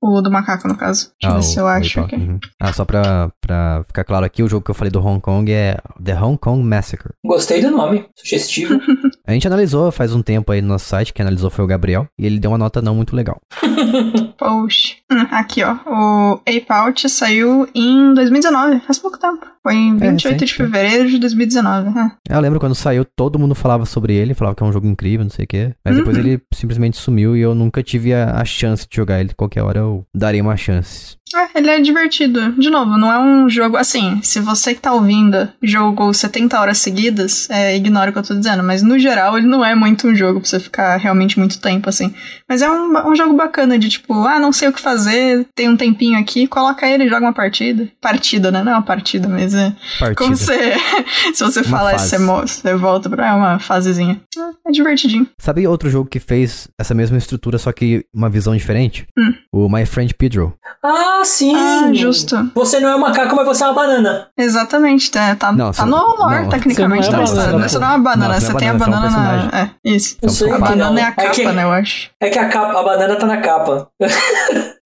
o 0.00 0.20
do 0.22 0.30
macaco, 0.30 0.66
no 0.66 0.76
caso. 0.76 1.10
Deixa 1.20 1.28
eu 1.28 1.32
ver 1.34 1.38
o- 1.38 1.42
se 1.42 1.58
eu 1.58 1.66
acho 1.66 2.00
aqui. 2.00 2.16
uhum. 2.16 2.38
Ah, 2.58 2.72
só 2.72 2.84
pra, 2.84 3.30
pra 3.40 3.84
ficar 3.86 4.04
claro 4.04 4.24
aqui, 4.24 4.42
o 4.42 4.48
jogo 4.48 4.64
que 4.64 4.70
eu 4.70 4.74
falei 4.74 4.90
do 4.90 5.04
Hong 5.04 5.20
Kong 5.20 5.50
é 5.52 5.76
The 6.02 6.18
Hong 6.20 6.38
Kong 6.38 6.62
Massacre. 6.62 7.10
Gostei 7.24 7.60
do 7.62 7.70
nome, 7.70 8.06
sugestivo. 8.16 8.80
A 9.26 9.32
gente 9.32 9.46
analisou 9.46 9.92
faz 9.92 10.12
um 10.14 10.22
tempo 10.22 10.50
aí 10.50 10.60
no 10.60 10.68
nosso 10.68 10.86
site, 10.86 11.12
quem 11.12 11.22
analisou 11.22 11.50
foi 11.50 11.64
o 11.64 11.68
Gabriel, 11.68 12.06
e 12.18 12.26
ele 12.26 12.40
deu 12.40 12.50
uma 12.50 12.58
nota 12.58 12.82
não 12.82 12.94
muito 12.96 13.14
legal. 13.14 13.38
Poxa. 14.38 14.94
Hum, 15.12 15.26
aqui, 15.30 15.62
ó. 15.62 15.74
O 15.86 16.34
Ape 16.46 16.66
Out 16.68 17.08
saiu 17.08 17.68
em 17.74 18.14
2019, 18.14 18.80
faz 18.80 18.98
pouco 18.98 19.18
tempo. 19.18 19.46
Foi 19.62 19.74
em 19.74 19.96
28 19.96 20.16
de 20.16 20.28
recente, 20.28 20.52
é. 20.54 20.56
fevereiro 20.56 21.10
de 21.10 21.18
2019. 21.18 21.90
é. 22.28 22.34
Eu 22.34 22.40
lembro 22.40 22.58
quando 22.58 22.74
saiu, 22.74 23.04
todo 23.04 23.38
mundo 23.38 23.54
falava 23.54 23.84
sobre 23.84 24.14
ele, 24.14 24.34
falava 24.34 24.56
que 24.56 24.62
é 24.62 24.66
um 24.66 24.72
jogo 24.72 24.86
incrível, 24.86 25.24
não 25.24 25.30
sei 25.30 25.44
o 25.44 25.48
quê. 25.48 25.74
Mas 25.84 25.96
depois 25.96 26.16
Uhum. 26.16 26.22
ele 26.22 26.40
simplesmente 26.54 26.96
sumiu 26.96 27.36
e 27.36 27.40
eu 27.40 27.54
nunca 27.54 27.82
tive 27.82 28.14
a, 28.14 28.36
a 28.40 28.44
chance 28.44 28.86
de 28.88 28.96
jogar 28.96 29.20
ele. 29.20 29.34
Qualquer 29.36 29.62
hora 29.62 29.78
eu 29.80 29.89
daria 30.14 30.42
uma 30.42 30.56
chance. 30.56 31.18
É, 31.32 31.58
ele 31.58 31.70
é 31.70 31.80
divertido. 31.80 32.52
De 32.58 32.68
novo, 32.70 32.96
não 32.98 33.12
é 33.12 33.18
um 33.18 33.48
jogo. 33.48 33.76
Assim, 33.76 34.18
se 34.20 34.40
você 34.40 34.74
que 34.74 34.80
tá 34.80 34.92
ouvindo 34.92 35.48
jogou 35.62 36.12
70 36.12 36.58
horas 36.60 36.78
seguidas, 36.78 37.48
é, 37.48 37.76
ignora 37.76 38.10
o 38.10 38.12
que 38.12 38.18
eu 38.18 38.22
tô 38.24 38.34
dizendo. 38.34 38.64
Mas 38.64 38.82
no 38.82 38.98
geral, 38.98 39.38
ele 39.38 39.46
não 39.46 39.64
é 39.64 39.74
muito 39.76 40.08
um 40.08 40.14
jogo 40.14 40.40
pra 40.40 40.48
você 40.48 40.58
ficar 40.58 40.96
realmente 40.96 41.38
muito 41.38 41.60
tempo, 41.60 41.88
assim. 41.88 42.12
Mas 42.48 42.62
é 42.62 42.68
um, 42.70 43.10
um 43.10 43.14
jogo 43.14 43.34
bacana 43.34 43.78
de 43.78 43.88
tipo, 43.88 44.24
ah, 44.24 44.40
não 44.40 44.52
sei 44.52 44.68
o 44.68 44.72
que 44.72 44.80
fazer, 44.80 45.46
tem 45.54 45.68
um 45.68 45.76
tempinho 45.76 46.18
aqui, 46.18 46.48
coloca 46.48 46.84
ele 46.88 47.04
e 47.04 47.08
joga 47.08 47.26
uma 47.26 47.32
partida. 47.32 47.88
Partida, 48.00 48.50
né? 48.50 48.64
Não 48.64 48.72
é 48.72 48.74
uma 48.74 48.82
partida, 48.82 49.28
mas 49.28 49.54
é. 49.54 49.72
Partida. 50.00 50.14
Como 50.16 50.36
você. 50.36 50.74
se 51.32 51.44
você 51.44 51.60
Uma 51.60 51.78
falar, 51.78 51.90
fase. 51.92 52.08
você, 52.08 52.18
mo- 52.18 52.40
você 52.46 52.74
volta 52.74 53.08
pra. 53.08 53.28
É 53.28 53.32
uma 53.32 53.58
fasezinha. 53.60 54.20
É, 54.36 54.68
é 54.68 54.72
divertidinho. 54.72 55.28
Sabe 55.38 55.64
outro 55.64 55.88
jogo 55.88 56.10
que 56.10 56.18
fez 56.18 56.66
essa 56.76 56.92
mesma 56.92 57.16
estrutura, 57.18 57.56
só 57.56 57.70
que 57.70 58.04
uma 58.12 58.28
visão 58.28 58.56
diferente? 58.56 59.06
Hum. 59.16 59.32
O 59.52 59.68
My 59.68 59.79
Friend 59.84 60.14
Pedro. 60.14 60.54
ah, 60.82 61.22
sim! 61.24 61.54
Ah, 61.54 61.90
justo. 61.92 62.50
Você 62.54 62.80
não 62.80 62.88
é 62.90 62.96
um 62.96 63.00
macaco, 63.00 63.34
mas 63.36 63.46
você 63.46 63.64
é 63.64 63.66
uma 63.66 63.74
banana. 63.74 64.28
Exatamente, 64.38 65.10
tá, 65.10 65.34
tá, 65.36 65.52
Não, 65.52 65.70
tá 65.72 65.84
no 65.86 65.96
lore, 65.96 66.42
não, 66.42 66.48
tecnicamente. 66.48 67.06
você 67.06 67.12
não 67.12 67.22
é 67.22 67.26
banana, 67.26 67.42
você, 67.44 67.52
pô. 67.52 67.58
você 67.68 67.78
não 67.78 67.86
é 67.86 67.90
uma 67.90 67.98
banana, 67.98 68.34
Não, 68.34 68.40
você 68.40 68.46
você 68.46 68.52
não 68.52 68.56
é 68.56 68.60
tem 68.60 68.68
a 68.68 68.74
banana, 68.74 69.06
é 69.06 69.08
um 69.08 69.12
banana 69.12 69.50
na. 69.52 69.58
É, 69.58 69.70
isso. 69.84 70.16
Sei 70.28 70.50
a 70.50 70.58
banana 70.58 70.90
não. 70.90 70.98
é 70.98 71.02
a 71.04 71.08
É 71.08 71.12
capa, 71.12 71.30
que- 71.30 71.44
né, 71.46 71.62
eu 71.64 71.72
acho. 71.72 72.10
É 72.20 72.30
que 72.30 72.38
a, 72.38 72.48
capa, 72.48 72.80
a 72.80 72.82
banana 72.82 73.16
tá 73.16 73.26
na 73.26 73.36
capa. 73.38 73.88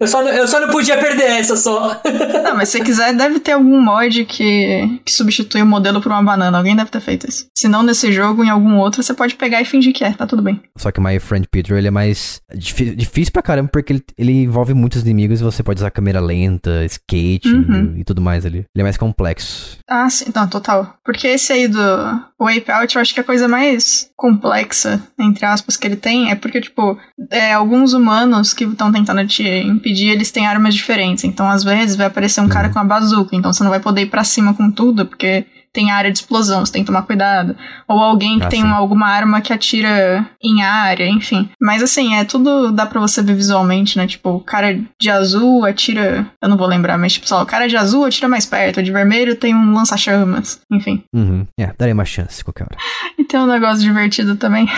eu, 0.01 0.07
só, 0.09 0.23
não- 0.23 0.31
eu 0.31 0.47
só 0.49 0.61
não 0.61 0.69
podia 0.69 0.99
perder 0.99 1.25
essa 1.39 1.57
só. 1.57 2.01
Não, 2.43 2.57
mas 2.57 2.69
se 2.69 2.79
você 2.79 2.85
quiser, 2.85 3.15
deve 3.15 3.41
ter 3.41 3.53
algum 3.53 3.81
mod 3.81 4.25
que, 4.25 5.01
que 5.05 5.13
substitui 5.13 5.63
o 5.63 5.67
modelo 5.67 6.01
por 6.01 6.11
uma 6.13 6.23
banana. 6.23 6.57
Alguém 6.59 6.77
deve 6.77 6.91
ter 6.91 7.01
feito 7.01 7.29
isso. 7.29 7.47
Se 7.57 7.69
não 7.69 7.83
nesse 7.83 8.13
jogo, 8.13 8.43
em 8.45 8.51
algum 8.51 8.77
outro, 8.79 9.03
você 9.03 9.15
pode 9.15 9.35
pegar 9.35 9.61
e 9.61 9.65
fingir 9.65 9.93
que 9.93 10.05
é, 10.05 10.13
tá 10.13 10.27
tudo 10.27 10.43
bem. 10.43 10.61
Só 10.77 10.91
que 10.91 11.01
o 11.01 11.03
My 11.03 11.19
Friend 11.19 11.47
Pedro, 11.51 11.77
ele 11.77 11.89
é 11.89 11.91
mais 11.91 12.41
difí- 12.55 12.95
difícil 12.95 13.33
pra 13.33 13.43
caramba, 13.43 13.69
porque 13.73 13.93
ele, 13.93 14.05
ele 14.19 14.33
envolve 14.43 14.75
muitos 14.85 15.03
inimigos 15.03 15.41
e 15.41 15.45
você 15.45 15.63
pode 15.63 15.81
usar 15.81 15.91
câmera 15.91 16.21
lenta, 16.21 16.85
skate 16.85 17.49
Uhum. 17.53 17.95
e 17.97 18.05
tudo 18.05 18.21
mais 18.21 18.45
ali. 18.45 18.59
Ele 18.75 18.81
é 18.81 18.83
mais 18.83 18.97
complexo. 18.97 19.79
Ah, 19.89 20.09
sim, 20.11 20.27
não, 20.35 20.47
total. 20.47 20.95
Porque 21.05 21.27
esse 21.27 21.53
aí 21.53 21.67
do 21.69 21.79
Wipe 22.41 22.71
Out, 22.71 22.95
eu 22.97 23.01
acho 23.03 23.15
que 23.15 23.21
a 23.21 23.25
coisa 23.25 23.49
mais 23.49 24.11
complexa, 24.17 25.03
entre 25.19 25.45
aspas, 25.47 25.77
que 25.77 25.87
ele 25.87 25.97
tem 25.97 26.31
é 26.31 26.35
porque, 26.35 26.61
tipo, 26.61 26.99
é, 27.31 27.53
alguns 27.53 27.93
humanos 27.95 28.53
que 28.53 28.65
estão 28.65 28.93
tentando 28.93 29.27
te 29.27 29.43
impedir, 29.43 30.09
eles 30.11 30.31
têm 30.31 30.47
armas 30.47 30.75
diferentes. 30.75 31.25
Então, 31.25 31.49
às 31.49 31.65
vezes, 31.65 31.97
vai 31.97 32.07
aparecer 32.07 32.41
um 32.41 32.49
cara 32.49 32.69
Uhum. 32.69 32.75
com 32.75 32.79
uma 32.81 32.85
bazuca, 32.87 33.35
então 33.37 33.53
você 33.53 33.63
não 33.63 33.71
vai 33.71 33.81
poder 33.81 34.03
ir 34.03 34.07
pra 34.11 34.25
cima 34.25 34.53
com 34.55 34.71
tudo, 34.71 35.07
porque 35.07 35.47
tem 35.75 35.91
área 35.91 36.11
de 36.11 36.17
explosão, 36.19 36.65
você 36.65 36.73
tem 36.73 36.83
que 36.83 36.87
tomar 36.87 37.03
cuidado. 37.03 37.55
Ou 37.87 37.99
alguém 38.01 38.39
que 38.39 38.47
Ah, 38.47 38.49
tem 38.49 38.61
sim. 38.63 38.67
uma- 38.67 38.77
alguma 38.77 39.07
arma 39.09 39.41
que 39.43 39.53
atira 39.53 40.25
em 40.43 40.63
área, 40.63 41.07
enfim. 41.09 41.51
Mas 41.61 41.83
assim, 41.83 42.15
é 42.15 42.25
tudo 42.25 42.73
dá 42.73 42.87
pra 42.87 43.01
você 43.01 43.23
ver 43.23 43.35
visualmente, 43.35 43.99
né? 43.99 44.07
Tipo, 44.07 44.31
o 44.31 44.41
cara 44.41 44.79
de 45.01 45.11
azul 45.11 45.65
atira. 45.67 46.27
Eu 46.41 46.49
não 46.49 46.57
vou 46.57 46.67
lembrar, 46.67 46.97
mas 46.97 47.13
tipo, 47.15 47.29
só 47.29 47.43
o 47.43 47.47
cara 47.47 47.67
de 47.69 47.77
azul 47.77 48.05
atira 48.05 48.29
mais 48.29 48.47
perto, 48.47 48.79
o 48.79 48.83
de 48.83 48.93
vermelho 48.93 49.37
tem 49.37 49.55
um 49.55 49.75
lança-chamas, 49.75 50.61
enfim. 50.73 51.03
Uhum. 51.15 51.45
É, 51.59 51.73
darei 51.77 51.93
uma 51.93 52.05
chance 52.05 52.43
qualquer 52.45 52.65
hora. 52.65 52.77
E 53.19 53.23
tem 53.25 53.39
um 53.39 53.47
negócio 53.47 53.79
divertido 53.83 54.35
também. 54.37 54.69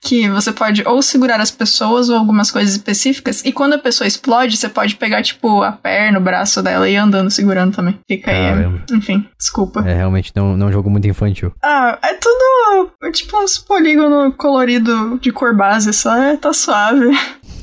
Que 0.00 0.28
você 0.28 0.52
pode 0.52 0.82
ou 0.86 1.02
segurar 1.02 1.40
as 1.40 1.50
pessoas 1.50 2.08
ou 2.08 2.16
algumas 2.16 2.50
coisas 2.50 2.72
específicas. 2.72 3.44
E 3.44 3.52
quando 3.52 3.74
a 3.74 3.78
pessoa 3.78 4.06
explode, 4.06 4.56
você 4.56 4.68
pode 4.68 4.96
pegar, 4.96 5.22
tipo, 5.22 5.62
a 5.62 5.72
perna, 5.72 6.18
o 6.18 6.22
braço 6.22 6.62
dela 6.62 6.88
e 6.88 6.94
ir 6.94 6.96
andando 6.96 7.30
segurando 7.30 7.74
também. 7.74 7.98
Fica 8.06 8.30
aí. 8.30 8.54
Caramba. 8.54 8.82
Enfim, 8.92 9.26
desculpa. 9.38 9.80
É 9.86 9.94
realmente 9.94 10.32
não, 10.34 10.56
não 10.56 10.66
é 10.66 10.70
um 10.70 10.72
jogo 10.72 10.90
muito 10.90 11.06
infantil. 11.06 11.52
Ah, 11.62 11.98
é 12.02 12.14
tudo 12.14 12.90
tipo 13.12 13.36
uns 13.42 13.58
polígono 13.58 14.32
colorido 14.32 15.18
de 15.20 15.30
cor 15.32 15.54
base, 15.54 15.92
só 15.92 16.16
é, 16.16 16.36
tá 16.36 16.52
suave. 16.52 17.10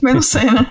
Mas 0.02 0.14
não 0.14 0.22
sei, 0.22 0.46
né? 0.46 0.68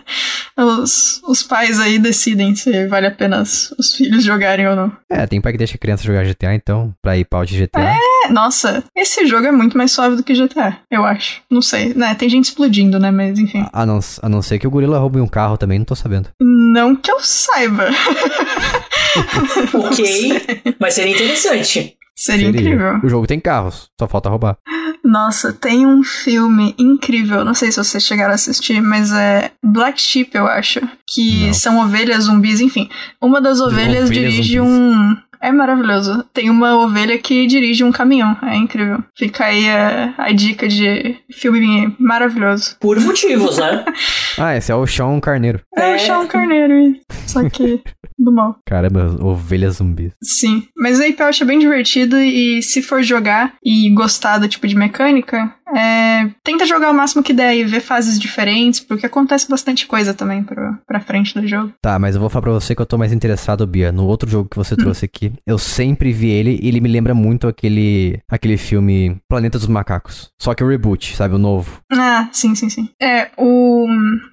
Os, 0.57 1.21
os 1.27 1.43
pais 1.43 1.81
aí 1.81 1.99
decidem 1.99 2.55
se 2.55 2.87
vale 2.87 3.07
a 3.07 3.11
pena 3.11 3.43
os, 3.43 3.73
os 3.79 3.95
filhos 3.95 4.25
jogarem 4.25 4.69
ou 4.69 4.77
não. 4.77 4.93
É, 5.11 5.27
tem 5.27 5.41
pai 5.41 5.53
que 5.53 5.59
deixa 5.59 5.75
a 5.75 5.79
criança 5.79 6.05
jogar 6.05 6.25
GTA, 6.25 6.55
então, 6.55 6.95
pra 7.03 7.17
ir 7.17 7.25
pau 7.25 7.45
de 7.45 7.59
GTA. 7.59 7.81
É, 7.81 8.29
nossa, 8.31 8.85
esse 8.97 9.27
jogo 9.27 9.47
é 9.47 9.53
muito 9.53 9.77
mais 9.77 9.93
suave 9.93 10.17
do 10.17 10.23
que 10.23 10.35
GTA, 10.35 10.79
eu 10.91 11.05
acho. 11.05 11.43
Não 11.51 11.63
sei, 11.63 11.95
né? 11.95 12.15
Tem 12.15 12.29
gente 12.29 12.45
explodindo, 12.45 12.99
né? 12.99 13.11
Mas 13.11 13.39
enfim. 13.39 13.67
A 13.73 13.85
não, 13.85 14.01
a 14.23 14.29
não 14.29 14.43
ser 14.43 14.59
que 14.59 14.67
o 14.67 14.71
gorila 14.71 14.99
roube 14.99 15.21
um 15.21 15.29
carro 15.29 15.57
também, 15.57 15.79
não 15.79 15.87
tô 15.87 15.95
sabendo. 15.95 16.29
Não 16.41 16.95
que 16.95 17.11
eu 17.11 17.21
saiba. 17.21 17.89
ok, 19.75 20.75
mas 20.79 20.95
seria 20.95 21.15
interessante. 21.15 21.97
Seria, 22.17 22.49
incrível. 22.49 23.01
O 23.03 23.09
jogo 23.09 23.27
tem 23.27 23.41
carros, 23.41 23.91
só 23.99 24.07
falta 24.07 24.29
roubar. 24.29 24.57
Nossa, 25.05 25.53
tem 25.53 25.87
um 25.87 26.03
filme 26.03 26.75
incrível, 26.79 27.45
não 27.45 27.53
sei 27.53 27.71
se 27.71 27.77
vocês 27.77 28.03
chegaram 28.03 28.33
a 28.33 28.37
assistir, 28.37 28.81
mas 28.81 29.13
é 29.13 29.51
Black 29.63 30.01
Sheep, 30.01 30.35
eu 30.35 30.47
acho. 30.47 30.81
Que 31.07 31.47
Não. 31.49 31.53
são 31.55 31.79
ovelhas 31.85 32.25
zumbis, 32.25 32.59
enfim. 32.61 32.89
Uma 33.21 33.39
das 33.39 33.61
ovelhas 33.61 34.05
Ovelhas 34.07 34.11
dirige 34.11 34.59
zumbis. 34.59 34.73
um. 34.73 35.17
É 35.45 35.53
maravilhoso. 35.53 36.25
Tem 36.33 36.49
uma 36.51 36.77
ovelha 36.77 37.19
que 37.19 37.47
dirige 37.47 37.85
um 37.85 37.93
caminhão. 37.93 38.37
É 38.43 38.57
incrível. 38.57 39.03
Fica 39.17 39.45
aí 39.45 39.69
a, 39.69 40.15
a 40.17 40.33
dica 40.33 40.67
de 40.67 41.17
filme 41.33 41.95
maravilhoso. 41.99 42.77
Por 42.81 42.99
motivos, 43.01 43.59
né? 43.59 43.85
Ah, 44.37 44.57
esse 44.57 44.73
é 44.73 44.75
o 44.75 44.85
Sean 44.85 45.21
Carneiro. 45.21 45.61
É, 45.77 45.93
É. 45.93 45.95
o 45.95 45.99
Sean 46.01 46.27
Carneiro, 46.27 46.97
só 47.27 47.49
que 47.49 47.81
do 48.19 48.33
mal. 48.33 48.57
Caramba, 48.67 49.17
ovelhas 49.25 49.77
zumbis. 49.77 50.13
Sim, 50.21 50.65
mas 50.77 51.01
aí 51.01 51.15
eu 51.17 51.27
acho 51.27 51.45
bem 51.45 51.59
divertido 51.61 52.19
e 52.19 52.61
se 52.63 52.83
for 52.83 53.01
jogar 53.03 53.55
e 53.65 53.89
gostar 53.95 54.39
do 54.39 54.49
tipo 54.49 54.67
de 54.67 54.75
mecânica, 54.75 55.55
é, 55.75 56.29
tenta 56.43 56.67
jogar 56.67 56.91
o 56.91 56.95
máximo 56.95 57.23
que 57.23 57.33
der 57.33 57.55
e 57.57 57.65
ver 57.65 57.81
fases 57.81 58.19
diferentes, 58.19 58.81
porque 58.81 59.07
acontece 59.07 59.49
bastante 59.49 59.87
coisa 59.87 60.13
também 60.15 60.43
pra, 60.43 60.79
pra 60.87 61.01
frente 61.01 61.35
do 61.39 61.47
jogo. 61.47 61.73
Tá, 61.81 61.99
mas 61.99 62.15
eu 62.15 62.21
vou 62.21 62.31
falar 62.31 62.43
pra 62.43 62.53
você 62.53 62.75
que 62.75 62.83
eu 62.83 62.87
tô 62.87 62.99
mais 62.99 63.13
interessado, 63.13 63.67
Bia, 63.67 63.93
no 63.93 64.07
outro 64.07 64.29
jogo 64.29 64.49
que 64.49 64.57
você 64.57 64.77
trouxe 64.77 65.05
aqui. 65.05 65.33
Eu 65.47 65.59
sempre 65.59 66.13
vi 66.13 66.29
ele 66.31 66.59
e 66.63 66.69
ele 66.69 66.81
me 66.81 66.89
lembra 66.89 67.15
muito 67.15 67.47
aquele 67.49 68.19
aquele 68.29 68.57
filme 68.57 69.17
Planeta 69.29 69.59
dos 69.59 69.67
Macacos. 69.69 70.29
Só 70.41 70.55
que 70.55 70.63
o 70.65 70.69
reboot, 70.69 71.17
sabe? 71.17 71.35
O 71.35 71.39
novo. 71.39 71.81
Ah, 71.93 72.29
sim, 72.33 72.55
sim, 72.55 72.69
sim. 72.69 72.89
É 73.01 73.31
o. 73.39 73.87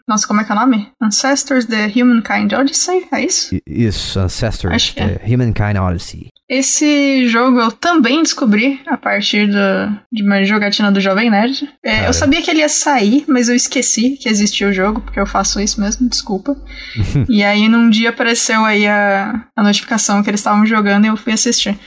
Nossa, 0.07 0.27
como 0.27 0.41
é 0.41 0.43
que 0.43 0.51
é 0.51 0.55
o 0.55 0.59
nome? 0.59 0.87
Ancestors 1.01 1.65
The 1.65 1.87
Humankind 1.95 2.51
Odyssey? 2.53 3.05
É 3.11 3.23
isso? 3.25 3.55
I- 3.55 3.61
Isso, 3.67 4.19
Ancestors, 4.19 4.73
Acho 4.73 4.93
que 4.95 5.01
é. 5.01 5.15
The 5.19 5.33
Humankind 5.33 5.77
Odyssey. 5.79 6.27
Esse 6.49 7.27
jogo 7.27 7.59
eu 7.61 7.71
também 7.71 8.21
descobri 8.21 8.81
a 8.85 8.97
partir 8.97 9.47
do, 9.47 9.97
de 10.11 10.21
uma 10.23 10.43
jogatina 10.43 10.91
do 10.91 10.99
Jovem 10.99 11.20
Nerd. 11.29 11.69
É, 11.83 11.95
Cara. 11.95 12.07
eu 12.07 12.13
sabia 12.13 12.41
que 12.41 12.49
ele 12.49 12.59
ia 12.59 12.69
sair, 12.69 13.25
mas 13.27 13.49
eu 13.49 13.55
esqueci 13.55 14.17
que 14.17 14.29
existia 14.29 14.67
o 14.67 14.73
jogo, 14.73 15.01
porque 15.01 15.19
eu 15.19 15.25
faço 15.25 15.59
isso 15.59 15.79
mesmo, 15.79 16.09
desculpa. 16.09 16.55
e 17.29 17.43
aí 17.43 17.67
num 17.67 17.89
dia 17.89 18.09
apareceu 18.09 18.63
aí 18.65 18.87
a, 18.87 19.45
a 19.55 19.63
notificação 19.63 20.23
que 20.23 20.29
eles 20.29 20.39
estavam 20.39 20.65
jogando 20.65 21.05
e 21.05 21.07
eu 21.07 21.17
fui 21.17 21.33
assistir. 21.33 21.77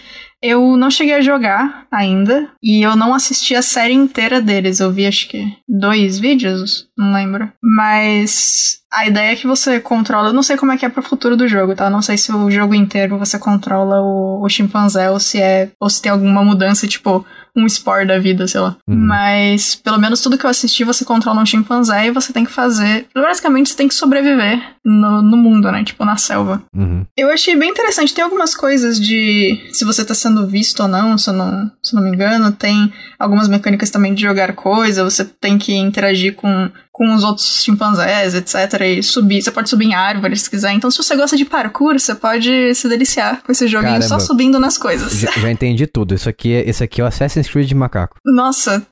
Eu 0.47 0.76
não 0.76 0.91
cheguei 0.91 1.14
a 1.14 1.22
jogar 1.22 1.87
ainda, 1.91 2.51
e 2.62 2.82
eu 2.82 2.95
não 2.95 3.14
assisti 3.14 3.55
a 3.55 3.62
série 3.62 3.95
inteira 3.95 4.43
deles. 4.43 4.78
Eu 4.78 4.93
vi 4.93 5.07
acho 5.07 5.26
que 5.26 5.43
dois 5.66 6.18
vídeos, 6.18 6.87
não 6.99 7.14
lembro. 7.14 7.51
Mas 7.62 8.80
a 8.93 9.07
ideia 9.07 9.32
é 9.32 9.37
que 9.37 9.47
você 9.47 9.80
controla. 9.80 10.28
Eu 10.28 10.32
não 10.35 10.43
sei 10.43 10.59
como 10.59 10.70
é 10.70 10.76
que 10.76 10.85
é 10.85 10.91
pro 10.91 11.03
futuro 11.03 11.35
do 11.35 11.49
jogo, 11.49 11.74
tá? 11.74 11.87
Eu 11.87 11.91
não 11.91 12.03
sei 12.03 12.18
se 12.18 12.30
o 12.30 12.51
jogo 12.51 12.74
inteiro 12.74 13.18
você 13.18 13.39
controla 13.39 14.03
o, 14.03 14.45
o 14.45 14.49
chimpanzé 14.51 15.11
ou 15.11 15.18
se 15.18 15.41
é. 15.41 15.70
ou 15.80 15.89
se 15.89 16.03
tem 16.03 16.12
alguma 16.12 16.45
mudança, 16.45 16.87
tipo, 16.87 17.24
um 17.57 17.66
spore 17.68 18.07
da 18.07 18.18
vida, 18.18 18.46
sei 18.48 18.61
lá. 18.61 18.76
Uhum. 18.88 18.96
Mas, 18.96 19.74
pelo 19.76 19.98
menos 19.98 20.20
tudo 20.20 20.36
que 20.36 20.44
eu 20.44 20.50
assisti, 20.50 20.82
você 20.84 21.05
controla 21.05 21.40
um 21.40 21.46
chimpanzé 21.46 22.07
e 22.07 22.11
você 22.11 22.32
tem 22.32 22.44
que 22.44 22.50
fazer. 22.50 23.07
Basicamente, 23.14 23.70
você 23.70 23.76
tem 23.76 23.88
que 23.88 23.94
sobreviver 23.94 24.61
no, 24.84 25.22
no 25.22 25.36
mundo, 25.36 25.70
né? 25.70 25.84
Tipo, 25.84 26.05
na 26.05 26.16
selva. 26.16 26.62
Uhum. 26.74 27.05
Eu 27.16 27.30
achei 27.30 27.57
bem 27.57 27.70
interessante. 27.70 28.12
Tem 28.12 28.24
algumas 28.24 28.55
coisas 28.55 28.98
de 28.98 29.59
se 29.72 29.84
você 29.84 30.05
tá 30.05 30.14
sendo 30.14 30.46
visto 30.46 30.80
ou 30.80 30.88
não, 30.88 31.16
se 31.16 31.30
eu 31.30 31.34
não, 31.34 31.70
se 31.82 31.94
eu 31.94 32.00
não 32.00 32.09
me 32.09 32.14
engano. 32.14 32.50
Tem 32.52 32.92
algumas 33.18 33.48
mecânicas 33.48 33.90
também 33.90 34.14
de 34.14 34.22
jogar 34.22 34.52
coisa. 34.55 35.05
Você 35.05 35.24
tem 35.24 35.57
que 35.57 35.74
interagir 35.74 36.34
com, 36.34 36.70
com 36.95 37.12
os 37.12 37.24
outros 37.24 37.64
chimpanzés, 37.64 38.36
etc. 38.36 38.80
E 38.82 39.03
subir. 39.03 39.42
Você 39.42 39.51
pode 39.51 39.68
subir 39.68 39.86
em 39.86 39.95
árvores 39.95 40.42
se 40.42 40.49
quiser. 40.51 40.70
Então, 40.74 40.88
se 40.92 40.97
você 40.97 41.16
gosta 41.16 41.36
de 41.36 41.45
parkour, 41.45 41.99
você 41.99 42.14
pode 42.14 42.72
se 42.72 42.88
deliciar 42.88 43.42
com 43.42 43.51
esse 43.51 43.66
joguinho 43.66 43.95
Caramba. 43.99 44.07
só 44.09 44.20
subindo 44.20 44.61
nas 44.61 44.78
coisas. 44.78 45.12
Já, 45.12 45.32
já 45.32 45.51
entendi 45.51 45.88
tudo. 45.88 46.14
Isso 46.14 46.28
aqui, 46.28 46.55
é, 46.55 46.68
esse 46.70 46.84
aqui 46.84 47.01
é 47.01 47.05
o 47.05 47.09
Assassin's 47.09 47.49
Creed 47.49 47.66
de 47.66 47.74
macaco. 47.74 48.16
Nossa, 48.24 48.86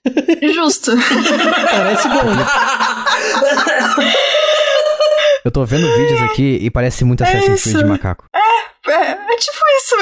justo. 0.52 0.90
Parece 1.70 2.08
bom. 2.08 2.24
né? 2.24 2.44
Eu 5.44 5.52
tô 5.52 5.64
vendo 5.64 5.86
vídeos 5.96 6.22
aqui 6.22 6.58
e 6.60 6.70
parece 6.72 7.04
muito 7.04 7.22
Assassin's 7.22 7.62
Creed 7.62 7.76
isso. 7.76 7.78
de 7.78 7.84
macaco. 7.84 8.24
É, 8.34 9.10
é 9.12 9.36
tipo 9.36 9.58
isso. 9.78 9.96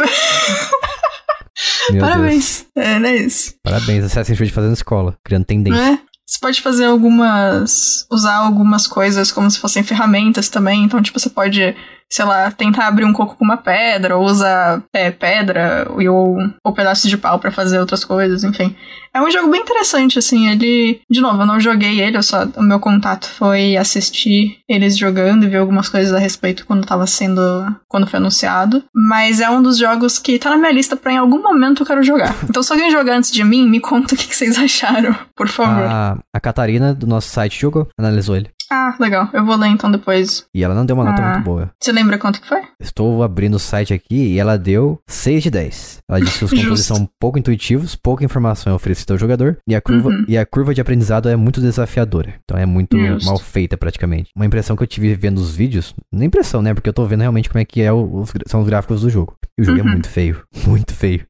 Meu 1.93 2.01
Deus. 2.01 2.11
Parabéns. 2.15 2.67
É, 2.75 2.99
não 2.99 3.09
é 3.11 3.17
isso. 3.17 3.55
Parabéns, 3.63 4.05
Assassin's 4.05 4.39
Creed 4.39 4.51
fazendo 4.51 4.73
escola, 4.73 5.19
criando 5.23 5.45
tendência. 5.45 5.79
né? 5.79 5.99
Você 6.31 6.39
pode 6.39 6.63
fazer 6.63 6.85
algumas. 6.85 8.07
usar 8.09 8.37
algumas 8.37 8.87
coisas 8.87 9.33
como 9.33 9.51
se 9.51 9.59
fossem 9.59 9.83
ferramentas 9.83 10.49
também. 10.49 10.85
Então, 10.85 11.03
tipo, 11.03 11.19
você 11.19 11.29
pode, 11.29 11.75
sei 12.11 12.25
lá, 12.25 12.51
tentar 12.51 12.89
abrir 12.89 13.05
um 13.05 13.13
coco 13.13 13.37
com 13.37 13.45
uma 13.45 13.57
pedra, 13.57 14.17
ou 14.17 14.25
usar 14.25 14.83
é, 14.93 15.11
pedra, 15.11 15.87
ou, 15.91 16.39
ou 16.65 16.73
pedaços 16.73 17.09
de 17.09 17.17
pau 17.17 17.39
pra 17.39 17.53
fazer 17.53 17.79
outras 17.79 18.05
coisas, 18.05 18.43
enfim. 18.43 18.75
É 19.15 19.21
um 19.21 19.31
jogo 19.31 19.51
bem 19.51 19.61
interessante, 19.61 20.19
assim. 20.19 20.49
Ele. 20.49 21.01
De 21.11 21.21
novo, 21.21 21.43
eu 21.43 21.47
não 21.47 21.61
joguei 21.61 22.01
ele, 22.01 22.17
eu 22.17 22.23
só. 22.23 22.45
O 22.57 22.63
meu 22.63 22.79
contato 22.79 23.29
foi 23.29 23.77
assistir 23.77 24.59
eles 24.69 24.97
jogando 24.97 25.45
e 25.45 25.49
ver 25.49 25.59
algumas 25.59 25.89
coisas 25.89 26.13
a 26.13 26.19
respeito 26.19 26.65
quando 26.65 26.87
tava 26.87 27.07
sendo. 27.07 27.41
quando 27.89 28.07
foi 28.07 28.19
anunciado. 28.19 28.85
Mas 28.95 29.41
é 29.41 29.51
um 29.51 29.63
dos 29.63 29.79
jogos 29.79 30.19
que 30.19 30.39
tá 30.39 30.51
na 30.51 30.57
minha 30.57 30.73
lista 30.73 30.97
pra 30.97 31.13
em 31.13 31.19
algum 31.19 31.43
momento 31.43 31.83
eu 31.83 31.87
quero 31.87 32.03
jogar. 32.03 32.35
Então, 32.51 32.65
se 32.65 32.73
alguém 32.73 32.91
jogar 32.91 33.17
antes 33.17 33.31
de 33.31 33.45
mim, 33.45 33.69
me 33.69 33.79
conta 33.79 34.15
o 34.15 34.19
que, 34.19 34.27
que 34.27 34.35
vocês 34.35 34.59
acharam, 34.59 35.17
por 35.37 35.47
favor. 35.47 35.85
A, 35.85 36.19
a 36.35 36.41
Catarina 36.41 36.93
do 36.93 37.07
nosso 37.07 37.29
site 37.29 37.61
jogou, 37.61 37.89
analisou 37.97 38.37
ele. 38.37 38.51
Ah, 38.73 38.95
legal. 39.01 39.29
Eu 39.33 39.45
vou 39.45 39.57
ler 39.57 39.69
então 39.69 39.91
depois. 39.91 40.47
E 40.55 40.63
ela 40.63 40.75
não 40.75 40.87
deu 40.87 40.95
uma 40.95 41.05
nota 41.05 41.21
Ah. 41.21 41.33
muito 41.33 41.45
boa. 41.45 41.71
Você 41.81 41.91
lembra 41.91 42.19
quanto 42.19 42.41
que 42.41 42.47
foi? 42.47 42.61
Estou 42.79 43.23
abrindo 43.23 43.55
o 43.55 43.59
site 43.59 43.93
aqui 43.93 44.35
e 44.35 44.39
ela 44.39 44.57
deu 44.57 45.01
6 45.09 45.43
de 45.43 45.51
10. 45.51 45.99
Ela 46.09 46.21
disse 46.21 46.39
que 46.39 46.45
os 46.45 46.51
controles 46.55 46.85
são 46.85 47.09
pouco 47.19 47.37
intuitivos, 47.39 47.97
pouca 47.97 48.25
informação 48.25 48.73
é 48.73 48.77
oferecida 48.77 49.13
ao 49.15 49.19
jogador 49.19 49.59
e 49.69 49.75
a 49.75 49.81
curva, 49.81 50.11
Uhum. 50.11 50.25
e 50.29 50.39
a 50.39 50.47
curva 50.47 50.73
de 50.73 50.81
aprendizado 50.81 51.29
é 51.29 51.35
muito 51.35 51.61
desafiadora. 51.61 52.35
Então 52.45 52.57
é 52.57 52.65
muito 52.65 52.97
Justo. 52.97 53.27
mal 53.27 53.39
feita 53.39 53.77
praticamente. 53.77 54.31
Uma 54.37 54.47
impressão 54.47 54.77
que 54.77 54.83
eu 54.85 54.87
tive 54.87 55.15
vendo 55.17 55.39
os 55.39 55.55
vídeos, 55.55 55.93
nem 56.13 56.29
impressão, 56.29 56.63
né? 56.63 56.73
Porque 56.73 56.89
eu 56.89 56.93
tô 56.95 57.05
vendo 57.07 57.23
realmente 57.23 57.49
como 57.51 57.61
é 57.61 57.65
que 57.65 57.83
é 57.83 57.93
os, 57.93 58.33
são 58.47 58.61
os 58.61 58.67
gráficos 58.69 59.01
do 59.01 59.11
jogo. 59.11 59.35
E 59.59 59.63
o 59.63 59.65
jogo 59.65 59.81
é 59.81 59.83
Uhum. 59.83 59.91
muito 59.91 60.09
feio, 60.09 60.43
muito 60.65 60.95
feio. 60.95 61.27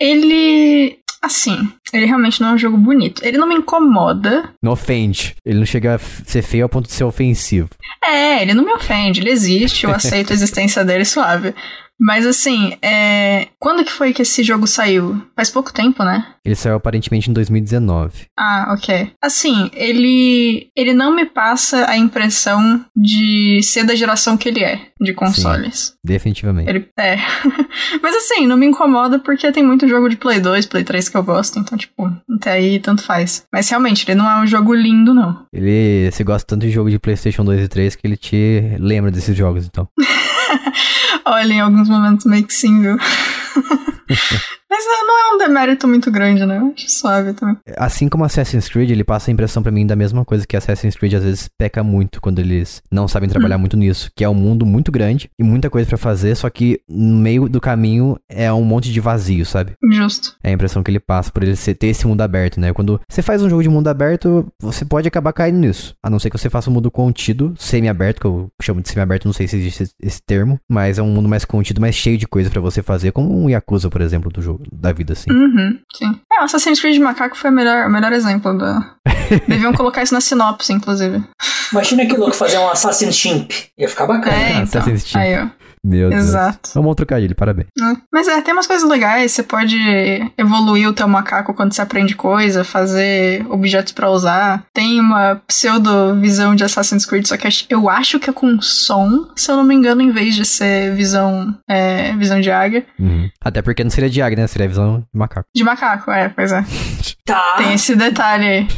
Ele. 0.00 0.98
Assim, 1.20 1.72
ele 1.92 2.06
realmente 2.06 2.40
não 2.40 2.50
é 2.50 2.52
um 2.52 2.58
jogo 2.58 2.76
bonito. 2.76 3.24
Ele 3.24 3.38
não 3.38 3.48
me 3.48 3.56
incomoda. 3.56 4.50
Não 4.62 4.72
ofende. 4.72 5.34
Ele 5.44 5.58
não 5.58 5.66
chega 5.66 5.96
a 5.96 5.98
ser 5.98 6.42
feio 6.42 6.64
ao 6.64 6.68
ponto 6.68 6.86
de 6.86 6.92
ser 6.92 7.04
ofensivo. 7.04 7.70
É, 8.04 8.42
ele 8.42 8.54
não 8.54 8.64
me 8.64 8.72
ofende. 8.72 9.20
Ele 9.20 9.30
existe, 9.30 9.84
eu 9.84 9.90
aceito 9.94 10.32
a 10.32 10.34
existência 10.34 10.84
dele 10.84 11.04
suave. 11.04 11.54
Mas 12.00 12.26
assim, 12.26 12.76
é... 12.82 13.48
quando 13.58 13.84
que 13.84 13.92
foi 13.92 14.12
que 14.12 14.22
esse 14.22 14.42
jogo 14.42 14.66
saiu? 14.66 15.20
Faz 15.34 15.50
pouco 15.50 15.72
tempo, 15.72 16.04
né? 16.04 16.26
Ele 16.44 16.54
saiu 16.54 16.76
aparentemente 16.76 17.28
em 17.28 17.32
2019. 17.32 18.26
Ah, 18.38 18.74
ok. 18.76 19.12
Assim, 19.22 19.70
ele 19.74 20.70
ele 20.76 20.94
não 20.94 21.14
me 21.14 21.26
passa 21.26 21.88
a 21.88 21.96
impressão 21.96 22.84
de 22.96 23.60
ser 23.62 23.84
da 23.84 23.94
geração 23.94 24.36
que 24.36 24.48
ele 24.48 24.62
é, 24.64 24.80
de 25.00 25.12
consoles. 25.12 25.94
Definitivamente. 26.04 26.68
Ele 26.68 26.88
é. 26.98 27.16
Mas 28.02 28.14
assim, 28.16 28.46
não 28.46 28.56
me 28.56 28.66
incomoda 28.66 29.18
porque 29.18 29.50
tem 29.52 29.62
muito 29.62 29.88
jogo 29.88 30.08
de 30.08 30.16
Play 30.16 30.40
2, 30.40 30.66
Play 30.66 30.84
3 30.84 31.08
que 31.08 31.16
eu 31.16 31.22
gosto, 31.22 31.58
então, 31.58 31.76
tipo, 31.76 32.10
até 32.36 32.52
aí 32.52 32.78
tanto 32.78 33.02
faz. 33.02 33.44
Mas 33.52 33.68
realmente, 33.68 34.04
ele 34.08 34.18
não 34.18 34.30
é 34.30 34.42
um 34.42 34.46
jogo 34.46 34.72
lindo, 34.72 35.12
não. 35.12 35.46
Ele 35.52 36.10
se 36.12 36.24
gosta 36.24 36.46
tanto 36.46 36.62
de 36.62 36.70
jogo 36.70 36.90
de 36.90 36.98
PlayStation 36.98 37.44
2 37.44 37.64
e 37.64 37.68
3 37.68 37.96
que 37.96 38.06
ele 38.06 38.16
te 38.16 38.76
lembra 38.78 39.10
desses 39.10 39.36
jogos, 39.36 39.66
então. 39.66 39.88
Olha, 41.30 41.52
em 41.52 41.60
alguns 41.60 41.90
momentos 41.90 42.24
meio 42.24 42.46
que 42.46 42.54
sim, 42.54 42.80
viu? 42.80 42.96
Mas 44.70 44.84
não, 44.86 45.18
é 45.32 45.34
um 45.34 45.38
demérito 45.38 45.88
muito 45.88 46.10
grande, 46.10 46.44
né? 46.44 46.58
Eu 46.58 46.72
acho 46.76 46.88
suave 46.90 47.32
também. 47.32 47.56
Assim 47.76 48.08
como 48.08 48.24
Assassin's 48.24 48.68
Creed, 48.68 48.90
ele 48.90 49.02
passa 49.04 49.30
a 49.30 49.32
impressão 49.32 49.62
pra 49.62 49.72
mim 49.72 49.86
da 49.86 49.96
mesma 49.96 50.24
coisa 50.24 50.46
que 50.46 50.56
Assassin's 50.56 50.94
Creed 50.94 51.14
às 51.14 51.22
vezes 51.24 51.48
peca 51.58 51.82
muito 51.82 52.20
quando 52.20 52.38
eles 52.38 52.82
não 52.90 53.08
sabem 53.08 53.28
trabalhar 53.28 53.56
muito 53.58 53.76
nisso, 53.76 54.10
que 54.14 54.22
é 54.22 54.28
um 54.28 54.34
mundo 54.34 54.66
muito 54.66 54.92
grande 54.92 55.30
e 55.38 55.42
muita 55.42 55.70
coisa 55.70 55.88
pra 55.88 55.96
fazer, 55.98 56.34
só 56.36 56.48
que 56.50 56.80
no 56.88 57.16
meio 57.18 57.48
do 57.48 57.60
caminho 57.60 58.18
é 58.28 58.52
um 58.52 58.62
monte 58.62 58.92
de 58.92 59.00
vazio, 59.00 59.44
sabe? 59.46 59.72
Justo. 59.92 60.36
É 60.42 60.50
a 60.50 60.52
impressão 60.52 60.82
que 60.82 60.90
ele 60.90 61.00
passa 61.00 61.30
por 61.32 61.42
ele 61.42 61.56
ter 61.56 61.86
esse 61.86 62.06
mundo 62.06 62.20
aberto, 62.20 62.60
né? 62.60 62.72
Quando 62.72 63.00
você 63.08 63.22
faz 63.22 63.42
um 63.42 63.48
jogo 63.48 63.62
de 63.62 63.68
mundo 63.68 63.88
aberto, 63.88 64.46
você 64.60 64.84
pode 64.84 65.08
acabar 65.08 65.32
caindo 65.32 65.58
nisso. 65.58 65.94
A 66.02 66.10
não 66.10 66.18
ser 66.18 66.30
que 66.30 66.38
você 66.38 66.50
faça 66.50 66.68
um 66.70 66.72
mundo 66.74 66.90
contido, 66.90 67.54
semi-aberto, 67.58 68.20
que 68.20 68.26
eu 68.26 68.48
chamo 68.62 68.80
de 68.82 68.88
semi-aberto, 68.88 69.24
não 69.26 69.32
sei 69.32 69.48
se 69.48 69.56
existe 69.56 69.82
esse- 69.84 69.94
esse 70.00 70.22
termo, 70.22 70.58
mas 70.68 70.98
é 70.98 71.02
um 71.02 71.08
mundo 71.10 71.28
mais 71.28 71.44
contido, 71.44 71.80
mais 71.80 71.94
cheio 71.94 72.18
de 72.18 72.26
coisa 72.26 72.50
pra 72.50 72.60
você 72.60 72.82
fazer, 72.82 73.12
como 73.12 73.34
um 73.36 73.48
Yakuza, 73.48 73.88
por 73.88 74.00
exemplo, 74.00 74.30
do 74.30 74.42
jogo, 74.42 74.57
da 74.72 74.92
vida 74.92 75.12
assim. 75.12 75.30
Uhum, 75.30 75.78
sim. 75.94 76.20
É, 76.32 76.40
o 76.40 76.44
Assassin's 76.44 76.80
Creed 76.80 76.98
Macaco 77.00 77.36
foi 77.36 77.50
o 77.50 77.52
melhor, 77.52 77.86
o 77.86 77.90
melhor 77.90 78.12
exemplo 78.12 78.56
da. 78.56 78.94
Deviam 79.46 79.72
colocar 79.72 80.02
isso 80.02 80.14
na 80.14 80.20
sinopse, 80.20 80.72
inclusive. 80.72 81.22
Imagina 81.72 82.06
que 82.06 82.16
louco 82.16 82.34
fazer 82.34 82.58
um 82.58 82.68
Assassin's 82.68 83.16
Chimp. 83.16 83.52
Ia 83.76 83.88
ficar 83.88 84.06
bacana. 84.06 84.36
É, 84.36 84.50
então. 84.52 84.62
Assassin's 84.62 85.10
Creed. 85.10 85.24
Aí, 85.24 85.42
ó. 85.44 85.67
Meu 85.84 86.10
Deus. 86.10 86.24
Exato. 86.24 86.70
É 86.76 86.78
um 86.80 86.94
trocadilho, 86.94 87.34
parabéns. 87.34 87.68
né? 87.76 87.96
Mas 88.12 88.28
é, 88.28 88.40
tem 88.42 88.52
umas 88.52 88.66
coisas 88.66 88.88
legais. 88.88 89.32
Você 89.32 89.42
pode 89.42 89.76
evoluir 90.36 90.88
o 90.88 90.92
teu 90.92 91.06
macaco 91.08 91.54
quando 91.54 91.72
você 91.72 91.80
aprende 91.82 92.14
coisa, 92.14 92.64
fazer 92.64 93.44
objetos 93.50 93.92
pra 93.92 94.10
usar. 94.10 94.64
Tem 94.74 95.00
uma 95.00 95.40
pseudo-visão 95.46 96.54
de 96.54 96.64
Assassin's 96.64 97.04
Creed, 97.06 97.26
só 97.26 97.36
que 97.36 97.48
eu 97.70 97.88
acho 97.88 98.18
que 98.18 98.30
é 98.30 98.32
com 98.32 98.60
som, 98.60 99.28
se 99.36 99.50
eu 99.50 99.56
não 99.56 99.64
me 99.64 99.74
engano, 99.74 100.02
em 100.02 100.10
vez 100.10 100.34
de 100.34 100.44
ser 100.44 100.94
visão, 100.94 101.54
é, 101.68 102.12
visão 102.16 102.40
de 102.40 102.50
águia. 102.50 102.84
Uhum. 102.98 103.28
Até 103.42 103.62
porque 103.62 103.82
não 103.84 103.90
seria 103.90 104.10
de 104.10 104.20
águia, 104.22 104.36
né? 104.42 104.46
Seria 104.46 104.68
visão 104.68 105.00
de 105.00 105.18
macaco. 105.18 105.46
De 105.54 105.62
macaco, 105.64 106.10
é, 106.10 106.28
pois 106.28 106.52
é. 106.52 106.64
Tá, 107.28 107.56
Tem 107.58 107.74
esse 107.74 107.94
detalhe 107.94 108.46
aí. 108.46 108.68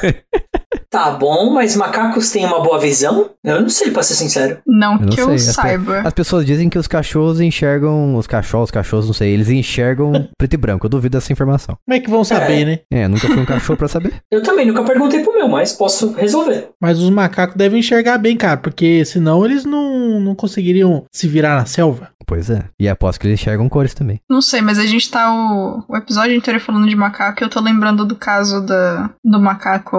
tá 0.90 1.10
bom, 1.10 1.52
mas 1.52 1.76
macacos 1.76 2.30
têm 2.30 2.46
uma 2.46 2.62
boa 2.62 2.78
visão? 2.80 3.32
Eu 3.44 3.60
não 3.60 3.68
sei, 3.68 3.90
pra 3.90 4.02
ser 4.02 4.14
sincero. 4.14 4.60
Não 4.66 4.94
Eu 4.94 5.00
não 5.00 5.08
que 5.10 5.20
eu 5.20 5.26
sei, 5.26 5.34
as 5.34 5.46
pe- 5.46 5.52
saiba. 5.52 6.00
As 6.00 6.14
pessoas 6.14 6.31
dizem 6.40 6.68
que 6.68 6.78
os 6.78 6.86
cachorros 6.88 7.40
enxergam. 7.40 8.16
Os 8.16 8.26
cachorros, 8.26 8.66
os 8.66 8.70
cachorros, 8.70 9.06
não 9.06 9.12
sei, 9.14 9.32
eles 9.32 9.48
enxergam 9.50 10.28
preto 10.38 10.54
e 10.54 10.56
branco. 10.56 10.86
Eu 10.86 10.90
duvido 10.90 11.16
dessa 11.18 11.32
informação. 11.32 11.76
Como 11.84 11.96
é 11.96 12.00
que 12.00 12.08
vão 12.10 12.24
saber, 12.24 12.62
É. 12.62 12.64
né? 12.64 12.78
É, 12.90 13.08
nunca 13.08 13.26
fui 13.26 13.38
um 13.40 13.44
cachorro 13.44 13.76
pra 13.76 13.88
saber. 13.88 14.12
Eu 14.30 14.42
também 14.42 14.66
nunca 14.66 14.82
perguntei 14.82 15.20
pro 15.22 15.34
meu, 15.34 15.48
mas 15.48 15.72
posso 15.72 16.12
resolver. 16.12 16.70
Mas 16.80 16.98
os 16.98 17.10
macacos 17.10 17.56
devem 17.56 17.80
enxergar 17.80 18.16
bem, 18.18 18.36
cara, 18.36 18.56
porque 18.56 19.04
senão 19.04 19.44
eles 19.44 19.64
não, 19.64 20.20
não 20.20 20.34
conseguiriam 20.34 21.04
se 21.12 21.28
virar 21.28 21.56
na 21.56 21.66
selva. 21.66 22.08
Pois 22.26 22.48
é. 22.48 22.64
E 22.80 22.88
aposto 22.88 23.20
que 23.20 23.26
eles 23.26 23.40
enxergam 23.40 23.68
cores 23.68 23.92
também. 23.94 24.20
Não 24.30 24.40
sei, 24.40 24.60
mas 24.62 24.78
a 24.78 24.86
gente 24.86 25.10
tá 25.10 25.30
o, 25.32 25.84
o 25.88 25.96
episódio 25.96 26.34
inteiro 26.34 26.60
falando 26.60 26.88
de 26.88 26.96
macaco 26.96 27.42
e 27.42 27.44
eu 27.44 27.50
tô 27.50 27.60
lembrando 27.60 28.04
do 28.06 28.16
caso 28.16 28.64
da, 28.64 29.10
do 29.24 29.38
macaco 29.40 29.98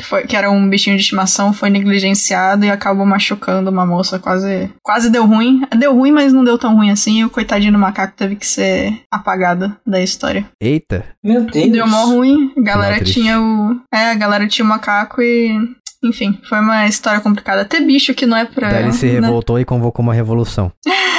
foi, 0.00 0.26
que 0.26 0.34
era 0.34 0.50
um 0.50 0.68
bichinho 0.68 0.96
de 0.96 1.02
estimação, 1.02 1.52
foi 1.52 1.68
negligenciado 1.68 2.64
e 2.64 2.70
acabou 2.70 3.04
machucando 3.04 3.70
uma 3.70 3.84
moça, 3.84 4.18
quase, 4.18 4.70
quase 4.82 5.10
deu 5.10 5.26
ruim. 5.26 5.62
Deu 5.76 5.94
ruim, 5.94 6.10
mas 6.10 6.32
não 6.32 6.42
deu 6.42 6.56
tão 6.56 6.74
ruim 6.74 6.90
assim, 6.90 7.20
e 7.20 7.24
o 7.24 7.30
coitadinho 7.30 7.72
do 7.72 7.78
macaco 7.78 8.14
teve 8.16 8.36
que 8.36 8.46
ser 8.46 9.02
apagado 9.10 9.76
da 9.86 10.02
história. 10.02 10.46
Eita! 10.60 11.04
Meu 11.22 11.44
Deus. 11.44 11.70
Deu 11.70 11.86
mó 11.86 12.06
ruim, 12.06 12.52
a 12.56 12.62
galera 12.62 12.96
triste. 12.96 13.20
tinha 13.20 13.40
o. 13.40 13.80
É, 13.92 14.10
a 14.10 14.14
galera 14.14 14.46
tinha 14.46 14.64
o 14.64 14.68
macaco 14.68 15.20
e. 15.20 15.58
Enfim, 16.04 16.36
foi 16.48 16.58
uma 16.58 16.86
história 16.88 17.20
complicada. 17.20 17.62
Até 17.62 17.80
bicho 17.80 18.14
que 18.14 18.26
não 18.26 18.36
é 18.36 18.44
pra. 18.44 18.70
Daí 18.70 18.84
ele 18.84 18.92
se 18.92 19.06
né? 19.06 19.20
revoltou 19.20 19.60
e 19.60 19.64
convocou 19.64 20.02
uma 20.02 20.14
revolução. 20.14 20.72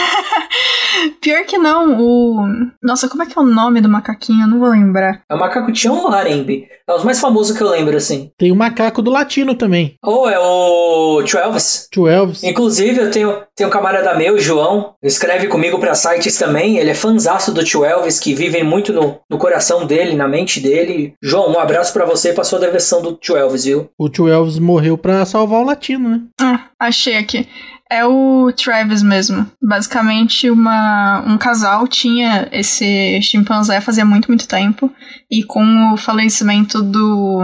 Pior 1.21 1.45
que 1.45 1.57
não, 1.57 1.99
o. 2.01 2.47
Nossa, 2.81 3.07
como 3.07 3.23
é 3.23 3.25
que 3.25 3.37
é 3.37 3.41
o 3.41 3.45
nome 3.45 3.81
do 3.81 3.89
macaquinho? 3.89 4.43
Eu 4.43 4.47
não 4.47 4.59
vou 4.59 4.69
lembrar. 4.69 5.21
É 5.29 5.35
o 5.35 5.39
macaco 5.39 5.71
Tião 5.71 6.03
ou 6.03 6.07
Harembe? 6.07 6.67
É 6.87 6.93
os 6.93 7.03
mais 7.03 7.19
famosos 7.19 7.55
que 7.55 7.63
eu 7.63 7.69
lembro, 7.69 7.95
assim. 7.95 8.31
Tem 8.37 8.51
o 8.51 8.55
macaco 8.55 9.01
do 9.01 9.09
latino 9.09 9.55
também. 9.55 9.95
Ou 10.03 10.29
é 10.29 10.37
o 10.37 11.23
Tio 11.23 11.39
Elvis. 11.39 11.87
Tio 11.91 12.07
Elvis. 12.07 12.43
Inclusive, 12.43 12.99
eu 12.99 13.11
tenho, 13.11 13.41
tenho 13.55 13.69
um 13.69 13.71
camarada 13.71 14.13
meu, 14.15 14.37
João, 14.37 14.93
escreve 15.01 15.47
comigo 15.47 15.79
pra 15.79 15.95
sites 15.95 16.37
também. 16.37 16.77
Ele 16.77 16.89
é 16.89 16.95
fanzaço 16.95 17.53
do 17.53 17.63
Tio 17.63 17.85
Elvis, 17.85 18.19
que 18.19 18.33
vive 18.33 18.61
muito 18.63 18.91
no, 18.91 19.19
no 19.29 19.37
coração 19.37 19.85
dele, 19.85 20.15
na 20.15 20.27
mente 20.27 20.59
dele. 20.59 21.13
João, 21.21 21.51
um 21.51 21.59
abraço 21.59 21.93
pra 21.93 22.05
você 22.05 22.31
e 22.31 22.33
pra 22.33 22.43
sua 22.43 22.59
deversão 22.59 23.01
do 23.01 23.13
Tio 23.13 23.37
Elvis, 23.37 23.63
viu? 23.63 23.89
O 23.97 24.09
tio 24.09 24.27
Elvis 24.27 24.59
morreu 24.59 24.97
pra 24.97 25.25
salvar 25.25 25.61
o 25.61 25.65
latino, 25.65 26.09
né? 26.09 26.21
Ah, 26.41 26.65
achei 26.79 27.15
aqui. 27.15 27.47
É 27.93 28.03
o 28.03 28.51
Travis 28.51 29.03
mesmo. 29.03 29.45
Basicamente, 29.61 30.49
uma, 30.49 31.23
um 31.27 31.37
casal 31.37 31.87
tinha 31.87 32.49
esse 32.51 33.21
chimpanzé 33.21 33.79
fazia 33.79 34.03
muito, 34.03 34.29
muito 34.29 34.47
tempo. 34.47 34.91
E 35.29 35.43
com 35.43 35.93
o 35.93 35.97
falecimento 35.97 36.81
do, 36.81 37.41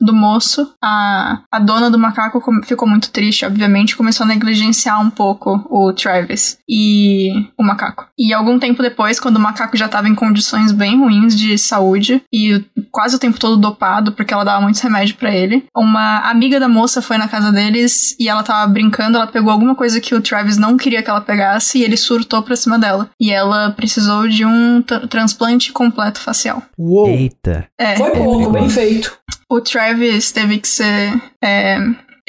do 0.00 0.14
moço, 0.14 0.72
a, 0.82 1.40
a 1.50 1.58
dona 1.58 1.90
do 1.90 1.98
macaco 1.98 2.40
ficou 2.64 2.88
muito 2.88 3.10
triste, 3.10 3.44
obviamente, 3.44 3.96
começou 3.96 4.24
a 4.24 4.28
negligenciar 4.28 5.00
um 5.00 5.10
pouco 5.10 5.64
o 5.70 5.92
Travis 5.92 6.58
e 6.68 7.30
o 7.58 7.64
macaco. 7.64 8.06
E 8.18 8.32
algum 8.32 8.58
tempo 8.58 8.82
depois, 8.82 9.18
quando 9.18 9.36
o 9.36 9.40
macaco 9.40 9.76
já 9.76 9.86
estava 9.86 10.08
em 10.08 10.14
condições 10.14 10.72
bem 10.72 10.98
ruins 10.98 11.34
de 11.36 11.56
saúde 11.58 12.22
e 12.32 12.64
quase 12.90 13.16
o 13.16 13.18
tempo 13.18 13.38
todo 13.38 13.56
dopado, 13.56 14.12
porque 14.12 14.32
ela 14.32 14.44
dava 14.44 14.60
muitos 14.60 14.80
remédios 14.80 15.16
pra 15.16 15.34
ele, 15.34 15.64
uma 15.76 16.18
amiga 16.30 16.60
da 16.60 16.68
moça 16.68 17.02
foi 17.02 17.18
na 17.18 17.28
casa 17.28 17.50
deles 17.52 18.16
e 18.20 18.28
ela 18.28 18.42
tava 18.42 18.70
brincando, 18.70 19.16
ela 19.16 19.26
pegou 19.26 19.50
alguma 19.52 19.74
coisa 19.74 20.00
que 20.00 20.14
o 20.14 20.20
Travis 20.20 20.56
não 20.56 20.76
queria 20.76 21.02
que 21.02 21.10
ela 21.10 21.20
pegasse 21.20 21.78
e 21.78 21.82
ele 21.84 21.96
surtou 21.96 22.42
pra 22.42 22.56
cima 22.56 22.78
dela. 22.78 23.10
E 23.20 23.30
ela 23.30 23.70
precisou 23.72 24.28
de 24.28 24.44
um 24.44 24.80
tra- 24.82 25.06
transplante 25.06 25.72
completo 25.72 26.20
facial. 26.20 26.62
Uou! 26.78 27.08
Eita! 27.08 27.66
É, 27.78 27.96
Foi 27.96 28.10
pouco, 28.10 28.30
perigoso. 28.38 28.52
bem 28.52 28.68
feito. 28.70 29.18
O 29.48 29.60
Travis 29.60 30.32
teve 30.32 30.58
que 30.58 30.68
ser. 30.68 31.20
é, 31.42 31.78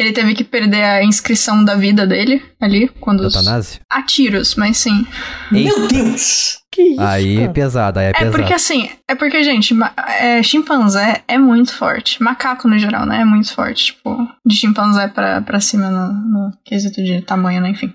ele 0.02 0.12
teve 0.14 0.34
que 0.34 0.44
perder 0.44 0.84
a 0.84 1.04
inscrição 1.04 1.64
da 1.64 1.76
vida 1.76 2.06
dele 2.08 2.42
ali, 2.62 2.90
quando. 3.00 3.22
os-? 3.22 3.80
A 3.90 4.02
tiros, 4.04 4.56
mas 4.56 4.78
sim. 4.78 5.06
Meu 5.52 5.88
Deus! 5.88 6.58
Que 6.72 6.84
isso, 6.84 7.02
Aí 7.02 7.38
é 7.38 7.42
cara? 7.42 7.52
pesado, 7.54 8.00
aí 8.00 8.06
é, 8.06 8.10
É 8.10 8.14
pesado. 8.14 8.32
porque 8.38 8.54
assim, 8.54 8.90
é 9.08 9.16
porque, 9.16 9.42
gente, 9.44 9.76
é, 10.20 10.44
chimpanzé 10.44 11.24
é 11.28 11.36
muito 11.36 11.74
forte. 11.76 12.22
Macaco 12.22 12.68
no 12.68 12.78
geral, 12.78 13.08
né? 13.08 13.22
É 13.22 13.26
muito 13.26 13.52
forte. 13.56 13.86
Tipo, 13.88 14.28
de 14.46 14.56
chimpanzé 14.56 15.08
pra, 15.08 15.42
pra 15.42 15.60
cima 15.60 15.90
no, 15.90 16.14
no 16.14 16.52
quesito 16.64 17.04
de 17.04 17.22
tamanho, 17.24 17.60
né? 17.60 17.72
Enfim. 17.72 17.92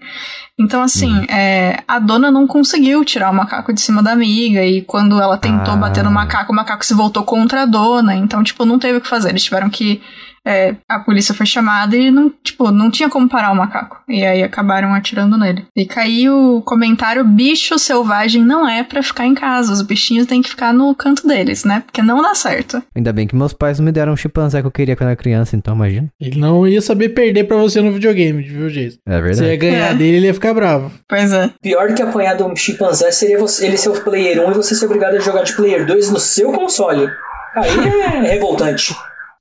Então, 0.58 0.82
assim, 0.82 1.12
Uhum. 1.18 1.24
é, 1.28 1.84
a 1.86 2.00
dona 2.00 2.32
não 2.32 2.48
conseguiu 2.48 3.04
tirar 3.04 3.30
o 3.30 3.34
macaco 3.34 3.72
de 3.72 3.80
cima 3.80 4.02
da 4.02 4.10
amiga. 4.10 4.64
E 4.64 4.82
quando 4.82 5.20
ela 5.22 5.38
tentou 5.38 5.74
Ah. 5.74 5.76
bater 5.76 6.02
no 6.02 6.10
macaco, 6.10 6.52
o 6.52 6.56
macaco 6.56 6.84
se 6.84 6.94
voltou 6.94 7.22
contra 7.22 7.62
a 7.62 7.66
dona. 7.66 8.16
Então, 8.16 8.42
tipo, 8.42 8.64
não 8.64 8.78
teve 8.80 8.98
o 8.98 9.00
que 9.00 9.08
fazer. 9.08 9.28
Eles 9.30 9.44
tiveram 9.44 9.70
que. 9.70 10.02
É, 10.46 10.74
a 10.88 10.98
polícia 11.00 11.34
foi 11.34 11.46
chamada 11.46 11.96
e 11.96 12.10
não, 12.10 12.30
tipo, 12.42 12.70
não 12.70 12.90
tinha 12.90 13.08
como 13.08 13.28
parar 13.28 13.52
o 13.52 13.56
macaco. 13.56 13.98
E 14.08 14.24
aí 14.24 14.42
acabaram 14.42 14.92
atirando 14.94 15.38
nele. 15.38 15.64
E 15.76 15.86
caiu 15.86 16.56
o 16.56 16.62
comentário: 16.62 17.24
bicho 17.24 17.78
selvagem 17.78 18.42
não 18.44 18.68
é 18.68 18.82
pra 18.82 19.02
ficar 19.02 19.26
em 19.26 19.34
casa. 19.34 19.72
Os 19.72 19.82
bichinhos 19.82 20.26
têm 20.26 20.42
que 20.42 20.48
ficar 20.50 20.72
no 20.72 20.94
canto 20.94 21.26
deles, 21.26 21.64
né? 21.64 21.82
Porque 21.86 22.02
não 22.02 22.20
dá 22.22 22.34
certo. 22.34 22.82
Ainda 22.94 23.12
bem 23.12 23.26
que 23.26 23.34
meus 23.36 23.52
pais 23.52 23.78
não 23.78 23.86
me 23.86 23.92
deram 23.92 24.12
um 24.12 24.16
chimpanzé 24.16 24.60
que 24.60 24.66
eu 24.66 24.70
queria 24.70 24.96
quando 24.96 25.08
era 25.08 25.16
criança, 25.16 25.56
então 25.56 25.74
imagina. 25.74 26.08
Ele 26.20 26.38
não 26.38 26.66
ia 26.66 26.80
saber 26.82 27.10
perder 27.10 27.44
pra 27.44 27.56
você 27.56 27.80
no 27.80 27.92
videogame, 27.92 28.42
viu, 28.42 28.68
Jason? 28.68 28.98
É 29.06 29.20
Você 29.20 29.42
ia 29.42 29.48
verdade. 29.48 29.56
ganhar 29.56 29.90
É. 29.92 29.94
dele, 29.94 30.16
ele 30.18 30.26
ia 30.26 30.34
ficar 30.34 30.52
bravo. 30.54 30.90
Pois 31.08 31.32
é. 31.32 31.50
Pior 31.62 31.94
que 31.94 32.02
apanhar 32.02 32.36
de 32.36 32.42
um 32.42 32.54
chimpanzé 32.54 33.10
seria 33.10 33.38
você, 33.38 33.66
ele 33.66 33.76
ser 33.76 33.88
o 33.90 34.00
player 34.02 34.46
1 34.46 34.50
e 34.50 34.54
você 34.54 34.74
ser 34.74 34.86
obrigado 34.86 35.14
a 35.16 35.20
jogar 35.20 35.42
de 35.42 35.54
player 35.54 35.86
2 35.86 36.10
no 36.10 36.18
seu 36.20 36.52
console. 36.52 37.08
Aí 37.56 37.88
é 37.88 38.32
revoltante. 38.32 38.94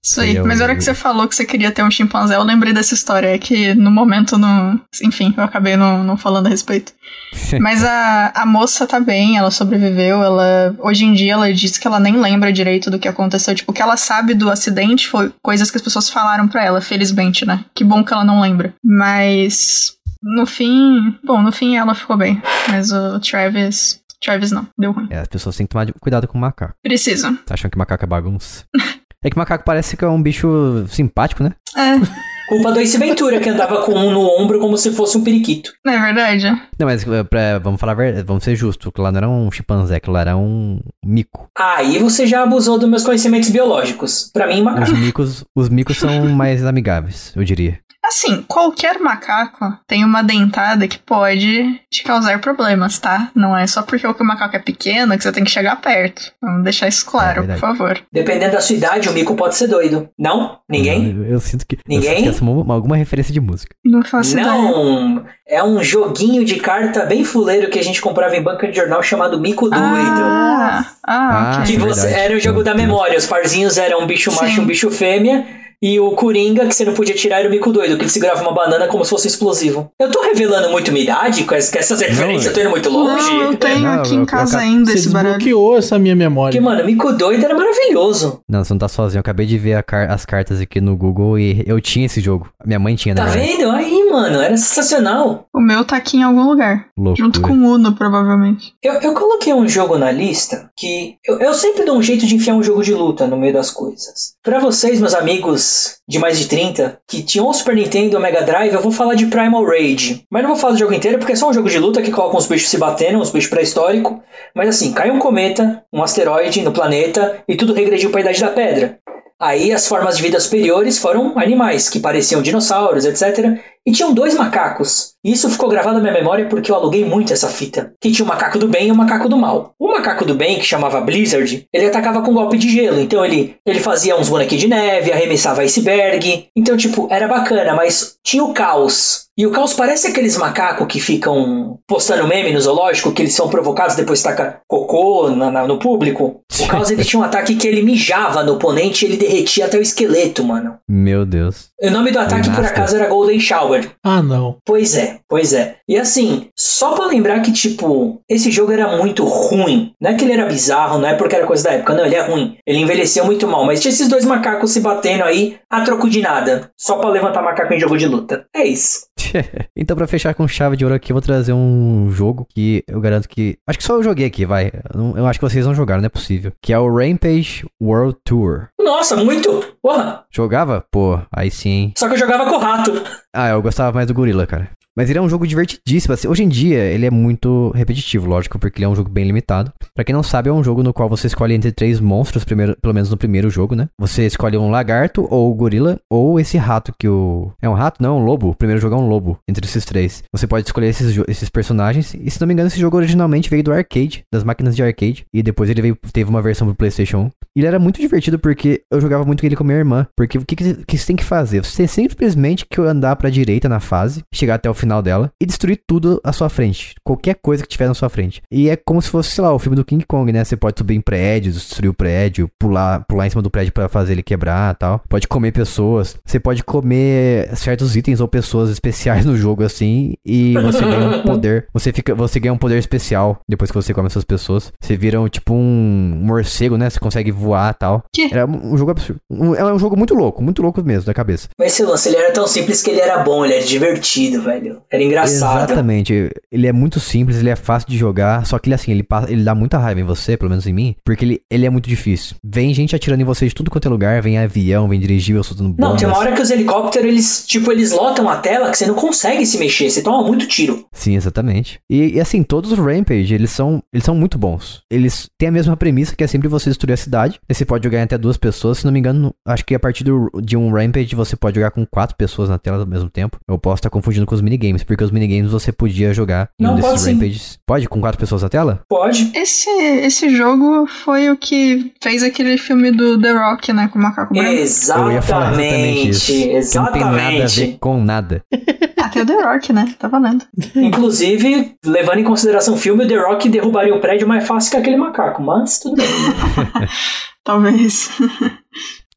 Isso 0.04 0.20
aí. 0.20 0.36
Eu- 0.36 0.46
Mas 0.46 0.60
a 0.60 0.66
hora 0.66 0.76
que 0.76 0.84
você 0.84 0.94
falou 0.94 1.28
que 1.28 1.36
você 1.36 1.46
queria 1.46 1.72
ter 1.72 1.82
um 1.84 1.90
chimpanzé, 1.90 2.36
eu 2.36 2.44
lembrei 2.44 2.74
dessa 2.74 2.94
história. 2.94 3.28
É 3.34 3.38
que 3.38 3.74
no 3.74 3.90
momento 3.90 4.38
não. 4.38 4.80
Enfim, 5.02 5.34
eu 5.38 5.44
acabei 5.44 5.78
não, 5.78 6.04
não 6.04 6.18
falando 6.18 6.48
a 6.48 6.50
respeito. 6.50 6.92
Mas 7.62 7.84
a, 7.84 8.32
a 8.36 8.46
moça 8.46 8.86
tá 8.86 9.00
bem, 9.00 9.38
ela 9.38 9.50
sobreviveu. 9.50 10.22
Ela. 10.22 10.76
Hoje 10.80 11.06
em 11.06 11.14
dia 11.14 11.34
ela 11.34 11.54
disse 11.54 11.80
que 11.80 11.88
ela 11.88 12.00
nem 12.00 12.18
lembra 12.18 12.52
direito 12.52 12.92
do 12.92 13.00
que 13.00 13.08
aconteceu. 13.08 13.56
Tipo, 13.56 13.72
o 13.72 13.74
que 13.74 13.82
ela 13.82 13.96
sabe 13.96 14.34
do 14.34 14.50
acidente 14.50 15.08
foi 15.08 15.32
coisas 15.42 15.72
que 15.72 15.78
as 15.78 15.84
pessoas 15.84 16.10
falaram 16.10 16.48
pra 16.48 16.64
ela, 16.66 16.82
felizmente, 16.82 17.46
né? 17.46 17.64
Que 17.74 17.84
bom 17.84 18.04
que 18.04 18.14
ela 18.14 18.26
não 18.26 18.42
lembra. 18.42 18.74
Mas. 18.84 19.94
No 20.22 20.46
fim. 20.46 21.18
Bom, 21.24 21.42
no 21.42 21.52
fim 21.52 21.76
ela 21.78 21.94
ficou 21.96 22.16
bem. 22.18 22.42
Mas 22.70 22.92
o 22.92 23.20
Travis. 23.20 24.02
Travis 24.22 24.52
não, 24.52 24.66
deu 24.80 24.94
ruim. 24.94 25.08
É, 25.10 25.20
as 25.20 25.28
pessoas 25.28 25.58
têm 25.58 25.66
que 25.66 25.72
tomar 25.72 25.86
cuidado 26.00 26.28
com 26.30 26.38
o 26.38 26.42
macaco. 26.42 26.74
Precisa. 26.82 27.34
Tá 27.46 27.56
achando 27.56 27.72
que 27.72 27.78
macaco 27.78 28.06
é 28.06 28.08
bagunça? 28.08 28.64
é 29.24 29.30
que 29.30 29.38
macaco 29.38 29.64
parece 29.66 29.96
que 29.98 30.04
é 30.04 30.08
um 30.08 30.22
bicho 30.22 30.86
simpático, 30.88 31.44
né? 31.44 31.52
É, 31.78 32.00
Culpa 32.48 32.72
do 32.74 32.80
Ace 32.82 32.98
Ventura, 32.98 33.40
que 33.40 33.50
andava 33.50 33.84
com 33.84 33.94
um 33.94 34.12
no 34.12 34.20
ombro 34.22 34.60
como 34.60 34.78
se 34.78 34.92
fosse 34.92 35.18
um 35.18 35.24
periquito. 35.24 35.72
não 35.84 35.94
é 35.94 36.00
verdade? 36.14 36.46
Não, 36.78 36.86
mas 36.86 37.08
é, 37.08 37.24
pra- 37.24 37.58
vamos 37.60 37.80
falar 37.80 37.94
a 37.94 37.96
verdade, 37.96 38.28
vamos 38.28 38.44
ser 38.44 38.56
justos. 38.56 38.88
Aquilo 38.90 39.04
lá 39.06 39.12
não 39.12 39.18
era 39.18 39.30
um 39.30 39.50
chimpanzé, 39.50 39.96
aquilo 39.96 40.14
lá 40.14 40.22
era 40.22 40.38
um 40.38 40.80
mico. 41.04 41.48
Aí 41.58 41.98
você 42.00 42.28
já 42.28 42.44
abusou 42.44 42.78
dos 42.78 42.90
meus 42.90 43.04
conhecimentos 43.04 43.50
biológicos. 43.50 44.30
Pra 44.34 44.46
mim, 44.46 44.58
Os 44.58 44.64
macaco. 44.64 44.96
micos, 44.98 45.46
os 45.56 45.70
micos 45.70 45.98
são 45.98 46.28
mais 46.30 46.66
amigáveis, 46.66 47.32
eu 47.36 47.44
diria. 47.46 47.80
Assim, 48.06 48.44
qualquer 48.48 49.00
macaco 49.00 49.74
tem 49.88 50.04
uma 50.04 50.22
dentada 50.22 50.88
que 50.88 51.00
pode 51.00 51.80
te 51.90 52.04
causar 52.04 52.40
problemas, 52.42 53.00
tá? 53.00 53.30
Não 53.34 53.56
é 53.58 53.66
só 53.66 53.82
porque 53.82 54.06
o 54.06 54.16
macaco 54.26 54.56
é 54.56 54.60
pequeno 54.60 55.16
que 55.18 55.24
você 55.24 55.32
tem 55.32 55.44
que 55.44 55.50
chegar 55.52 55.78
perto. 55.78 56.32
Vamos 56.42 56.64
deixar 56.66 56.88
isso 56.90 57.06
É 57.08 57.12
claro, 57.12 57.34
por 57.42 57.48
verdade. 57.48 57.60
favor. 57.62 58.00
Dependendo 58.12 58.52
da 58.54 58.62
sua 58.62 58.76
idade, 58.76 59.08
o 59.08 59.14
mico 59.14 59.36
pode 59.36 59.56
ser 59.56 59.68
doido. 59.68 60.10
Não? 60.20 60.58
Ninguém? 60.70 61.12
Eu, 61.16 61.24
eu 61.26 61.40
sinto 61.40 61.66
que. 61.66 61.78
Ninguém? 61.88 62.10
Eu 62.10 62.16
sinto 62.16 62.24
que 62.24 62.30
essa 62.30 62.44
é 62.44 62.48
uma- 62.48 62.74
alguma 62.74 62.98
referência 62.98 63.34
de 63.34 63.40
música. 63.40 63.74
Não 63.86 64.04
faço 64.04 64.34
ideia. 64.34 64.48
Não! 64.48 65.26
É 65.48 65.64
um 65.64 65.82
joguinho 65.84 66.44
de 66.44 66.56
carta 66.56 67.06
bem 67.06 67.24
fuleiro 67.24 67.70
que 67.70 67.80
a 67.80 67.84
gente 67.84 68.02
comprava 68.02 68.36
em 68.36 68.42
banca 68.42 68.68
de 68.68 68.76
jornal 68.76 69.02
chamado 69.04 69.40
Mico 69.40 69.70
Doido. 69.70 69.84
Ah, 69.84 70.86
ah, 71.06 71.60
Ah, 71.60 71.64
que 71.66 71.78
você 71.78 72.08
era 72.08 72.36
o 72.36 72.40
jogo 72.40 72.64
da 72.64 72.74
memória. 72.74 73.18
Os 73.18 73.26
parzinhos 73.26 73.78
eram 73.78 74.02
um 74.02 74.08
bicho 74.08 74.32
macho 74.34 74.60
e 74.60 74.60
um 74.62 74.66
bicho 74.66 74.90
fêmea. 74.92 75.46
E 75.86 76.00
o 76.00 76.12
Coringa, 76.12 76.66
que 76.66 76.74
você 76.74 76.86
não 76.86 76.94
podia 76.94 77.14
tirar, 77.14 77.40
era 77.40 77.48
o 77.50 77.52
Mico 77.52 77.72
Doido, 77.74 77.98
que 77.98 78.04
ele 78.04 78.10
segurava 78.10 78.42
uma 78.42 78.54
banana 78.54 78.88
como 78.88 79.04
se 79.04 79.10
fosse 79.10 79.28
um 79.28 79.32
explosivo. 79.32 79.92
Eu 80.00 80.10
tô 80.10 80.22
revelando 80.22 80.70
muito 80.70 80.92
minha 80.94 81.04
idade 81.04 81.44
com 81.44 81.54
essas 81.54 82.00
referências, 82.00 82.46
eu 82.46 82.54
tô 82.54 82.62
indo 82.62 82.70
muito 82.70 82.90
longe. 82.90 83.30
Não, 83.30 83.42
eu 83.52 83.58
tenho 83.58 83.80
Não, 83.82 83.94
aqui 84.00 84.12
eu- 84.12 84.16
em 84.16 84.20
eu 84.22 84.26
casa 84.26 84.58
acabo- 84.58 84.72
ainda 84.72 84.92
Você 84.92 84.98
esse 84.98 85.10
baralho. 85.10 85.38
desbloqueou 85.38 85.78
essa 85.78 86.00
minha 86.00 86.16
memória. 86.16 86.54
Porque, 86.60 86.64
mano, 86.76 86.86
Mico 86.86 87.12
Doido 87.12 87.44
era 87.44 87.54
maravilhoso. 87.54 88.40
Não, 88.50 88.64
você 88.64 88.74
não 88.74 88.80
tá 88.80 88.88
sozinho. 88.88 89.18
Eu 89.18 89.22
acabei 89.22 89.46
de 89.46 89.58
ver 89.58 89.74
a 89.74 89.84
car- 89.84 90.10
as 90.10 90.26
cartas 90.26 90.62
aqui 90.62 90.80
no 90.80 90.96
Google 90.96 91.38
e 91.38 91.64
eu 91.68 91.82
tinha 91.82 92.06
esse 92.06 92.22
jogo. 92.22 92.48
Minha 92.66 92.80
mãe 92.80 92.96
tinha, 92.96 93.14
Tá 93.14 93.26
na 93.26 93.30
verdade. 93.32 93.58
vendo? 93.58 93.70
Aí, 93.72 94.10
mano, 94.10 94.40
era 94.40 94.56
sensacional. 94.56 95.48
O 95.54 95.60
meu 95.60 95.84
tá 95.84 95.98
aqui 95.98 96.16
em 96.18 96.24
algum 96.24 96.48
lugar. 96.48 96.86
Loucura. 96.98 97.26
Junto 97.26 97.42
com 97.42 97.54
o 97.54 97.74
Uno, 97.74 97.94
provavelmente. 97.94 98.74
Eu, 98.82 98.94
eu 99.02 99.14
coloquei 99.14 99.54
um 99.54 99.68
jogo 99.68 99.98
na 99.98 100.12
lista 100.12 100.70
que 100.78 101.16
eu, 101.26 101.40
eu 101.40 101.54
sempre 101.54 101.84
dou 101.84 101.98
um 101.98 102.02
jeito 102.02 102.26
de 102.26 102.36
enfiar 102.36 102.56
um 102.56 102.64
jogo 102.64 102.82
de 102.84 102.94
luta 102.94 103.28
no 103.28 103.36
meio 103.36 103.52
das 103.54 103.70
coisas. 103.70 104.34
Pra 104.42 104.60
vocês, 104.60 105.00
meus 105.02 105.14
amigos 105.14 105.73
de 106.08 106.20
mais 106.20 106.38
de 106.38 106.48
30, 106.48 107.00
que 107.08 107.24
tinham 107.24 107.48
o 107.48 107.54
Super 107.54 107.76
Nintendo 107.76 108.14
e 108.14 108.18
o 108.18 108.20
Mega 108.20 108.42
Drive, 108.44 108.74
eu 108.74 108.82
vou 108.82 108.92
falar 108.92 109.16
de 109.16 109.28
Primal 109.28 109.66
Rage. 109.66 110.26
Mas 110.30 110.42
não 110.44 110.50
vou 110.50 110.60
falar 110.60 110.74
do 110.74 110.80
jogo 110.80 110.94
inteiro, 110.94 111.18
porque 111.18 111.34
é 111.34 111.36
só 111.36 111.50
um 111.50 111.54
jogo 111.54 111.70
de 111.70 111.80
luta 111.80 112.02
que 112.02 112.12
coloca 112.12 112.38
uns 112.38 112.48
bichos 112.48 112.70
se 112.70 112.78
batendo, 112.78 113.20
uns 113.20 113.32
bichos 113.32 113.50
pré-históricos. 113.50 114.18
Mas 114.56 114.70
assim, 114.70 114.94
cai 114.94 115.12
um 115.12 115.20
cometa, 115.20 115.84
um 115.92 116.04
asteroide 116.04 116.62
no 116.62 116.72
planeta 116.72 117.44
e 117.48 117.56
tudo 117.56 117.74
regrediu 117.74 118.10
pra 118.10 118.22
Idade 118.22 118.42
da 118.42 118.50
Pedra. 118.50 119.00
Aí 119.40 119.72
as 119.72 119.88
formas 119.88 120.18
de 120.18 120.24
vida 120.24 120.40
superiores 120.40 120.98
foram 120.98 121.38
animais, 121.38 121.90
que 121.90 122.00
pareciam 122.00 122.42
dinossauros, 122.42 123.06
etc. 123.06 123.60
E 123.86 123.92
tinham 123.92 124.14
dois 124.14 124.36
macacos. 124.36 125.14
Isso 125.24 125.50
ficou 125.50 125.68
gravado 125.68 125.96
na 125.96 126.02
minha 126.02 126.14
memória 126.14 126.48
porque 126.48 126.72
eu 126.72 126.76
aluguei 126.76 127.04
muito 127.04 127.34
essa 127.34 127.50
fita. 127.50 127.94
Que 128.00 128.12
tinha 128.12 128.26
o 128.26 128.28
macaco 128.28 128.58
do 128.58 128.68
bem 128.68 128.88
e 128.88 128.92
o 128.92 128.96
macaco 128.96 129.28
do 129.28 129.38
mal. 129.38 129.74
O 129.78 129.92
macaco 129.92 130.24
do 130.24 130.36
bem, 130.36 130.58
que 130.58 130.66
chamava 130.66 131.02
Blizzard, 131.02 131.68
ele 131.74 131.88
atacava 131.88 132.22
com 132.22 132.34
golpe 132.34 132.58
de 132.58 132.70
gelo. 132.70 133.02
Então 133.02 133.26
ele, 133.26 133.58
ele 133.66 133.80
fazia 133.80 134.18
uns 134.18 134.30
bonequinhos 134.30 134.62
de 134.62 134.70
neve, 134.70 135.12
arremessava 135.12 135.62
iceberg. 135.62 136.48
Então, 136.56 136.78
tipo, 136.78 137.08
era 137.12 137.28
bacana, 137.28 137.74
mas 137.74 138.18
tinha 138.24 138.44
o 138.44 138.54
caos. 138.54 139.23
E 139.38 139.48
o 139.48 139.52
caos 139.52 139.74
parece 139.74 140.08
aqueles 140.08 140.38
macacos 140.38 140.86
que 140.88 141.00
ficam 141.00 141.80
postando 141.88 142.28
meme 142.28 142.52
no 142.54 142.62
zoológico, 142.62 143.12
que 143.12 143.22
eles 143.24 143.34
são 143.34 143.50
provocados 143.50 143.96
depois 143.96 144.22
taca 144.22 144.60
cocô 144.68 145.30
na- 145.32 145.50
na- 145.50 145.66
no 145.68 145.80
público. 145.80 146.42
O 146.62 146.68
caos 146.68 146.92
ele 146.92 147.04
tinha 147.04 147.20
um 147.20 147.24
ataque 147.24 147.56
que 147.56 147.68
ele 147.68 147.82
mijava 147.82 148.44
no 148.44 148.54
oponente 148.54 149.04
e 149.04 149.08
ele 149.08 149.18
derretia 149.18 149.66
até 149.66 149.78
o 149.78 149.82
esqueleto, 149.82 150.44
mano. 150.44 150.78
Meu 150.88 151.26
Deus. 151.26 151.70
O 151.82 151.90
nome 151.90 152.12
do 152.12 152.20
ataque, 152.20 152.50
por 152.50 152.64
acaso, 152.64 152.96
era 152.96 153.08
Golden 153.10 153.40
Shower. 153.40 153.90
Ah, 154.04 154.22
não. 154.22 154.58
Pois 154.66 154.96
é, 154.96 155.18
pois 155.28 155.52
é. 155.52 155.78
E 155.90 155.98
assim, 155.98 156.48
só 156.58 156.94
pra 156.94 157.08
lembrar 157.08 157.42
que, 157.42 157.52
tipo, 157.52 158.22
esse 158.30 158.52
jogo 158.52 158.72
era 158.72 158.98
muito 158.98 159.24
ruim. 159.26 159.94
Não 160.00 160.12
é 160.12 160.14
que 160.14 160.24
ele 160.24 160.34
era 160.34 160.46
bizarro, 160.46 161.00
não 161.00 161.10
é 161.10 161.16
porque 161.16 161.36
era 161.36 161.48
coisa 161.48 161.64
da 161.64 161.72
época, 161.74 161.94
não, 161.96 162.06
ele 162.06 162.16
é 162.16 162.22
ruim. 162.22 162.56
Ele 162.68 162.80
envelheceu 162.80 163.26
muito 163.26 163.48
mal, 163.48 163.66
mas 163.66 163.82
tinha 163.82 163.92
esses 163.92 164.08
dois 164.08 164.26
macacos 164.26 164.72
se 164.72 164.80
batendo 164.80 165.24
aí 165.24 165.58
a 165.70 165.82
troco 165.82 166.08
de 166.10 166.22
nada. 166.22 166.70
Só 166.80 166.98
pra 166.98 167.10
levantar 167.10 167.42
macaco 167.42 167.74
em 167.74 167.80
jogo 167.80 167.98
de 167.98 168.08
luta. 168.08 168.46
É 168.56 168.64
isso. 168.66 169.08
então, 169.76 169.96
pra 169.96 170.08
fechar 170.08 170.34
com 170.34 170.48
chave 170.48 170.76
de 170.78 170.84
ouro 170.84 170.96
aqui, 170.96 171.12
eu 171.12 171.16
vou 171.16 171.22
trazer 171.22 171.54
um 171.54 172.10
jogo 172.12 172.46
que 172.54 172.84
eu 172.88 173.00
garanto 173.00 173.28
que. 173.30 173.58
Acho 173.68 173.78
que 173.78 173.84
só 173.84 173.96
eu 173.96 174.04
joguei 174.04 174.26
aqui, 174.26 174.46
vai. 174.46 174.72
Eu, 174.94 175.00
não- 175.00 175.18
eu 175.18 175.26
acho 175.28 175.40
que 175.40 175.46
vocês 175.50 175.66
não 175.66 175.76
jogaram, 175.76 176.02
não 176.02 176.08
é 176.08 176.10
possível. 176.10 176.52
Que 176.62 176.74
é 176.74 176.80
o 176.80 176.94
Rampage 176.94 177.66
World 177.82 178.18
Tour. 178.26 178.68
Nossa, 178.80 179.16
muito! 179.16 179.64
Porra! 179.82 180.24
Jogava? 180.32 180.86
Pô, 180.92 181.20
aí 181.32 181.50
sim. 181.52 181.94
Só 181.98 182.08
que 182.08 182.14
eu 182.16 182.20
jogava 182.20 182.46
com 182.50 182.56
o 182.58 182.60
rato. 182.60 182.92
Ah, 183.34 183.50
eu 183.50 183.62
gostava 183.62 183.92
mais 183.94 184.08
do 184.08 184.14
Gorilla, 184.14 184.46
cara. 184.46 184.70
Mas 184.96 185.10
ele 185.10 185.20
é 185.20 185.22
um 185.22 185.30
jogo 185.30 185.48
divertidíssimo. 185.48 186.14
assim. 186.14 186.28
hoje 186.28 186.44
em 186.44 186.48
dia, 186.48 186.80
ele 186.80 187.06
é 187.06 187.10
muito 187.10 187.72
repetitivo, 187.76 188.28
lógico, 188.28 188.60
porque 188.60 188.78
ele 188.78 188.86
é 188.86 188.90
um 188.90 188.96
jogo 188.96 189.10
bem 189.10 189.26
limitado. 189.26 189.72
Pra 189.94 190.04
quem 190.04 190.14
não 190.14 190.24
sabe, 190.24 190.50
é 190.50 190.54
um 190.54 190.64
jogo 190.64 190.84
no 190.84 190.94
qual 190.94 191.10
você 191.10 191.28
escolhe 191.28 191.56
entre 191.56 191.72
três 191.72 192.00
monstros, 192.00 192.44
primeiro, 192.44 192.78
pelo 192.80 192.94
menos 192.94 193.10
no 193.10 193.18
primeiro 193.18 193.50
jogo, 193.50 193.76
né? 193.76 193.90
Você 194.00 194.26
escolhe 194.26 194.58
um 194.58 194.70
lagarto, 194.70 195.28
ou 195.30 195.54
gorila, 195.56 196.00
ou 196.10 196.40
esse 196.40 196.58
rato 196.58 196.94
que 196.98 197.08
o... 197.08 197.52
É 197.62 197.68
um 197.68 197.74
rato? 197.74 198.02
Não, 198.02 198.18
é 198.18 198.20
um 198.20 198.24
lobo. 198.24 198.50
O 198.50 198.56
primeiro 198.56 198.82
jogo 198.82 198.96
é 198.96 198.98
um 199.00 199.08
lobo, 199.08 199.38
entre 199.50 199.66
esses 199.66 199.84
três. 199.84 200.24
Você 200.32 200.46
pode 200.46 200.68
escolher 200.68 200.88
esses, 200.88 201.18
esses 201.28 201.50
personagens. 201.50 202.14
E 202.14 202.30
se 202.30 202.40
não 202.40 202.48
me 202.48 202.54
engano, 202.54 202.68
esse 202.68 202.80
jogo 202.80 202.98
originalmente 202.98 203.50
veio 203.50 203.64
do 203.64 203.74
arcade, 203.74 204.24
das 204.32 204.44
máquinas 204.44 204.76
de 204.76 204.84
arcade. 204.84 205.26
E 205.34 205.42
depois 205.42 205.70
ele 205.70 205.82
veio, 205.82 205.98
teve 206.12 206.30
uma 206.30 206.42
versão 206.42 206.68
pro 206.68 206.76
PlayStation 206.76 207.18
1. 207.18 207.32
E 207.56 207.60
ele 207.60 207.68
era 207.68 207.80
muito 207.80 208.00
divertido 208.00 208.38
porque 208.38 208.84
eu 208.92 209.02
jogava 209.02 209.26
muito 209.26 209.46
ele 209.46 209.56
com 209.56 209.64
minha 209.64 209.78
irmã. 209.78 210.06
Porque 210.16 210.38
o 210.38 210.46
que, 210.46 210.56
que, 210.56 210.86
que 210.86 210.98
você 210.98 211.08
tem 211.08 211.16
que 211.16 211.24
fazer? 211.24 211.64
Você 211.64 211.78
tem 211.78 211.88
simplesmente 211.88 212.66
que 212.66 212.82
andar 212.82 213.16
pra 213.16 213.30
direita 213.30 213.68
na 213.68 213.80
fase, 213.80 214.24
chegar 214.34 214.56
até 214.56 214.70
o 214.70 214.74
final 214.84 215.02
dela 215.02 215.32
e 215.42 215.46
destruir 215.46 215.80
tudo 215.88 216.20
à 216.24 216.32
sua 216.34 216.50
frente. 216.50 216.96
Qualquer 217.04 217.36
coisa 217.42 217.64
que 217.64 217.70
tiver 217.70 217.88
na 217.88 217.94
sua 217.94 218.10
frente. 218.10 218.42
E 218.52 218.70
é 218.70 218.76
como 218.76 219.02
se 219.02 219.10
fosse, 219.10 219.32
sei 219.32 219.44
lá, 219.44 219.54
o 219.54 219.60
filme 219.60 219.76
do 219.76 219.86
King 219.86 220.06
Kong, 220.08 220.32
né? 220.32 220.44
Você 220.44 220.56
pode 220.58 220.78
subir 220.78 220.96
em 220.96 221.02
prédios, 221.02 221.56
destruir 221.56 221.90
o 221.90 221.94
prédio, 221.94 222.50
pular, 222.60 223.04
pular 223.08 223.28
em 223.28 223.30
cima 223.30 223.42
do 223.42 223.50
prédio 223.50 223.74
pra 223.74 223.88
fazer 223.90 224.14
ele 224.14 224.24
quebrar 224.24 224.76
tal. 224.76 225.02
Pode 225.10 225.28
comer 225.28 225.52
pessoas. 225.52 226.18
Você 226.26 226.40
pode 226.40 226.64
comer 226.64 227.50
certos 227.56 227.96
itens 227.96 228.20
ou 228.20 228.28
pessoas 228.28 228.70
especiais 228.70 229.26
no 229.26 229.36
jogo 229.38 229.64
assim. 229.64 230.14
E 230.26 230.54
você 230.62 230.82
ganha 230.82 231.18
um 231.18 231.22
poder. 231.24 231.68
Você, 231.74 231.92
fica, 231.94 232.14
você 232.16 232.40
ganha 232.40 232.54
um 232.54 232.58
poder 232.58 232.78
especial 232.78 233.40
depois 233.50 233.72
que 233.72 233.76
você 233.76 233.94
come 233.94 234.08
essas 234.08 234.24
pessoas. 234.24 234.72
Você 234.82 234.96
vira 234.98 235.20
um, 235.22 235.28
tipo 235.28 235.54
um 235.54 236.20
morcego, 236.24 236.78
né? 236.78 236.90
Você 236.90 237.00
consegue 237.00 237.32
voar 237.32 237.74
tal. 237.74 238.04
Que? 238.14 238.34
Era 238.34 238.46
um 238.46 238.74
um 238.74 238.78
jogo 238.78 238.92
absurdo. 238.92 239.20
Um- 239.30 239.54
é 239.56 239.74
um 239.74 239.78
jogo 239.80 239.96
muito 239.98 240.14
louco, 240.16 240.42
muito 240.42 240.62
louco 240.62 240.84
mesmo 240.84 241.06
da 241.06 241.14
cabeça. 241.14 241.50
Mas 241.60 241.74
esse 241.74 241.84
lance, 241.84 242.10
ele 242.10 242.18
era 242.18 242.32
tão 242.34 242.48
simples 242.48 242.82
que 242.82 242.90
ele 242.90 243.00
era 243.02 243.20
bom, 243.24 243.44
ele 243.46 243.54
era 243.56 243.64
divertido, 243.66 244.42
velho. 244.42 244.73
Era 244.92 245.04
engraçado. 245.04 245.70
Exatamente. 245.72 246.30
Ele 246.52 246.68
é 246.68 246.72
muito 246.74 247.00
simples, 247.00 247.38
ele 247.40 247.50
é 247.50 247.56
fácil 247.56 247.90
de 247.90 247.98
jogar, 247.98 248.46
só 248.46 248.58
que 248.60 248.68
ele 248.70 248.76
assim, 248.76 248.92
ele, 248.92 249.04
passa, 249.04 249.32
ele 249.32 249.44
dá 249.44 249.54
muita 249.56 249.78
raiva 249.78 250.00
em 250.00 250.04
você, 250.04 250.38
pelo 250.38 250.50
menos 250.50 250.66
em 250.68 250.74
mim, 250.74 250.96
porque 251.06 251.26
ele, 251.26 251.42
ele 251.50 251.66
é 251.66 251.70
muito 251.70 251.88
difícil. 251.90 252.36
Vem 252.44 252.74
gente 252.74 252.96
atirando 252.96 253.22
em 253.22 253.26
você 253.26 253.48
de 253.48 253.54
tudo 253.56 253.70
quanto 253.72 253.88
é 253.88 253.92
lugar, 253.92 254.22
vem 254.22 254.38
avião, 254.38 254.88
vem 254.88 255.00
dirigível 255.00 255.44
soltando 255.44 255.70
bombas. 255.70 255.90
Não, 255.92 255.96
tem 255.98 256.08
uma 256.08 256.18
hora 256.18 256.32
que 256.34 256.42
os 256.42 256.50
helicópteros, 256.52 257.08
eles, 257.08 257.46
tipo, 257.48 257.72
eles 257.72 257.92
lotam 257.92 258.30
a 258.30 258.38
tela 258.38 258.70
que 258.72 258.78
você 258.78 258.86
não 258.86 258.96
consegue 258.96 259.46
se 259.46 259.58
mexer, 259.58 259.90
você 259.90 260.02
toma 260.02 260.26
muito 260.28 260.48
tiro. 260.48 260.86
Sim, 260.92 261.16
exatamente. 261.16 261.80
E, 261.90 262.16
e, 262.16 262.20
assim, 262.20 262.44
todos 262.44 262.72
os 262.72 262.80
Rampage, 262.80 263.34
eles 263.34 263.52
são, 263.52 263.82
eles 263.94 264.04
são 264.06 264.16
muito 264.16 264.38
bons. 264.38 264.82
Eles 264.92 265.28
têm 265.38 265.50
a 265.50 265.52
mesma 265.52 265.76
premissa, 265.78 266.16
que 266.16 266.24
é 266.24 266.28
sempre 266.28 266.48
você 266.48 266.70
destruir 266.70 266.94
a 266.94 266.98
cidade. 266.98 267.40
E 267.50 267.54
você 267.54 267.66
pode 267.66 267.84
jogar 267.84 268.00
em 268.00 268.04
até 268.04 268.18
duas 268.18 268.38
pessoas. 268.38 268.80
Se 268.80 268.86
não 268.86 268.92
me 268.92 269.00
engano, 269.00 269.34
acho 269.46 269.66
que 269.66 269.76
a 269.76 269.80
partir 269.80 270.04
do- 270.04 270.30
de 270.42 270.56
um 270.58 270.72
Rampage 270.72 271.16
você 271.16 271.36
pode 271.36 271.56
jogar 271.56 271.72
com 271.72 271.86
quatro 271.86 272.16
pessoas 272.16 272.50
na 272.50 272.58
tela 272.58 272.78
ao 272.80 272.88
mesmo 272.88 273.10
tempo. 273.10 273.38
Eu 273.48 273.58
posso 273.58 273.76
estar 273.80 273.90
confundindo 273.90 274.26
com 274.26 274.36
os 274.36 274.42
minigames, 274.42 274.63
porque 274.86 275.04
os 275.04 275.12
minigames 275.12 275.52
você 275.52 275.72
podia 275.72 276.14
jogar 276.14 276.50
em 276.60 276.64
Não, 276.64 276.74
um 276.74 276.76
desses 276.76 276.90
pode 276.92 277.02
sim. 277.02 277.14
Rampages. 277.14 277.60
Pode? 277.66 277.90
Com 277.90 278.00
quatro 278.00 278.20
pessoas 278.20 278.44
na 278.44 278.50
tela? 278.50 278.82
Pode. 278.88 279.32
Esse, 279.36 279.70
esse 279.70 280.30
jogo 280.30 280.88
foi 280.88 281.30
o 281.30 281.36
que 281.38 281.92
fez 282.02 282.24
aquele 282.24 282.58
filme 282.58 282.92
do 282.92 283.20
The 283.20 283.32
Rock, 283.32 283.74
né? 283.74 283.90
Com 283.92 284.00
o 284.00 284.02
macaco 284.02 284.34
branco. 284.34 284.50
Eu 284.50 285.12
ia 285.12 285.22
falar 285.22 285.52
exatamente 285.54 286.10
isso. 286.10 286.32
Exatamente. 286.32 286.72
Que 286.72 286.78
não 286.78 286.92
tem 286.92 287.02
nada 287.02 287.28
a 287.28 287.30
ver 287.30 287.44
Exatamente. 287.44 287.78
com 287.80 288.04
nada. 288.04 288.44
Até 289.04 289.22
o 289.22 289.26
The 289.26 289.44
Rock, 289.44 289.74
né? 289.74 289.94
Tá 290.00 290.08
valendo. 290.08 290.46
Inclusive, 290.76 291.76
levando 291.86 292.20
em 292.20 292.24
consideração 292.24 292.74
o 292.74 292.78
filme, 292.78 293.04
o 293.04 293.08
The 293.08 293.18
Rock 293.18 293.50
derrubaria 293.50 293.94
o 293.94 294.00
prédio 294.00 294.28
mais 294.28 294.48
fácil 294.48 294.72
que 294.72 294.78
aquele 294.78 294.96
macaco, 294.98 295.42
mas 295.42 295.80
tudo 295.80 295.98
bem. 295.98 296.08
Talvez. 297.44 298.10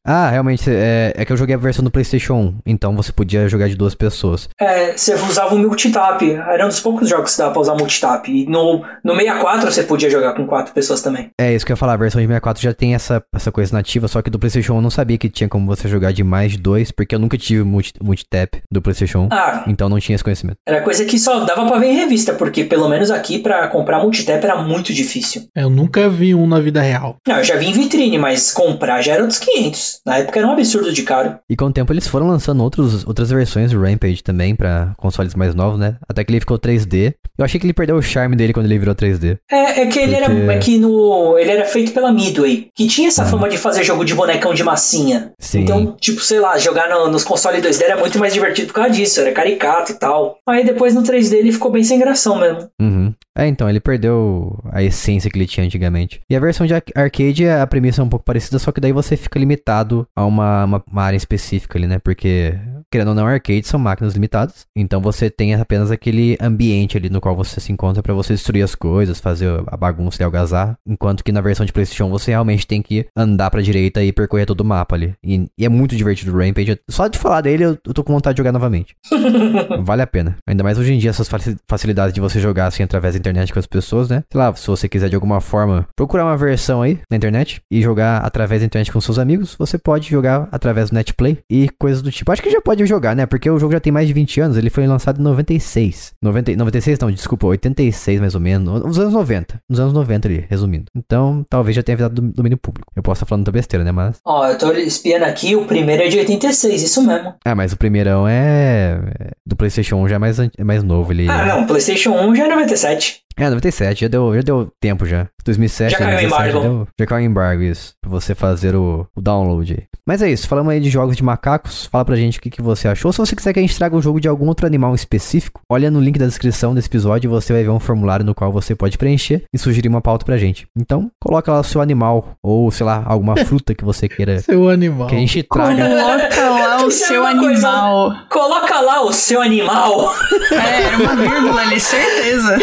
Ah, 0.07 0.29
realmente, 0.29 0.69
é, 0.69 1.13
é 1.15 1.25
que 1.25 1.33
eu 1.33 1.37
joguei 1.37 1.53
a 1.55 1.57
versão 1.57 1.83
do 1.83 1.91
PlayStation 1.91 2.33
1, 2.35 2.53
então 2.65 2.95
você 2.95 3.11
podia 3.11 3.47
jogar 3.49 3.67
de 3.67 3.75
duas 3.75 3.93
pessoas. 3.93 4.47
É, 4.59 4.95
você 4.95 5.13
usava 5.15 5.53
o 5.53 5.59
multitap. 5.59 6.23
Era 6.31 6.63
um 6.65 6.69
dos 6.69 6.79
poucos 6.79 7.09
jogos 7.09 7.33
que 7.33 7.37
dava 7.39 7.51
pra 7.51 7.61
usar 7.61 7.75
multitap. 7.75 8.31
E 8.31 8.45
no, 8.49 8.83
no 9.03 9.13
64 9.15 9.71
você 9.71 9.83
podia 9.83 10.09
jogar 10.09 10.33
com 10.33 10.45
quatro 10.47 10.73
pessoas 10.73 11.01
também. 11.01 11.29
É 11.39 11.53
isso 11.53 11.65
que 11.65 11.71
eu 11.71 11.73
ia 11.73 11.77
falar, 11.77 11.93
a 11.93 11.97
versão 11.97 12.21
de 12.21 12.27
64 12.27 12.63
já 12.63 12.73
tem 12.73 12.95
essa, 12.95 13.21
essa 13.35 13.51
coisa 13.51 13.73
nativa, 13.75 14.07
só 14.07 14.21
que 14.21 14.29
do 14.29 14.39
PlayStation 14.39 14.73
1 14.73 14.75
eu 14.77 14.81
não 14.81 14.89
sabia 14.89 15.17
que 15.17 15.29
tinha 15.29 15.49
como 15.49 15.65
você 15.65 15.87
jogar 15.89 16.13
de 16.13 16.23
mais 16.23 16.53
de 16.53 16.57
dois, 16.57 16.89
porque 16.91 17.13
eu 17.13 17.19
nunca 17.19 17.37
tive 17.37 17.63
multi, 17.63 17.91
multitap 18.01 18.61
do 18.71 18.81
PlayStation 18.81 19.25
1, 19.25 19.29
Ah, 19.31 19.63
então 19.67 19.89
não 19.89 19.99
tinha 19.99 20.15
esse 20.15 20.23
conhecimento. 20.23 20.57
era 20.65 20.81
coisa 20.81 21.03
que 21.05 21.19
só 21.19 21.43
dava 21.43 21.65
pra 21.67 21.79
ver 21.79 21.87
em 21.87 21.95
revista, 21.95 22.33
porque 22.33 22.63
pelo 22.63 22.87
menos 22.87 23.11
aqui 23.11 23.39
pra 23.39 23.67
comprar 23.67 23.99
multitap 23.99 24.43
era 24.43 24.55
muito 24.61 24.93
difícil. 24.93 25.43
Eu 25.55 25.69
nunca 25.69 26.07
vi 26.09 26.33
um 26.33 26.47
na 26.47 26.59
vida 26.59 26.81
real. 26.81 27.17
Não, 27.27 27.37
eu 27.37 27.43
já 27.43 27.55
vi 27.57 27.67
em 27.67 27.73
vitrine, 27.73 28.17
mas 28.17 28.51
comprar 28.53 29.01
já 29.01 29.13
era 29.13 29.21
outros 29.21 29.39
500. 29.39 29.96
Na 30.05 30.17
época 30.17 30.39
era 30.39 30.47
um 30.47 30.51
absurdo 30.51 30.91
de 30.91 31.03
caro. 31.03 31.37
E 31.49 31.55
com 31.55 31.65
o 31.65 31.71
tempo 31.73 31.91
eles 31.93 32.07
foram 32.07 32.27
lançando 32.27 32.61
outros, 32.63 33.05
outras 33.05 33.29
versões 33.29 33.71
do 33.71 33.81
Rampage 33.81 34.23
também 34.23 34.55
pra 34.55 34.93
consoles 34.97 35.35
mais 35.35 35.53
novos, 35.55 35.79
né? 35.79 35.95
Até 36.07 36.23
que 36.23 36.31
ele 36.31 36.39
ficou 36.39 36.57
3D. 36.59 37.13
Eu 37.37 37.45
achei 37.45 37.59
que 37.59 37.65
ele 37.65 37.73
perdeu 37.73 37.95
o 37.95 38.01
charme 38.01 38.35
dele 38.35 38.51
quando 38.53 38.65
ele 38.65 38.79
virou 38.79 38.95
3D. 38.95 39.37
É, 39.51 39.81
é 39.81 39.85
que 39.85 39.99
ele 39.99 40.15
Porque- 40.15 40.31
era 40.31 40.53
é 40.53 40.57
que 40.57 40.77
no 40.79 41.37
ele 41.37 41.51
era 41.51 41.65
feito 41.65 41.91
pela 41.91 42.11
Midway, 42.11 42.69
que 42.75 42.87
tinha 42.87 43.07
essa 43.09 43.23
Ah. 43.23 43.27
fama 43.27 43.47
de 43.49 43.57
fazer 43.57 43.83
jogo 43.83 44.03
de 44.03 44.15
bonecão 44.15 44.53
de 44.53 44.63
massinha. 44.63 45.31
Sim. 45.39 45.61
Então, 45.61 45.95
tipo, 45.99 46.19
sei 46.21 46.39
lá, 46.39 46.57
jogar 46.57 46.89
no- 46.89 47.09
nos 47.09 47.23
consoles 47.23 47.61
2D 47.61 47.83
era 47.83 47.97
muito 47.97 48.17
mais 48.17 48.33
divertido 48.33 48.67
por 48.69 48.73
causa 48.75 48.89
disso, 48.91 49.19
era 49.21 49.31
caricato 49.31 49.91
e 49.91 49.95
tal. 49.95 50.37
Aí 50.47 50.65
depois 50.65 50.95
no 50.95 51.03
3D 51.03 51.37
ele 51.37 51.51
ficou 51.51 51.71
bem 51.71 51.83
sem 51.83 51.99
gração 51.99 52.39
mesmo. 52.39 52.67
Uhum. 52.81 53.13
É, 53.37 53.45
então, 53.45 53.69
ele 53.69 53.79
perdeu 53.79 54.57
a 54.71 54.81
essência 54.81 55.29
que 55.29 55.37
ele 55.37 55.45
tinha 55.45 55.63
antigamente. 55.63 56.19
E 56.27 56.35
a 56.35 56.39
versão 56.39 56.65
de 56.65 56.73
ar- 56.73 56.81
arcade, 56.95 57.47
a 57.47 57.67
premissa 57.67 58.01
é 58.01 58.03
um 58.03 58.09
pouco 58.09 58.25
parecida, 58.25 58.57
só 58.57 58.71
que 58.71 58.81
daí 58.81 58.91
você 58.91 59.15
fica 59.15 59.37
limitado 59.37 60.07
a 60.15 60.25
uma, 60.25 60.65
uma, 60.65 60.83
uma 60.91 61.03
área 61.03 61.17
específica 61.17 61.77
ali, 61.77 61.85
né? 61.85 61.99
Porque 61.99 62.55
querendo 62.91 63.09
ou 63.09 63.15
não, 63.15 63.25
arcade 63.25 63.67
são 63.67 63.79
máquinas 63.79 64.13
limitadas. 64.13 64.65
Então 64.75 65.01
você 65.01 65.29
tem 65.29 65.53
apenas 65.55 65.91
aquele 65.91 66.37
ambiente 66.41 66.97
ali 66.97 67.09
no 67.09 67.21
qual 67.21 67.35
você 67.35 67.59
se 67.59 67.71
encontra 67.71 68.01
para 68.01 68.13
você 68.13 68.33
destruir 68.33 68.63
as 68.63 68.75
coisas, 68.75 69.19
fazer 69.19 69.49
a 69.67 69.77
bagunça 69.77 70.21
e 70.21 70.25
algazar. 70.25 70.77
Enquanto 70.85 71.23
que 71.23 71.31
na 71.31 71.41
versão 71.41 71.65
de 71.65 71.73
PlayStation 71.73 72.09
você 72.09 72.31
realmente 72.31 72.65
tem 72.65 72.81
que 72.81 73.05
andar 73.15 73.49
pra 73.51 73.61
direita 73.61 74.03
e 74.03 74.11
percorrer 74.11 74.45
todo 74.45 74.61
o 74.61 74.65
mapa 74.65 74.95
ali. 74.95 75.13
E, 75.23 75.47
e 75.57 75.65
é 75.65 75.69
muito 75.69 75.95
divertido 75.95 76.35
o 76.35 76.39
Rampage. 76.39 76.79
Só 76.89 77.07
de 77.07 77.17
falar 77.17 77.41
dele 77.41 77.65
eu, 77.65 77.77
eu 77.85 77.93
tô 77.93 78.03
com 78.03 78.13
vontade 78.13 78.35
de 78.35 78.39
jogar 78.39 78.51
novamente. 78.51 78.95
vale 79.81 80.01
a 80.01 80.07
pena. 80.07 80.37
Ainda 80.47 80.63
mais 80.63 80.77
hoje 80.77 80.93
em 80.93 80.97
dia 80.97 81.09
essas 81.09 81.29
facilidades 81.67 82.13
de 82.13 82.21
você 82.21 82.39
jogar 82.39 82.67
assim 82.67 82.83
através 82.83 83.13
da 83.13 83.19
internet 83.19 83.51
com 83.53 83.59
as 83.59 83.67
pessoas, 83.67 84.09
né? 84.09 84.23
Sei 84.31 84.39
lá, 84.39 84.53
se 84.55 84.67
você 84.67 84.87
quiser 84.87 85.09
de 85.09 85.15
alguma 85.15 85.41
forma 85.41 85.87
procurar 85.95 86.25
uma 86.25 86.37
versão 86.37 86.81
aí 86.81 86.99
na 87.09 87.17
internet 87.17 87.61
e 87.71 87.81
jogar 87.81 88.19
através 88.19 88.61
da 88.61 88.65
internet 88.65 88.91
com 88.91 89.01
seus 89.01 89.19
amigos, 89.19 89.55
você 89.57 89.77
pode 89.77 90.09
jogar 90.09 90.47
através 90.51 90.89
do 90.89 90.95
Netplay 90.95 91.39
e 91.49 91.69
coisas 91.79 92.01
do 92.01 92.11
tipo. 92.11 92.31
Acho 92.31 92.41
que 92.41 92.49
já 92.49 92.61
pode 92.61 92.76
jogar, 92.85 93.15
né? 93.15 93.25
Porque 93.25 93.49
o 93.49 93.59
jogo 93.59 93.73
já 93.73 93.79
tem 93.79 93.91
mais 93.91 94.07
de 94.07 94.13
20 94.13 94.41
anos, 94.41 94.57
ele 94.57 94.69
foi 94.69 94.85
lançado 94.87 95.19
em 95.19 95.23
96. 95.23 96.13
90, 96.21 96.55
96 96.55 96.99
não, 96.99 97.11
desculpa, 97.11 97.47
86 97.47 98.19
mais 98.19 98.35
ou 98.35 98.41
menos, 98.41 98.83
nos 98.83 98.99
anos 98.99 99.13
90. 99.13 99.61
Nos 99.69 99.79
anos 99.79 99.93
90 99.93 100.27
ali, 100.27 100.45
resumindo. 100.49 100.85
Então, 100.95 101.45
talvez 101.49 101.75
já 101.75 101.83
tenha 101.83 101.95
virado 101.95 102.21
do 102.21 102.33
domínio 102.33 102.57
público. 102.57 102.91
Eu 102.95 103.03
posso 103.03 103.19
estar 103.19 103.25
falando 103.25 103.45
da 103.45 103.51
besteira, 103.51 103.83
né? 103.83 103.91
Mas. 103.91 104.19
Ó, 104.25 104.41
oh, 104.41 104.45
eu 104.45 104.57
tô 104.57 104.71
espiando 104.73 105.25
aqui, 105.25 105.55
o 105.55 105.65
primeiro 105.65 106.03
é 106.03 106.07
de 106.07 106.17
86, 106.19 106.83
isso 106.83 107.05
mesmo. 107.05 107.33
Ah, 107.45 107.55
mas 107.55 107.73
o 107.73 107.77
primeirão 107.77 108.27
é. 108.27 108.99
Do 109.45 109.55
PlayStation 109.55 109.97
1 109.97 110.09
já 110.09 110.15
é 110.15 110.19
mais, 110.19 110.39
é 110.39 110.63
mais 110.63 110.83
novo. 110.83 111.11
Ele... 111.11 111.29
Ah, 111.29 111.45
não, 111.45 111.65
PlayStation 111.65 112.11
1 112.11 112.35
já 112.35 112.45
é 112.45 112.49
97. 112.49 113.26
É, 113.37 113.49
97, 113.49 114.01
já 114.01 114.07
deu, 114.07 114.35
já 114.35 114.41
deu 114.41 114.71
tempo 114.81 115.05
já. 115.05 115.27
2007, 115.45 115.91
já 115.91 115.97
caiu 115.97 116.17
o 116.17 116.21
embargo. 116.21 116.51
Já, 116.51 116.59
deu, 116.59 116.87
já 116.99 117.05
caiu 117.05 117.25
embargo, 117.25 117.63
isso. 117.63 117.93
Pra 118.01 118.09
você 118.09 118.35
fazer 118.35 118.75
o, 118.75 119.07
o 119.15 119.21
download 119.21 119.73
aí. 119.73 119.83
Mas 120.05 120.21
é 120.21 120.29
isso, 120.29 120.47
falamos 120.47 120.71
aí 120.71 120.79
de 120.79 120.89
jogos 120.89 121.15
de 121.17 121.23
macacos. 121.23 121.85
Fala 121.85 122.03
pra 122.05 122.15
gente 122.15 122.39
o 122.39 122.41
que, 122.41 122.49
que 122.49 122.61
você 122.61 122.87
achou. 122.87 123.11
Se 123.11 123.17
você 123.17 123.35
quiser 123.35 123.53
que 123.53 123.59
a 123.59 123.61
gente 123.61 123.75
traga 123.77 123.95
um 123.95 124.01
jogo 124.01 124.19
de 124.19 124.27
algum 124.27 124.47
outro 124.47 124.65
animal 124.65 124.95
específico, 124.95 125.61
olha 125.69 125.91
no 125.91 125.99
link 125.99 126.17
da 126.17 126.25
descrição 126.25 126.73
desse 126.73 126.87
episódio 126.87 127.27
e 127.27 127.29
você 127.29 127.51
vai 127.53 127.63
ver 127.63 127.69
um 127.69 127.79
formulário 127.79 128.25
no 128.25 128.33
qual 128.33 128.51
você 128.51 128.73
pode 128.73 128.97
preencher 128.97 129.43
e 129.53 129.57
sugerir 129.57 129.87
uma 129.89 130.01
pauta 130.01 130.25
pra 130.25 130.37
gente. 130.37 130.65
Então, 130.77 131.11
coloca 131.21 131.51
lá 131.51 131.59
o 131.59 131.63
seu 131.63 131.81
animal, 131.81 132.33
ou 132.41 132.71
sei 132.71 132.85
lá, 132.85 133.03
alguma 133.05 133.35
fruta 133.45 133.75
que 133.75 133.83
você 133.83 134.07
queira. 134.07 134.39
seu 134.39 134.69
animal. 134.69 135.07
Que 135.07 135.15
a 135.15 135.19
gente 135.19 135.43
traga. 135.43 135.87
Coloca 135.89 136.49
lá 136.49 136.85
o 136.85 136.91
seu 136.91 137.25
animal. 137.25 138.09
Coisa, 138.09 138.25
coloca 138.29 138.79
lá 138.81 139.01
o 139.01 139.11
seu 139.13 139.41
animal. 139.41 140.13
É, 140.51 140.83
era 140.83 140.97
uma 140.97 141.15
vírgula 141.15 141.61
ali, 141.61 141.79
certeza. 141.79 142.57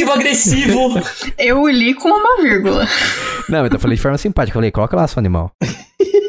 Passivo-agressivo. 0.00 0.94
Eu 1.38 1.68
li 1.68 1.94
com 1.94 2.08
uma 2.08 2.42
vírgula. 2.42 2.86
Não, 3.48 3.66
eu 3.66 3.78
falei 3.78 3.96
de 3.96 4.02
forma 4.02 4.18
simpática. 4.18 4.56
Eu 4.56 4.60
falei, 4.60 4.70
coloca 4.70 4.96
lá 4.96 5.06
seu 5.06 5.18
animal. 5.18 5.52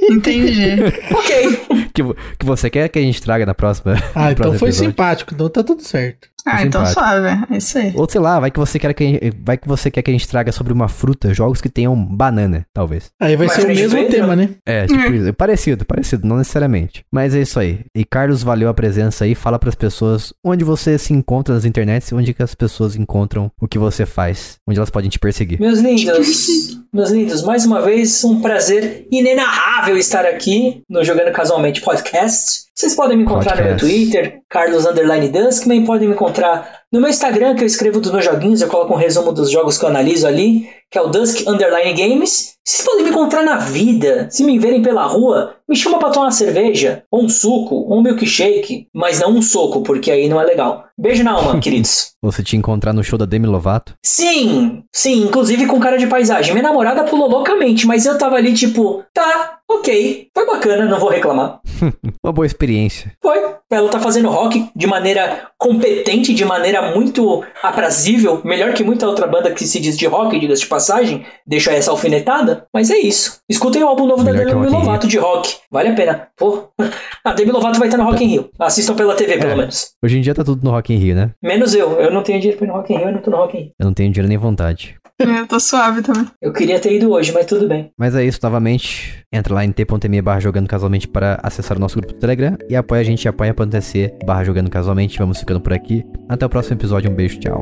Entendi. 0.10 0.82
ok. 1.12 1.90
Que, 1.94 2.04
que 2.40 2.46
você 2.46 2.70
quer 2.70 2.90
que 2.90 3.00
a 3.00 3.02
gente 3.02 3.22
traga 3.22 3.46
na 3.46 3.54
próxima. 3.54 3.94
Ah, 4.16 4.32
então 4.32 4.54
foi 4.58 4.70
episódio. 4.70 4.90
simpático, 4.90 5.34
então 5.34 5.50
tá 5.50 5.64
tudo 5.64 5.82
certo. 5.84 6.28
Ah, 6.46 6.64
então 6.64 6.86
suave, 6.86 7.28
é 7.50 7.58
isso 7.58 7.78
aí. 7.78 7.94
Ou 7.96 8.10
sei 8.10 8.22
lá, 8.22 8.40
vai 8.40 8.52
que 8.52 8.60
você 8.60 8.80
quer 8.80 8.94
que 8.94 9.04
gente, 9.04 9.34
vai 9.44 9.58
que 9.58 9.68
você 9.68 9.92
quer 9.92 10.02
que 10.02 10.10
a 10.10 10.14
gente 10.14 10.28
traga 10.28 10.52
sobre 10.52 10.74
uma 10.74 10.88
fruta, 10.88 11.34
jogos 11.34 11.62
que 11.62 11.70
tenham 11.70 11.96
banana, 11.96 12.66
talvez. 12.74 13.12
Aí 13.20 13.36
vai 13.36 13.48
Mas 13.48 13.56
ser 13.56 13.66
o 13.66 13.68
mesmo 13.68 14.10
tema, 14.10 14.36
né? 14.36 14.50
É, 14.66 14.86
tipo, 14.86 15.00
hum. 15.00 15.34
parecido, 15.34 15.86
parecido, 15.86 16.28
não 16.28 16.38
necessariamente. 16.38 17.04
Mas 17.12 17.36
é 17.36 17.42
isso 17.42 17.60
aí. 17.60 17.82
E 17.96 18.04
Carlos, 18.04 18.44
valeu 18.44 18.70
a 18.70 18.74
presença 18.74 19.26
aí, 19.26 19.36
fala 19.36 19.60
para 19.60 19.70
as 19.70 19.76
pessoas 19.76 20.34
onde 20.44 20.64
você 20.64 20.98
se 20.98 21.14
encontra 21.14 21.54
nas 21.54 21.66
internets 21.66 22.10
e 22.10 22.16
onde 22.16 22.34
que 22.34 22.44
as 22.44 22.56
pessoas 22.56 22.96
encontram 22.96 23.52
o 23.60 23.68
que 23.68 23.78
você 23.78 24.06
faz, 24.06 24.58
onde 24.68 24.80
elas 24.80 24.90
podem 24.90 25.10
te 25.10 25.20
perseguir. 25.20 25.60
Meus 25.60 25.80
lindos, 25.80 26.80
meus 26.94 27.12
lindos, 27.12 27.44
mais 27.44 27.66
uma 27.66 27.82
vez 27.82 28.24
um 28.24 28.42
prazer 28.42 29.08
inenarrável 29.12 29.98
estar 29.98 30.26
aqui 30.26 30.84
no 30.90 31.04
Jogando 31.04 31.32
Casualmente 31.32 31.82
Podcast. 31.82 32.66
Vocês 32.76 32.96
podem 32.96 33.18
me 33.18 33.24
encontrar 33.24 33.56
Podcast. 33.56 33.84
no 33.84 33.90
meu 33.90 34.00
Twitter, 34.00 34.40
Carlos 34.50 34.86
Underline 34.86 35.30
Duskman, 35.30 35.86
podem 35.86 36.08
me 36.08 36.16
encontrar 36.16 36.31
contra 36.32 36.81
no 36.92 37.00
meu 37.00 37.10
Instagram, 37.10 37.56
que 37.56 37.64
eu 37.64 37.68
escrevo 37.68 38.02
dos 38.02 38.12
meus 38.12 38.26
joguinhos, 38.26 38.62
eu 38.62 38.68
coloco 38.68 38.94
um 38.94 38.98
resumo 38.98 39.32
dos 39.32 39.50
jogos 39.50 39.78
que 39.78 39.86
eu 39.86 39.90
analiso 39.90 40.28
ali, 40.28 40.70
que 40.90 40.98
é 40.98 41.02
o 41.02 41.08
Dusk 41.08 41.48
Underline 41.48 41.94
Games. 41.94 42.56
Vocês 42.68 42.86
podem 42.86 43.06
me 43.06 43.12
encontrar 43.12 43.44
na 43.44 43.56
vida. 43.56 44.28
Se 44.30 44.44
me 44.44 44.60
verem 44.60 44.82
pela 44.82 45.06
rua, 45.06 45.56
me 45.68 45.76
chama 45.76 45.98
pra 46.00 46.10
tomar 46.10 46.26
uma 46.26 46.32
cerveja, 46.32 47.04
ou 47.10 47.24
um 47.24 47.30
suco, 47.30 47.76
ou 47.76 47.98
um 47.98 48.02
milkshake, 48.02 48.88
mas 48.94 49.22
não 49.22 49.38
um 49.38 49.42
soco, 49.42 49.82
porque 49.84 50.12
aí 50.12 50.28
não 50.28 50.40
é 50.40 50.44
legal. 50.44 50.86
Beijo 50.98 51.24
na 51.24 51.32
alma, 51.32 51.60
queridos. 51.62 52.12
Você 52.22 52.44
te 52.44 52.58
encontrar 52.58 52.92
no 52.92 53.04
show 53.04 53.18
da 53.18 53.26
Demi 53.26 53.48
Lovato? 53.48 53.94
Sim, 54.06 54.84
sim, 54.94 55.24
inclusive 55.24 55.66
com 55.68 55.80
cara 55.80 55.98
de 55.98 56.08
paisagem. 56.08 56.54
Minha 56.54 56.68
namorada 56.68 57.06
pulou 57.06 57.30
loucamente, 57.30 57.88
mas 57.88 58.06
eu 58.06 58.18
tava 58.18 58.36
ali 58.36 58.54
tipo, 58.54 59.04
tá, 59.14 59.60
ok, 59.70 60.28
foi 60.34 60.46
bacana, 60.46 60.86
não 60.86 61.00
vou 61.00 61.10
reclamar. 61.10 61.62
Uma 62.22 62.34
boa 62.34 62.46
experiência. 62.46 63.14
Foi. 63.22 63.40
Ela 63.72 63.90
tá 63.90 64.02
fazendo 64.02 64.30
rock 64.30 64.70
de 64.76 64.86
maneira 64.86 65.48
competente, 65.58 66.34
de 66.34 66.44
maneira 66.44 66.81
muito 66.90 67.44
aprazível, 67.62 68.42
melhor 68.44 68.74
que 68.74 68.84
muita 68.84 69.08
outra 69.08 69.28
banda 69.28 69.52
que 69.52 69.66
se 69.66 69.80
diz 69.80 69.98
de 69.98 70.08
rock, 70.08 70.40
diga-se 70.40 70.62
de 70.62 70.68
passagem. 70.68 71.26
Deixa 71.46 71.72
essa 71.72 71.92
alfinetada, 71.92 72.66
mas 72.74 72.90
é 72.90 72.98
isso. 72.98 73.40
Escutem 73.48 73.84
o 73.84 73.88
álbum 73.88 74.08
novo 74.08 74.24
melhor 74.24 74.46
da 74.46 74.54
Demi 74.54 74.68
Lovato 74.68 75.08
de 75.08 75.18
rock. 75.18 75.58
Vale 75.70 75.90
a 75.90 75.94
pena. 75.94 76.28
Pô, 76.36 76.70
a 77.24 77.34
Demi 77.34 77.52
Lovato 77.52 77.78
vai 77.78 77.88
estar 77.88 77.98
no 77.98 78.06
Rock 78.06 78.24
in 78.24 78.28
Rio. 78.28 78.50
Assistam 78.60 78.96
pela 78.96 79.16
TV, 79.16 79.34
é, 79.34 79.38
pelo 79.38 79.58
menos. 79.58 79.92
Hoje 80.04 80.18
em 80.18 80.22
dia 80.22 80.34
tá 80.34 80.44
tudo 80.44 80.64
no 80.64 80.72
Rock 80.72 80.94
in 80.94 80.98
Rio, 80.98 81.16
né? 81.16 81.32
Menos 81.42 81.76
eu. 81.76 82.00
Eu 82.00 82.12
não 82.12 82.24
tenho 82.24 82.40
dinheiro 82.40 82.58
pra 82.58 82.68
ir 82.68 82.70
no 82.70 82.76
Rock 82.76 82.94
in 82.94 82.98
Rio, 82.98 83.08
eu 83.08 83.14
não 83.14 83.22
tô 83.22 83.32
no 83.32 83.38
Rock 83.38 83.58
in 83.58 83.62
Rio. 83.62 83.72
Eu 83.80 83.86
não 83.86 83.94
tenho 83.94 84.12
dinheiro 84.12 84.28
nem 84.28 84.38
vontade. 84.38 84.96
É, 85.28 85.42
eu 85.42 85.48
tô 85.48 85.60
suave 85.60 86.02
também. 86.02 86.26
Eu 86.42 86.52
queria 86.52 86.80
ter 86.80 86.96
ido 86.96 87.12
hoje, 87.12 87.32
mas 87.32 87.46
tudo 87.46 87.68
bem. 87.68 87.92
Mas 87.98 88.16
é 88.16 88.24
isso, 88.24 88.40
novamente. 88.42 89.24
Entra 89.32 89.54
lá 89.54 89.64
em 89.64 89.72
t.me 89.72 90.22
barra 90.22 90.40
jogando 90.40 90.68
casualmente 90.68 91.08
para 91.08 91.40
acessar 91.44 91.78
o 91.78 91.80
nosso 91.80 91.96
grupo 91.96 92.14
do 92.14 92.20
Telegram 92.20 92.58
e 92.68 92.76
apoia 92.76 93.02
a 93.02 93.04
gente 93.04 93.28
apoia.se 93.28 94.14
barra 94.26 94.44
jogando 94.44 94.70
casualmente. 94.70 95.20
Vamos 95.20 95.40
ficando 95.40 95.62
por 95.62 95.74
aqui. 95.74 96.04
Até 96.28 96.46
o 96.46 96.50
próximo 96.72 96.78
episódio. 96.78 97.12
Um 97.12 97.14
beijo, 97.14 97.40
tchau. 97.40 97.62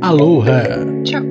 Aloha! 0.00 0.62
Tchau. 1.04 1.22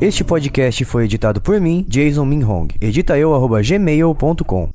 Este 0.00 0.22
podcast 0.22 0.84
foi 0.84 1.04
editado 1.04 1.40
por 1.40 1.60
mim, 1.60 1.84
Jason 1.88 2.24
Minhong. 2.24 2.68
Edita 2.80 3.18
eu, 3.18 3.32
gmail.com. 3.62 4.70